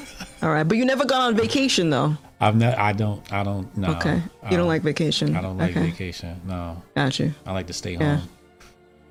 All 0.42 0.50
right. 0.50 0.64
But 0.64 0.78
you 0.78 0.86
never 0.86 1.06
gone 1.06 1.22
on 1.22 1.36
vacation 1.36 1.90
though. 1.90 2.16
I've 2.40 2.56
not. 2.56 2.78
I 2.78 2.94
don't. 2.94 3.32
I 3.34 3.44
don't. 3.44 3.76
No. 3.76 3.92
okay. 3.96 4.22
You 4.50 4.58
don't 4.58 4.68
like 4.68 4.84
vacation. 4.84 5.36
I 5.36 5.42
don't 5.42 5.58
like 5.58 5.72
okay. 5.72 5.90
vacation. 5.90 6.40
No, 6.46 6.82
Got 6.96 7.20
you. 7.20 7.34
I 7.46 7.52
like 7.54 7.68
to 7.68 7.74
stay 7.74 7.94
Yeah. 7.94 8.18
home. 8.18 8.30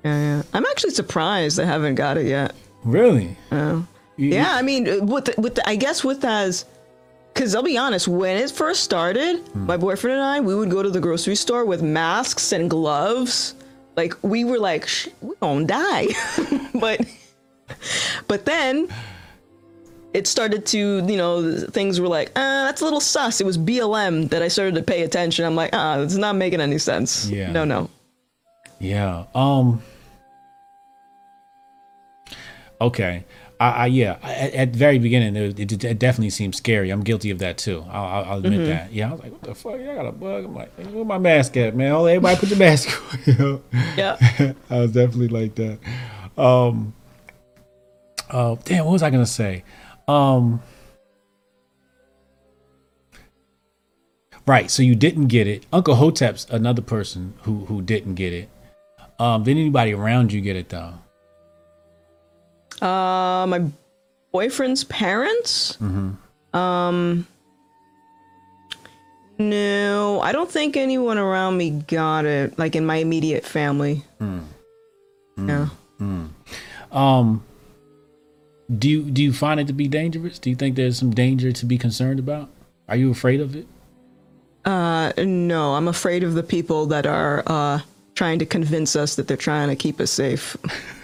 Yeah, 0.03 0.17
yeah. 0.17 0.43
I'm 0.53 0.65
actually 0.65 0.91
surprised 0.91 1.59
I 1.59 1.65
haven't 1.65 1.95
got 1.95 2.17
it 2.17 2.25
yet. 2.25 2.55
Really? 2.85 3.35
Uh, 3.51 3.81
You- 4.19 4.33
yeah, 4.35 4.53
I 4.53 4.61
mean, 4.61 4.87
uh, 4.87 4.99
with 5.13 5.25
the, 5.25 5.33
with 5.41 5.55
the, 5.55 5.63
I 5.67 5.75
guess 5.75 6.03
with 6.03 6.23
as, 6.25 6.65
because 7.33 7.55
I'll 7.55 7.63
be 7.63 7.77
honest, 7.77 8.07
when 8.07 8.35
it 8.37 8.51
first 8.51 8.83
started, 8.83 9.39
Hmm. 9.53 9.65
my 9.65 9.77
boyfriend 9.77 10.15
and 10.19 10.23
I, 10.25 10.39
we 10.41 10.53
would 10.55 10.69
go 10.69 10.83
to 10.83 10.89
the 10.89 10.99
grocery 10.99 11.35
store 11.35 11.63
with 11.65 11.81
masks 11.81 12.51
and 12.51 12.69
gloves. 12.69 13.55
Like 13.95 14.13
we 14.21 14.43
were 14.43 14.59
like, 14.59 14.87
we 15.21 15.35
gonna 15.41 15.65
die, 15.65 16.07
but, 16.75 16.99
but 18.27 18.45
then. 18.45 18.89
It 20.11 20.25
started 20.25 20.65
to, 20.73 20.79
you 21.05 21.17
know, 21.17 21.55
things 21.69 22.01
were 22.01 22.07
like, 22.07 22.29
uh, 22.35 22.65
that's 22.65 22.81
a 22.81 22.83
little 22.83 22.99
sus. 22.99 23.41
It 23.41 23.45
was 23.45 23.59
BLM 23.59 24.27
that 24.31 24.41
I 24.41 24.47
started 24.47 24.73
to 24.73 24.81
pay 24.81 25.03
attention. 25.03 25.45
I'm 25.45 25.53
like, 25.53 25.69
ah, 25.71 25.99
it's 25.99 26.15
not 26.15 26.35
making 26.35 26.61
any 26.61 26.79
sense. 26.79 27.29
Yeah. 27.29 27.51
No, 27.51 27.63
no. 27.63 27.91
Yeah. 28.79 29.25
Um. 29.35 29.83
Okay. 32.81 33.23
I, 33.59 33.69
I 33.69 33.85
yeah. 33.87 34.17
At, 34.23 34.53
at 34.53 34.73
the 34.73 34.79
very 34.79 34.99
beginning, 34.99 35.35
it, 35.35 35.59
it, 35.59 35.83
it 35.83 35.99
definitely 35.99 36.29
seemed 36.29 36.55
scary. 36.55 36.91
I'm 36.91 37.03
guilty 37.03 37.29
of 37.29 37.39
that 37.39 37.57
too. 37.57 37.83
I'll, 37.91 38.23
I'll, 38.23 38.37
admit 38.37 38.61
Mhm. 38.61 38.65
that. 38.67 38.93
Yeah. 38.93 39.09
I 39.09 39.11
was 39.11 39.21
like, 39.21 39.31
what 39.33 39.41
the 39.41 39.55
fuck? 39.55 39.73
I 39.73 39.95
got 39.95 40.05
a 40.05 40.11
bug. 40.13 40.45
I'm 40.45 40.55
like, 40.55 40.71
where 40.77 41.03
my 41.05 41.17
mask 41.17 41.57
at, 41.57 41.75
man? 41.75 41.91
Oh, 41.91 42.05
everybody 42.05 42.37
put 42.37 42.49
your 42.49 42.57
mask 42.59 42.89
on. 43.13 43.19
you 43.25 43.33
know? 43.33 43.61
Yeah. 43.97 44.53
I 44.69 44.79
was 44.79 44.91
definitely 44.93 45.27
like 45.27 45.55
that. 45.55 45.79
Um. 46.41 46.93
Oh 48.31 48.57
damn! 48.63 48.85
What 48.85 48.93
was 48.93 49.03
I 49.03 49.09
gonna 49.09 49.25
say? 49.25 49.63
Um. 50.07 50.61
Right. 54.45 54.71
So 54.71 54.81
you 54.83 54.95
didn't 54.95 55.27
get 55.27 55.47
it. 55.47 55.65
Uncle 55.73 55.95
Hotep's 55.95 56.45
another 56.49 56.81
person 56.81 57.33
who 57.41 57.65
who 57.65 57.81
didn't 57.81 58.15
get 58.15 58.31
it. 58.33 58.49
Um. 59.19 59.43
Did 59.43 59.57
anybody 59.57 59.93
around 59.93 60.31
you 60.31 60.39
get 60.41 60.55
it 60.55 60.69
though? 60.69 60.93
Uh, 62.81 63.45
my 63.47 63.65
boyfriend's 64.31 64.83
parents. 64.83 65.77
Mm-hmm. 65.77 66.57
Um, 66.57 67.27
no, 69.37 70.19
I 70.21 70.31
don't 70.31 70.51
think 70.51 70.75
anyone 70.75 71.17
around 71.17 71.57
me 71.57 71.69
got 71.71 72.25
it. 72.25 72.59
Like 72.59 72.75
in 72.75 72.85
my 72.85 72.97
immediate 72.97 73.45
family. 73.45 74.03
Mm. 74.19 74.43
No. 75.37 75.69
Mm. 75.99 76.29
Um. 76.91 77.43
Do 78.77 78.87
you 78.87 79.03
do 79.03 79.23
you 79.23 79.33
find 79.33 79.59
it 79.59 79.67
to 79.67 79.73
be 79.73 79.87
dangerous? 79.87 80.37
Do 80.37 80.49
you 80.49 80.55
think 80.55 80.75
there's 80.75 80.97
some 80.97 81.11
danger 81.11 81.51
to 81.51 81.65
be 81.65 81.77
concerned 81.77 82.19
about? 82.19 82.49
Are 82.87 82.95
you 82.95 83.09
afraid 83.09 83.39
of 83.39 83.55
it? 83.55 83.65
Uh, 84.65 85.13
no, 85.17 85.73
I'm 85.73 85.87
afraid 85.87 86.23
of 86.23 86.33
the 86.33 86.43
people 86.43 86.85
that 86.87 87.05
are 87.07 87.43
uh 87.47 87.79
trying 88.13 88.39
to 88.39 88.45
convince 88.45 88.95
us 88.95 89.15
that 89.15 89.27
they're 89.27 89.37
trying 89.37 89.69
to 89.69 89.75
keep 89.75 89.99
us 90.01 90.11
safe. 90.11 90.57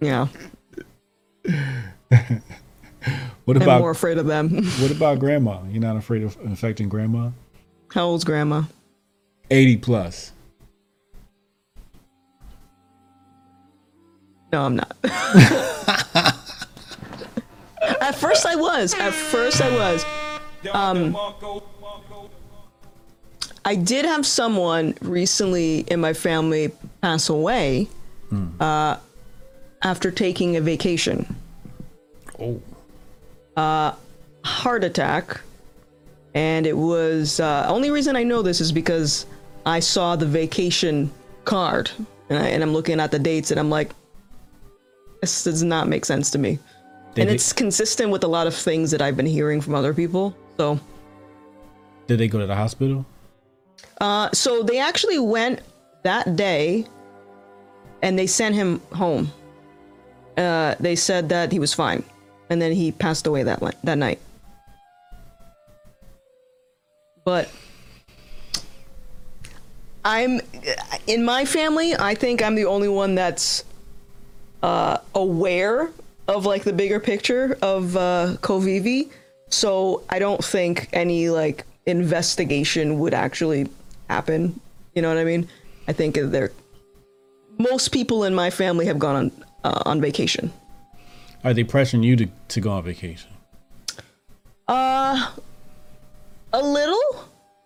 yeah, 0.00 0.28
What 3.48 3.56
I'm 3.56 3.62
about 3.62 3.80
more 3.80 3.90
afraid 3.92 4.18
of 4.18 4.26
them. 4.26 4.62
what 4.78 4.90
about 4.90 5.20
grandma? 5.20 5.62
You're 5.70 5.80
not 5.80 5.96
afraid 5.96 6.22
of 6.22 6.36
infecting 6.44 6.90
grandma? 6.90 7.30
How 7.90 8.04
old's 8.04 8.22
grandma? 8.22 8.64
80 9.50 9.78
plus. 9.78 10.32
No, 14.52 14.64
I'm 14.66 14.76
not. 14.76 14.94
At 18.02 18.14
first 18.16 18.44
I 18.44 18.54
was. 18.56 18.92
At 18.92 19.14
first 19.14 19.62
I 19.62 19.74
was. 19.74 20.04
Um, 20.70 21.16
I 23.64 23.74
did 23.76 24.04
have 24.04 24.26
someone 24.26 24.94
recently 25.00 25.80
in 25.88 26.00
my 26.00 26.12
family 26.12 26.70
pass 27.00 27.30
away 27.30 27.88
uh, 28.60 28.96
after 29.82 30.10
taking 30.10 30.56
a 30.56 30.60
vacation. 30.60 31.36
Oh. 32.40 32.60
Uh, 33.56 33.92
heart 34.44 34.84
attack. 34.84 35.40
And 36.34 36.66
it 36.66 36.76
was, 36.76 37.40
uh, 37.40 37.66
only 37.68 37.90
reason 37.90 38.14
I 38.14 38.22
know 38.22 38.42
this 38.42 38.60
is 38.60 38.70
because 38.70 39.26
I 39.66 39.80
saw 39.80 40.14
the 40.14 40.26
vacation 40.26 41.10
card 41.44 41.90
and, 42.28 42.38
I, 42.38 42.48
and 42.48 42.62
I'm 42.62 42.72
looking 42.72 43.00
at 43.00 43.10
the 43.10 43.18
dates 43.18 43.50
and 43.50 43.58
I'm 43.58 43.70
like, 43.70 43.90
this 45.20 45.42
does 45.44 45.62
not 45.62 45.88
make 45.88 46.04
sense 46.04 46.30
to 46.32 46.38
me. 46.38 46.58
Did 47.14 47.22
and 47.22 47.30
it- 47.30 47.34
it's 47.34 47.52
consistent 47.52 48.10
with 48.10 48.22
a 48.24 48.28
lot 48.28 48.46
of 48.46 48.54
things 48.54 48.90
that 48.92 49.02
I've 49.02 49.16
been 49.16 49.26
hearing 49.26 49.60
from 49.60 49.74
other 49.74 49.92
people. 49.94 50.36
So, 50.56 50.78
Did 52.06 52.18
they 52.20 52.28
go 52.28 52.38
to 52.38 52.46
the 52.46 52.54
hospital? 52.54 53.04
uh, 54.00 54.28
so 54.32 54.62
they 54.62 54.78
actually 54.78 55.18
went 55.18 55.60
that 56.04 56.36
day, 56.36 56.86
and 58.02 58.16
they 58.16 58.26
sent 58.28 58.54
him 58.54 58.80
home. 58.92 59.32
Uh, 60.38 60.76
they 60.78 60.94
said 60.94 61.28
that 61.30 61.50
he 61.50 61.58
was 61.58 61.74
fine, 61.74 62.04
and 62.48 62.62
then 62.62 62.72
he 62.72 62.92
passed 62.92 63.26
away 63.26 63.42
that 63.42 63.60
that 63.82 63.98
night. 63.98 64.20
But 67.24 67.50
I'm 70.04 70.40
in 71.08 71.24
my 71.24 71.44
family. 71.44 71.94
I 71.96 72.14
think 72.14 72.40
I'm 72.40 72.54
the 72.54 72.66
only 72.66 72.88
one 72.88 73.16
that's 73.16 73.64
uh, 74.62 74.98
aware 75.14 75.90
of 76.28 76.46
like 76.46 76.62
the 76.62 76.72
bigger 76.72 77.00
picture 77.00 77.58
of 77.60 77.96
uh, 77.96 78.36
Covivi. 78.40 79.10
So 79.50 80.04
I 80.08 80.20
don't 80.20 80.44
think 80.44 80.88
any 80.92 81.30
like 81.30 81.66
investigation 81.86 83.00
would 83.00 83.12
actually 83.12 83.68
happen. 84.08 84.60
You 84.94 85.02
know 85.02 85.08
what 85.08 85.18
I 85.18 85.24
mean? 85.24 85.48
I 85.88 85.92
think 85.92 86.14
they're 86.14 86.52
most 87.58 87.88
people 87.88 88.22
in 88.22 88.34
my 88.34 88.50
family 88.50 88.86
have 88.86 89.00
gone 89.00 89.16
on 89.16 89.44
uh, 89.64 89.82
on 89.86 90.00
vacation. 90.00 90.52
Are 91.44 91.54
they 91.54 91.64
pressuring 91.64 92.02
you 92.04 92.16
to, 92.16 92.26
to 92.48 92.60
go 92.60 92.70
on 92.72 92.82
vacation? 92.84 93.30
Uh, 94.66 95.30
a 96.52 96.62
little. 96.62 97.00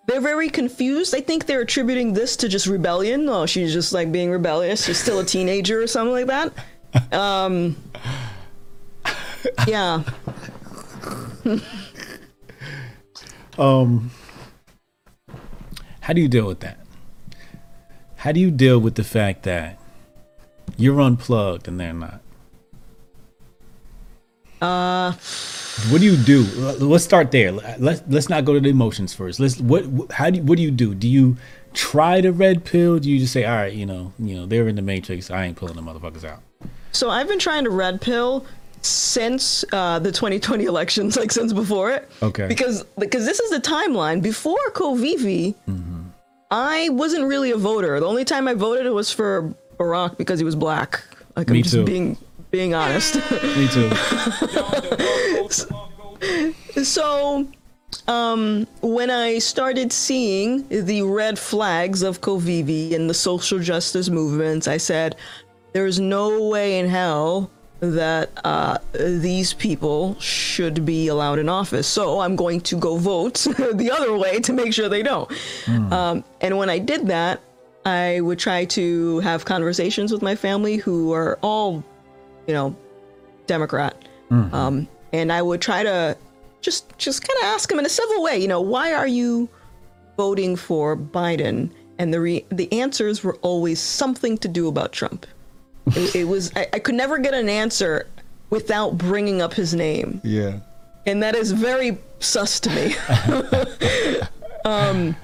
they're 0.07 0.21
very 0.21 0.49
confused. 0.51 1.15
I 1.15 1.21
think 1.21 1.47
they're 1.47 1.63
attributing 1.63 2.13
this 2.13 2.37
to 2.37 2.49
just 2.49 2.67
rebellion. 2.67 3.29
Oh, 3.29 3.47
she's 3.47 3.73
just 3.73 3.93
like 3.93 4.13
being 4.13 4.31
rebellious. 4.31 4.85
She's 4.85 4.99
still 4.99 5.21
a 5.21 5.25
teenager 5.25 5.81
or 5.83 5.87
something 5.87 6.13
like 6.13 6.27
that. 6.27 7.13
Um, 7.13 7.77
yeah. 9.67 10.03
um, 13.59 14.11
how 16.01 16.13
do 16.13 16.21
you 16.21 16.29
deal 16.29 16.47
with 16.47 16.61
that? 16.61 16.79
How 18.17 18.33
do 18.33 18.39
you 18.41 18.51
deal 18.51 18.79
with 18.79 18.95
the 18.95 19.05
fact 19.05 19.43
that 19.45 19.79
you're 20.77 21.01
unplugged 21.01 21.69
and 21.69 21.79
they're 21.79 21.93
not? 21.93 22.21
Uh, 24.61 25.13
what 25.91 26.01
do 26.01 26.05
you 26.05 26.17
do? 26.17 26.45
Let's 26.79 27.05
start 27.05 27.33
there. 27.33 27.51
Let's 27.51 28.03
let's 28.09 28.29
not 28.29 28.45
go 28.45 28.55
to 28.55 28.61
the 28.61 28.69
emotions 28.69 29.13
first. 29.13 29.41
Let's 29.41 29.61
what 29.61 29.85
how 30.13 30.31
do 30.31 30.37
you, 30.37 30.43
what 30.45 30.57
do 30.57 30.63
you 30.63 30.71
do? 30.71 30.95
Do 30.95 31.09
you 31.09 31.37
try 31.75 32.21
the 32.21 32.33
red 32.33 32.65
pill? 32.65 32.99
Do 32.99 33.11
you 33.11 33.19
just 33.19 33.33
say, 33.33 33.45
all 33.45 33.57
right, 33.57 33.73
you 33.73 33.87
know, 33.87 34.13
you 34.19 34.37
know, 34.37 34.47
they're 34.47 34.69
in 34.69 34.77
the 34.77 34.83
matrix. 34.83 35.31
I 35.31 35.47
ain't 35.47 35.57
pulling 35.57 35.77
the 35.77 35.83
motherfuckers 35.83 36.25
out. 36.25 36.41
So 36.93 37.11
I've 37.11 37.27
been 37.27 37.39
trying 37.39 37.65
to 37.65 37.71
red 37.71 38.01
pill 38.01 38.47
since 38.83 39.65
uh, 39.73 39.99
the 39.99 40.13
2020 40.13 40.65
elections, 40.65 41.17
like 41.17 41.33
since 41.33 41.53
before 41.53 41.91
it. 41.91 42.09
Okay. 42.23 42.47
Because 42.47 42.85
because 42.99 43.25
this 43.25 43.41
is 43.41 43.51
the 43.51 43.61
timeline 43.61 44.23
before 44.23 44.71
Covivi. 44.73 45.55
Mm-hmm. 45.69 46.03
I 46.51 46.91
wasn't 46.91 47.25
really 47.25 47.51
a 47.51 47.57
voter. 47.57 47.99
The 47.99 48.07
only 48.07 48.27
time 48.27 48.47
I 48.47 48.53
voted 48.53 48.93
was 48.93 49.11
for 49.11 49.55
Barack 49.79 50.17
because 50.19 50.39
he 50.39 50.45
was 50.45 50.57
black. 50.57 51.05
Like 51.37 51.49
I'm 51.51 51.55
Me 51.55 51.63
just 51.63 51.75
too. 51.75 51.85
being 51.85 52.17
being 52.51 52.75
honest. 52.75 53.15
Me 53.57 53.69
too. 53.69 53.91
so 56.85 57.47
um, 58.09 58.67
when 58.83 59.11
I 59.11 59.39
started 59.39 59.93
seeing 59.93 60.67
the 60.69 61.03
red 61.03 61.39
flags 61.39 62.03
of 62.03 62.21
Covivi 62.21 62.95
and 62.95 63.09
the 63.09 63.15
social 63.15 63.59
justice 63.59 64.09
movements, 64.09 64.69
I 64.69 64.77
said, 64.77 65.17
there's 65.73 65.99
no 66.01 66.49
way 66.49 66.79
in 66.79 66.89
hell 66.89 67.51
that 67.81 68.31
uh, 68.45 68.79
these 68.93 69.55
people 69.55 70.17
should 70.21 70.85
be 70.85 71.09
allowed 71.09 71.39
in 71.41 71.49
office. 71.49 71.87
So 71.87 72.21
I'm 72.21 72.37
going 72.37 72.61
to 72.63 72.77
go 72.77 72.97
vote 72.97 73.35
the 73.57 73.91
other 73.93 74.17
way 74.17 74.39
to 74.41 74.53
make 74.53 74.73
sure 74.73 74.89
they 74.89 75.03
don't. 75.03 75.31
Um, 75.91 76.23
and 76.41 76.59
when 76.59 76.71
I 76.71 76.79
did 76.79 77.09
that, 77.09 77.41
I 77.85 78.21
would 78.21 78.39
try 78.39 78.65
to 78.67 79.19
have 79.21 79.45
conversations 79.45 80.13
with 80.13 80.23
my 80.23 80.35
family 80.37 80.77
who 80.77 81.13
are 81.13 81.39
all, 81.43 81.83
you 82.47 82.55
know, 82.55 82.77
Democrat. 83.47 83.97
Um, 84.31 84.89
and 85.13 85.31
I 85.31 85.43
would 85.43 85.61
try 85.61 85.83
to 85.83 86.17
just 86.63 86.97
just 86.97 87.21
kind 87.29 87.39
of 87.41 87.45
ask 87.55 87.69
them 87.69 87.79
in 87.79 87.85
a 87.85 87.89
civil 87.91 88.23
way, 88.23 88.39
you 88.39 88.49
know, 88.49 88.63
why 88.63 88.95
are 88.95 89.07
you 89.07 89.47
voting 90.17 90.57
for 90.57 90.97
Biden? 90.97 91.71
And 91.99 92.15
the 92.15 92.21
re- 92.21 92.47
the 92.51 92.73
answers 92.73 93.23
were 93.23 93.35
always 93.43 93.79
something 93.79 94.39
to 94.39 94.49
do 94.49 94.69
about 94.69 94.93
Trump. 94.93 95.27
It, 95.97 96.15
it 96.17 96.25
was 96.25 96.51
I, 96.57 96.67
I 96.73 96.79
could 96.79 96.95
never 96.95 97.19
get 97.19 97.35
an 97.35 97.49
answer 97.51 98.07
without 98.49 98.97
bringing 98.97 99.43
up 99.43 99.53
his 99.53 99.75
name, 99.75 100.21
Yeah. 100.25 100.61
and 101.05 101.23
that 101.23 101.35
is 101.35 101.51
very 101.53 101.99
sus 102.21 102.59
to 102.61 102.71
me. 102.71 102.95
um, 104.65 105.15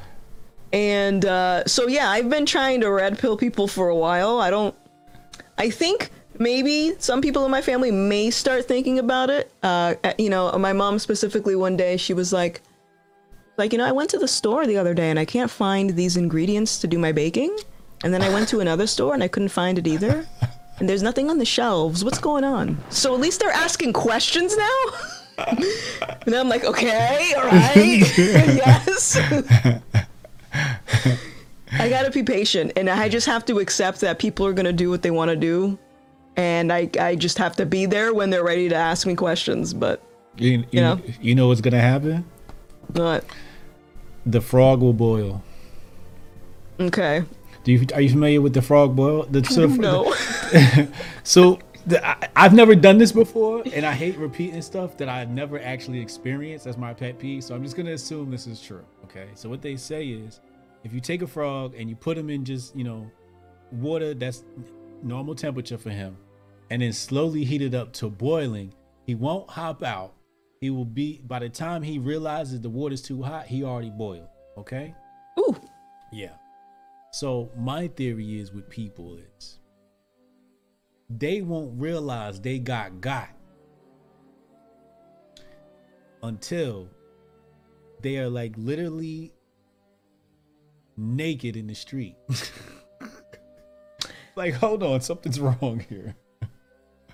and 0.72 1.24
uh, 1.24 1.64
so 1.66 1.88
yeah, 1.88 2.10
I've 2.10 2.28
been 2.28 2.46
trying 2.46 2.80
to 2.82 2.90
red 2.90 3.18
pill 3.18 3.36
people 3.36 3.68
for 3.68 3.88
a 3.88 3.96
while. 3.96 4.40
I 4.40 4.50
don't. 4.50 4.74
I 5.56 5.70
think 5.70 6.10
maybe 6.38 6.94
some 6.98 7.20
people 7.20 7.44
in 7.44 7.50
my 7.50 7.62
family 7.62 7.90
may 7.90 8.30
start 8.30 8.66
thinking 8.66 8.98
about 8.98 9.30
it. 9.30 9.50
Uh, 9.62 9.94
you 10.18 10.30
know, 10.30 10.52
my 10.58 10.72
mom 10.72 10.98
specifically 10.98 11.56
one 11.56 11.76
day 11.76 11.96
she 11.96 12.14
was 12.14 12.32
like, 12.32 12.62
like 13.56 13.72
you 13.72 13.78
know, 13.78 13.86
I 13.86 13.92
went 13.92 14.10
to 14.10 14.18
the 14.18 14.28
store 14.28 14.66
the 14.66 14.76
other 14.76 14.94
day 14.94 15.10
and 15.10 15.18
I 15.18 15.24
can't 15.24 15.50
find 15.50 15.90
these 15.90 16.16
ingredients 16.16 16.78
to 16.80 16.86
do 16.86 16.98
my 16.98 17.12
baking, 17.12 17.56
and 18.04 18.12
then 18.12 18.22
I 18.22 18.28
went 18.28 18.48
to 18.48 18.60
another 18.66 18.86
store 18.86 19.14
and 19.14 19.22
I 19.22 19.28
couldn't 19.28 19.50
find 19.50 19.78
it 19.78 19.86
either. 19.86 20.26
And 20.78 20.88
there's 20.88 21.02
nothing 21.02 21.28
on 21.28 21.38
the 21.38 21.44
shelves. 21.44 22.04
What's 22.04 22.20
going 22.20 22.44
on? 22.44 22.78
So 22.90 23.12
at 23.12 23.20
least 23.20 23.40
they're 23.40 23.50
asking 23.50 23.94
questions 23.94 24.56
now. 24.56 24.78
and 26.26 26.34
I'm 26.34 26.48
like, 26.48 26.64
okay, 26.64 27.32
all 27.36 27.44
right, 27.44 27.74
yes. 28.16 29.18
I 31.72 31.89
gotta 31.90 32.10
be 32.10 32.22
patient, 32.22 32.72
and 32.76 32.89
I 32.89 33.09
just 33.09 33.26
have 33.26 33.44
to 33.47 33.59
accept 33.59 34.01
that 34.01 34.18
people 34.18 34.47
are 34.47 34.52
gonna 34.52 34.72
do 34.72 34.89
what 34.90 35.02
they 35.02 35.10
want 35.10 35.28
to 35.30 35.36
do, 35.36 35.78
and 36.36 36.72
I 36.72 36.89
I 36.98 37.14
just 37.14 37.36
have 37.39 37.56
to 37.56 37.66
be 37.66 37.85
there 37.86 38.14
when 38.14 38.30
they're 38.30 38.44
ready 38.44 38.68
to 38.68 38.74
ask 38.74 39.06
me 39.06 39.14
questions. 39.14 39.74
But 39.74 40.02
You, 40.39 40.64
you, 40.70 40.80
know? 40.80 41.01
you 41.20 41.35
know 41.35 41.48
what's 41.48 41.60
gonna 41.60 41.80
happen? 41.80 42.24
not 42.94 43.22
The 44.24 44.40
frog 44.40 44.80
will 44.80 44.94
boil. 44.94 45.43
okay. 46.80 47.24
Do 47.64 47.72
you 47.72 47.86
are 47.94 48.01
you 48.01 48.09
familiar 48.10 48.40
with 48.40 48.55
the 48.55 48.62
frog 48.62 48.97
boil? 48.97 49.24
The, 49.24 49.44
so 49.44 49.66
the- 49.66 49.76
No. 49.78 50.14
So 51.22 51.59
the, 51.86 52.06
I, 52.06 52.28
I've 52.36 52.55
never 52.55 52.74
done 52.74 52.97
this 52.98 53.12
before, 53.12 53.62
and 53.74 53.85
I 53.85 53.93
hate 53.93 54.16
repeating 54.16 54.62
stuff 54.62 54.97
that 54.98 55.09
I've 55.10 55.28
never 55.30 55.60
actually 55.60 56.01
experienced. 56.01 56.64
That's 56.64 56.78
my 56.78 56.94
pet 56.94 57.18
peeve. 57.18 57.44
So 57.44 57.55
I'm 57.55 57.62
just 57.62 57.76
gonna 57.76 57.93
assume 57.93 58.30
this 58.30 58.47
is 58.47 58.62
true. 58.62 58.85
Okay. 59.05 59.28
So 59.35 59.48
what 59.51 59.60
they 59.60 59.76
say 59.76 60.06
is, 60.06 60.40
if 60.84 60.92
you 60.92 61.00
take 61.00 61.22
a 61.22 61.26
frog 61.26 61.74
and 61.76 61.88
you 61.88 61.96
put 61.96 62.16
him 62.16 62.30
in 62.30 62.44
just 62.44 62.74
you 62.76 62.84
know 62.84 63.10
water 63.72 64.14
that's 64.14 64.44
normal 65.02 65.34
temperature 65.34 65.78
for 65.78 65.90
him, 65.90 66.16
and 66.70 66.82
then 66.82 66.92
slowly 66.92 67.44
heat 67.44 67.62
it 67.62 67.74
up 67.74 67.92
to 67.94 68.09
boiling, 68.09 68.72
he 69.06 69.14
won't 69.14 69.48
hop 69.50 69.82
out. 69.82 70.14
He 70.60 70.70
will 70.70 70.84
be 70.84 71.20
by 71.26 71.38
the 71.38 71.48
time 71.48 71.82
he 71.82 71.98
realizes 71.98 72.60
the 72.60 72.70
water's 72.70 73.02
too 73.02 73.22
hot, 73.22 73.46
he 73.46 73.64
already 73.64 73.90
boiled. 73.90 74.28
Okay. 74.56 74.94
Ooh. 75.38 75.56
Yeah. 76.12 76.32
So 77.12 77.50
my 77.56 77.88
theory 77.88 78.40
is 78.40 78.52
with 78.52 78.68
people 78.68 79.18
is 79.38 79.59
they 81.09 81.40
won't 81.40 81.80
realize 81.80 82.40
they 82.40 82.59
got 82.59 83.00
got 83.00 83.30
until 86.22 86.88
they 88.02 88.18
are 88.18 88.28
like 88.28 88.52
literally 88.56 89.32
naked 90.98 91.56
in 91.56 91.66
the 91.66 91.74
street. 91.74 92.16
like, 94.36 94.54
hold 94.54 94.82
on, 94.82 95.00
something's 95.00 95.40
wrong 95.40 95.84
here. 95.88 96.14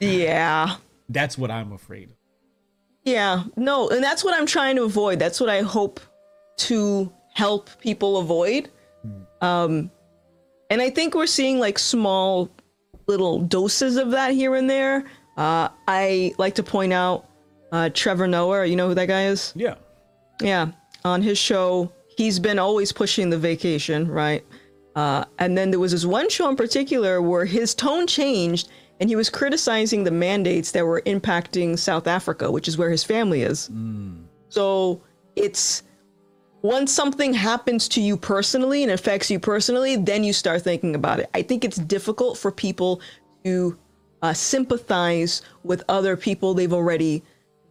Yeah. 0.00 0.76
That's 1.08 1.38
what 1.38 1.50
I'm 1.50 1.72
afraid 1.72 2.10
of. 2.10 2.16
Yeah. 3.04 3.44
No, 3.56 3.88
and 3.90 4.02
that's 4.02 4.24
what 4.24 4.34
I'm 4.34 4.46
trying 4.46 4.76
to 4.76 4.84
avoid. 4.84 5.18
That's 5.18 5.40
what 5.40 5.50
I 5.50 5.60
hope 5.60 6.00
to 6.56 7.12
help 7.34 7.68
people 7.80 8.18
avoid. 8.18 8.70
Um, 9.40 9.90
and 10.70 10.80
I 10.80 10.90
think 10.90 11.14
we're 11.14 11.26
seeing 11.26 11.58
like 11.58 11.78
small 11.78 12.50
little 13.06 13.40
doses 13.40 13.96
of 13.96 14.12
that 14.12 14.32
here 14.32 14.54
and 14.54 14.68
there. 14.68 15.04
Uh, 15.36 15.68
I 15.86 16.34
like 16.38 16.54
to 16.54 16.62
point 16.62 16.92
out 16.92 17.28
uh, 17.72 17.90
Trevor 17.92 18.26
Noah. 18.26 18.64
You 18.64 18.76
know 18.76 18.88
who 18.88 18.94
that 18.94 19.08
guy 19.08 19.26
is? 19.26 19.52
Yeah. 19.54 19.74
Yeah, 20.40 20.72
on 21.04 21.22
his 21.22 21.38
show, 21.38 21.92
he's 22.16 22.38
been 22.38 22.58
always 22.58 22.92
pushing 22.92 23.30
the 23.30 23.38
vacation, 23.38 24.08
right? 24.08 24.44
Uh, 24.94 25.24
and 25.38 25.58
then 25.58 25.70
there 25.70 25.80
was 25.80 25.92
this 25.92 26.04
one 26.04 26.28
show 26.28 26.48
in 26.48 26.56
particular 26.56 27.20
where 27.20 27.44
his 27.44 27.74
tone 27.74 28.06
changed 28.06 28.68
and 29.00 29.08
he 29.08 29.16
was 29.16 29.28
criticizing 29.28 30.04
the 30.04 30.10
mandates 30.10 30.70
that 30.70 30.86
were 30.86 31.02
impacting 31.02 31.76
South 31.78 32.06
Africa, 32.06 32.50
which 32.50 32.68
is 32.68 32.78
where 32.78 32.90
his 32.90 33.02
family 33.02 33.42
is. 33.42 33.68
So 34.50 35.02
it's 35.34 35.82
once 36.62 36.92
something 36.92 37.34
happens 37.34 37.88
to 37.88 38.00
you 38.00 38.16
personally 38.16 38.84
and 38.84 38.92
affects 38.92 39.30
you 39.30 39.38
personally, 39.40 39.96
then 39.96 40.22
you 40.22 40.32
start 40.32 40.62
thinking 40.62 40.94
about 40.94 41.18
it. 41.20 41.28
I 41.34 41.42
think 41.42 41.64
it's 41.64 41.76
difficult 41.76 42.38
for 42.38 42.52
people 42.52 43.00
to 43.44 43.76
uh, 44.22 44.32
sympathize 44.32 45.42
with 45.64 45.82
other 45.88 46.16
people 46.16 46.54
they've 46.54 46.72
already 46.72 47.22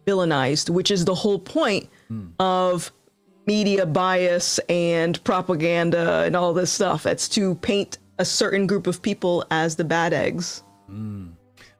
villainized, 0.06 0.68
which 0.70 0.90
is 0.90 1.06
the 1.06 1.14
whole 1.14 1.38
point 1.38 1.88
of 2.38 2.92
media 3.46 3.86
bias 3.86 4.58
and 4.68 5.22
propaganda 5.24 6.22
and 6.24 6.36
all 6.36 6.54
this 6.54 6.72
stuff. 6.72 7.06
It's 7.06 7.28
to 7.30 7.54
paint 7.56 7.98
a 8.18 8.24
certain 8.24 8.66
group 8.66 8.86
of 8.86 9.02
people 9.02 9.44
as 9.50 9.76
the 9.76 9.84
bad 9.84 10.12
eggs. 10.12 10.62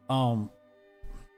Um, 0.09 0.51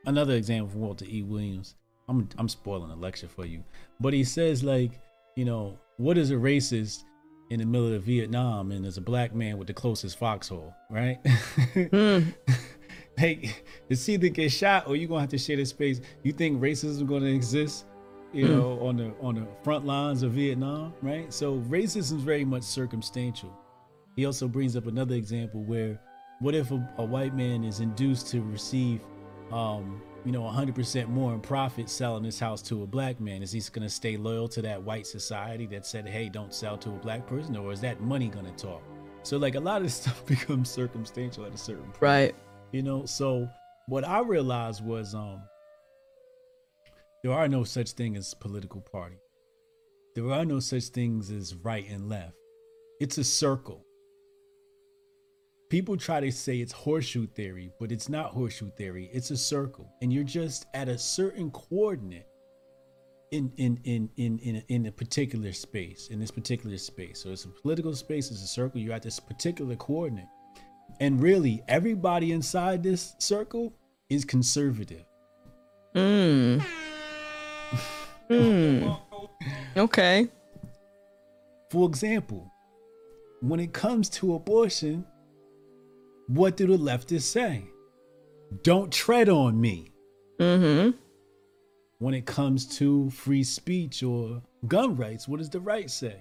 another 0.07 0.35
example 0.35 0.71
from 0.71 0.81
Walter 0.81 1.05
E. 1.09 1.23
Williams. 1.23 1.75
I'm 2.09 2.29
I'm 2.39 2.49
spoiling 2.49 2.91
a 2.91 2.97
lecture 2.97 3.29
for 3.29 3.45
you, 3.45 3.65
but 4.01 4.13
he 4.13 4.23
says 4.23 4.63
like, 4.63 4.93
you 5.35 5.45
know, 5.45 5.77
what 5.97 6.17
is 6.17 6.31
a 6.31 6.35
racist 6.35 7.03
in 7.51 7.61
the 7.61 7.67
middle 7.67 7.93
of 7.93 8.03
Vietnam 8.03 8.73
and 8.73 8.85
there's 8.85 8.97
a 8.97 9.03
black 9.03 9.35
man 9.35 9.59
with 9.59 9.67
the 9.67 9.75
closest 9.75 10.19
foxhole, 10.19 10.75
right? 10.91 11.19
like, 13.19 13.65
it's 13.89 14.09
either 14.09 14.29
get 14.29 14.51
shot 14.51 14.87
or 14.87 14.97
you're 14.97 15.09
gonna 15.09 15.21
have 15.21 15.31
to 15.31 15.39
share 15.39 15.57
the 15.57 15.65
space. 15.65 16.01
You 16.23 16.33
think 16.33 16.61
racism 16.61 16.91
is 16.91 17.03
gonna 17.03 17.27
exist? 17.27 17.87
You 18.37 18.49
know, 18.49 18.79
on 18.81 18.97
the 18.97 19.15
on 19.21 19.35
the 19.37 19.47
front 19.63 19.87
lines 19.87 20.23
of 20.23 20.33
Vietnam, 20.33 20.93
right? 21.03 21.33
So 21.33 21.59
racism 21.69 21.97
is 21.97 22.13
very 22.13 22.45
much 22.45 22.63
circumstantial. 22.63 23.53
He 24.15 24.27
also 24.27 24.47
brings 24.49 24.77
up 24.77 24.87
another 24.87 25.15
example 25.15 25.63
where 25.63 25.99
what 26.41 26.55
if 26.55 26.71
a, 26.71 26.89
a 26.99 27.05
white 27.05 27.35
man 27.35 27.65
is 27.65 27.81
induced 27.81 28.29
to 28.29 28.43
receive 28.43 29.01
um, 29.53 30.03
you 30.27 30.33
know, 30.33 30.43
100% 30.43 31.09
more 31.09 31.33
in 31.33 31.41
profit 31.41 31.89
selling 31.89 32.25
this 32.25 32.41
house 32.41 32.61
to 32.63 32.83
a 32.83 32.87
black 32.87 33.21
man? 33.21 33.45
Is 33.45 33.53
he 33.53 33.61
going 33.73 33.87
to 33.87 33.89
stay 33.89 34.17
loyal 34.17 34.49
to 34.49 34.63
that 34.63 34.83
white 34.83 35.07
society 35.07 35.67
that 35.67 35.87
said, 35.87 36.07
hey, 36.07 36.29
don't 36.29 36.53
sell 36.53 36.77
to 36.79 36.91
a 36.91 36.99
black 36.99 37.29
person? 37.29 37.57
Or 37.57 37.73
is 37.73 37.81
that 37.83 38.01
money 38.01 38.27
going 38.27 38.45
to 38.45 38.53
talk? 38.53 38.83
So, 39.23 39.37
like, 39.37 39.55
a 39.55 39.61
lot 39.61 39.83
of 39.83 39.93
stuff 39.93 40.27
becomes 40.27 40.69
circumstantial 40.69 41.47
at 41.47 41.55
a 41.55 41.57
certain 41.57 41.85
point. 41.85 42.03
Right. 42.03 42.35
You 42.73 42.83
know, 42.83 43.07
so 43.07 43.49
what 43.87 44.05
I 44.05 44.21
realized 44.21 44.85
was 44.85 45.15
um 45.15 45.43
there 47.23 47.33
are 47.33 47.49
no 47.49 47.65
such 47.65 47.93
thing 47.93 48.17
as 48.17 48.35
political 48.35 48.81
party. 48.81 49.19
There 50.15 50.31
are 50.31 50.45
no 50.45 50.61
such 50.61 50.85
things 50.85 51.31
as 51.31 51.55
right 51.55 51.89
and 51.89 52.09
left. 52.09 52.35
It's 53.01 53.19
a 53.19 53.25
circle. 53.25 53.85
People 55.69 55.97
try 55.97 56.21
to 56.21 56.31
say 56.31 56.59
it's 56.59 56.73
horseshoe 56.73 57.27
theory, 57.27 57.73
but 57.81 57.91
it's 57.91 58.09
not 58.09 58.31
horseshoe 58.31 58.71
theory. 58.79 59.11
It's 59.13 59.31
a 59.31 59.37
circle. 59.37 59.93
And 60.01 60.13
you're 60.13 60.25
just 60.25 60.67
at 60.75 60.89
a 60.89 60.97
certain 60.97 61.51
coordinate 61.51 62.27
in 63.33 63.53
in 63.57 63.81
in 63.85 64.09
in 64.17 64.39
in, 64.39 64.63
in 64.69 64.87
a 64.87 64.93
particular 64.93 65.53
space, 65.53 66.09
in 66.09 66.21
this 66.21 66.31
particular 66.31 66.79
space. 66.79 67.23
So 67.23 67.31
it's 67.31 67.45
a 67.45 67.49
political 67.49 67.95
space, 67.95 68.31
it's 68.31 68.43
a 68.43 68.47
circle, 68.47 68.81
you're 68.81 68.95
at 68.95 69.03
this 69.03 69.19
particular 69.19 69.77
coordinate. 69.77 70.29
And 71.01 71.21
really, 71.21 71.63
everybody 71.69 72.33
inside 72.33 72.83
this 72.83 73.15
circle 73.19 73.75
is 74.09 74.25
conservative. 74.25 75.05
Mm. 75.95 76.65
Mm. 78.31 79.01
Okay. 79.77 80.29
For 81.71 81.89
example, 81.89 82.51
when 83.41 83.61
it 83.61 83.73
comes 83.73 84.09
to 84.11 84.35
abortion, 84.35 85.05
what 86.29 86.57
do 86.57 86.67
the 86.67 86.77
leftists 86.77 87.23
say? 87.23 87.65
Don't 88.63 88.93
tread 88.93 89.29
on 89.29 89.61
me. 89.61 89.93
Mm-hmm. 90.39 90.97
When 91.99 92.15
it 92.15 92.27
comes 92.27 92.67
to 92.79 93.11
free 93.11 93.43
speech 93.43 94.03
or 94.03 94.43
gun 94.67 94.97
rights, 94.97 95.27
what 95.27 95.39
does 95.39 95.51
the 95.51 95.61
right 95.61 95.91
say? 95.91 96.17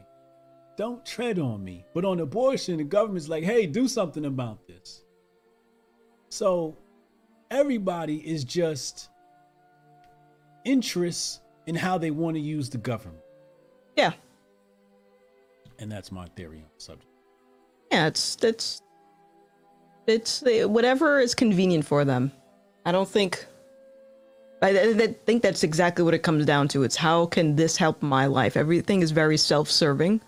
Don't 0.77 1.05
tread 1.05 1.39
on 1.39 1.63
me. 1.63 1.85
But 1.93 2.05
on 2.05 2.19
abortion, 2.19 2.77
the 2.77 2.83
government's 2.83 3.29
like, 3.29 3.43
hey, 3.43 3.65
do 3.65 3.87
something 3.87 4.25
about 4.25 4.67
this. 4.67 5.03
So 6.29 6.77
everybody 7.51 8.17
is 8.17 8.43
just 8.43 9.09
interests 10.65 11.41
in 11.67 11.75
how 11.75 11.97
they 11.97 12.11
want 12.11 12.35
to 12.35 12.41
use 12.41 12.69
the 12.69 12.77
government. 12.77 13.23
Yeah. 13.95 14.13
And 15.79 15.91
that's 15.91 16.11
my 16.11 16.27
theory 16.35 16.57
on 16.57 16.69
the 16.75 16.81
subject. 16.81 17.11
Yeah, 17.91 18.07
it's 18.07 18.37
it's 18.41 18.81
it's 20.07 20.43
whatever 20.65 21.19
is 21.19 21.35
convenient 21.35 21.85
for 21.85 22.05
them. 22.05 22.31
I 22.85 22.91
don't 22.91 23.09
think 23.09 23.45
I, 24.61 24.69
I, 24.79 25.07
think 25.25 25.41
that's 25.41 25.63
exactly 25.63 26.03
what 26.03 26.13
it 26.13 26.23
comes 26.23 26.45
down 26.45 26.67
to. 26.69 26.83
It's 26.83 26.95
how 26.95 27.25
can 27.25 27.55
this 27.55 27.77
help 27.77 28.01
my 28.01 28.25
life? 28.25 28.55
Everything 28.57 29.01
is 29.01 29.11
very 29.11 29.37
self-serving. 29.37 30.21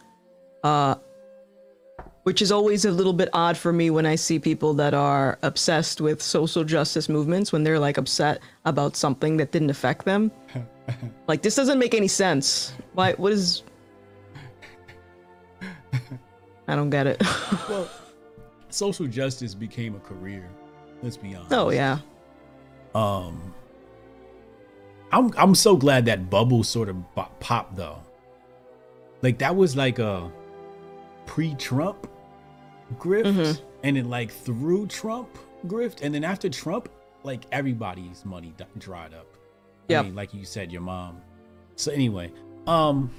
Uh 0.63 0.95
which 2.23 2.41
is 2.41 2.51
always 2.51 2.83
a 2.83 2.91
little 2.91 3.13
bit 3.13 3.29
odd 3.31 3.55
for 3.55 3.71
me 3.71 3.89
when 3.89 4.05
I 4.05 4.15
see 4.15 4.37
people 4.37 4.73
that 4.73 4.93
are 4.93 5.39
obsessed 5.43 6.01
with 6.01 6.21
social 6.21 6.65
justice 6.65 7.07
movements 7.07 7.53
when 7.53 7.63
they're 7.63 7.79
like 7.79 7.97
upset 7.97 8.41
about 8.65 8.97
something 8.97 9.37
that 9.37 9.53
didn't 9.53 9.69
affect 9.69 10.03
them. 10.03 10.29
like 11.27 11.41
this 11.41 11.55
doesn't 11.55 11.79
make 11.79 11.93
any 11.93 12.07
sense. 12.07 12.73
Why 12.93 13.13
what 13.13 13.33
is 13.33 13.63
I 16.67 16.75
don't 16.75 16.89
get 16.89 17.07
it. 17.07 17.21
well, 17.69 17.89
social 18.69 19.07
justice 19.07 19.53
became 19.53 19.95
a 19.95 19.99
career. 19.99 20.47
Let's 21.01 21.17
be 21.17 21.35
honest. 21.35 21.53
Oh 21.53 21.69
yeah. 21.69 21.99
Um 22.93 23.53
I'm 25.11 25.31
I'm 25.37 25.55
so 25.55 25.75
glad 25.77 26.05
that 26.05 26.29
bubble 26.29 26.63
sort 26.63 26.89
of 26.89 26.97
popped 27.39 27.75
though. 27.75 28.01
Like 29.21 29.39
that 29.39 29.55
was 29.55 29.75
like 29.75 29.99
a 29.99 30.31
pre-Trump 31.25 32.09
grift 32.95 33.25
mm-hmm. 33.25 33.65
and 33.83 33.97
then 33.97 34.09
like 34.09 34.31
through 34.31 34.87
Trump 34.87 35.29
grift 35.65 36.01
and 36.01 36.13
then 36.13 36.23
after 36.23 36.49
Trump 36.49 36.89
like 37.23 37.41
everybody's 37.51 38.25
money 38.25 38.53
d- 38.57 38.65
dried 38.77 39.13
up. 39.13 39.36
Yeah. 39.87 40.01
I 40.01 40.03
mean, 40.03 40.15
like 40.15 40.33
you 40.33 40.45
said 40.45 40.71
your 40.71 40.81
mom. 40.81 41.21
So 41.75 41.91
anyway, 41.91 42.31
um 42.65 43.11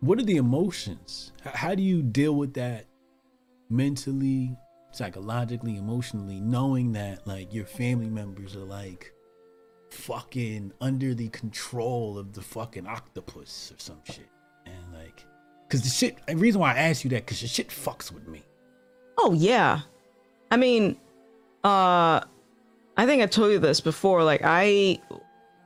what 0.00 0.18
are 0.18 0.24
the 0.24 0.36
emotions? 0.36 1.32
How 1.44 1.76
do 1.76 1.82
you 1.82 2.02
deal 2.02 2.34
with 2.34 2.54
that 2.54 2.86
mentally, 3.70 4.56
psychologically, 4.90 5.76
emotionally 5.76 6.40
knowing 6.40 6.92
that 6.92 7.24
like 7.26 7.54
your 7.54 7.66
family 7.66 8.10
members 8.10 8.56
are 8.56 8.64
like 8.64 9.12
fucking 9.90 10.72
under 10.80 11.14
the 11.14 11.28
control 11.28 12.18
of 12.18 12.32
the 12.32 12.42
fucking 12.42 12.86
octopus 12.86 13.72
or 13.72 13.78
some 13.78 14.00
shit? 14.04 14.26
And 14.66 14.92
like, 14.92 15.24
cause 15.68 15.82
the 15.82 15.88
shit. 15.88 16.18
The 16.26 16.36
reason 16.36 16.60
why 16.60 16.74
I 16.74 16.78
asked 16.78 17.04
you 17.04 17.10
that, 17.10 17.26
cause 17.26 17.40
the 17.40 17.46
shit 17.46 17.68
fucks 17.68 18.10
with 18.10 18.26
me. 18.26 18.42
Oh 19.18 19.32
yeah, 19.34 19.82
I 20.50 20.56
mean, 20.56 20.98
uh, 21.62 22.22
I 23.02 23.06
think 23.06 23.20
I 23.20 23.26
told 23.26 23.50
you 23.50 23.58
this 23.58 23.80
before. 23.80 24.22
Like 24.22 24.42
I, 24.44 25.00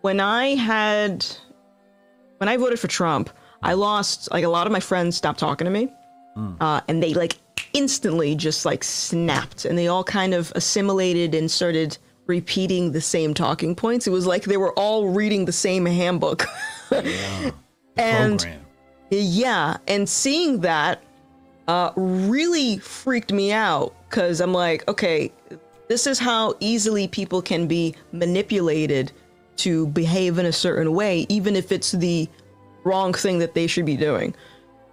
when 0.00 0.20
I 0.20 0.54
had, 0.54 1.26
when 2.38 2.48
I 2.48 2.56
voted 2.56 2.80
for 2.80 2.88
Trump, 2.88 3.28
I 3.62 3.74
lost. 3.74 4.32
Like 4.32 4.42
a 4.42 4.48
lot 4.48 4.66
of 4.66 4.72
my 4.72 4.80
friends 4.80 5.18
stopped 5.18 5.38
talking 5.38 5.66
to 5.66 5.70
me, 5.70 5.92
mm. 6.34 6.56
uh, 6.62 6.80
and 6.88 7.02
they 7.02 7.12
like 7.12 7.36
instantly 7.74 8.36
just 8.36 8.64
like 8.64 8.82
snapped, 8.82 9.66
and 9.66 9.76
they 9.76 9.86
all 9.86 10.02
kind 10.02 10.32
of 10.32 10.50
assimilated 10.54 11.34
and 11.34 11.50
started 11.50 11.98
repeating 12.26 12.92
the 12.92 13.02
same 13.02 13.34
talking 13.34 13.74
points. 13.74 14.06
It 14.06 14.12
was 14.12 14.26
like 14.26 14.44
they 14.44 14.56
were 14.56 14.72
all 14.72 15.10
reading 15.10 15.44
the 15.44 15.52
same 15.52 15.84
handbook. 15.84 16.46
yeah. 16.90 17.50
and 17.98 18.40
Program. 18.40 18.66
Yeah, 19.10 19.76
and 19.86 20.08
seeing 20.08 20.60
that 20.60 21.02
uh, 21.68 21.90
really 21.96 22.78
freaked 22.78 23.30
me 23.30 23.52
out 23.52 23.94
because 24.08 24.40
I'm 24.40 24.54
like, 24.54 24.88
okay, 24.88 25.32
this 25.88 26.06
is 26.06 26.18
how 26.18 26.54
easily 26.60 27.08
people 27.08 27.40
can 27.40 27.66
be 27.66 27.94
manipulated 28.12 29.12
to 29.58 29.86
behave 29.88 30.38
in 30.38 30.46
a 30.46 30.52
certain 30.52 30.92
way, 30.92 31.26
even 31.28 31.56
if 31.56 31.72
it's 31.72 31.92
the 31.92 32.28
wrong 32.84 33.12
thing 33.12 33.38
that 33.38 33.54
they 33.54 33.66
should 33.66 33.86
be 33.86 33.96
doing. 33.96 34.34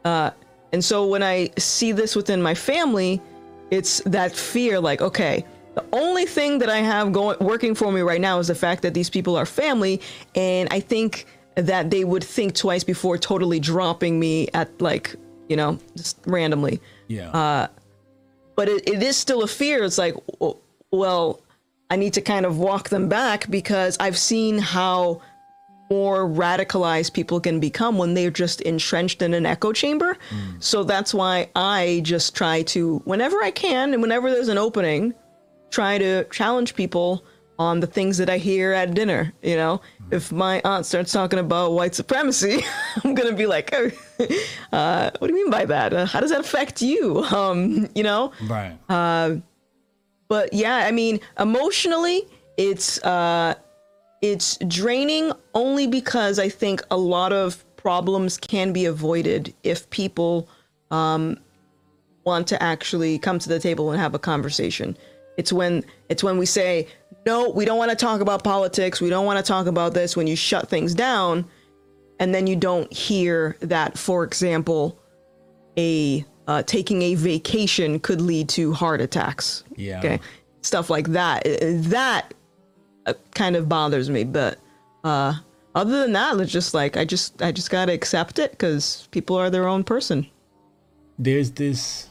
Uh, 0.06 0.32
and 0.72 0.84
so 0.84 1.06
when 1.06 1.22
I 1.22 1.52
see 1.57 1.91
this 1.91 2.15
within 2.15 2.41
my 2.41 2.56
family, 2.56 3.22
it's 3.72 4.02
that 4.06 4.36
fear 4.36 4.80
like, 4.80 5.02
okay, 5.02 5.45
the 5.76 5.86
only 5.91 6.26
thing 6.26 6.60
that 6.60 6.70
I 6.70 6.78
have 6.78 7.11
going 7.11 7.38
working 7.40 7.74
for 7.74 7.91
me 7.91 8.02
right 8.02 8.22
now 8.22 8.40
is 8.40 8.48
the 8.48 8.56
fact 8.56 8.82
that 8.84 8.94
these 8.94 9.10
people 9.10 9.36
are 9.36 9.45
family, 9.45 10.02
and 10.36 10.68
I 10.72 10.80
think 10.80 11.26
that 11.56 11.90
they 11.90 12.03
would 12.03 12.24
think 12.24 12.56
twice 12.56 12.84
before 12.84 13.18
totally 13.18 13.60
dropping 13.60 14.20
me 14.20 14.48
at 14.53 14.82
like 14.82 15.15
you 15.49 15.56
know 15.56 15.80
just 15.95 16.20
randomly. 16.26 16.80
Yeah. 17.07 17.30
Uh 17.30 17.68
but 18.56 18.70
it, 18.70 18.88
it 18.88 19.02
is 19.02 19.18
still 19.18 19.41
a 19.41 19.48
fear. 19.48 19.84
It's 19.84 19.98
like 19.98 20.15
well 20.40 20.61
i 21.90 21.95
need 21.95 22.14
to 22.14 22.22
kind 22.22 22.45
of 22.45 22.60
walk 22.60 22.90
them 22.90 23.10
back 23.10 23.49
because 23.49 23.98
i've 23.99 24.18
seen 24.18 24.57
how 24.57 25.22
more 25.90 26.28
radicalized 26.28 27.14
people 27.14 27.40
can 27.40 27.60
become 27.60 27.98
when 27.98 28.14
they're 28.14 28.32
just 28.32 28.61
entrenched 28.61 29.22
in 29.22 29.34
an 29.34 29.45
echo 29.45 29.74
chamber 29.74 30.18
mm. 30.30 30.64
so 30.64 30.84
that's 30.84 31.14
why 31.14 31.49
i 31.56 32.02
just 32.03 32.36
try 32.36 32.61
to 32.64 32.99
whenever 33.06 33.41
i 33.44 33.52
can 33.52 33.94
and 33.94 34.02
whenever 34.02 34.32
there's 34.32 34.48
an 34.48 34.57
opening 34.57 35.14
try 35.70 35.98
to 35.98 36.24
challenge 36.26 36.76
people 36.76 37.26
on 37.60 37.80
the 37.80 37.88
things 37.88 38.18
that 38.18 38.30
I 38.30 38.38
hear 38.38 38.74
at 38.74 38.94
dinner. 38.94 39.34
You 39.41 39.56
know, 39.56 39.82
if 40.11 40.32
my 40.32 40.61
aunt 40.64 40.86
starts 40.86 41.11
talking 41.11 41.40
about 41.40 41.74
white 41.74 41.95
supremacy, 41.95 42.64
I'm 43.03 43.14
gonna 43.14 43.36
be 43.36 43.45
like, 43.45 43.70
oh, 43.74 43.91
uh, 44.72 45.11
"What 45.18 45.28
do 45.28 45.34
you 45.34 45.44
mean 45.44 45.52
by 45.52 45.65
that? 45.65 45.94
Uh, 45.94 46.06
how 46.06 46.20
does 46.20 46.32
that 46.32 46.41
affect 46.41 46.82
you?" 46.82 47.24
Um, 47.34 47.90
you 47.95 48.03
know, 48.03 48.32
right? 48.44 48.78
Uh, 48.88 49.38
but 50.34 50.51
yeah, 50.51 50.77
I 50.77 50.89
mean, 50.89 51.19
emotionally, 51.39 52.23
it's 52.57 52.97
uh, 53.03 53.53
it's 54.23 54.57
draining 54.68 55.31
only 55.53 55.85
because 55.85 56.39
I 56.39 56.49
think 56.49 56.81
a 56.89 56.97
lot 56.97 57.31
of 57.31 57.64
problems 57.77 58.39
can 58.39 58.73
be 58.73 58.85
avoided 58.85 59.53
if 59.61 59.88
people 59.91 60.49
um, 60.89 61.38
want 62.23 62.47
to 62.47 62.64
actually 62.64 63.19
come 63.19 63.38
to 63.38 63.47
the 63.47 63.60
table 63.60 63.91
and 63.91 64.01
have 64.01 64.15
a 64.15 64.19
conversation. 64.19 64.97
It's 65.38 65.53
when 65.53 65.85
it's 66.10 66.23
when 66.23 66.39
we 66.39 66.47
say 66.47 66.88
no, 67.27 67.49
we 67.51 67.64
don't 67.64 67.77
want 67.77 67.91
to 67.91 67.95
talk 67.95 68.19
about 68.19 68.43
politics. 68.43 68.99
We 68.99 69.11
don't 69.11 69.27
want 69.27 69.38
to 69.38 69.47
talk 69.47 69.68
about 69.68 69.93
this 69.93 70.18
when 70.18 70.26
you 70.26 70.35
shut 70.35 70.68
things 70.68 70.95
down. 70.95 71.45
And 72.19 72.34
then 72.34 72.47
you 72.47 72.55
don't 72.55 72.91
hear 72.91 73.55
that, 73.60 73.99
for 73.99 74.23
example, 74.23 74.97
a 75.77 76.26
uh, 76.48 76.64
taking 76.64 77.02
a 77.02 77.15
vacation 77.15 77.99
could 77.99 78.22
lead 78.22 78.49
to 78.49 78.74
heart 78.74 79.02
attacks. 79.02 79.64
Yeah. 79.76 79.99
Okay. 79.99 80.20
Stuff 80.61 80.90
like 80.90 81.10
that. 81.10 81.44
That 81.44 82.34
uh, 83.06 83.14
kind 83.34 83.56
of 83.56 83.68
bothers 83.68 84.10
me. 84.10 84.24
But 84.24 84.60
uh, 85.03 85.34
other 85.76 86.02
than 86.02 86.14
that, 86.14 86.40
it's 86.40 86.52
just 86.52 86.74
like 86.74 86.98
I 86.98 87.06
just 87.06 87.41
I 87.41 87.52
just 87.52 87.70
gotta 87.70 87.94
accept 87.94 88.40
it 88.40 88.52
because 88.52 89.07
people 89.11 89.36
are 89.36 89.49
their 89.49 89.68
own 89.68 89.84
person. 89.84 90.28
There's 91.18 91.52
this 91.52 92.10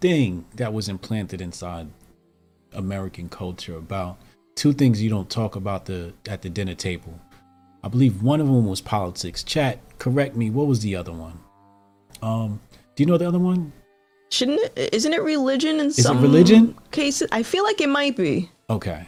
thing 0.00 0.46
that 0.54 0.72
was 0.72 0.88
implanted 0.88 1.40
inside 1.40 1.88
American 2.72 3.28
culture 3.28 3.76
about 3.76 4.18
two 4.54 4.72
things 4.72 5.02
you 5.02 5.10
don't 5.10 5.28
talk 5.28 5.56
about 5.56 5.86
the 5.86 6.12
at 6.28 6.42
the 6.42 6.50
dinner 6.50 6.74
table. 6.74 7.18
I 7.82 7.88
believe 7.88 8.22
one 8.22 8.40
of 8.40 8.46
them 8.46 8.66
was 8.66 8.80
politics. 8.80 9.42
Chat, 9.42 9.78
correct 9.98 10.36
me. 10.36 10.50
What 10.50 10.66
was 10.66 10.80
the 10.80 10.96
other 10.96 11.12
one? 11.12 11.40
Um, 12.22 12.60
do 12.94 13.02
you 13.02 13.06
know 13.06 13.18
the 13.18 13.28
other 13.28 13.38
one? 13.38 13.72
Shouldn't 14.30 14.60
it? 14.76 14.94
Isn't 14.94 15.12
it 15.12 15.22
religion 15.22 15.80
in 15.80 15.86
it 15.86 15.94
some 15.94 16.22
religion? 16.22 16.76
cases? 16.90 17.28
I 17.32 17.42
feel 17.42 17.64
like 17.64 17.80
it 17.80 17.88
might 17.88 18.16
be. 18.16 18.50
Okay. 18.68 19.06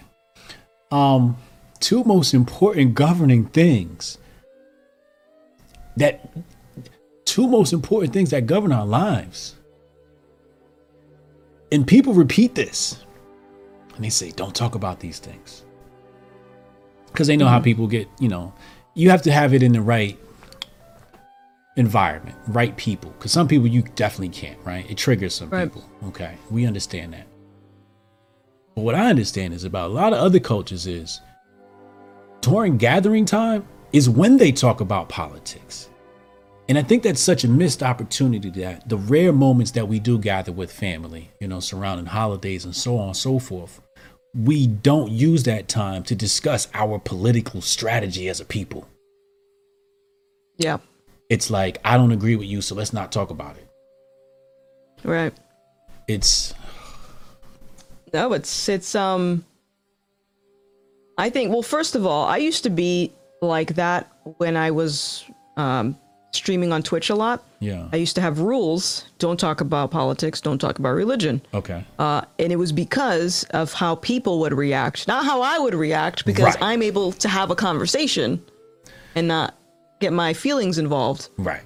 Um, 0.90 1.36
two 1.80 2.04
most 2.04 2.34
important 2.34 2.94
governing 2.94 3.46
things 3.46 4.18
that 5.96 6.32
two 7.24 7.46
most 7.46 7.72
important 7.72 8.12
things 8.12 8.30
that 8.30 8.46
govern 8.46 8.72
our 8.72 8.86
lives. 8.86 9.54
And 11.70 11.86
people 11.86 12.12
repeat 12.12 12.54
this. 12.54 13.04
And 13.94 14.04
they 14.04 14.10
say, 14.10 14.30
don't 14.30 14.54
talk 14.54 14.74
about 14.74 15.00
these 15.00 15.18
things. 15.18 15.64
Because 17.06 17.26
they 17.26 17.36
know 17.36 17.48
how 17.48 17.60
people 17.60 17.86
get, 17.86 18.08
you 18.18 18.28
know, 18.28 18.52
you 18.94 19.10
have 19.10 19.22
to 19.22 19.32
have 19.32 19.54
it 19.54 19.62
in 19.62 19.72
the 19.72 19.80
right 19.80 20.18
environment, 21.76 22.36
right 22.48 22.76
people. 22.76 23.10
Because 23.12 23.32
some 23.32 23.48
people 23.48 23.66
you 23.66 23.82
definitely 23.94 24.28
can't, 24.28 24.58
right? 24.64 24.88
It 24.90 24.96
triggers 24.98 25.34
some 25.34 25.50
Right. 25.50 25.64
people. 25.64 25.84
Okay. 26.08 26.36
We 26.50 26.66
understand 26.66 27.12
that. 27.14 27.26
But 28.74 28.82
what 28.82 28.94
I 28.94 29.10
understand 29.10 29.54
is 29.54 29.64
about 29.64 29.90
a 29.90 29.94
lot 29.94 30.12
of 30.12 30.18
other 30.18 30.40
cultures 30.40 30.86
is 30.86 31.20
during 32.40 32.76
gathering 32.76 33.24
time 33.24 33.66
is 33.92 34.08
when 34.08 34.36
they 34.36 34.52
talk 34.52 34.80
about 34.80 35.08
politics. 35.08 35.88
And 36.68 36.78
I 36.78 36.82
think 36.82 37.02
that's 37.02 37.20
such 37.20 37.44
a 37.44 37.48
missed 37.48 37.82
opportunity 37.82 38.48
that 38.62 38.88
the 38.88 38.96
rare 38.96 39.32
moments 39.32 39.72
that 39.72 39.88
we 39.88 39.98
do 39.98 40.18
gather 40.18 40.52
with 40.52 40.72
family, 40.72 41.30
you 41.40 41.48
know, 41.48 41.60
surrounding 41.60 42.06
holidays 42.06 42.64
and 42.64 42.74
so 42.74 42.96
on 42.98 43.08
and 43.08 43.16
so 43.16 43.38
forth, 43.38 43.80
we 44.34 44.66
don't 44.66 45.10
use 45.10 45.42
that 45.42 45.68
time 45.68 46.02
to 46.04 46.14
discuss 46.14 46.68
our 46.72 46.98
political 46.98 47.60
strategy 47.60 48.28
as 48.28 48.40
a 48.40 48.44
people. 48.44 48.88
Yeah. 50.56 50.78
It's 51.32 51.48
like, 51.50 51.78
I 51.82 51.96
don't 51.96 52.12
agree 52.12 52.36
with 52.36 52.46
you, 52.46 52.60
so 52.60 52.74
let's 52.74 52.92
not 52.92 53.10
talk 53.10 53.30
about 53.30 53.56
it. 53.56 53.66
Right. 55.02 55.32
It's 56.06 56.52
No, 58.12 58.32
it's 58.34 58.68
it's 58.68 58.94
um 58.94 59.44
I 61.16 61.30
think 61.30 61.50
well 61.52 61.62
first 61.62 61.94
of 61.94 62.04
all, 62.06 62.24
I 62.26 62.36
used 62.36 62.62
to 62.64 62.70
be 62.70 63.12
like 63.40 63.74
that 63.76 64.10
when 64.38 64.56
I 64.56 64.70
was 64.72 65.24
um 65.56 65.96
streaming 66.32 66.70
on 66.72 66.82
Twitch 66.82 67.08
a 67.10 67.14
lot. 67.14 67.38
yeah. 67.60 67.88
I 67.92 67.96
used 67.96 68.14
to 68.16 68.22
have 68.22 68.38
rules, 68.40 69.04
don't 69.18 69.38
talk 69.38 69.60
about 69.60 69.90
politics, 69.90 70.40
don't 70.40 70.58
talk 70.58 70.78
about 70.78 70.94
religion. 71.04 71.42
Okay. 71.52 71.84
Uh, 71.98 72.22
and 72.38 72.50
it 72.52 72.56
was 72.56 72.72
because 72.72 73.44
of 73.50 73.72
how 73.74 73.96
people 73.96 74.38
would 74.40 74.54
react, 74.54 75.06
not 75.08 75.24
how 75.26 75.42
I 75.42 75.58
would 75.58 75.74
react, 75.74 76.24
because 76.24 76.54
Right. 76.54 76.62
I'm 76.62 76.82
able 76.82 77.12
to 77.12 77.28
have 77.28 77.50
a 77.50 77.54
conversation 77.54 78.42
and 79.14 79.28
not 79.28 79.54
get 80.02 80.12
my 80.12 80.34
feelings 80.34 80.78
involved. 80.78 81.30
Right. 81.38 81.62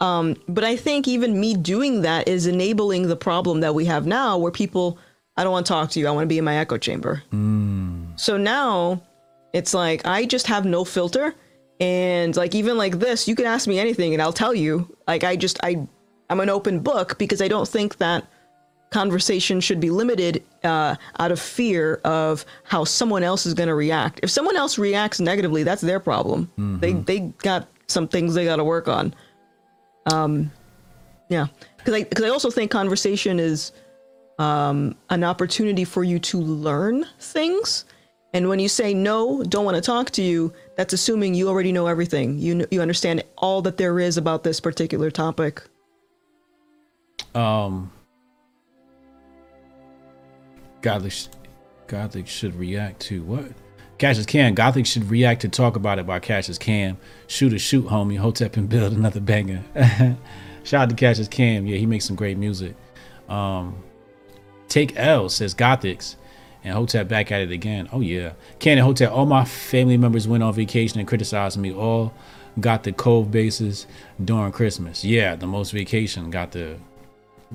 Um, 0.00 0.36
but 0.48 0.64
I 0.64 0.76
think 0.76 1.06
even 1.06 1.38
me 1.38 1.54
doing 1.54 2.00
that 2.02 2.26
is 2.26 2.46
enabling 2.46 3.08
the 3.08 3.16
problem 3.16 3.60
that 3.60 3.74
we 3.74 3.84
have 3.84 4.06
now 4.06 4.38
where 4.38 4.50
people, 4.50 4.98
I 5.36 5.44
don't 5.44 5.52
want 5.52 5.66
to 5.66 5.72
talk 5.72 5.90
to 5.90 6.00
you. 6.00 6.08
I 6.08 6.10
want 6.10 6.24
to 6.24 6.28
be 6.28 6.38
in 6.38 6.44
my 6.44 6.56
echo 6.56 6.78
chamber. 6.78 7.22
So 8.16 8.36
now 8.38 9.02
it's 9.52 9.74
like 9.74 10.06
I 10.06 10.24
just 10.24 10.46
have 10.46 10.64
no 10.64 10.84
filter. 10.84 11.34
And 11.80 12.34
like 12.36 12.54
even 12.54 12.78
like 12.78 12.98
this, 12.98 13.28
you 13.28 13.34
can 13.34 13.46
ask 13.46 13.66
me 13.68 13.78
anything 13.78 14.14
and 14.14 14.22
I'll 14.22 14.32
tell 14.32 14.54
you. 14.54 14.96
Like 15.06 15.24
I 15.24 15.36
just 15.36 15.58
I 15.62 15.86
I'm 16.30 16.40
an 16.40 16.48
open 16.48 16.80
book 16.80 17.18
because 17.18 17.42
I 17.42 17.48
don't 17.48 17.68
think 17.68 17.98
that 17.98 18.26
conversation 18.90 19.60
should 19.60 19.80
be 19.80 19.90
limited 19.90 20.44
uh, 20.64 20.96
out 21.18 21.32
of 21.32 21.40
fear 21.40 22.00
of 22.04 22.44
how 22.64 22.84
someone 22.84 23.22
else 23.22 23.46
is 23.46 23.54
going 23.54 23.68
to 23.68 23.74
react. 23.74 24.20
If 24.22 24.30
someone 24.30 24.56
else 24.56 24.78
reacts 24.78 25.20
negatively, 25.20 25.62
that's 25.62 25.82
their 25.82 26.00
problem. 26.00 26.50
They 26.80 26.92
they 26.92 27.20
got 27.42 27.68
some 27.90 28.08
things 28.08 28.34
they 28.34 28.44
got 28.44 28.56
to 28.56 28.64
work 28.64 28.88
on. 28.88 29.14
Um, 30.10 30.50
yeah, 31.28 31.46
because 31.78 31.94
I 31.94 32.04
because 32.04 32.24
I 32.24 32.28
also 32.28 32.50
think 32.50 32.70
conversation 32.70 33.38
is 33.38 33.72
um, 34.38 34.96
an 35.10 35.22
opportunity 35.22 35.84
for 35.84 36.02
you 36.02 36.18
to 36.18 36.38
learn 36.38 37.06
things. 37.18 37.84
And 38.32 38.48
when 38.48 38.60
you 38.60 38.68
say 38.68 38.94
no, 38.94 39.42
don't 39.42 39.64
want 39.64 39.74
to 39.74 39.80
talk 39.80 40.10
to 40.12 40.22
you, 40.22 40.52
that's 40.76 40.92
assuming 40.92 41.34
you 41.34 41.48
already 41.48 41.72
know 41.72 41.86
everything. 41.86 42.38
You 42.38 42.66
you 42.70 42.80
understand 42.80 43.22
all 43.36 43.60
that 43.62 43.76
there 43.76 43.98
is 44.00 44.16
about 44.16 44.44
this 44.44 44.60
particular 44.60 45.10
topic. 45.10 45.62
Um, 47.34 47.90
sh- 50.82 51.26
Gothix 51.86 52.26
should 52.28 52.54
react 52.54 53.00
to 53.02 53.22
what? 53.22 53.52
Cassius 54.00 54.24
Cam. 54.24 54.56
Gothix 54.56 54.86
should 54.86 55.10
react 55.10 55.42
to 55.42 55.48
talk 55.48 55.76
about 55.76 55.98
it 55.98 56.06
by 56.06 56.18
Cassius 56.18 56.56
Cam. 56.56 56.96
Shoot 57.26 57.52
a 57.52 57.58
shoot, 57.58 57.86
homie. 57.86 58.16
Hotep 58.16 58.56
and 58.56 58.66
build 58.66 58.94
another 58.94 59.20
banger. 59.20 59.62
Shout 60.64 60.82
out 60.82 60.88
to 60.88 60.96
Cassius 60.96 61.28
Cam. 61.28 61.66
Yeah, 61.66 61.76
he 61.76 61.84
makes 61.84 62.06
some 62.06 62.16
great 62.16 62.38
music. 62.38 62.74
Um, 63.28 63.76
Take 64.68 64.96
L 64.96 65.28
says 65.28 65.54
Gothix. 65.54 66.16
And 66.64 66.74
Hotep 66.74 67.08
back 67.08 67.30
at 67.30 67.42
it 67.42 67.50
again. 67.50 67.90
Oh 67.92 68.00
yeah. 68.00 68.32
Cannon 68.58 68.84
Hotep. 68.84 69.12
All 69.12 69.26
my 69.26 69.44
family 69.44 69.98
members 69.98 70.26
went 70.26 70.42
on 70.42 70.54
vacation 70.54 70.98
and 70.98 71.06
criticized 71.06 71.58
me. 71.58 71.72
All 71.72 72.14
got 72.58 72.84
the 72.84 72.92
cove 72.92 73.30
bases 73.30 73.86
during 74.24 74.52
Christmas. 74.52 75.04
Yeah, 75.04 75.36
the 75.36 75.46
most 75.46 75.72
vacation 75.72 76.30
got 76.30 76.52
the 76.52 76.78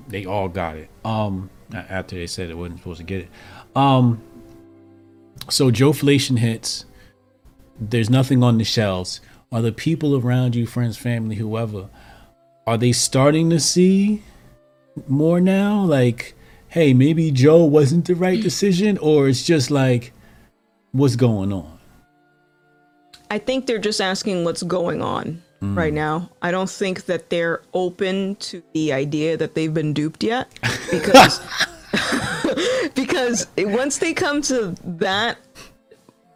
they 0.07 0.25
all 0.25 0.47
got 0.47 0.77
it. 0.77 0.89
Um, 1.03 1.49
after 1.73 2.15
they 2.15 2.27
said 2.27 2.51
it 2.51 2.57
wasn't 2.57 2.79
supposed 2.79 2.99
to 2.99 3.03
get 3.03 3.21
it. 3.21 3.29
Um, 3.75 4.21
so 5.49 5.71
Joeflation 5.71 6.39
hits. 6.39 6.85
There's 7.79 8.09
nothing 8.09 8.43
on 8.43 8.57
the 8.57 8.63
shelves. 8.63 9.21
Are 9.51 9.61
the 9.61 9.71
people 9.71 10.15
around 10.15 10.55
you, 10.55 10.65
friends, 10.65 10.97
family, 10.97 11.35
whoever, 11.35 11.89
are 12.67 12.77
they 12.77 12.91
starting 12.91 13.49
to 13.51 13.59
see 13.59 14.23
more 15.07 15.39
now? 15.39 15.83
Like, 15.83 16.35
hey, 16.67 16.93
maybe 16.93 17.31
Joe 17.31 17.63
wasn't 17.63 18.05
the 18.05 18.15
right 18.15 18.41
decision, 18.41 18.97
or 18.97 19.27
it's 19.27 19.43
just 19.43 19.71
like, 19.71 20.13
what's 20.91 21.15
going 21.15 21.53
on? 21.53 21.77
I 23.29 23.37
think 23.37 23.65
they're 23.65 23.79
just 23.79 24.01
asking 24.01 24.43
what's 24.43 24.63
going 24.63 25.01
on 25.01 25.41
mm. 25.61 25.77
right 25.77 25.93
now. 25.93 26.29
I 26.41 26.51
don't 26.51 26.69
think 26.69 27.05
that 27.05 27.29
they're 27.29 27.61
open 27.73 28.35
to 28.37 28.63
the 28.73 28.93
idea 28.93 29.37
that 29.37 29.55
they've 29.55 29.73
been 29.73 29.93
duped 29.93 30.23
yet 30.23 30.49
because 30.91 31.39
because 32.93 33.47
once 33.57 33.97
they 33.97 34.13
come 34.13 34.41
to 34.43 34.75
that 34.83 35.37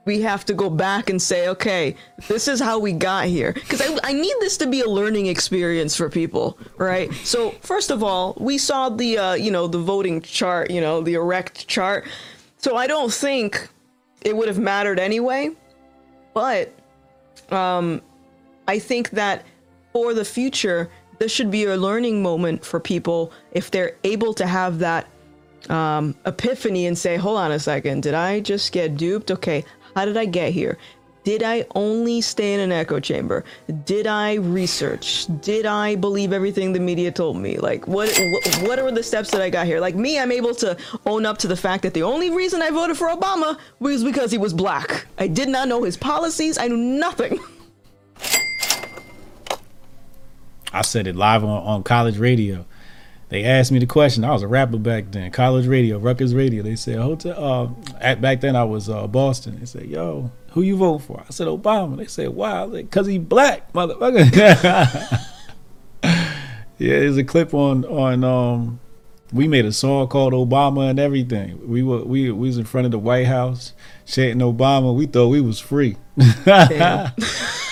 we 0.09 0.21
have 0.21 0.43
to 0.43 0.55
go 0.55 0.71
back 0.71 1.11
and 1.11 1.21
say, 1.21 1.49
okay, 1.49 1.95
this 2.27 2.47
is 2.47 2.59
how 2.59 2.79
we 2.79 2.93
got 2.93 3.25
here. 3.25 3.53
Because 3.53 3.79
I, 3.79 3.95
I 4.03 4.13
need 4.13 4.33
this 4.39 4.57
to 4.57 4.65
be 4.65 4.81
a 4.81 4.89
learning 4.89 5.27
experience 5.27 5.95
for 5.95 6.09
people, 6.09 6.57
right? 6.77 7.13
So 7.23 7.51
first 7.61 7.91
of 7.91 8.01
all, 8.01 8.35
we 8.39 8.57
saw 8.57 8.89
the 8.89 9.19
uh, 9.19 9.33
you 9.33 9.51
know 9.51 9.67
the 9.67 9.77
voting 9.77 10.19
chart, 10.21 10.71
you 10.71 10.81
know 10.81 11.01
the 11.01 11.13
erect 11.13 11.67
chart. 11.67 12.07
So 12.57 12.75
I 12.75 12.87
don't 12.87 13.13
think 13.13 13.69
it 14.21 14.35
would 14.35 14.47
have 14.47 14.57
mattered 14.57 14.99
anyway. 14.99 15.51
But 16.33 16.73
um, 17.51 18.01
I 18.67 18.79
think 18.79 19.11
that 19.11 19.45
for 19.93 20.15
the 20.15 20.25
future, 20.25 20.89
this 21.19 21.31
should 21.31 21.51
be 21.51 21.65
a 21.65 21.77
learning 21.77 22.23
moment 22.23 22.65
for 22.65 22.79
people 22.79 23.31
if 23.51 23.69
they're 23.69 23.95
able 24.03 24.33
to 24.33 24.47
have 24.47 24.79
that 24.79 25.07
um, 25.69 26.15
epiphany 26.25 26.87
and 26.87 26.97
say, 26.97 27.17
hold 27.17 27.37
on 27.37 27.51
a 27.51 27.59
second, 27.59 28.03
did 28.03 28.13
I 28.13 28.39
just 28.39 28.71
get 28.71 28.97
duped? 28.97 29.31
Okay, 29.31 29.63
how 29.95 30.05
did 30.05 30.17
I 30.17 30.25
get 30.25 30.51
here? 30.53 30.77
Did 31.23 31.43
I 31.43 31.65
only 31.75 32.21
stay 32.21 32.53
in 32.53 32.59
an 32.59 32.71
echo 32.71 32.99
chamber? 32.99 33.43
Did 33.85 34.07
I 34.07 34.35
research? 34.35 35.27
Did 35.41 35.65
I 35.65 35.95
believe 35.95 36.31
everything 36.31 36.71
the 36.71 36.79
media 36.79 37.11
told 37.11 37.37
me? 37.37 37.57
Like, 37.57 37.87
what, 37.87 38.09
what 38.17 38.55
what 38.61 38.79
are 38.79 38.89
the 38.89 39.03
steps 39.03 39.29
that 39.31 39.41
I 39.41 39.49
got 39.49 39.67
here? 39.67 39.79
Like 39.79 39.95
me, 39.95 40.17
I'm 40.17 40.31
able 40.31 40.55
to 40.55 40.77
own 41.05 41.25
up 41.25 41.37
to 41.39 41.47
the 41.47 41.57
fact 41.57 41.83
that 41.83 41.93
the 41.93 42.03
only 42.03 42.31
reason 42.31 42.61
I 42.61 42.71
voted 42.71 42.97
for 42.97 43.09
Obama 43.09 43.59
was 43.79 44.03
because 44.03 44.31
he 44.31 44.37
was 44.37 44.53
black. 44.53 45.05
I 45.17 45.27
did 45.27 45.49
not 45.49 45.67
know 45.67 45.83
his 45.83 45.97
policies. 45.97 46.57
I 46.57 46.67
knew 46.67 46.77
nothing. 46.77 47.37
I 50.71 50.81
said 50.83 51.05
it 51.05 51.15
live 51.15 51.43
on, 51.43 51.63
on 51.63 51.83
college 51.83 52.17
radio. 52.17 52.65
They 53.29 53.43
asked 53.43 53.71
me 53.71 53.77
the 53.77 53.85
question. 53.85 54.23
I 54.23 54.31
was 54.31 54.41
a 54.41 54.47
rapper 54.47 54.77
back 54.77 55.11
then. 55.11 55.29
College 55.31 55.67
radio, 55.67 55.99
Rutgers 55.99 56.33
radio. 56.33 56.63
They 56.63 56.75
said, 56.75 56.97
"Hotel." 56.97 57.43
Uh, 57.43 57.69
at, 58.01 58.21
back 58.21 58.41
then, 58.41 58.55
I 58.55 58.63
was 58.63 58.89
uh, 58.89 59.05
Boston. 59.07 59.59
They 59.59 59.65
said, 59.67 59.85
"Yo, 59.85 60.31
who 60.51 60.61
you 60.63 60.77
vote 60.77 60.99
for?" 60.99 61.21
I 61.21 61.31
said, 61.31 61.47
"Obama." 61.47 61.97
They 61.97 62.07
said, 62.07 62.29
"Why?" 62.29 62.65
"Wow," 62.65 62.67
because 62.67 63.05
he 63.05 63.19
black, 63.19 63.71
motherfucker. 63.71 65.21
yeah, 66.03 66.33
there's 66.77 67.17
a 67.17 67.23
clip 67.23 67.53
on 67.53 67.85
on. 67.85 68.23
Um, 68.23 68.79
we 69.31 69.47
made 69.47 69.65
a 69.65 69.71
song 69.71 70.07
called 70.07 70.33
Obama 70.33 70.89
and 70.89 70.99
everything. 70.99 71.69
We 71.69 71.83
were 71.83 72.03
we, 72.03 72.31
we 72.31 72.47
was 72.47 72.57
in 72.57 72.65
front 72.65 72.85
of 72.85 72.91
the 72.91 72.97
White 72.97 73.27
House 73.27 73.73
chanting 74.07 74.39
Obama. 74.39 74.95
We 74.95 75.05
thought 75.05 75.27
we 75.27 75.41
was 75.41 75.59
free. 75.59 75.97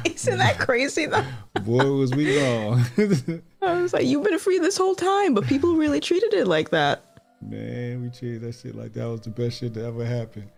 Isn't 0.04 0.38
that 0.38 0.58
crazy 0.58 1.06
though? 1.06 1.24
Boy, 1.62 1.84
was 1.92 2.12
we 2.12 2.38
wrong. 2.38 2.84
I 3.62 3.80
was 3.82 3.92
like, 3.92 4.04
you've 4.06 4.24
been 4.24 4.38
free 4.38 4.58
this 4.58 4.76
whole 4.76 4.94
time, 4.94 5.34
but 5.34 5.46
people 5.46 5.74
really 5.76 6.00
treated 6.00 6.32
it 6.34 6.46
like 6.46 6.70
that. 6.70 7.04
Man, 7.42 8.02
we 8.02 8.10
treated 8.10 8.42
that 8.42 8.54
shit 8.54 8.74
like 8.74 8.92
that 8.94 9.06
was 9.08 9.22
the 9.22 9.30
best 9.30 9.58
shit 9.60 9.74
that 9.74 9.84
ever 9.84 10.04
happened. 10.04 10.50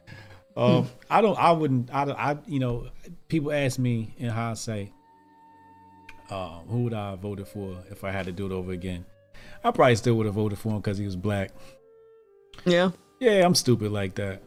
Um, 0.57 0.89
I 1.09 1.21
don't. 1.23 1.39
I 1.39 1.53
wouldn't. 1.53 1.95
I. 1.95 2.05
don't- 2.05 2.19
I. 2.19 2.37
You 2.47 2.59
know, 2.59 2.89
people 3.29 3.53
ask 3.53 3.79
me 3.79 4.15
in 4.19 4.29
hindsight, 4.29 4.93
uh, 6.31 6.59
who 6.69 6.85
would 6.85 6.95
I 6.95 7.11
have 7.11 7.21
voted 7.21 7.47
for 7.49 7.77
if 7.91 8.05
I 8.05 8.11
had 8.11 8.27
to 8.27 8.33
do 8.33 8.47
it 8.47 8.53
over 8.53 8.73
again? 8.73 9.05
I 9.65 9.71
probably 9.71 9.97
still 9.97 10.15
would 10.15 10.27
have 10.27 10.35
voted 10.35 10.59
for 10.59 10.71
him 10.71 10.79
because 10.79 10.99
he 10.99 11.05
was 11.05 11.17
black. 11.17 11.53
Yeah. 12.65 12.91
Yeah, 13.21 13.45
I'm 13.47 13.55
stupid 13.55 13.93
like 13.93 14.15
that. 14.17 14.43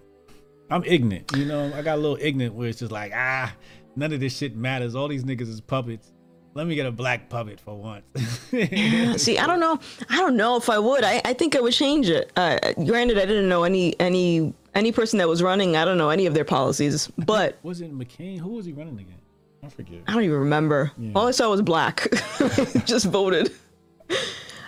I'm 0.70 0.84
ignorant. 0.84 1.32
You 1.36 1.46
know, 1.46 1.72
I 1.74 1.82
got 1.82 1.96
a 1.98 2.02
little 2.02 2.18
ignorant 2.20 2.54
where 2.56 2.68
it's 2.68 2.80
just 2.80 2.92
like, 2.92 3.12
ah, 3.16 3.54
none 3.96 4.14
of 4.14 4.20
this 4.20 4.36
shit 4.38 4.56
matters. 4.56 4.96
All 4.96 5.08
these 5.08 5.24
niggas 5.24 5.50
is 5.50 5.62
puppets. 5.62 6.12
Let 6.54 6.68
me 6.68 6.76
get 6.76 6.86
a 6.86 6.92
black 6.92 7.28
puppet 7.30 7.60
for 7.60 7.76
once. 7.76 8.06
See, 9.22 9.38
I 9.38 9.46
don't 9.46 9.60
know. 9.60 9.78
I 10.10 10.18
don't 10.18 10.38
know 10.38 10.56
if 10.56 10.70
I 10.70 10.80
would. 10.80 11.04
I, 11.04 11.22
I 11.26 11.34
think 11.34 11.56
I 11.56 11.60
would 11.60 11.74
change 11.74 12.10
it. 12.10 12.32
Uh, 12.38 12.58
granted, 12.86 13.18
I 13.18 13.26
didn't 13.26 13.50
know 13.50 13.64
any 13.64 14.00
any 14.00 14.54
any 14.74 14.94
person 14.94 15.20
that 15.20 15.28
was 15.28 15.44
running. 15.44 15.76
I 15.76 15.84
don't 15.84 15.98
know 15.98 16.10
any 16.12 16.28
of 16.28 16.34
their 16.34 16.46
policies, 16.46 17.08
but 17.26 17.60
was 17.64 17.82
it 17.82 17.94
McCain? 17.98 18.40
Who 18.40 18.52
was 18.52 18.66
he 18.66 18.72
running 18.72 18.98
against? 19.00 19.24
I 19.64 19.70
forget. 19.70 20.02
I 20.08 20.14
don't 20.14 20.24
even 20.24 20.38
remember. 20.38 20.92
All 21.16 21.28
I 21.28 21.32
saw 21.32 21.50
was 21.50 21.62
black. 21.62 22.08
Just 22.86 23.08
voted. 23.08 23.52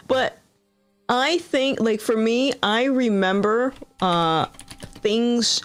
But 0.07 0.39
I 1.07 1.37
think, 1.37 1.79
like 1.79 2.01
for 2.01 2.17
me, 2.17 2.53
I 2.63 2.85
remember 2.85 3.73
uh, 4.01 4.47
things 5.01 5.61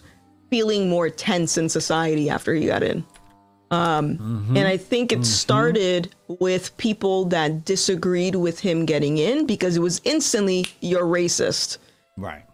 feeling 0.50 0.88
more 0.88 1.08
tense 1.08 1.56
in 1.56 1.68
society 1.68 2.28
after 2.28 2.54
he 2.54 2.66
got 2.66 2.82
in. 2.82 3.04
Um, 3.72 4.52
And 4.54 4.68
I 4.68 4.76
think 4.76 5.12
it 5.12 5.24
started 5.24 6.14
with 6.28 6.76
people 6.76 7.24
that 7.26 7.64
disagreed 7.64 8.34
with 8.36 8.60
him 8.60 8.84
getting 8.84 9.16
in 9.18 9.46
because 9.46 9.76
it 9.76 9.80
was 9.80 10.00
instantly 10.04 10.66
you're 10.80 11.04
racist 11.04 11.78
Right. 12.18 12.44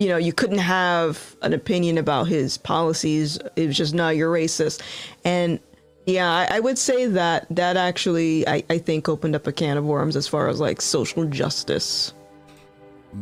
you 0.00 0.08
know, 0.08 0.16
you 0.16 0.32
couldn't 0.32 0.58
have 0.58 1.36
an 1.42 1.52
opinion 1.52 1.96
about 1.98 2.26
his 2.26 2.58
policies. 2.58 3.38
It 3.56 3.68
was 3.68 3.76
just, 3.76 3.94
no, 3.94 4.08
you're 4.08 4.32
racist. 4.32 4.82
And 5.24 5.60
yeah, 6.06 6.28
I, 6.30 6.56
I 6.56 6.60
would 6.60 6.78
say 6.78 7.06
that 7.06 7.46
that 7.50 7.76
actually, 7.76 8.46
I, 8.48 8.64
I 8.68 8.78
think, 8.78 9.08
opened 9.08 9.34
up 9.36 9.46
a 9.46 9.52
can 9.52 9.76
of 9.76 9.84
worms 9.84 10.16
as 10.16 10.26
far 10.26 10.48
as 10.48 10.58
like 10.58 10.80
social 10.80 11.24
justice. 11.26 12.12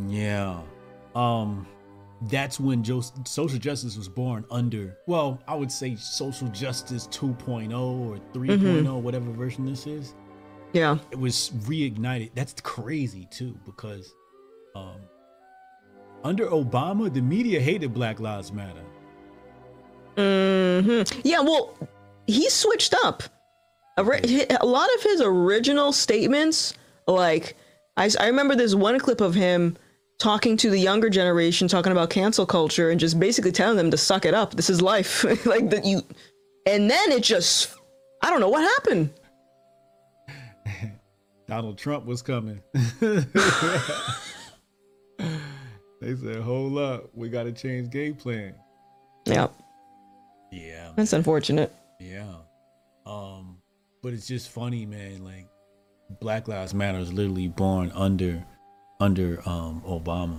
Yeah. 0.09 0.61
Um 1.15 1.67
that's 2.23 2.59
when 2.59 2.83
social 3.25 3.59
justice 3.59 3.97
was 3.97 4.09
born 4.09 4.45
under 4.51 4.97
well, 5.07 5.43
I 5.47 5.55
would 5.55 5.71
say 5.71 5.97
social 5.97 6.49
justice 6.49 7.07
2.0 7.09 7.73
or 7.73 8.19
3.0 8.33 9.01
whatever 9.01 9.31
version 9.31 9.67
this 9.67 9.87
is. 9.87 10.15
Yeah. 10.73 10.99
It 11.11 11.19
was 11.19 11.51
reignited. 11.65 12.31
That's 12.35 12.55
crazy 12.63 13.27
too 13.31 13.59
because 13.65 14.15
um 14.75 15.01
under 16.25 16.47
Obama, 16.49 17.13
the 17.13 17.21
media 17.21 17.61
hated 17.61 17.95
Black 17.95 18.19
Lives 18.19 18.53
Matter. 18.53 18.83
hmm 20.17 21.03
Yeah, 21.23 21.41
well, 21.41 21.77
he 22.27 22.51
switched 22.51 22.95
up. 23.05 23.23
A, 23.97 24.03
a 24.61 24.67
lot 24.67 24.89
of 24.97 25.03
his 25.03 25.21
original 25.21 25.93
statements, 25.93 26.75
like, 27.07 27.57
I, 27.97 28.11
I 28.21 28.27
remember 28.27 28.55
this 28.57 28.75
one 28.75 28.99
clip 28.99 29.21
of 29.21 29.35
him 29.35 29.77
talking 30.19 30.57
to 30.59 30.71
the 30.71 30.79
younger 30.79 31.11
generation, 31.11 31.69
talking 31.69 31.93
about 31.93 32.11
cancel 32.11 32.47
culture, 32.47 32.91
and 32.91 32.99
just 33.01 33.19
basically 33.21 33.53
telling 33.53 33.77
them 33.77 33.91
to 33.91 33.97
suck 33.97 34.25
it 34.25 34.35
up. 34.35 34.55
This 34.55 34.71
is 34.71 34.81
life. 34.81 35.25
like, 35.47 35.71
that 35.71 35.85
you. 35.85 36.03
And 36.67 36.91
then 36.91 37.13
it 37.13 37.23
just. 37.23 37.75
I 38.23 38.31
don't 38.31 38.41
know 38.41 38.49
what 38.49 38.63
happened. 38.63 39.11
Donald 41.47 41.79
Trump 41.79 42.07
was 42.07 42.23
coming. 42.23 42.61
they 43.01 43.23
said, 46.01 46.41
"Hold 46.43 46.79
up, 46.79 47.11
we 47.15 47.29
got 47.29 47.45
to 47.45 47.53
change 47.53 47.91
game 47.91 48.15
plan." 48.15 48.55
Yep. 49.27 49.55
Yeah, 50.53 50.93
that's 50.97 51.13
unfortunate. 51.13 51.73
yeah. 52.01 52.35
Um, 53.05 53.59
but 54.03 54.13
it's 54.13 54.27
just 54.27 54.51
funny, 54.51 54.87
man. 54.87 55.23
Like 55.23 55.47
Black 56.21 56.49
Lives 56.49 56.75
Matter 56.75 56.99
is 56.99 57.13
literally 57.13 57.49
born 57.49 57.93
under 57.95 58.45
under 59.01 59.41
um 59.49 59.83
Obama. 59.87 60.39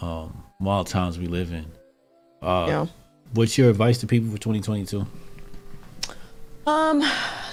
Um, 0.00 0.44
wild 0.60 0.86
times 0.88 1.18
we 1.18 1.26
live 1.26 1.52
in. 1.52 1.66
Uh, 2.42 2.66
Yeah. 2.68 2.86
What's 3.32 3.56
your 3.58 3.70
advice 3.70 3.98
to 3.98 4.06
people 4.06 4.30
for 4.30 4.38
2022? 4.38 5.06
Um, 6.66 7.00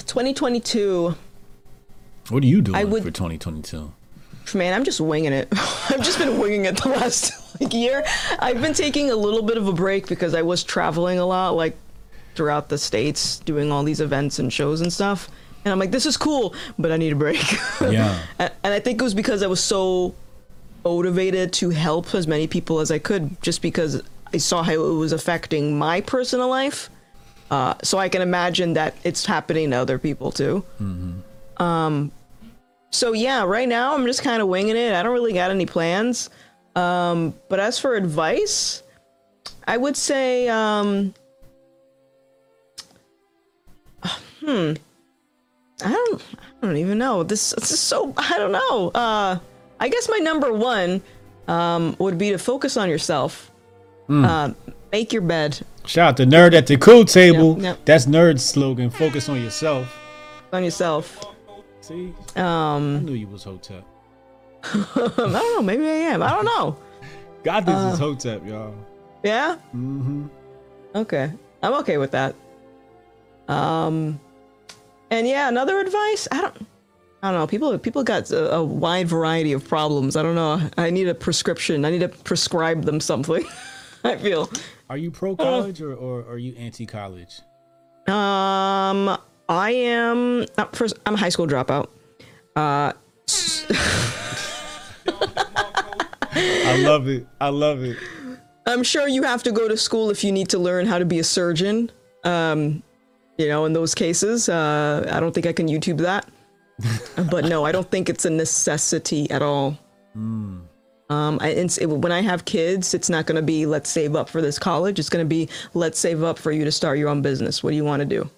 2022. 0.05 1.15
What 2.29 2.43
are 2.43 2.47
you 2.47 2.61
doing 2.61 2.89
would- 2.89 3.03
for 3.03 3.11
2022? 3.11 3.91
Man, 4.53 4.73
I'm 4.73 4.83
just 4.83 4.99
winging 4.99 5.33
it. 5.33 5.47
I've 5.89 6.01
just 6.03 6.17
been 6.19 6.39
winging 6.39 6.65
it 6.65 6.81
the 6.81 6.89
last 6.89 7.31
like, 7.61 7.73
year. 7.73 8.03
I've 8.39 8.59
been 8.61 8.73
taking 8.73 9.09
a 9.11 9.15
little 9.15 9.43
bit 9.43 9.55
of 9.57 9.67
a 9.67 9.73
break 9.73 10.07
because 10.07 10.33
I 10.33 10.41
was 10.41 10.63
traveling 10.63 11.19
a 11.19 11.25
lot, 11.25 11.55
like 11.55 11.77
throughout 12.35 12.67
the 12.69 12.77
states, 12.77 13.39
doing 13.39 13.71
all 13.71 13.83
these 13.83 14.01
events 14.01 14.39
and 14.39 14.51
shows 14.51 14.81
and 14.81 14.91
stuff. 14.91 15.29
And 15.63 15.71
I'm 15.71 15.79
like, 15.79 15.91
this 15.91 16.05
is 16.05 16.17
cool, 16.17 16.55
but 16.79 16.91
I 16.91 16.97
need 16.97 17.13
a 17.13 17.15
break. 17.15 17.43
Yeah. 17.81 18.19
and 18.39 18.51
and 18.63 18.73
I 18.73 18.79
think 18.79 19.01
it 19.01 19.03
was 19.03 19.13
because 19.13 19.43
I 19.43 19.47
was 19.47 19.63
so 19.63 20.15
motivated 20.83 21.53
to 21.53 21.69
help 21.69 22.13
as 22.15 22.27
many 22.27 22.47
people 22.47 22.79
as 22.79 22.91
I 22.91 22.99
could, 22.99 23.41
just 23.41 23.61
because 23.61 24.01
I 24.33 24.37
saw 24.37 24.63
how 24.63 24.73
it 24.73 24.93
was 24.95 25.11
affecting 25.11 25.77
my 25.77 26.01
personal 26.01 26.47
life. 26.47 26.89
Uh, 27.51 27.73
so 27.83 27.97
I 27.97 28.07
can 28.07 28.21
imagine 28.21 28.73
that 28.73 28.95
it's 29.03 29.25
happening 29.25 29.71
to 29.71 29.75
other 29.77 29.99
people 29.99 30.31
too. 30.31 30.63
Hmm. 30.77 31.19
Um, 31.57 32.11
so 32.91 33.13
yeah, 33.13 33.43
right 33.43 33.67
now 33.67 33.93
I'm 33.93 34.05
just 34.05 34.23
kind 34.23 34.41
of 34.41 34.47
winging 34.47 34.77
it. 34.77 34.93
I 34.93 35.03
don't 35.03 35.13
really 35.13 35.33
got 35.33 35.51
any 35.51 35.65
plans. 35.65 36.29
Um, 36.75 37.33
but 37.49 37.59
as 37.59 37.77
for 37.77 37.95
advice, 37.95 38.83
I 39.67 39.77
would 39.77 39.97
say, 39.97 40.47
um, 40.47 41.13
hmm, 44.39 44.73
I 45.83 45.91
don't, 45.91 46.21
I 46.61 46.65
don't 46.67 46.77
even 46.77 46.97
know. 46.97 47.23
This, 47.23 47.51
this 47.57 47.71
is 47.71 47.79
so, 47.79 48.13
I 48.17 48.37
don't 48.37 48.51
know. 48.51 48.89
Uh, 48.93 49.39
I 49.79 49.89
guess 49.89 50.07
my 50.09 50.17
number 50.19 50.53
one, 50.53 51.01
um, 51.47 51.95
would 51.99 52.17
be 52.17 52.29
to 52.31 52.37
focus 52.37 52.77
on 52.77 52.89
yourself. 52.89 53.51
Uh, 54.09 54.53
make 54.91 55.13
your 55.13 55.21
bed. 55.21 55.57
Shout 55.85 56.09
out 56.09 56.17
to 56.17 56.25
Nerd 56.25 56.53
at 56.53 56.67
the 56.67 56.75
Cool 56.77 57.05
Table. 57.05 57.53
Yep, 57.55 57.63
yep. 57.63 57.79
That's 57.85 58.05
Nerd's 58.07 58.43
slogan. 58.45 58.89
Focus 58.89 59.29
on 59.29 59.41
yourself. 59.41 59.97
On 60.51 60.63
yourself. 60.63 61.23
See, 61.79 62.13
I 62.35 62.41
Um, 62.75 63.05
knew 63.05 63.13
you 63.13 63.27
was 63.27 63.43
Hotep. 63.43 63.83
I 64.63 65.11
don't 65.15 65.31
know. 65.31 65.61
Maybe 65.61 65.85
I 65.85 66.11
am. 66.13 66.21
I 66.21 66.29
don't 66.31 66.43
know. 66.45 66.77
God, 67.43 67.65
this 67.65 67.73
Uh, 67.75 67.91
is 67.93 67.99
Hotep, 67.99 68.45
y'all. 68.45 68.75
Yeah. 69.23 69.55
Mm-hmm. 69.73 70.27
Okay. 70.95 71.31
I'm 71.63 71.73
okay 71.75 71.97
with 71.97 72.11
that. 72.11 72.35
Um 73.47 74.19
and 75.11 75.27
yeah, 75.27 75.47
another 75.47 75.79
advice, 75.79 76.27
I 76.31 76.41
don't 76.41 76.67
I 77.23 77.29
don't 77.29 77.39
know. 77.39 77.47
People 77.47 77.77
people 77.77 78.03
got 78.03 78.31
a, 78.31 78.55
a 78.55 78.63
wide 78.63 79.07
variety 79.07 79.53
of 79.53 79.67
problems. 79.67 80.15
I 80.15 80.23
don't 80.23 80.33
know. 80.33 80.59
I 80.77 80.89
need 80.89 81.07
a 81.07 81.13
prescription. 81.13 81.85
I 81.85 81.91
need 81.91 81.99
to 81.99 82.07
prescribe 82.09 82.83
them 82.83 82.99
something. 82.99 83.45
I 84.03 84.17
feel. 84.17 84.49
Are 84.89 84.97
you 84.97 85.11
pro 85.11 85.35
college 85.35 85.81
or, 85.81 85.93
or 85.93 86.25
are 86.27 86.39
you 86.39 86.55
anti 86.55 86.87
college? 86.87 87.41
Um 88.07 89.17
I 89.47 89.71
am 89.71 90.45
uh, 90.57 90.65
first 90.71 90.97
I'm 91.05 91.13
a 91.13 91.17
high 91.17 91.29
school 91.29 91.45
dropout. 91.45 91.89
Uh 92.55 92.93
I 96.33 96.81
love 96.83 97.07
it. 97.07 97.27
I 97.39 97.49
love 97.49 97.83
it. 97.83 97.97
I'm 98.65 98.83
sure 98.83 99.07
you 99.07 99.23
have 99.23 99.43
to 99.43 99.51
go 99.51 99.67
to 99.67 99.77
school 99.77 100.09
if 100.09 100.23
you 100.23 100.31
need 100.31 100.49
to 100.49 100.57
learn 100.57 100.87
how 100.87 100.97
to 100.97 101.05
be 101.05 101.19
a 101.19 101.23
surgeon. 101.23 101.91
Um, 102.23 102.83
you 103.41 103.47
know, 103.47 103.65
in 103.65 103.73
those 103.73 103.95
cases, 103.95 104.47
uh, 104.49 105.09
I 105.11 105.19
don't 105.19 105.33
think 105.33 105.47
I 105.47 105.53
can 105.53 105.67
YouTube 105.67 105.97
that. 105.99 106.27
but 107.31 107.45
no, 107.45 107.65
I 107.65 107.71
don't 107.71 107.89
think 107.89 108.09
it's 108.09 108.25
a 108.25 108.29
necessity 108.29 109.29
at 109.31 109.41
all. 109.41 109.77
Um, 110.15 111.39
I, 111.41 111.49
it, 111.49 111.85
when 111.87 112.11
I 112.11 112.21
have 112.21 112.45
kids, 112.45 112.93
it's 112.93 113.09
not 113.09 113.25
going 113.25 113.35
to 113.35 113.41
be 113.41 113.65
let's 113.65 113.89
save 113.89 114.15
up 114.15 114.29
for 114.29 114.41
this 114.41 114.57
college. 114.57 114.99
It's 114.99 115.09
going 115.09 115.25
to 115.25 115.29
be 115.29 115.49
let's 115.73 115.99
save 115.99 116.23
up 116.23 116.37
for 116.39 116.51
you 116.51 116.63
to 116.63 116.71
start 116.71 116.97
your 116.97 117.09
own 117.09 117.21
business. 117.21 117.63
What 117.63 117.71
do 117.71 117.75
you 117.75 117.83
want 117.83 117.99
to 118.01 118.05
do? 118.05 118.29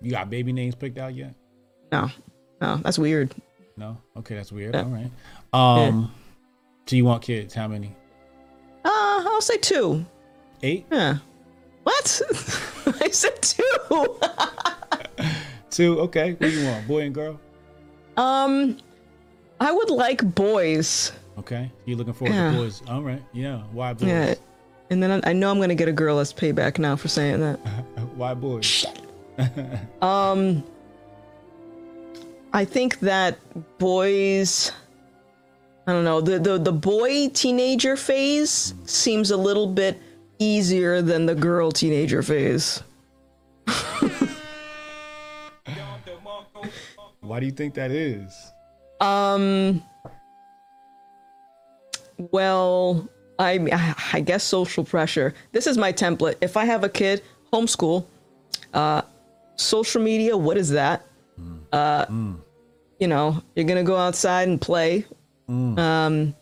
You 0.00 0.10
got 0.10 0.30
baby 0.30 0.52
names 0.52 0.74
picked 0.74 0.98
out 0.98 1.14
yet? 1.14 1.34
No, 1.92 2.10
no, 2.60 2.76
that's 2.78 2.98
weird. 2.98 3.34
No? 3.76 3.98
Okay, 4.16 4.34
that's 4.34 4.52
weird. 4.52 4.74
Yeah. 4.74 4.84
All 4.84 4.88
right. 4.88 5.10
Um, 5.52 6.14
so 6.86 6.96
you 6.96 7.04
want 7.04 7.22
kids? 7.22 7.54
How 7.54 7.68
many? 7.68 7.94
Uh, 8.84 8.88
I'll 9.26 9.40
say 9.40 9.58
two. 9.58 10.04
Eight? 10.62 10.86
Yeah. 10.90 11.18
What? 11.82 12.22
I 13.02 13.08
said 13.10 13.40
two. 13.42 14.16
Two? 15.70 16.00
Okay. 16.00 16.32
What 16.32 16.40
do 16.40 16.50
you 16.50 16.66
want? 16.66 16.86
Boy 16.88 17.02
and 17.02 17.14
girl? 17.14 17.40
um, 18.16 18.76
I 19.60 19.72
would 19.72 19.90
like 19.90 20.22
boys. 20.34 21.12
Okay. 21.38 21.70
You 21.86 21.96
looking 21.96 22.12
forward 22.12 22.34
Yeah. 22.34 22.50
to 22.52 22.56
boys? 22.58 22.82
All 22.88 23.02
right. 23.02 23.22
Yeah. 23.32 23.58
Why 23.72 23.92
boys? 23.94 24.08
Yeah. 24.08 24.34
And 24.90 25.02
then 25.02 25.10
I 25.24 25.30
I 25.30 25.32
know 25.32 25.50
I'm 25.50 25.58
gonna 25.60 25.74
get 25.74 25.88
a 25.88 25.92
girl 25.92 26.18
as 26.18 26.32
payback 26.32 26.78
now 26.78 26.94
for 26.96 27.08
saying 27.08 27.40
that. 27.40 27.56
Why 28.16 28.34
boys? 28.34 28.84
Um, 30.02 30.62
I 32.52 32.64
think 32.66 33.00
that 33.00 33.38
boys 33.78 34.72
I 35.86 35.92
don't 35.92 36.04
know. 36.04 36.20
The 36.20 36.38
the 36.38 36.58
the 36.58 36.72
boy 36.72 37.28
teenager 37.30 37.96
phase 37.96 38.74
seems 38.84 39.30
a 39.30 39.36
little 39.36 39.66
bit 39.66 39.98
easier 40.42 41.02
than 41.02 41.26
the 41.26 41.34
girl 41.34 41.70
teenager 41.70 42.22
phase. 42.22 42.82
Why 47.20 47.40
do 47.40 47.46
you 47.46 47.52
think 47.52 47.74
that 47.74 47.90
is? 47.90 48.52
Um. 49.00 49.82
Well, 52.18 53.08
I 53.38 53.98
I 54.12 54.20
guess 54.20 54.44
social 54.44 54.84
pressure. 54.84 55.34
This 55.52 55.66
is 55.66 55.78
my 55.78 55.92
template. 55.92 56.36
If 56.40 56.56
I 56.56 56.64
have 56.64 56.84
a 56.84 56.88
kid, 56.88 57.22
homeschool, 57.52 58.04
uh, 58.74 59.02
social 59.56 60.02
media. 60.02 60.36
What 60.36 60.56
is 60.56 60.70
that? 60.70 61.06
Uh, 61.72 62.06
you 62.98 63.08
know, 63.08 63.42
you're 63.54 63.64
gonna 63.64 63.82
go 63.82 63.96
outside 63.96 64.48
and 64.48 64.60
play. 64.60 65.06
Um. 65.48 66.34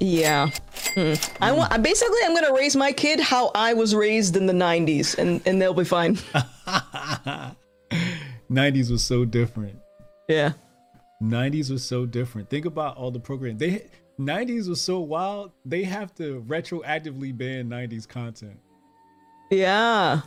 Yeah. 0.00 0.50
Hmm. 0.94 1.12
I 1.40 1.52
want. 1.52 1.82
Basically, 1.82 2.18
I'm 2.24 2.34
gonna 2.34 2.54
raise 2.54 2.74
my 2.74 2.90
kid 2.92 3.20
how 3.20 3.50
I 3.54 3.74
was 3.74 3.94
raised 3.94 4.34
in 4.36 4.46
the 4.46 4.52
'90s, 4.54 5.16
and 5.18 5.40
and 5.46 5.60
they'll 5.60 5.74
be 5.74 5.84
fine. 5.84 6.18
90s 8.50 8.90
was 8.90 9.04
so 9.04 9.24
different. 9.24 9.78
yeah. 10.28 10.52
90s 11.22 11.70
was 11.70 11.84
so 11.84 12.06
different. 12.06 12.48
Think 12.48 12.64
about 12.64 12.96
all 12.96 13.10
the 13.10 13.20
programs. 13.20 13.58
They 13.60 13.84
90s 14.18 14.68
was 14.70 14.80
so 14.80 15.00
wild. 15.00 15.52
They 15.66 15.82
have 15.84 16.14
to 16.14 16.42
retroactively 16.48 17.36
ban 17.36 17.68
90s 17.68 18.08
content. 18.08 18.58
Yeah. 19.50 20.22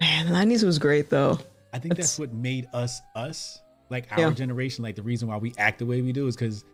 Man, 0.00 0.26
the 0.26 0.32
90s 0.32 0.64
was 0.64 0.80
great 0.80 1.08
though. 1.08 1.38
I 1.72 1.78
think 1.78 1.94
that's, 1.96 2.16
That's- 2.16 2.18
what 2.18 2.32
made 2.34 2.66
us 2.72 3.00
us. 3.14 3.60
Like 3.90 4.08
our 4.10 4.18
Yeah. 4.18 4.30
generation, 4.32 4.82
like 4.82 4.96
the 4.96 5.02
reason 5.02 5.28
why 5.28 5.36
we 5.36 5.54
act 5.56 5.78
the 5.78 5.86
way 5.86 6.02
we 6.02 6.10
do 6.12 6.26
is 6.26 6.34
because 6.34 6.64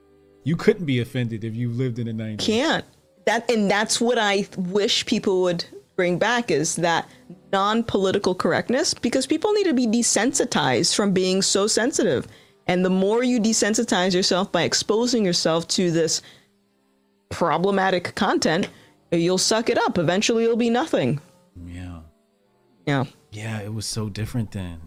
you 0.44 0.56
couldn't 0.56 0.86
be 0.86 1.01
offended 1.01 1.44
if 1.44 1.55
you 1.55 1.70
lived 1.70 1.98
in 1.98 2.06
the 2.06 2.12
90s. 2.12 2.39
Can't. 2.39 2.85
That 3.27 3.48
and 3.51 3.70
that's 3.70 4.01
what 4.01 4.19
I 4.19 4.48
wish 4.56 5.06
people 5.06 5.43
would 5.43 5.64
bring 5.94 6.19
back 6.19 6.51
is 6.51 6.77
that 6.77 7.09
non-political 7.52 8.35
correctness 8.35 8.94
because 8.94 9.27
people 9.27 9.52
need 9.52 9.64
to 9.64 9.74
be 9.74 9.86
desensitized 9.86 10.94
from 10.94 11.12
being 11.12 11.43
so 11.43 11.66
sensitive. 11.66 12.27
And 12.66 12.85
the 12.85 12.90
more 12.90 13.23
you 13.23 13.40
desensitize 13.40 14.14
yourself 14.14 14.51
by 14.51 14.62
exposing 14.62 15.24
yourself 15.24 15.69
to 15.69 15.90
this 15.90 16.23
problematic 17.28 18.14
content, 18.14 18.69
you'll 19.10 19.39
suck 19.39 19.69
it 19.69 19.78
up. 19.78 19.98
Eventually 19.98 20.44
it'll 20.44 20.56
be 20.56 20.70
nothing. 20.70 21.20
Yeah. 21.66 22.01
Yeah. 22.86 23.05
Yeah, 23.31 23.60
it 23.60 23.73
was 23.73 23.86
so 23.86 24.09
different 24.09 24.52
then. 24.52 24.81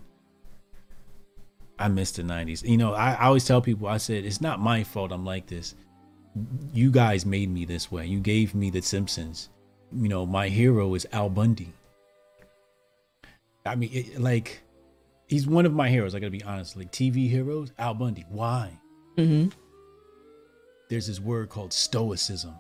I 1.78 1.88
miss 1.88 2.12
the 2.12 2.24
90s. 2.24 2.68
You 2.68 2.78
know, 2.78 2.94
I, 2.94 3.14
I 3.14 3.26
always 3.26 3.46
tell 3.46 3.62
people, 3.62 3.88
I 3.88 3.98
said, 3.98 4.26
it's 4.26 4.42
not 4.42 4.60
my 4.60 4.84
fault 4.84 5.12
I'm 5.12 5.26
like 5.26 5.48
this. 5.48 5.76
You 6.74 6.92
guys 6.92 7.26
made 7.26 7.50
me 7.50 7.66
this 7.66 7.92
way. 7.92 8.06
You 8.06 8.20
gave 8.20 8.56
me 8.56 8.70
The 8.70 8.82
Simpsons. 8.82 9.50
You 9.92 10.08
know, 10.10 10.26
my 10.26 10.50
hero 10.50 10.94
is 10.96 11.08
Al 11.12 11.30
Bundy. 11.30 11.72
I 13.66 13.76
mean, 13.76 13.90
it, 13.94 14.20
like, 14.20 14.62
he's 15.28 15.48
one 15.48 15.66
of 15.66 15.74
my 15.74 15.90
heroes. 15.90 16.16
I 16.16 16.20
gotta 16.20 16.32
be 16.32 16.44
honest. 16.44 16.78
Like, 16.78 16.92
TV 16.92 17.30
heroes, 17.30 17.72
Al 17.78 17.94
Bundy. 17.94 18.26
Why? 18.30 18.72
Mm-hmm. 19.18 19.50
There's 20.90 21.08
this 21.08 21.20
word 21.20 21.50
called 21.50 21.74
stoicism. 21.74 22.56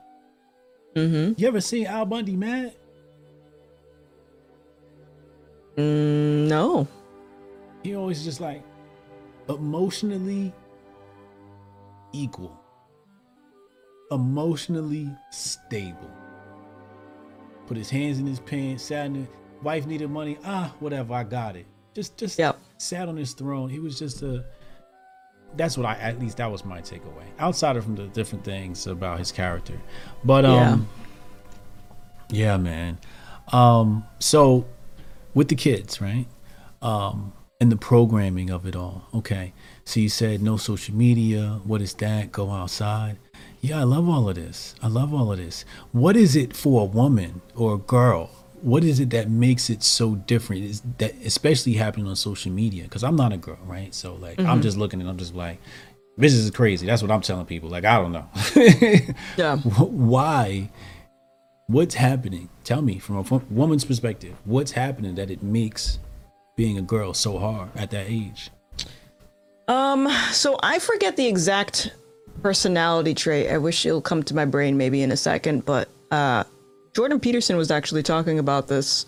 Mm-hmm. 0.95 1.39
You 1.39 1.47
ever 1.47 1.61
seen 1.61 1.87
Al 1.87 2.05
Bundy 2.05 2.35
mad? 2.35 2.73
Mm, 5.77 6.47
no. 6.47 6.87
he 7.83 7.95
always 7.95 8.23
just 8.23 8.39
like 8.39 8.63
emotionally 9.49 10.53
equal 12.13 12.59
emotionally 14.11 15.09
stable. 15.31 16.11
Put 17.67 17.77
his 17.77 17.89
hands 17.89 18.19
in 18.19 18.27
his 18.27 18.39
pants 18.39 18.83
sat 18.83 19.07
in 19.07 19.13
the 19.13 19.27
wife 19.63 19.85
needed 19.87 20.09
money. 20.09 20.37
Ah 20.45 20.73
whatever 20.79 21.13
i 21.13 21.23
got 21.23 21.55
it. 21.55 21.65
Just 21.93 22.17
just 22.17 22.37
Yep. 22.37 22.59
sat 22.77 23.07
on 23.09 23.17
his 23.17 23.33
throne. 23.33 23.69
He 23.69 23.79
was 23.79 23.97
just 23.97 24.21
a 24.21 24.45
that's 25.57 25.77
what 25.77 25.85
i 25.85 25.93
at 25.95 26.19
least 26.19 26.37
that 26.37 26.51
was 26.51 26.63
my 26.65 26.81
takeaway. 26.81 27.25
Outside 27.39 27.77
of 27.77 27.83
from 27.83 27.95
the 27.95 28.07
different 28.07 28.43
things 28.43 28.87
about 28.87 29.19
his 29.19 29.31
character. 29.31 29.79
But 30.23 30.45
um 30.45 30.87
yeah 32.29 32.57
man. 32.57 32.97
Um 33.51 34.05
so 34.19 34.65
with 35.33 35.47
the 35.47 35.55
kids 35.55 35.99
right? 35.99 36.27
Um 36.81 37.33
and 37.65 37.71
the 37.71 37.77
programming 37.77 38.51
of 38.51 38.67
it 38.67 38.75
all 38.75 39.07
okay? 39.11 39.51
So 39.85 39.99
you 39.99 40.07
said 40.07 40.39
no 40.39 40.55
social 40.55 40.93
media 40.93 41.59
what 41.63 41.81
is 41.81 41.95
that? 41.95 42.31
Go 42.31 42.51
outside. 42.51 43.17
Yeah 43.59 43.79
i 43.79 43.83
love 43.83 44.07
all 44.07 44.29
of 44.29 44.35
this. 44.35 44.75
I 44.83 44.87
love 44.87 45.15
all 45.15 45.31
of 45.31 45.39
this. 45.39 45.65
What 45.91 46.15
is 46.15 46.35
it 46.35 46.55
for 46.55 46.83
a 46.83 46.85
woman 46.85 47.41
or 47.55 47.73
a 47.73 47.77
girl? 47.79 48.29
What 48.61 48.83
is 48.83 48.99
it 48.99 49.09
that 49.09 49.31
makes 49.31 49.71
it 49.71 49.81
so 49.81 50.13
different? 50.13 50.63
Is 50.63 50.83
that 50.99 51.15
especially 51.25 51.73
happening 51.73 52.05
on 52.05 52.15
social 52.15 52.51
media? 52.51 52.83
Because 52.83 53.03
i'm 53.03 53.15
not 53.15 53.33
a 53.33 53.37
girl 53.37 53.57
right? 53.65 53.95
So 53.95 54.13
like 54.13 54.37
i'm 54.37 54.45
mm-hmm. 54.45 54.61
just 54.61 54.77
looking 54.77 55.01
and 55.01 55.09
i'm 55.09 55.17
just 55.17 55.33
like 55.33 55.57
this 56.17 56.33
is 56.33 56.51
crazy. 56.51 56.85
That's 56.85 57.01
what 57.01 57.09
i'm 57.09 57.21
telling 57.21 57.47
people. 57.47 57.69
Like 57.69 57.85
i 57.85 57.97
don't 57.97 58.11
know. 58.11 58.29
Yeah. 59.37 59.57
Why? 59.57 60.69
What's 61.65 61.95
happening? 61.95 62.49
Tell 62.63 62.83
me 62.83 62.99
from 62.99 63.17
a 63.17 63.41
woman's 63.49 63.85
perspective. 63.85 64.35
What's 64.45 64.73
happening 64.73 65.15
that 65.15 65.31
it 65.31 65.41
makes 65.41 65.97
being 66.55 66.77
a 66.77 66.81
girl 66.81 67.13
so 67.13 67.37
hard 67.37 67.69
at 67.75 67.91
that 67.91 68.05
age 68.07 68.49
Um, 69.67 70.07
so 70.31 70.57
I 70.61 70.79
forget 70.79 71.17
the 71.17 71.27
exact 71.27 71.91
personality 72.43 73.13
trait. 73.13 73.49
I 73.49 73.57
wish 73.57 73.85
it'll 73.85 74.01
come 74.01 74.21
to 74.23 74.35
my 74.35 74.45
brain 74.45 74.77
maybe 74.77 75.01
in 75.01 75.11
a 75.11 75.17
second, 75.17 75.65
but 75.65 75.89
uh 76.11 76.43
Jordan 76.95 77.19
Peterson 77.19 77.57
was 77.57 77.71
actually 77.71 78.03
talking 78.03 78.39
about 78.39 78.69
this, 78.69 79.05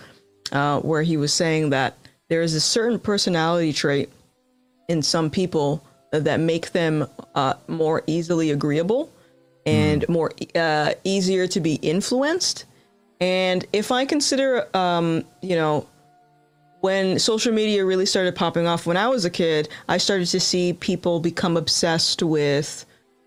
uh, 0.51 0.81
where 0.81 1.03
he 1.03 1.15
was 1.15 1.33
saying 1.33 1.69
that 1.69 1.97
there 2.27 2.41
is 2.41 2.53
a 2.53 2.59
certain 2.59 2.99
personality 2.99 3.71
trait 3.71 4.09
in 4.89 5.01
some 5.01 5.29
people 5.29 5.81
that 6.11 6.41
make 6.41 6.71
them 6.73 7.07
uh, 7.33 7.53
more 7.69 8.03
easily 8.05 8.51
agreeable 8.51 9.09
and 9.65 10.07
more 10.09 10.33
uh, 10.55 10.91
easier 11.05 11.47
to 11.47 11.61
be 11.61 11.75
influenced. 11.75 12.65
And 13.21 13.65
if 13.71 13.89
I 13.89 14.03
consider, 14.05 14.67
um, 14.75 15.23
you 15.41 15.55
know, 15.55 15.87
when 16.87 17.19
social 17.19 17.51
media 17.51 17.83
really 17.83 18.05
started 18.05 18.33
popping 18.33 18.65
off 18.65 18.85
when 18.85 18.95
I 18.95 19.09
was 19.09 19.25
a 19.25 19.29
kid, 19.29 19.67
I 19.89 19.97
started 19.97 20.27
to 20.27 20.39
see 20.39 20.71
people 20.71 21.19
become 21.19 21.57
obsessed 21.57 22.23
with 22.23 22.85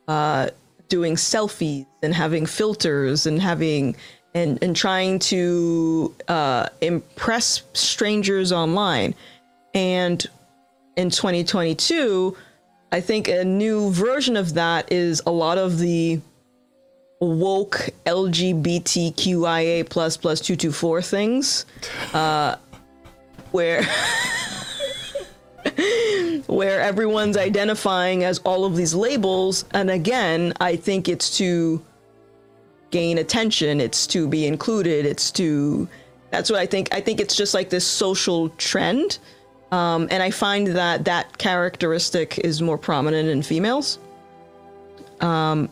uh, 0.08 0.48
doing 0.88 1.14
selfies 1.14 1.84
and 2.02 2.14
having 2.14 2.46
filters 2.46 3.26
and 3.26 3.38
having 3.38 3.96
and 4.32 4.58
and 4.62 4.74
trying 4.74 5.18
to 5.18 6.14
uh, 6.28 6.68
impress 6.80 7.62
strangers 7.74 8.50
online. 8.50 9.14
And 9.74 10.26
in 10.96 11.10
2022, 11.10 12.34
I 12.92 13.02
think 13.02 13.28
a 13.28 13.44
new 13.44 13.90
version 13.90 14.38
of 14.38 14.54
that 14.54 14.90
is 14.90 15.20
a 15.26 15.30
lot 15.30 15.58
of 15.58 15.78
the 15.78 16.18
woke 17.20 17.90
LGBTQIA 18.06 19.86
plus 19.90 20.16
plus 20.16 20.40
two 20.40 20.56
two 20.56 20.72
four 20.72 21.02
things, 21.02 21.66
uh, 22.14 22.56
where 23.52 23.82
where 26.46 26.80
everyone's 26.80 27.36
identifying 27.36 28.24
as 28.24 28.38
all 28.40 28.64
of 28.64 28.76
these 28.76 28.94
labels, 28.94 29.64
and 29.72 29.90
again, 29.90 30.52
I 30.60 30.76
think 30.76 31.08
it's 31.08 31.36
to 31.38 31.82
gain 32.90 33.18
attention, 33.18 33.80
it's 33.80 34.06
to 34.08 34.26
be 34.26 34.46
included, 34.46 35.06
it's 35.06 35.30
to 35.32 35.88
that's 36.30 36.50
what 36.50 36.60
I 36.60 36.66
think. 36.66 36.94
I 36.94 37.00
think 37.00 37.20
it's 37.20 37.36
just 37.36 37.54
like 37.54 37.70
this 37.70 37.86
social 37.86 38.48
trend. 38.50 39.18
Um, 39.72 40.08
and 40.10 40.22
I 40.22 40.30
find 40.30 40.68
that 40.68 41.04
that 41.04 41.38
characteristic 41.38 42.38
is 42.38 42.60
more 42.60 42.78
prominent 42.78 43.28
in 43.28 43.42
females. 43.42 43.98
Um, 45.20 45.68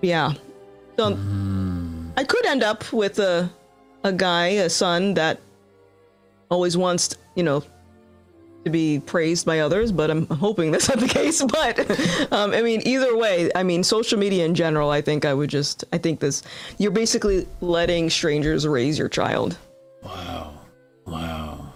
yeah. 0.00 0.32
So 0.96 1.18
I 2.16 2.24
could 2.24 2.46
end 2.46 2.62
up 2.62 2.92
with 2.92 3.18
a 3.18 3.50
a 4.04 4.12
guy, 4.12 4.48
a 4.48 4.70
son 4.70 5.14
that 5.14 5.40
always 6.50 6.76
wants, 6.76 7.16
you 7.34 7.42
know, 7.42 7.62
to 8.64 8.70
be 8.70 9.00
praised 9.00 9.46
by 9.46 9.60
others, 9.60 9.92
but 9.92 10.10
I'm 10.10 10.26
hoping 10.26 10.70
that's 10.70 10.88
not 10.88 10.98
the 10.98 11.08
case. 11.08 11.42
But 11.54 12.32
um, 12.32 12.52
I 12.52 12.62
mean, 12.62 12.82
either 12.84 13.16
way, 13.16 13.50
I 13.54 13.62
mean, 13.62 13.84
social 13.84 14.18
media 14.18 14.44
in 14.44 14.54
general, 14.54 14.90
I 14.90 15.00
think 15.00 15.24
I 15.24 15.34
would 15.34 15.50
just, 15.50 15.84
I 15.92 15.98
think 15.98 16.20
this, 16.20 16.42
you're 16.78 16.90
basically 16.90 17.46
letting 17.60 18.10
strangers 18.10 18.66
raise 18.66 18.98
your 18.98 19.08
child. 19.08 19.56
Wow. 20.02 20.54
Wow. 21.06 21.72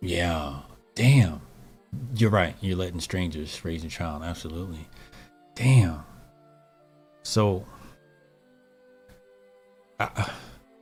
Yeah. 0.00 0.60
Damn. 0.94 1.40
You're 2.14 2.30
right. 2.30 2.54
You're 2.60 2.76
letting 2.76 3.00
strangers 3.00 3.64
raise 3.64 3.82
your 3.82 3.90
child. 3.90 4.22
Absolutely. 4.22 4.86
Damn. 5.54 6.04
So, 7.22 7.64
uh, 9.98 10.28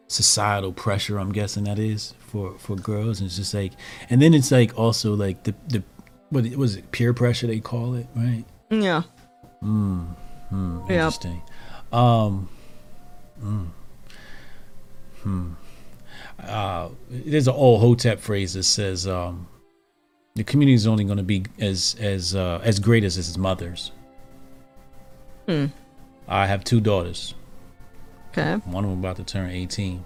societal 0.08 0.72
pressure, 0.72 1.18
I'm 1.18 1.32
guessing 1.32 1.64
that 1.64 1.78
is 1.78 2.14
for 2.34 2.58
for 2.58 2.74
girls. 2.74 3.20
And 3.20 3.28
it's 3.28 3.36
just 3.36 3.54
like, 3.54 3.72
and 4.10 4.20
then 4.20 4.34
it's 4.34 4.50
like 4.50 4.76
also 4.76 5.14
like 5.14 5.44
the 5.44 5.54
the 5.68 5.82
what 6.30 6.44
was 6.56 6.74
it? 6.76 6.90
Peer 6.90 7.14
pressure 7.14 7.46
they 7.46 7.60
call 7.60 7.94
it, 7.94 8.08
right? 8.16 8.44
Yeah. 8.70 9.02
Hmm. 9.60 10.02
Yep. 10.50 10.90
Interesting. 10.90 11.42
Um. 11.92 12.48
mm, 13.42 13.66
Hmm. 15.22 15.52
Uh, 16.42 16.88
there's 17.08 17.46
an 17.48 17.54
old 17.54 17.80
Hotep 17.80 18.20
phrase 18.20 18.54
that 18.54 18.64
says, 18.64 19.06
um, 19.06 19.46
"The 20.34 20.42
community 20.44 20.74
is 20.74 20.86
only 20.88 21.04
going 21.04 21.18
to 21.18 21.22
be 21.24 21.44
as 21.60 21.94
as 22.00 22.34
uh, 22.34 22.60
as 22.64 22.80
great 22.80 23.04
as 23.04 23.16
its 23.16 23.36
mothers." 23.38 23.92
Hmm. 25.48 25.66
I 26.26 26.46
have 26.46 26.64
two 26.64 26.80
daughters. 26.80 27.34
Okay. 28.30 28.54
One 28.68 28.82
of 28.84 28.90
them 28.90 28.98
about 28.98 29.16
to 29.16 29.24
turn 29.24 29.50
18. 29.50 30.04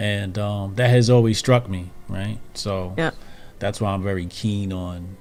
And 0.00 0.38
um, 0.38 0.74
that 0.76 0.88
has 0.88 1.10
always 1.10 1.36
struck 1.38 1.68
me, 1.68 1.90
right? 2.08 2.38
So 2.54 2.94
Yeah. 2.96 3.10
that's 3.58 3.82
why 3.82 3.90
I'm 3.92 4.02
very 4.02 4.24
keen 4.26 4.72
on. 4.72 5.16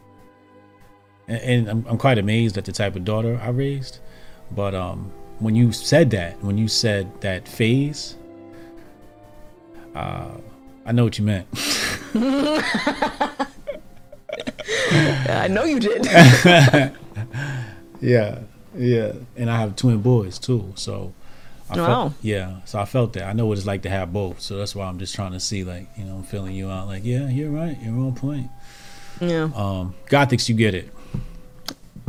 And, 1.27 1.41
and 1.41 1.69
I'm, 1.69 1.85
I'm 1.89 1.97
quite 1.97 2.17
amazed 2.17 2.57
at 2.57 2.63
the 2.63 2.71
type 2.71 2.95
of 2.95 3.03
daughter 3.03 3.37
I 3.43 3.49
raised. 3.49 3.99
But 4.51 4.73
um, 4.73 5.11
when 5.39 5.53
you 5.53 5.73
said 5.73 6.11
that, 6.11 6.41
when 6.41 6.57
you 6.57 6.69
said 6.69 7.19
that 7.19 7.45
phase, 7.45 8.15
uh, 9.95 10.29
I 10.85 10.93
know 10.93 11.03
what 11.03 11.17
you 11.19 11.25
meant. 11.25 11.47
I 14.91 15.47
know 15.49 15.63
you 15.65 15.79
did. 15.79 16.07
Yeah, 18.01 18.39
yeah. 18.77 19.11
And 19.35 19.49
I 19.51 19.59
have 19.59 19.75
twin 19.75 20.01
boys 20.01 20.39
too, 20.39 20.71
so 20.75 21.13
I 21.69 21.77
Wow. 21.77 21.85
felt, 21.85 22.13
yeah. 22.21 22.55
So 22.65 22.79
I 22.79 22.85
felt 22.85 23.13
that. 23.13 23.23
I 23.25 23.33
know 23.33 23.45
what 23.45 23.57
it's 23.57 23.67
like 23.67 23.83
to 23.83 23.89
have 23.89 24.11
both. 24.11 24.39
So 24.41 24.57
that's 24.57 24.75
why 24.75 24.85
I'm 24.87 24.97
just 24.99 25.13
trying 25.13 25.33
to 25.33 25.39
see, 25.39 25.63
like, 25.63 25.87
you 25.97 26.03
know, 26.05 26.15
I'm 26.15 26.23
feeling 26.23 26.53
you 26.55 26.69
out. 26.69 26.87
Like, 26.87 27.03
yeah, 27.05 27.29
you're 27.29 27.51
right. 27.51 27.77
You're 27.81 27.93
on 27.93 28.15
point. 28.15 28.49
yeah. 29.21 29.49
Um, 29.55 29.93
Gothix, 30.07 30.49
you 30.49 30.55
get 30.55 30.73
it. 30.73 30.89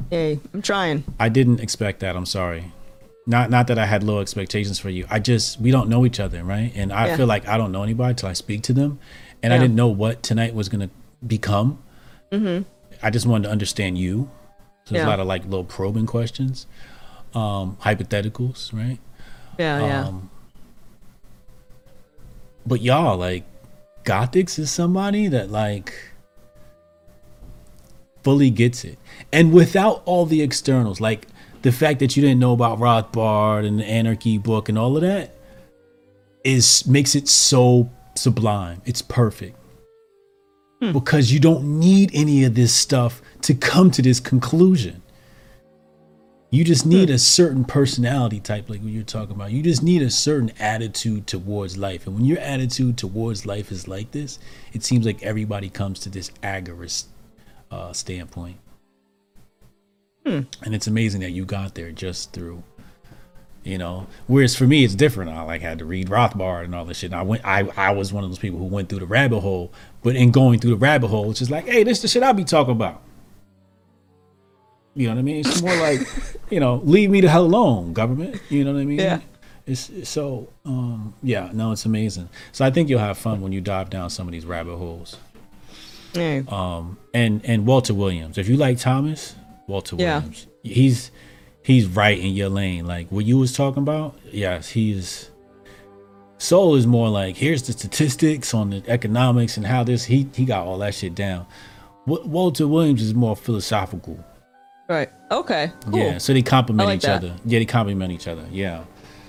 Hey, 0.08 0.40
I'm 0.54 0.62
trying. 0.62 1.04
I 1.18 1.28
didn't 1.28 1.60
expect 1.60 2.00
that. 2.00 2.16
I'm 2.16 2.26
sorry. 2.26 2.72
Not 3.26 3.50
not 3.50 3.66
that 3.68 3.78
I 3.78 3.86
had 3.86 4.02
low 4.02 4.20
expectations 4.20 4.78
for 4.80 4.88
you. 4.90 5.06
I 5.10 5.18
just 5.20 5.60
we 5.60 5.70
don't 5.70 5.88
know 5.88 6.04
each 6.04 6.18
other, 6.18 6.42
right? 6.42 6.72
And 6.74 6.92
I 6.92 7.08
Yeah. 7.08 7.16
feel 7.16 7.26
like 7.26 7.46
I 7.46 7.56
don't 7.58 7.70
know 7.70 7.82
anybody 7.82 8.14
till 8.14 8.28
I 8.28 8.32
speak 8.32 8.62
to 8.62 8.72
them, 8.72 8.98
and 9.42 9.52
I 9.52 9.58
didn't 9.58 9.76
know 9.76 9.88
what 9.88 10.22
tonight 10.22 10.54
was 10.54 10.68
gonna 10.68 10.90
become. 11.24 11.78
Mm-hmm. 12.32 12.62
I 13.02 13.10
just 13.10 13.26
wanted 13.26 13.44
to 13.44 13.50
understand 13.52 13.98
you. 13.98 14.30
So 14.84 14.94
there's 14.94 15.02
Yeah. 15.04 15.08
a 15.08 15.10
lot 15.10 15.20
of 15.20 15.26
like 15.28 15.44
little 15.44 15.64
probing 15.64 16.06
questions, 16.06 16.66
um, 17.34 17.76
hypotheticals, 17.82 18.72
right? 18.72 18.98
Yeah, 19.60 19.86
yeah. 19.86 20.06
Um, 20.06 20.30
but 22.66 22.80
y'all, 22.80 23.18
like, 23.18 23.44
Gothix 24.04 24.58
is 24.58 24.70
somebody 24.70 25.28
that 25.28 25.50
like 25.50 25.92
fully 28.22 28.48
gets 28.50 28.84
it, 28.84 28.98
and 29.32 29.52
without 29.52 30.02
all 30.06 30.24
the 30.24 30.40
externals, 30.40 31.00
like 31.00 31.26
the 31.62 31.72
fact 31.72 32.00
that 32.00 32.16
you 32.16 32.22
didn't 32.22 32.40
know 32.40 32.52
about 32.52 32.78
Rothbard 32.78 33.66
and 33.66 33.80
the 33.80 33.84
Anarchy 33.84 34.38
book 34.38 34.70
and 34.70 34.78
all 34.78 34.96
of 34.96 35.02
that, 35.02 35.34
is 36.42 36.86
makes 36.86 37.14
it 37.14 37.28
so 37.28 37.90
sublime. 38.14 38.80
It's 38.86 39.02
perfect 39.02 39.56
because 40.80 41.30
you 41.30 41.38
don't 41.38 41.78
need 41.78 42.10
any 42.14 42.44
of 42.44 42.54
this 42.54 42.72
stuff 42.72 43.20
to 43.42 43.52
come 43.52 43.90
to 43.90 44.00
this 44.00 44.18
conclusion. 44.20 45.02
You 46.52 46.64
just 46.64 46.84
need 46.84 47.10
a 47.10 47.18
certain 47.18 47.64
personality 47.64 48.40
type, 48.40 48.68
like 48.68 48.80
what 48.80 48.90
you're 48.90 49.04
talking 49.04 49.36
about. 49.36 49.52
You 49.52 49.62
just 49.62 49.84
need 49.84 50.02
a 50.02 50.10
certain 50.10 50.50
attitude 50.58 51.28
towards 51.28 51.78
life. 51.78 52.08
And 52.08 52.16
when 52.16 52.24
your 52.24 52.38
attitude 52.38 52.98
towards 52.98 53.46
life 53.46 53.70
is 53.70 53.86
like 53.86 54.10
this, 54.10 54.40
it 54.72 54.82
seems 54.82 55.06
like 55.06 55.22
everybody 55.22 55.68
comes 55.70 56.00
to 56.00 56.08
this 56.08 56.30
agorist 56.42 57.04
uh, 57.70 57.92
standpoint. 57.92 58.56
And 60.64 60.74
it's 60.74 60.88
amazing 60.88 61.20
that 61.20 61.30
you 61.30 61.44
got 61.44 61.76
there 61.76 61.92
just 61.92 62.32
through, 62.32 62.64
you 63.62 63.78
know. 63.78 64.08
Whereas 64.26 64.56
for 64.56 64.66
me, 64.66 64.84
it's 64.84 64.96
different. 64.96 65.30
I 65.30 65.42
like 65.42 65.62
had 65.62 65.78
to 65.78 65.84
read 65.84 66.08
Rothbard 66.08 66.64
and 66.64 66.74
all 66.74 66.84
this 66.84 66.98
shit. 66.98 67.12
And 67.12 67.20
I 67.20 67.22
went, 67.22 67.44
I, 67.44 67.68
I 67.76 67.92
was 67.92 68.12
one 68.12 68.24
of 68.24 68.30
those 68.30 68.40
people 68.40 68.58
who 68.58 68.64
went 68.64 68.88
through 68.88 68.98
the 68.98 69.06
rabbit 69.06 69.38
hole. 69.40 69.72
But 70.02 70.16
in 70.16 70.32
going 70.32 70.58
through 70.58 70.72
the 70.72 70.76
rabbit 70.76 71.08
hole, 71.08 71.30
it's 71.30 71.38
just 71.38 71.50
like, 71.50 71.66
hey, 71.66 71.84
this 71.84 71.98
is 71.98 72.02
the 72.02 72.08
shit 72.08 72.24
I 72.24 72.32
be 72.32 72.42
talking 72.42 72.72
about. 72.72 73.02
You 75.00 75.06
know 75.08 75.14
what 75.14 75.20
I 75.20 75.22
mean? 75.22 75.36
It's 75.46 75.62
more 75.62 75.74
like, 75.76 76.00
you 76.50 76.60
know, 76.60 76.82
leave 76.84 77.08
me 77.08 77.22
the 77.22 77.28
hell 77.30 77.46
alone, 77.46 77.94
government. 77.94 78.38
You 78.50 78.64
know 78.64 78.74
what 78.74 78.80
I 78.80 78.84
mean? 78.84 78.98
Yeah. 78.98 79.20
It's 79.66 79.88
it's 79.88 80.10
so 80.10 80.48
um 80.66 81.14
yeah, 81.22 81.48
no, 81.54 81.72
it's 81.72 81.86
amazing. 81.86 82.28
So 82.52 82.66
I 82.66 82.70
think 82.70 82.90
you'll 82.90 82.98
have 83.00 83.16
fun 83.16 83.40
when 83.40 83.50
you 83.50 83.62
dive 83.62 83.88
down 83.88 84.10
some 84.10 84.28
of 84.28 84.32
these 84.32 84.44
rabbit 84.44 84.76
holes. 84.76 85.16
Hey. 86.12 86.44
Um 86.48 86.98
and 87.14 87.40
and 87.46 87.66
Walter 87.66 87.94
Williams. 87.94 88.36
If 88.36 88.46
you 88.46 88.58
like 88.58 88.78
Thomas, 88.78 89.34
Walter 89.66 89.96
Yeah. 89.96 90.16
Williams. 90.18 90.46
He's 90.62 91.10
he's 91.62 91.86
right 91.86 92.18
in 92.18 92.34
your 92.34 92.50
lane. 92.50 92.84
Like 92.86 93.08
what 93.10 93.24
you 93.24 93.38
was 93.38 93.54
talking 93.54 93.82
about, 93.82 94.18
yes, 94.30 94.68
he's 94.68 95.30
Sowell 96.36 96.74
is 96.74 96.86
more 96.86 97.08
like 97.08 97.36
here's 97.36 97.62
the 97.62 97.72
statistics 97.72 98.52
on 98.52 98.68
the 98.68 98.82
economics 98.86 99.56
and 99.56 99.64
how 99.66 99.82
this 99.82 100.04
he 100.04 100.28
he 100.34 100.44
got 100.44 100.66
all 100.66 100.76
that 100.78 100.94
shit 100.94 101.14
down. 101.14 101.46
Wa- 102.06 102.24
Walter 102.24 102.68
Williams 102.68 103.00
is 103.00 103.14
more 103.14 103.34
philosophical. 103.36 104.22
Right. 104.90 105.08
Okay. 105.30 105.70
Cool. 105.84 105.98
Yeah, 105.98 106.18
so 106.18 106.32
they 106.32 106.42
complement 106.42 106.88
like 106.88 106.96
each 106.96 107.02
that. 107.04 107.18
other. 107.18 107.36
Yeah, 107.44 107.60
they 107.60 107.64
complement 107.64 108.10
each 108.10 108.26
other. 108.26 108.44
Yeah. 108.50 108.82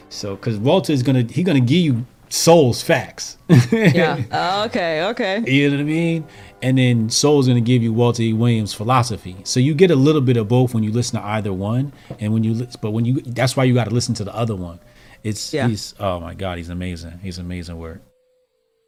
So, 0.10 0.36
because 0.36 0.58
Walter 0.58 0.92
is 0.92 1.04
gonna 1.04 1.22
he 1.22 1.44
gonna 1.44 1.60
give 1.60 1.78
you 1.86 2.06
Sowell's 2.30 2.82
facts. 2.82 3.38
yeah. 3.72 4.24
Uh, 4.32 4.64
okay. 4.70 5.04
Okay. 5.10 5.44
you 5.46 5.70
know 5.70 5.76
what 5.76 5.82
I 5.82 5.86
mean? 5.86 6.26
And 6.64 6.80
then 6.80 7.12
Sowell's 7.12 7.48
gonna 7.48 7.62
give 7.62 7.84
you 7.84 7.94
Walter 7.94 8.24
E. 8.24 8.34
Williams' 8.34 8.74
philosophy. 8.74 9.36
So 9.44 9.60
you 9.60 9.76
get 9.76 9.92
a 9.92 9.96
little 9.96 10.22
bit 10.22 10.36
of 10.36 10.48
both 10.48 10.74
when 10.74 10.84
you 10.84 10.92
listen 10.92 11.20
to 11.20 11.26
either 11.28 11.54
one. 11.54 11.94
And 12.20 12.34
when 12.34 12.44
you 12.44 12.68
but 12.82 12.90
when 12.92 13.06
you 13.06 13.22
that's 13.22 13.56
why 13.56 13.64
you 13.66 13.76
got 13.76 13.84
to 13.86 13.92
listen 13.94 14.16
to 14.16 14.24
the 14.24 14.34
other 14.36 14.56
one. 14.56 14.80
It's 15.24 15.54
Yeah. 15.54 15.68
he's 15.68 15.94
oh 16.00 16.20
my 16.20 16.34
god, 16.34 16.58
he's 16.58 16.70
amazing. 16.70 17.20
He's 17.22 17.38
amazing 17.38 17.78
work. 17.78 18.02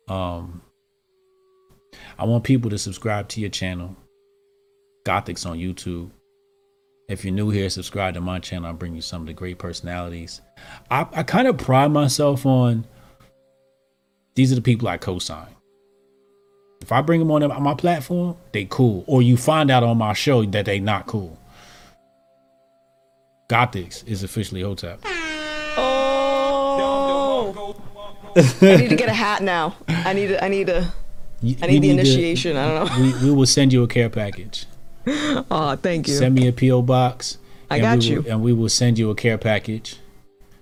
Um, 0.08 0.64
I 2.18 2.26
want 2.26 2.44
people 2.44 2.72
to 2.72 2.80
subscribe 2.80 3.28
to 3.30 3.40
your 3.42 3.52
channel, 3.52 3.96
Gothix 5.06 5.46
on 5.46 5.60
YouTube. 5.60 6.10
If 7.10 7.26
you're 7.26 7.34
new 7.34 7.50
here, 7.50 7.70
subscribe 7.70 8.14
to 8.14 8.22
my 8.22 8.40
channel. 8.40 8.68
I'll 8.68 8.74
bring 8.74 8.96
you 8.96 9.02
some 9.02 9.22
of 9.22 9.28
the 9.28 9.34
great 9.34 9.58
personalities. 9.58 10.42
I, 10.90 11.06
I 11.12 11.24
kind 11.24 11.48
of 11.48 11.58
pride 11.58 11.92
myself 11.92 12.46
on 12.46 12.86
these 14.36 14.52
are 14.52 14.56
the 14.56 14.62
people 14.62 14.88
I 14.88 14.98
co-sign. 14.98 15.48
If 16.82 16.92
I 16.92 17.02
bring 17.02 17.20
them 17.20 17.30
on 17.32 17.64
my 17.64 17.76
platform, 17.76 18.36
they 18.52 18.66
cool. 18.66 19.04
Or 19.08 19.22
you 19.22 19.38
find 19.38 19.70
out 19.72 19.84
on 19.84 19.98
my 19.98 20.14
show 20.14 20.44
that 20.46 20.66
they 20.66 20.80
not 20.80 21.06
cool. 21.08 21.38
Gothix 23.50 24.06
is 24.08 24.24
officially 24.24 24.62
Hotep. 24.62 25.02
Oh. 25.78 27.76
I 28.36 28.76
need 28.78 28.90
to 28.90 28.96
get 28.96 29.10
a 29.10 29.14
hat 29.14 29.44
now. 29.44 29.76
I 29.88 30.14
need. 30.14 30.36
I 30.42 30.48
need. 30.48 30.70
You- 31.42 31.58
I 31.62 31.68
we 31.68 31.74
need 31.74 31.82
the 31.82 31.90
initiation. 31.90 32.56
I 32.56 32.68
don't 32.70 32.88
know. 32.88 33.02
we, 33.02 33.14
we 33.26 33.32
will 33.36 33.46
send 33.46 33.74
you 33.74 33.84
a 33.84 33.88
care 33.88 34.10
package. 34.10 34.66
Oh, 35.52 35.76
thank 35.82 36.08
you. 36.08 36.14
Send 36.14 36.36
me 36.36 36.48
a 36.48 36.54
PO 36.54 36.82
box. 36.84 37.38
I 37.70 37.80
got 37.80 38.04
you. 38.04 38.22
will- 38.22 38.32
and 38.32 38.42
we 38.42 38.54
will 38.54 38.70
send 38.70 38.98
you 38.98 39.10
a 39.10 39.16
care 39.16 39.38
package 39.38 39.98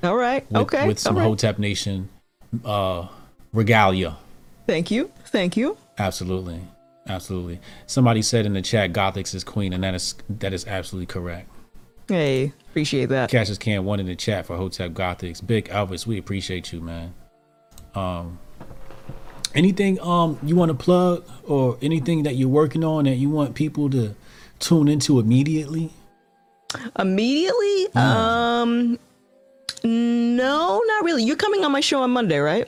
All 0.04 0.16
right. 0.16 0.50
with, 0.52 0.62
okay. 0.64 0.88
with 0.88 1.00
some 1.00 1.18
right. 1.18 1.24
Hotep 1.24 1.60
Nation 1.60 2.10
uh, 2.66 3.08
regalia. 3.54 4.18
Thank 4.68 4.92
you. 4.92 5.12
Thank 5.28 5.58
you. 5.58 5.78
Absolutely, 5.98 6.62
absolutely. 7.08 7.60
Somebody 7.88 8.22
said 8.22 8.46
in 8.46 8.54
the 8.54 8.62
chat, 8.62 8.94
"Gothix 8.94 9.36
is 9.36 9.44
queen," 9.44 9.74
and 9.74 9.84
that 9.84 9.94
is 9.94 10.16
that 10.30 10.54
is 10.54 10.66
absolutely 10.66 11.08
correct. 11.08 11.50
Hey, 12.08 12.54
appreciate 12.70 13.10
that. 13.10 13.30
Cassius 13.30 13.58
can 13.58 13.86
one 13.86 14.00
in 14.00 14.06
the 14.06 14.16
chat 14.16 14.46
for 14.46 14.58
Hotep 14.58 14.92
Gothix. 14.92 15.46
Big 15.46 15.70
Elvis, 15.70 16.06
we 16.06 16.18
appreciate 16.18 16.72
you, 16.74 16.82
man. 16.82 17.14
Um, 17.96 18.40
anything 19.54 20.00
um 20.02 20.40
you 20.44 20.56
want 20.56 20.70
to 20.70 20.76
plug 20.76 21.26
or 21.46 21.78
anything 21.82 22.24
that 22.24 22.36
you're 22.36 22.48
working 22.50 22.84
on 22.84 23.04
that 23.04 23.16
you 23.16 23.30
want 23.30 23.54
people 23.56 23.90
to 23.90 24.16
tune 24.62 24.88
into 24.88 25.20
immediately? 25.20 25.92
Immediately? 26.98 27.86
Hmm. 27.94 27.98
Um, 27.98 29.00
no, 29.84 30.82
not 30.86 31.04
really. 31.04 31.24
You're 31.24 31.36
coming 31.36 31.66
on 31.66 31.72
my 31.72 31.82
show 31.82 32.02
on 32.02 32.12
Monday, 32.12 32.40
right? 32.40 32.68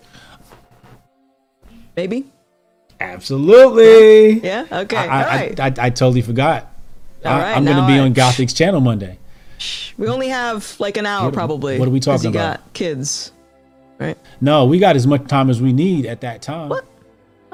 Maybe. 1.96 2.26
Absolutely. 3.00 4.40
Yeah. 4.40 4.66
Okay. 4.72 4.98
I, 4.98 5.04
all 5.04 5.12
I, 5.12 5.36
right. 5.38 5.60
I, 5.60 5.86
I 5.86 5.90
totally 5.90 6.22
forgot. 6.22 6.72
All 7.26 7.32
I, 7.34 7.54
I'm 7.54 7.66
gonna 7.66 7.88
be 7.88 7.94
I- 7.94 8.00
on 8.00 8.14
Gothix 8.14 8.56
channel 8.56 8.82
Monday. 8.82 9.20
we 9.98 10.08
only 10.08 10.30
have 10.30 10.76
like 10.80 10.98
an 10.98 11.06
hour, 11.06 11.26
What- 11.26 11.34
probably. 11.34 11.80
what 11.80 11.88
are 11.88 11.92
we 11.92 12.00
talking 12.00 12.32
about? 12.32 12.60
got 12.60 12.74
kids, 12.74 13.32
right? 14.00 14.18
No, 14.42 14.66
we 14.66 14.80
got 14.80 14.96
as 14.96 15.06
much 15.08 15.28
time 15.28 15.50
as 15.50 15.62
we 15.62 15.72
need 15.74 16.06
at 16.06 16.22
that 16.22 16.42
time. 16.42 16.70
What? 16.70 16.86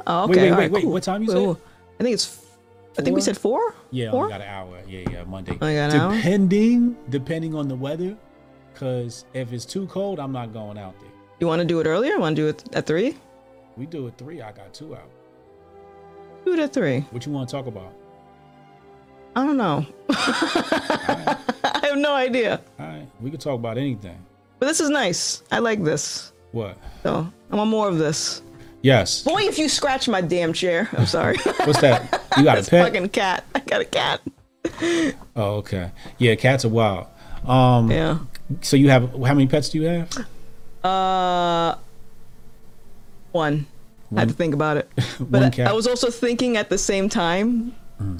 Oh, 0.07 0.23
okay. 0.23 0.33
wait, 0.33 0.41
wait, 0.51 0.57
right, 0.57 0.71
wait, 0.71 0.83
cool. 0.83 0.91
what 0.93 1.03
time 1.03 1.21
you 1.23 1.27
Wait, 1.27 1.35
said? 1.35 1.47
wait. 1.47 1.57
I 1.99 2.03
think 2.03 2.13
it's. 2.13 2.38
I 2.99 3.01
think 3.01 3.15
we 3.15 3.21
said 3.21 3.37
four. 3.37 3.73
Yeah, 3.91 4.11
Four? 4.11 4.25
we 4.25 4.31
got 4.31 4.41
an 4.41 4.47
hour. 4.49 4.77
Yeah, 4.85 5.09
yeah, 5.09 5.23
Monday. 5.23 5.57
Only 5.61 5.75
got 5.75 5.93
an 5.93 5.99
hour? 6.01 6.15
depending, 6.15 6.97
depending 7.09 7.55
on 7.55 7.69
the 7.69 7.75
weather, 7.75 8.17
because 8.73 9.23
if 9.33 9.53
it's 9.53 9.63
too 9.63 9.87
cold, 9.87 10.19
I'm 10.19 10.33
not 10.33 10.51
going 10.51 10.77
out 10.77 10.99
there. 10.99 11.09
You 11.39 11.47
want 11.47 11.61
to 11.61 11.65
do 11.65 11.79
it 11.79 11.87
earlier? 11.87 12.19
Want 12.19 12.35
to 12.35 12.41
do 12.41 12.47
it 12.49 12.63
at 12.75 12.85
three? 12.85 13.15
We 13.77 13.85
do 13.85 14.07
it 14.07 14.17
three. 14.17 14.41
I 14.41 14.51
got 14.51 14.73
two 14.73 14.95
out. 14.95 15.09
Do 16.43 16.51
it 16.53 16.59
at 16.59 16.73
three. 16.73 16.99
What 17.11 17.25
you 17.25 17.31
want 17.31 17.47
to 17.47 17.55
talk 17.55 17.67
about? 17.67 17.93
I 19.35 19.45
don't 19.45 19.55
know. 19.55 19.85
I 20.09 21.79
have 21.83 21.97
no 21.97 22.13
idea. 22.13 22.59
All 22.79 22.85
right, 22.85 23.07
we 23.21 23.29
can 23.29 23.39
talk 23.39 23.55
about 23.55 23.77
anything. 23.77 24.19
But 24.59 24.65
this 24.65 24.81
is 24.81 24.89
nice. 24.89 25.41
I 25.51 25.59
like 25.59 25.81
this. 25.85 26.33
What? 26.51 26.77
So 27.03 27.31
I 27.49 27.55
want 27.55 27.69
more 27.69 27.87
of 27.87 27.97
this. 27.97 28.41
Yes. 28.81 29.23
Boy, 29.23 29.41
if 29.43 29.57
you 29.59 29.67
scratch 29.69 30.07
my 30.07 30.21
damn 30.21 30.53
chair. 30.53 30.89
I'm 30.93 31.05
sorry. 31.05 31.37
What's 31.65 31.81
that? 31.81 32.21
You 32.37 32.43
got 32.43 32.57
a 32.59 32.61
pet? 32.69 32.85
fucking 32.85 33.09
cat. 33.09 33.43
I 33.53 33.59
got 33.59 33.81
a 33.81 33.85
cat. 33.85 34.21
Oh, 35.35 35.55
okay. 35.57 35.91
Yeah, 36.17 36.35
cats 36.35 36.63
are 36.65 36.69
wild. 36.69 37.07
Um, 37.45 37.91
Yeah. 37.91 38.19
so 38.61 38.77
you 38.77 38.89
have 38.89 39.11
how 39.11 39.33
many 39.33 39.47
pets 39.47 39.69
do 39.69 39.79
you 39.81 39.87
have? 39.87 40.09
Uh, 40.83 41.75
one. 43.31 43.65
I 44.15 44.19
had 44.21 44.29
to 44.29 44.33
think 44.33 44.53
about 44.53 44.77
it. 44.77 44.89
But 45.19 45.29
One 45.29 45.43
I- 45.43 45.49
cat. 45.49 45.67
I 45.67 45.73
was 45.73 45.85
also 45.87 46.09
thinking 46.09 46.57
at 46.57 46.69
the 46.69 46.77
same 46.77 47.09
time. 47.09 47.75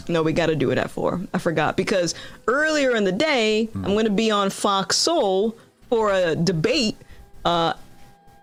No, 0.10 0.24
we 0.24 0.34
got 0.34 0.48
to 0.48 0.58
do 0.58 0.72
it 0.72 0.78
at 0.78 0.92
four. 0.92 1.22
I 1.34 1.38
forgot 1.38 1.78
because 1.78 2.14
earlier 2.48 2.98
in 2.98 3.06
the 3.06 3.14
day 3.14 3.70
I'm 3.74 3.94
going 3.94 4.04
to 4.04 4.12
be 4.12 4.30
on 4.30 4.50
Fox 4.50 4.98
Soul 4.98 5.56
for 5.88 6.12
a 6.12 6.36
debate. 6.36 6.98
Uh, 7.46 7.74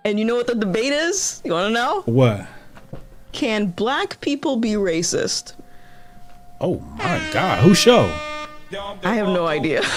and 0.06 0.18
you 0.18 0.24
know 0.24 0.36
what 0.36 0.46
the 0.46 0.54
debate 0.54 0.92
is? 0.92 1.42
You 1.44 1.52
want 1.52 1.66
to 1.68 1.72
know? 1.74 2.02
What? 2.06 2.46
Can 3.32 3.66
black 3.66 4.20
people 4.20 4.56
be 4.56 4.72
racist? 4.72 5.54
Oh 6.60 6.78
my 6.96 7.20
God! 7.32 7.58
Who 7.64 7.74
show? 7.74 8.04
I 9.04 9.14
have 9.14 9.28
no 9.28 9.46
idea. 9.46 9.82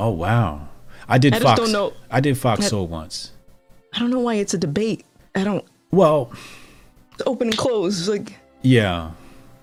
Oh 0.00 0.10
wow! 0.10 0.68
I 1.08 1.18
did 1.18 1.34
I 1.34 1.40
Fox. 1.40 1.58
don't 1.60 1.72
know- 1.72 1.92
I 2.08 2.20
did 2.20 2.38
Fox 2.38 2.68
Soul 2.68 2.86
once. 2.86 3.32
I 3.92 3.98
don't 3.98 4.10
know 4.10 4.20
why 4.20 4.34
it's 4.36 4.54
a 4.54 4.58
debate. 4.58 5.04
I 5.34 5.42
don't. 5.42 5.64
Well, 5.90 6.32
open 7.26 7.48
and 7.48 7.56
close. 7.58 8.08
Like, 8.08 8.34
yeah, 8.62 9.10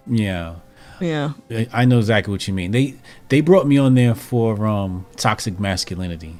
yeah. 0.06 0.56
yeah. 1.00 1.32
I- 1.50 1.70
I 1.72 1.86
know 1.86 2.00
exactly 2.00 2.34
what 2.34 2.46
you 2.50 2.54
mean. 2.54 2.72
They 2.72 2.96
they 3.30 3.40
brought 3.40 3.66
me 3.66 3.78
on 3.78 3.96
there 3.96 4.14
for 4.14 4.68
um 4.68 5.06
toxic 5.16 5.58
masculinity. 5.58 6.36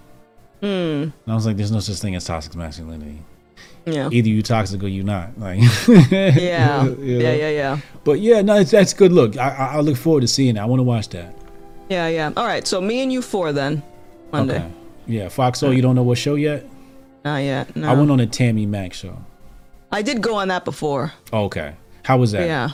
Hmm. 0.62 0.66
And 0.68 1.14
I 1.28 1.36
was 1.36 1.46
like, 1.46 1.58
"There's 1.58 1.72
no 1.72 1.80
such 1.80 1.98
thing 1.98 2.16
as 2.16 2.24
toxic 2.26 2.56
masculinity. 2.56 3.22
Yeah. 3.86 4.10
Either 4.12 4.30
you 4.30 4.42
toxic 4.42 4.82
or 4.84 4.88
you 4.88 5.04
not." 5.04 5.40
Like, 5.40 5.60
Yeah. 5.88 6.86
You 6.86 6.90
know? 6.90 6.96
Yeah. 7.02 7.34
Yeah. 7.34 7.50
Yeah. 7.50 7.80
But 8.04 8.20
yeah, 8.20 8.42
no, 8.42 8.56
it's, 8.58 8.72
that's 8.72 8.94
good. 8.94 9.12
Look, 9.12 9.38
I, 9.38 9.50
I 9.50 9.66
I 9.76 9.80
look 9.82 9.98
forward 9.98 10.22
to 10.22 10.28
seeing 10.28 10.56
it. 10.58 10.60
I 10.60 10.66
want 10.66 10.80
to 10.80 10.84
watch 10.84 11.10
that. 11.10 11.36
Yeah. 11.90 12.08
Yeah. 12.08 12.32
All 12.36 12.46
right. 12.48 12.66
So 12.66 12.82
me 12.82 13.02
and 13.04 13.12
you 13.12 13.22
four 13.22 13.52
then. 13.52 13.84
Monday. 14.32 14.58
Okay. 14.58 14.72
Yeah, 15.08 15.30
Fox 15.30 15.60
Soul. 15.60 15.72
You 15.74 15.82
don't 15.84 15.96
know 15.96 16.02
what 16.04 16.18
show 16.18 16.34
yet? 16.36 16.66
Not 17.24 17.38
yet. 17.38 17.76
No. 17.76 17.90
I 17.90 17.94
went 17.94 18.10
on 18.10 18.20
a 18.20 18.26
Tammi 18.26 18.66
Mac 18.66 18.94
show. 18.94 19.18
I 19.92 20.02
did 20.02 20.20
go 20.22 20.36
on 20.36 20.48
that 20.48 20.66
before. 20.66 21.14
Okay. 21.32 21.76
How 22.04 22.18
was 22.18 22.32
that? 22.32 22.46
Yeah. 22.48 22.70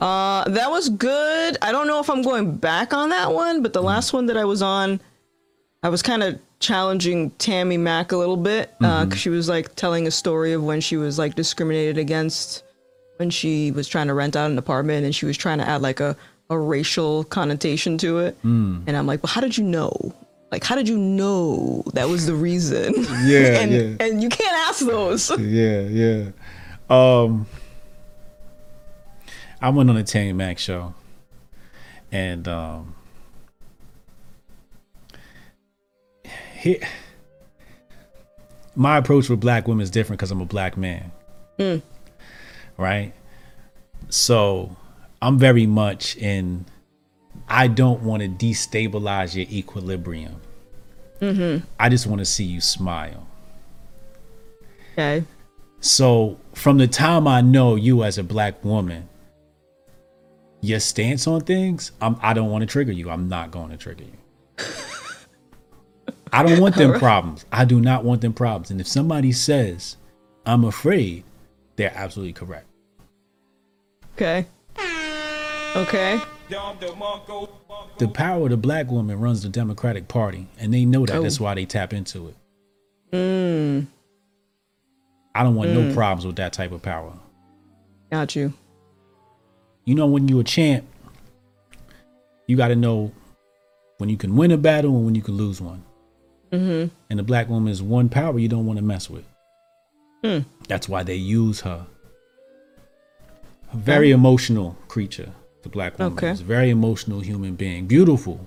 Uh, 0.00 0.44
that 0.50 0.70
was 0.70 0.88
good. 0.88 1.56
I 1.62 1.72
don't 1.72 1.86
know 1.86 2.00
if 2.00 2.10
I'm 2.10 2.22
going 2.22 2.56
back 2.56 2.92
on 2.92 3.08
that 3.10 3.32
one, 3.32 3.62
but 3.62 3.72
the 3.72 3.78
Mm-hmm. 3.80 3.86
last 3.86 4.12
one 4.12 4.26
that 4.26 4.36
I 4.36 4.44
was 4.44 4.60
on, 4.60 5.00
I 5.82 5.88
was 5.88 6.02
kind 6.02 6.22
of 6.22 6.38
challenging 6.58 7.30
Tammi 7.32 7.76
Mac 7.76 8.12
a 8.12 8.16
little 8.16 8.36
bit 8.36 8.70
because 8.78 9.06
Mm-hmm. 9.08 9.16
she 9.16 9.28
was 9.28 9.48
like 9.48 9.74
telling 9.76 10.06
a 10.06 10.10
story 10.10 10.52
of 10.52 10.62
when 10.64 10.80
she 10.80 10.96
was 10.96 11.18
like 11.18 11.34
discriminated 11.34 11.98
against 11.98 12.62
when 13.18 13.30
she 13.30 13.70
was 13.72 13.88
trying 13.88 14.06
to 14.08 14.14
rent 14.14 14.36
out 14.36 14.50
an 14.50 14.58
apartment 14.58 15.04
and 15.04 15.14
she 15.14 15.26
was 15.26 15.36
trying 15.36 15.58
to 15.58 15.68
add 15.68 15.80
like 15.82 16.00
a, 16.00 16.16
a 16.50 16.58
racial 16.58 17.24
connotation 17.24 17.96
to 17.98 18.18
it. 18.18 18.36
Mm. 18.42 18.84
And 18.86 18.96
I'm 18.96 19.06
like, 19.06 19.22
well, 19.22 19.32
how 19.32 19.40
did 19.40 19.56
you 19.56 19.64
know? 19.64 19.92
Like, 20.52 20.62
how 20.64 20.76
did 20.76 20.88
you 20.88 20.96
know 20.98 21.82
that 21.94 22.08
was 22.08 22.26
the 22.26 22.34
reason? 22.34 22.94
Yeah, 23.24 23.38
and, 23.60 23.72
yeah. 23.72 24.06
and 24.06 24.22
you 24.22 24.28
can't 24.28 24.56
ask 24.68 24.80
those. 24.84 25.30
Yeah, 25.40 25.80
yeah. 25.82 26.24
Um, 26.88 27.46
I 29.60 29.70
went 29.70 29.88
on 29.90 29.96
a 29.96 30.04
Tammi 30.04 30.32
Mac 30.34 30.58
show, 30.58 30.94
and 32.12 32.46
um, 32.46 32.94
my 38.74 38.98
approach 38.98 39.28
with 39.28 39.40
black 39.40 39.66
women 39.66 39.82
is 39.82 39.90
different 39.90 40.18
because 40.18 40.30
I'm 40.30 40.40
a 40.40 40.46
black 40.46 40.76
man, 40.76 41.10
mm. 41.58 41.82
right? 42.76 43.12
So 44.08 44.76
I'm 45.22 45.38
very 45.38 45.66
much 45.66 46.16
in. 46.16 46.66
I 47.48 47.68
don't 47.68 48.02
want 48.02 48.22
to 48.22 48.28
destabilize 48.28 49.34
your 49.34 49.46
equilibrium. 49.50 50.40
Mm-hmm. 51.20 51.64
I 51.78 51.88
just 51.88 52.06
want 52.06 52.18
to 52.18 52.24
see 52.24 52.44
you 52.44 52.60
smile. 52.60 53.26
Okay. 54.92 55.24
So 55.80 56.38
from 56.54 56.78
the 56.78 56.86
time 56.86 57.28
I 57.28 57.40
know 57.40 57.76
you 57.76 58.02
as 58.02 58.18
a 58.18 58.24
black 58.24 58.64
woman, 58.64 59.08
your 60.60 60.80
stance 60.80 61.26
on 61.26 61.42
things, 61.42 61.92
I'm, 62.00 62.16
I 62.20 62.32
don't 62.32 62.50
want 62.50 62.62
to 62.62 62.66
trigger 62.66 62.92
you. 62.92 63.10
I'm 63.10 63.28
not 63.28 63.50
going 63.50 63.70
to 63.70 63.76
trigger 63.76 64.04
you. 64.04 64.18
I 66.36 66.42
don't 66.42 66.60
want 66.60 66.74
them 66.74 66.92
problems. 66.98 67.46
I 67.50 67.64
do 67.64 67.80
not 67.80 68.04
want 68.04 68.20
them 68.20 68.34
problems. 68.34 68.70
And 68.70 68.78
if 68.80 68.86
somebody 68.86 69.32
says 69.32 69.96
I'm 70.44 70.64
afraid, 70.64 71.24
they're 71.76 71.92
absolutely 71.94 72.34
correct. 72.34 72.66
Okay. 74.14 74.46
Okay. 75.74 76.20
The 77.98 78.08
power 78.12 78.44
of 78.44 78.50
the 78.50 78.56
black 78.56 78.90
woman 78.90 79.18
runs 79.18 79.42
the 79.42 79.48
Democratic 79.48 80.08
Party, 80.08 80.46
and 80.58 80.72
they 80.72 80.84
know 80.84 81.06
that. 81.06 81.16
Oh. 81.16 81.22
That's 81.22 81.40
why 81.40 81.54
they 81.54 81.64
tap 81.64 81.92
into 81.92 82.28
it. 82.28 82.34
Mm. 83.12 83.86
I 85.34 85.42
don't 85.42 85.54
want 85.54 85.70
no 85.70 85.80
mm. 85.80 85.94
problems 85.94 86.26
with 86.26 86.36
that 86.36 86.52
type 86.52 86.72
of 86.72 86.82
power. 86.82 87.12
Got 88.10 88.36
you. 88.36 88.52
you 89.86 89.94
know 89.94 90.06
when 90.06 90.28
you're 90.28 90.42
a 90.42 90.44
champ 90.44 90.84
you 92.46 92.56
got 92.56 92.68
to 92.68 92.76
know 92.76 93.10
when 93.98 94.08
you 94.10 94.16
can 94.16 94.36
win 94.36 94.52
a 94.52 94.56
battle 94.56 94.94
and 94.94 95.04
when 95.04 95.14
you 95.14 95.22
can 95.22 95.34
lose 95.36 95.60
one 95.60 95.82
mm-hmm. 96.52 96.88
and 97.10 97.18
the 97.18 97.22
black 97.22 97.48
woman 97.48 97.70
is 97.70 97.82
one 97.82 98.08
power 98.08 98.38
you 98.38 98.48
don't 98.48 98.66
want 98.66 98.78
to 98.78 98.84
mess 98.84 99.08
with 99.10 99.24
that's 100.66 100.88
why 100.88 101.04
they 101.04 101.14
use 101.14 101.60
her 101.60 101.86
a 103.72 103.76
very 103.76 104.10
emotional 104.10 104.76
creature 104.88 105.30
the 105.62 105.68
black 105.68 105.96
woman 105.98 106.12
Okay. 106.14 106.30
is 106.30 106.40
very 106.40 106.70
emotional 106.70 107.20
human 107.20 107.54
being 107.54 107.86
beautiful 107.86 108.44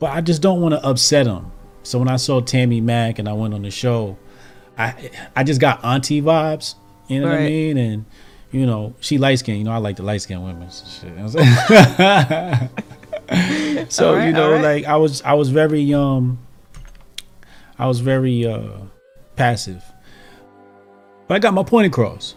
but 0.00 0.10
i 0.10 0.20
just 0.20 0.42
don't 0.42 0.60
want 0.60 0.74
to 0.74 0.84
upset 0.84 1.26
them 1.26 1.52
so 1.84 1.98
when 2.00 2.08
i 2.08 2.16
saw 2.16 2.40
tammi 2.40 2.80
mac 2.80 3.20
and 3.20 3.28
i 3.28 3.32
went 3.32 3.54
on 3.54 3.62
the 3.62 3.70
show 3.70 4.16
i 4.76 5.10
i 5.36 5.44
just 5.44 5.60
got 5.60 5.84
auntie 5.84 6.20
vibes 6.20 6.74
you 7.06 7.20
know 7.20 7.28
what 7.28 7.38
i 7.38 7.44
mean 7.46 7.76
and 7.76 8.04
you 8.52 8.66
know, 8.66 8.94
she 9.00 9.16
light 9.18 9.38
skinned. 9.38 9.58
You 9.58 9.64
know, 9.64 9.70
I 9.70 9.76
like 9.76 9.94
the 9.96 10.02
light 10.02 10.22
skinned 10.22 10.42
women. 10.42 10.62
and 10.62 10.72
Shit. 10.72 11.04
You 11.04 11.10
know 11.10 11.22
what 11.26 12.00
I'm 12.00 12.68
saying? 13.28 13.86
so 13.90 14.08
All 14.10 14.16
right, 14.16 14.26
you 14.26 14.32
know, 14.32 14.52
right. 14.52 14.62
like 14.62 14.84
I 14.86 14.96
was, 14.96 15.22
I 15.22 15.34
was 15.34 15.50
very, 15.50 15.94
um, 15.94 16.38
I 17.80 17.86
was 17.86 18.00
very 18.00 18.46
uh 18.46 18.72
passive, 19.36 19.82
but 21.26 21.34
I 21.34 21.38
got 21.38 21.54
my 21.54 21.62
point 21.62 21.86
across. 21.86 22.34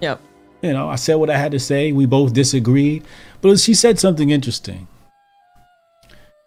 Yep. 0.00 0.20
You 0.60 0.72
know, 0.74 0.88
I 0.88 0.96
said 0.96 1.14
what 1.14 1.30
I 1.30 1.38
had 1.38 1.52
to 1.52 1.58
say. 1.58 1.92
We 1.92 2.04
both 2.04 2.34
disagreed, 2.34 3.04
but 3.40 3.58
she 3.58 3.72
said 3.72 3.98
something 3.98 4.28
interesting. 4.28 4.86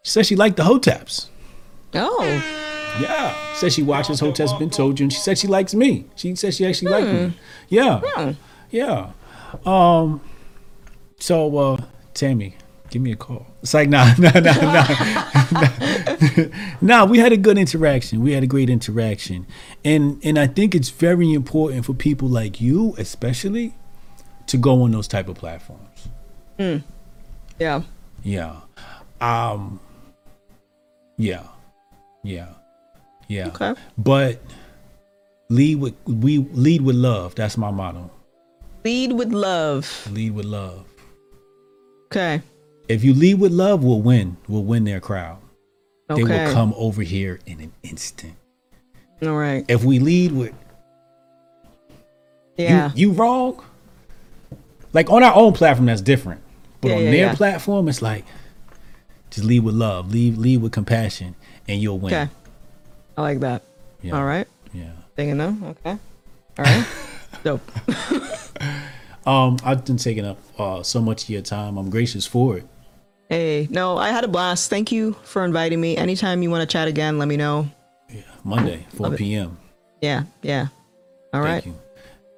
She 0.04 0.12
said 0.12 0.26
she 0.28 0.36
liked 0.36 0.58
the 0.58 0.64
Hoteps. 0.64 1.30
Oh. 1.96 2.24
Yeah. 3.02 3.36
Said 3.56 3.74
she 3.74 3.82
watches 3.82 4.22
Hoteps 4.22 4.58
Been 4.60 4.70
Told 4.70 5.00
You, 5.00 5.06
and 5.06 5.14
she 5.14 5.20
said 5.20 5.38
she 5.38 5.48
likes 5.48 5.74
me. 5.74 6.06
She 6.16 6.36
said 6.36 6.54
she 6.54 6.66
actually 6.66 6.92
liked 6.92 7.08
me. 7.08 7.34
Yeah. 7.70 8.02
Hmm. 8.04 8.32
Yeah. 8.70 9.12
Um. 9.66 10.22
So, 11.20 11.58
uh, 11.58 11.78
Tammi, 12.14 12.56
give 12.90 13.02
me 13.02 13.12
a 13.12 13.16
call. 13.16 13.48
It's 13.62 13.74
like, 13.74 13.90
nah, 13.90 14.14
nah, 14.18 14.40
nah, 14.40 14.54
nah. 14.54 15.39
nah, 16.82 17.06
we 17.06 17.20
had 17.20 17.32
a 17.32 17.38
good 17.38 17.58
interaction. 17.58 18.22
We 18.22 18.34
had 18.34 18.44
a 18.44 18.48
great 18.48 18.70
interaction, 18.70 19.48
and 19.84 20.20
and 20.24 20.38
I 20.38 20.48
think 20.48 20.76
it's 20.76 20.90
very 20.90 21.34
important 21.34 21.86
for 21.86 21.94
people 21.94 22.28
like 22.28 22.62
you, 22.62 22.96
especially, 22.98 23.74
to 24.48 24.58
go 24.58 24.84
on 24.84 24.92
those 24.92 25.08
type 25.08 25.28
of 25.28 25.36
platforms. 25.36 26.08
Yeah. 27.60 27.84
Yeah. 28.24 28.56
Um. 29.22 29.80
Yeah. 31.18 31.44
Yeah. 32.24 32.50
Yeah. 33.28 33.48
Okay. 33.48 33.74
But 33.98 34.42
lead 35.50 35.80
with 35.80 35.96
we 36.06 36.40
lead 36.40 36.82
with 36.82 36.96
love. 36.96 37.36
That's 37.36 37.58
my 37.58 37.72
motto. 37.72 38.12
Lead 38.84 39.14
with 39.14 39.32
love. 39.32 40.08
Lead 40.12 40.34
with 40.34 40.46
love. 40.46 40.86
Okay. 42.06 42.42
If 42.90 43.04
you 43.04 43.14
lead 43.14 43.36
with 43.40 43.52
love, 43.52 43.84
we'll 43.84 44.02
win. 44.02 44.36
We'll 44.48 44.64
win 44.64 44.84
their 44.84 45.00
crowd. 45.00 45.38
Okay. 46.10 46.24
They 46.24 46.46
will 46.46 46.52
come 46.54 46.74
over 46.76 47.04
here 47.04 47.40
in 47.46 47.62
an 47.62 47.72
instant. 47.84 48.34
All 49.22 49.38
right. 49.38 49.64
If 49.68 49.84
we 49.84 50.00
lead 50.00 50.32
with 50.32 50.54
Yeah. 52.58 52.92
you, 52.96 53.10
you 53.10 53.12
wrong, 53.14 53.64
like 54.92 55.10
on 55.12 55.24
our 55.24 55.36
own 55.36 55.54
platform, 55.54 55.86
that's 55.86 56.02
different. 56.02 56.42
But 56.82 56.90
Yeah, 56.90 56.96
on 56.96 57.04
yeah, 57.04 57.12
their 57.12 57.26
yeah. 57.28 57.36
platform, 57.36 57.88
it's 57.88 58.02
like 58.02 58.26
just 59.30 59.46
lead 59.46 59.60
with 59.64 59.76
love, 59.76 60.12
lead 60.12 60.38
lead 60.38 60.62
with 60.62 60.72
compassion, 60.72 61.36
and 61.68 61.80
you'll 61.82 62.00
win. 62.00 62.14
okay. 62.14 62.30
I 63.18 63.22
like 63.22 63.40
that. 63.42 63.62
Yeah. 64.02 64.16
All 64.18 64.26
right. 64.26 64.48
Yeah. 64.74 64.92
Thinking 65.16 65.38
though. 65.38 65.56
Okay. 65.64 65.98
All 66.58 66.66
right. 66.66 66.88
Dope. 67.44 67.62
Um, 69.28 69.58
I've 69.64 69.86
been 69.86 69.98
taking 69.98 70.26
up 70.26 70.38
uh, 70.58 70.82
so 70.82 71.02
much 71.02 71.24
of 71.24 71.30
your 71.30 71.42
time. 71.44 71.78
I'm 71.78 71.90
gracious 71.92 72.26
for 72.26 72.58
it. 72.58 72.66
Hey, 73.30 73.68
no, 73.70 73.96
I 73.96 74.10
had 74.10 74.24
a 74.24 74.28
blast. 74.28 74.72
Thank 74.72 74.92
you 74.92 75.14
for 75.24 75.46
inviting 75.46 75.80
me. 75.80 75.96
Anytime 75.96 76.42
you 76.42 76.50
want 76.50 76.68
to 76.68 76.72
chat 76.72 76.88
again, 76.88 77.20
let 77.20 77.28
me 77.28 77.38
know. 77.38 77.70
Yeah, 78.10 78.22
Monday, 78.44 78.88
4 78.96 79.04
Love 79.06 79.14
it. 79.14 79.18
p.m. 79.18 79.58
Yeah, 80.02 80.24
yeah. 80.42 80.68
All 81.32 81.42
right. 81.42 81.64
Thank 81.64 81.76
you. 81.76 81.82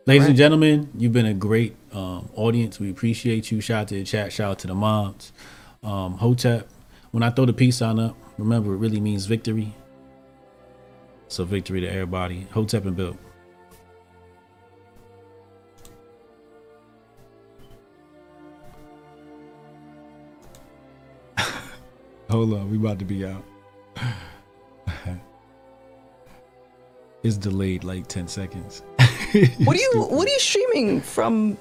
Ladies 0.05 0.23
All 0.23 0.30
and 0.30 0.38
gentlemen, 0.38 0.89
you've 0.97 1.13
been 1.13 1.27
a 1.27 1.34
great 1.34 1.77
um, 1.93 2.30
audience. 2.35 2.77
We 2.77 2.89
appreciate 2.89 3.51
you. 3.51 3.61
Shout 3.61 3.84
out 3.84 3.88
to 3.89 3.95
the 3.95 4.03
chat. 4.03 4.34
Shout 4.34 4.51
out 4.51 4.59
to 4.59 4.68
the 4.68 4.76
moms. 4.76 5.31
Um, 5.81 6.18
Hotep, 6.18 6.68
when 7.11 7.23
I 7.23 7.30
throw 7.30 7.45
the 7.45 7.53
peace 7.53 7.77
sign 7.77 7.97
up, 7.97 8.18
remember 8.38 8.73
it 8.73 8.77
really 8.77 8.99
means 8.99 9.27
victory. 9.27 9.73
So 11.30 11.45
victory 11.45 11.80
to 11.80 11.88
everybody. 11.88 12.47
Hotep 12.51 12.85
and 12.85 12.97
Bill. 12.97 13.18
Hold 22.31 22.53
on, 22.53 22.71
we 22.71 22.77
about 22.77 22.97
to 22.99 23.05
be 23.05 23.25
out. 23.25 23.43
it's 27.23 27.35
delayed 27.35 27.83
like 27.83 28.07
10 28.07 28.29
seconds. 28.29 28.83
What 29.63 29.77
are 29.77 29.79
you 29.79 29.91
what 30.09 30.27
are 30.27 30.31
you 30.31 30.39
streaming 30.39 30.99
from 30.99 31.57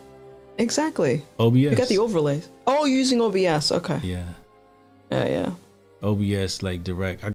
exactly? 0.58 1.22
OBS. 1.38 1.56
You 1.56 1.74
got 1.76 1.88
the 1.88 1.98
overlays. 1.98 2.48
Oh, 2.66 2.84
you're 2.84 2.98
using 2.98 3.20
OBS. 3.20 3.70
Okay. 3.70 4.00
yeah. 4.02 4.26
Yeah, 5.12 5.26
yeah. 5.28 5.50
OBS 6.02 6.64
like 6.64 6.82
direct. 6.82 7.22
I 7.22 7.28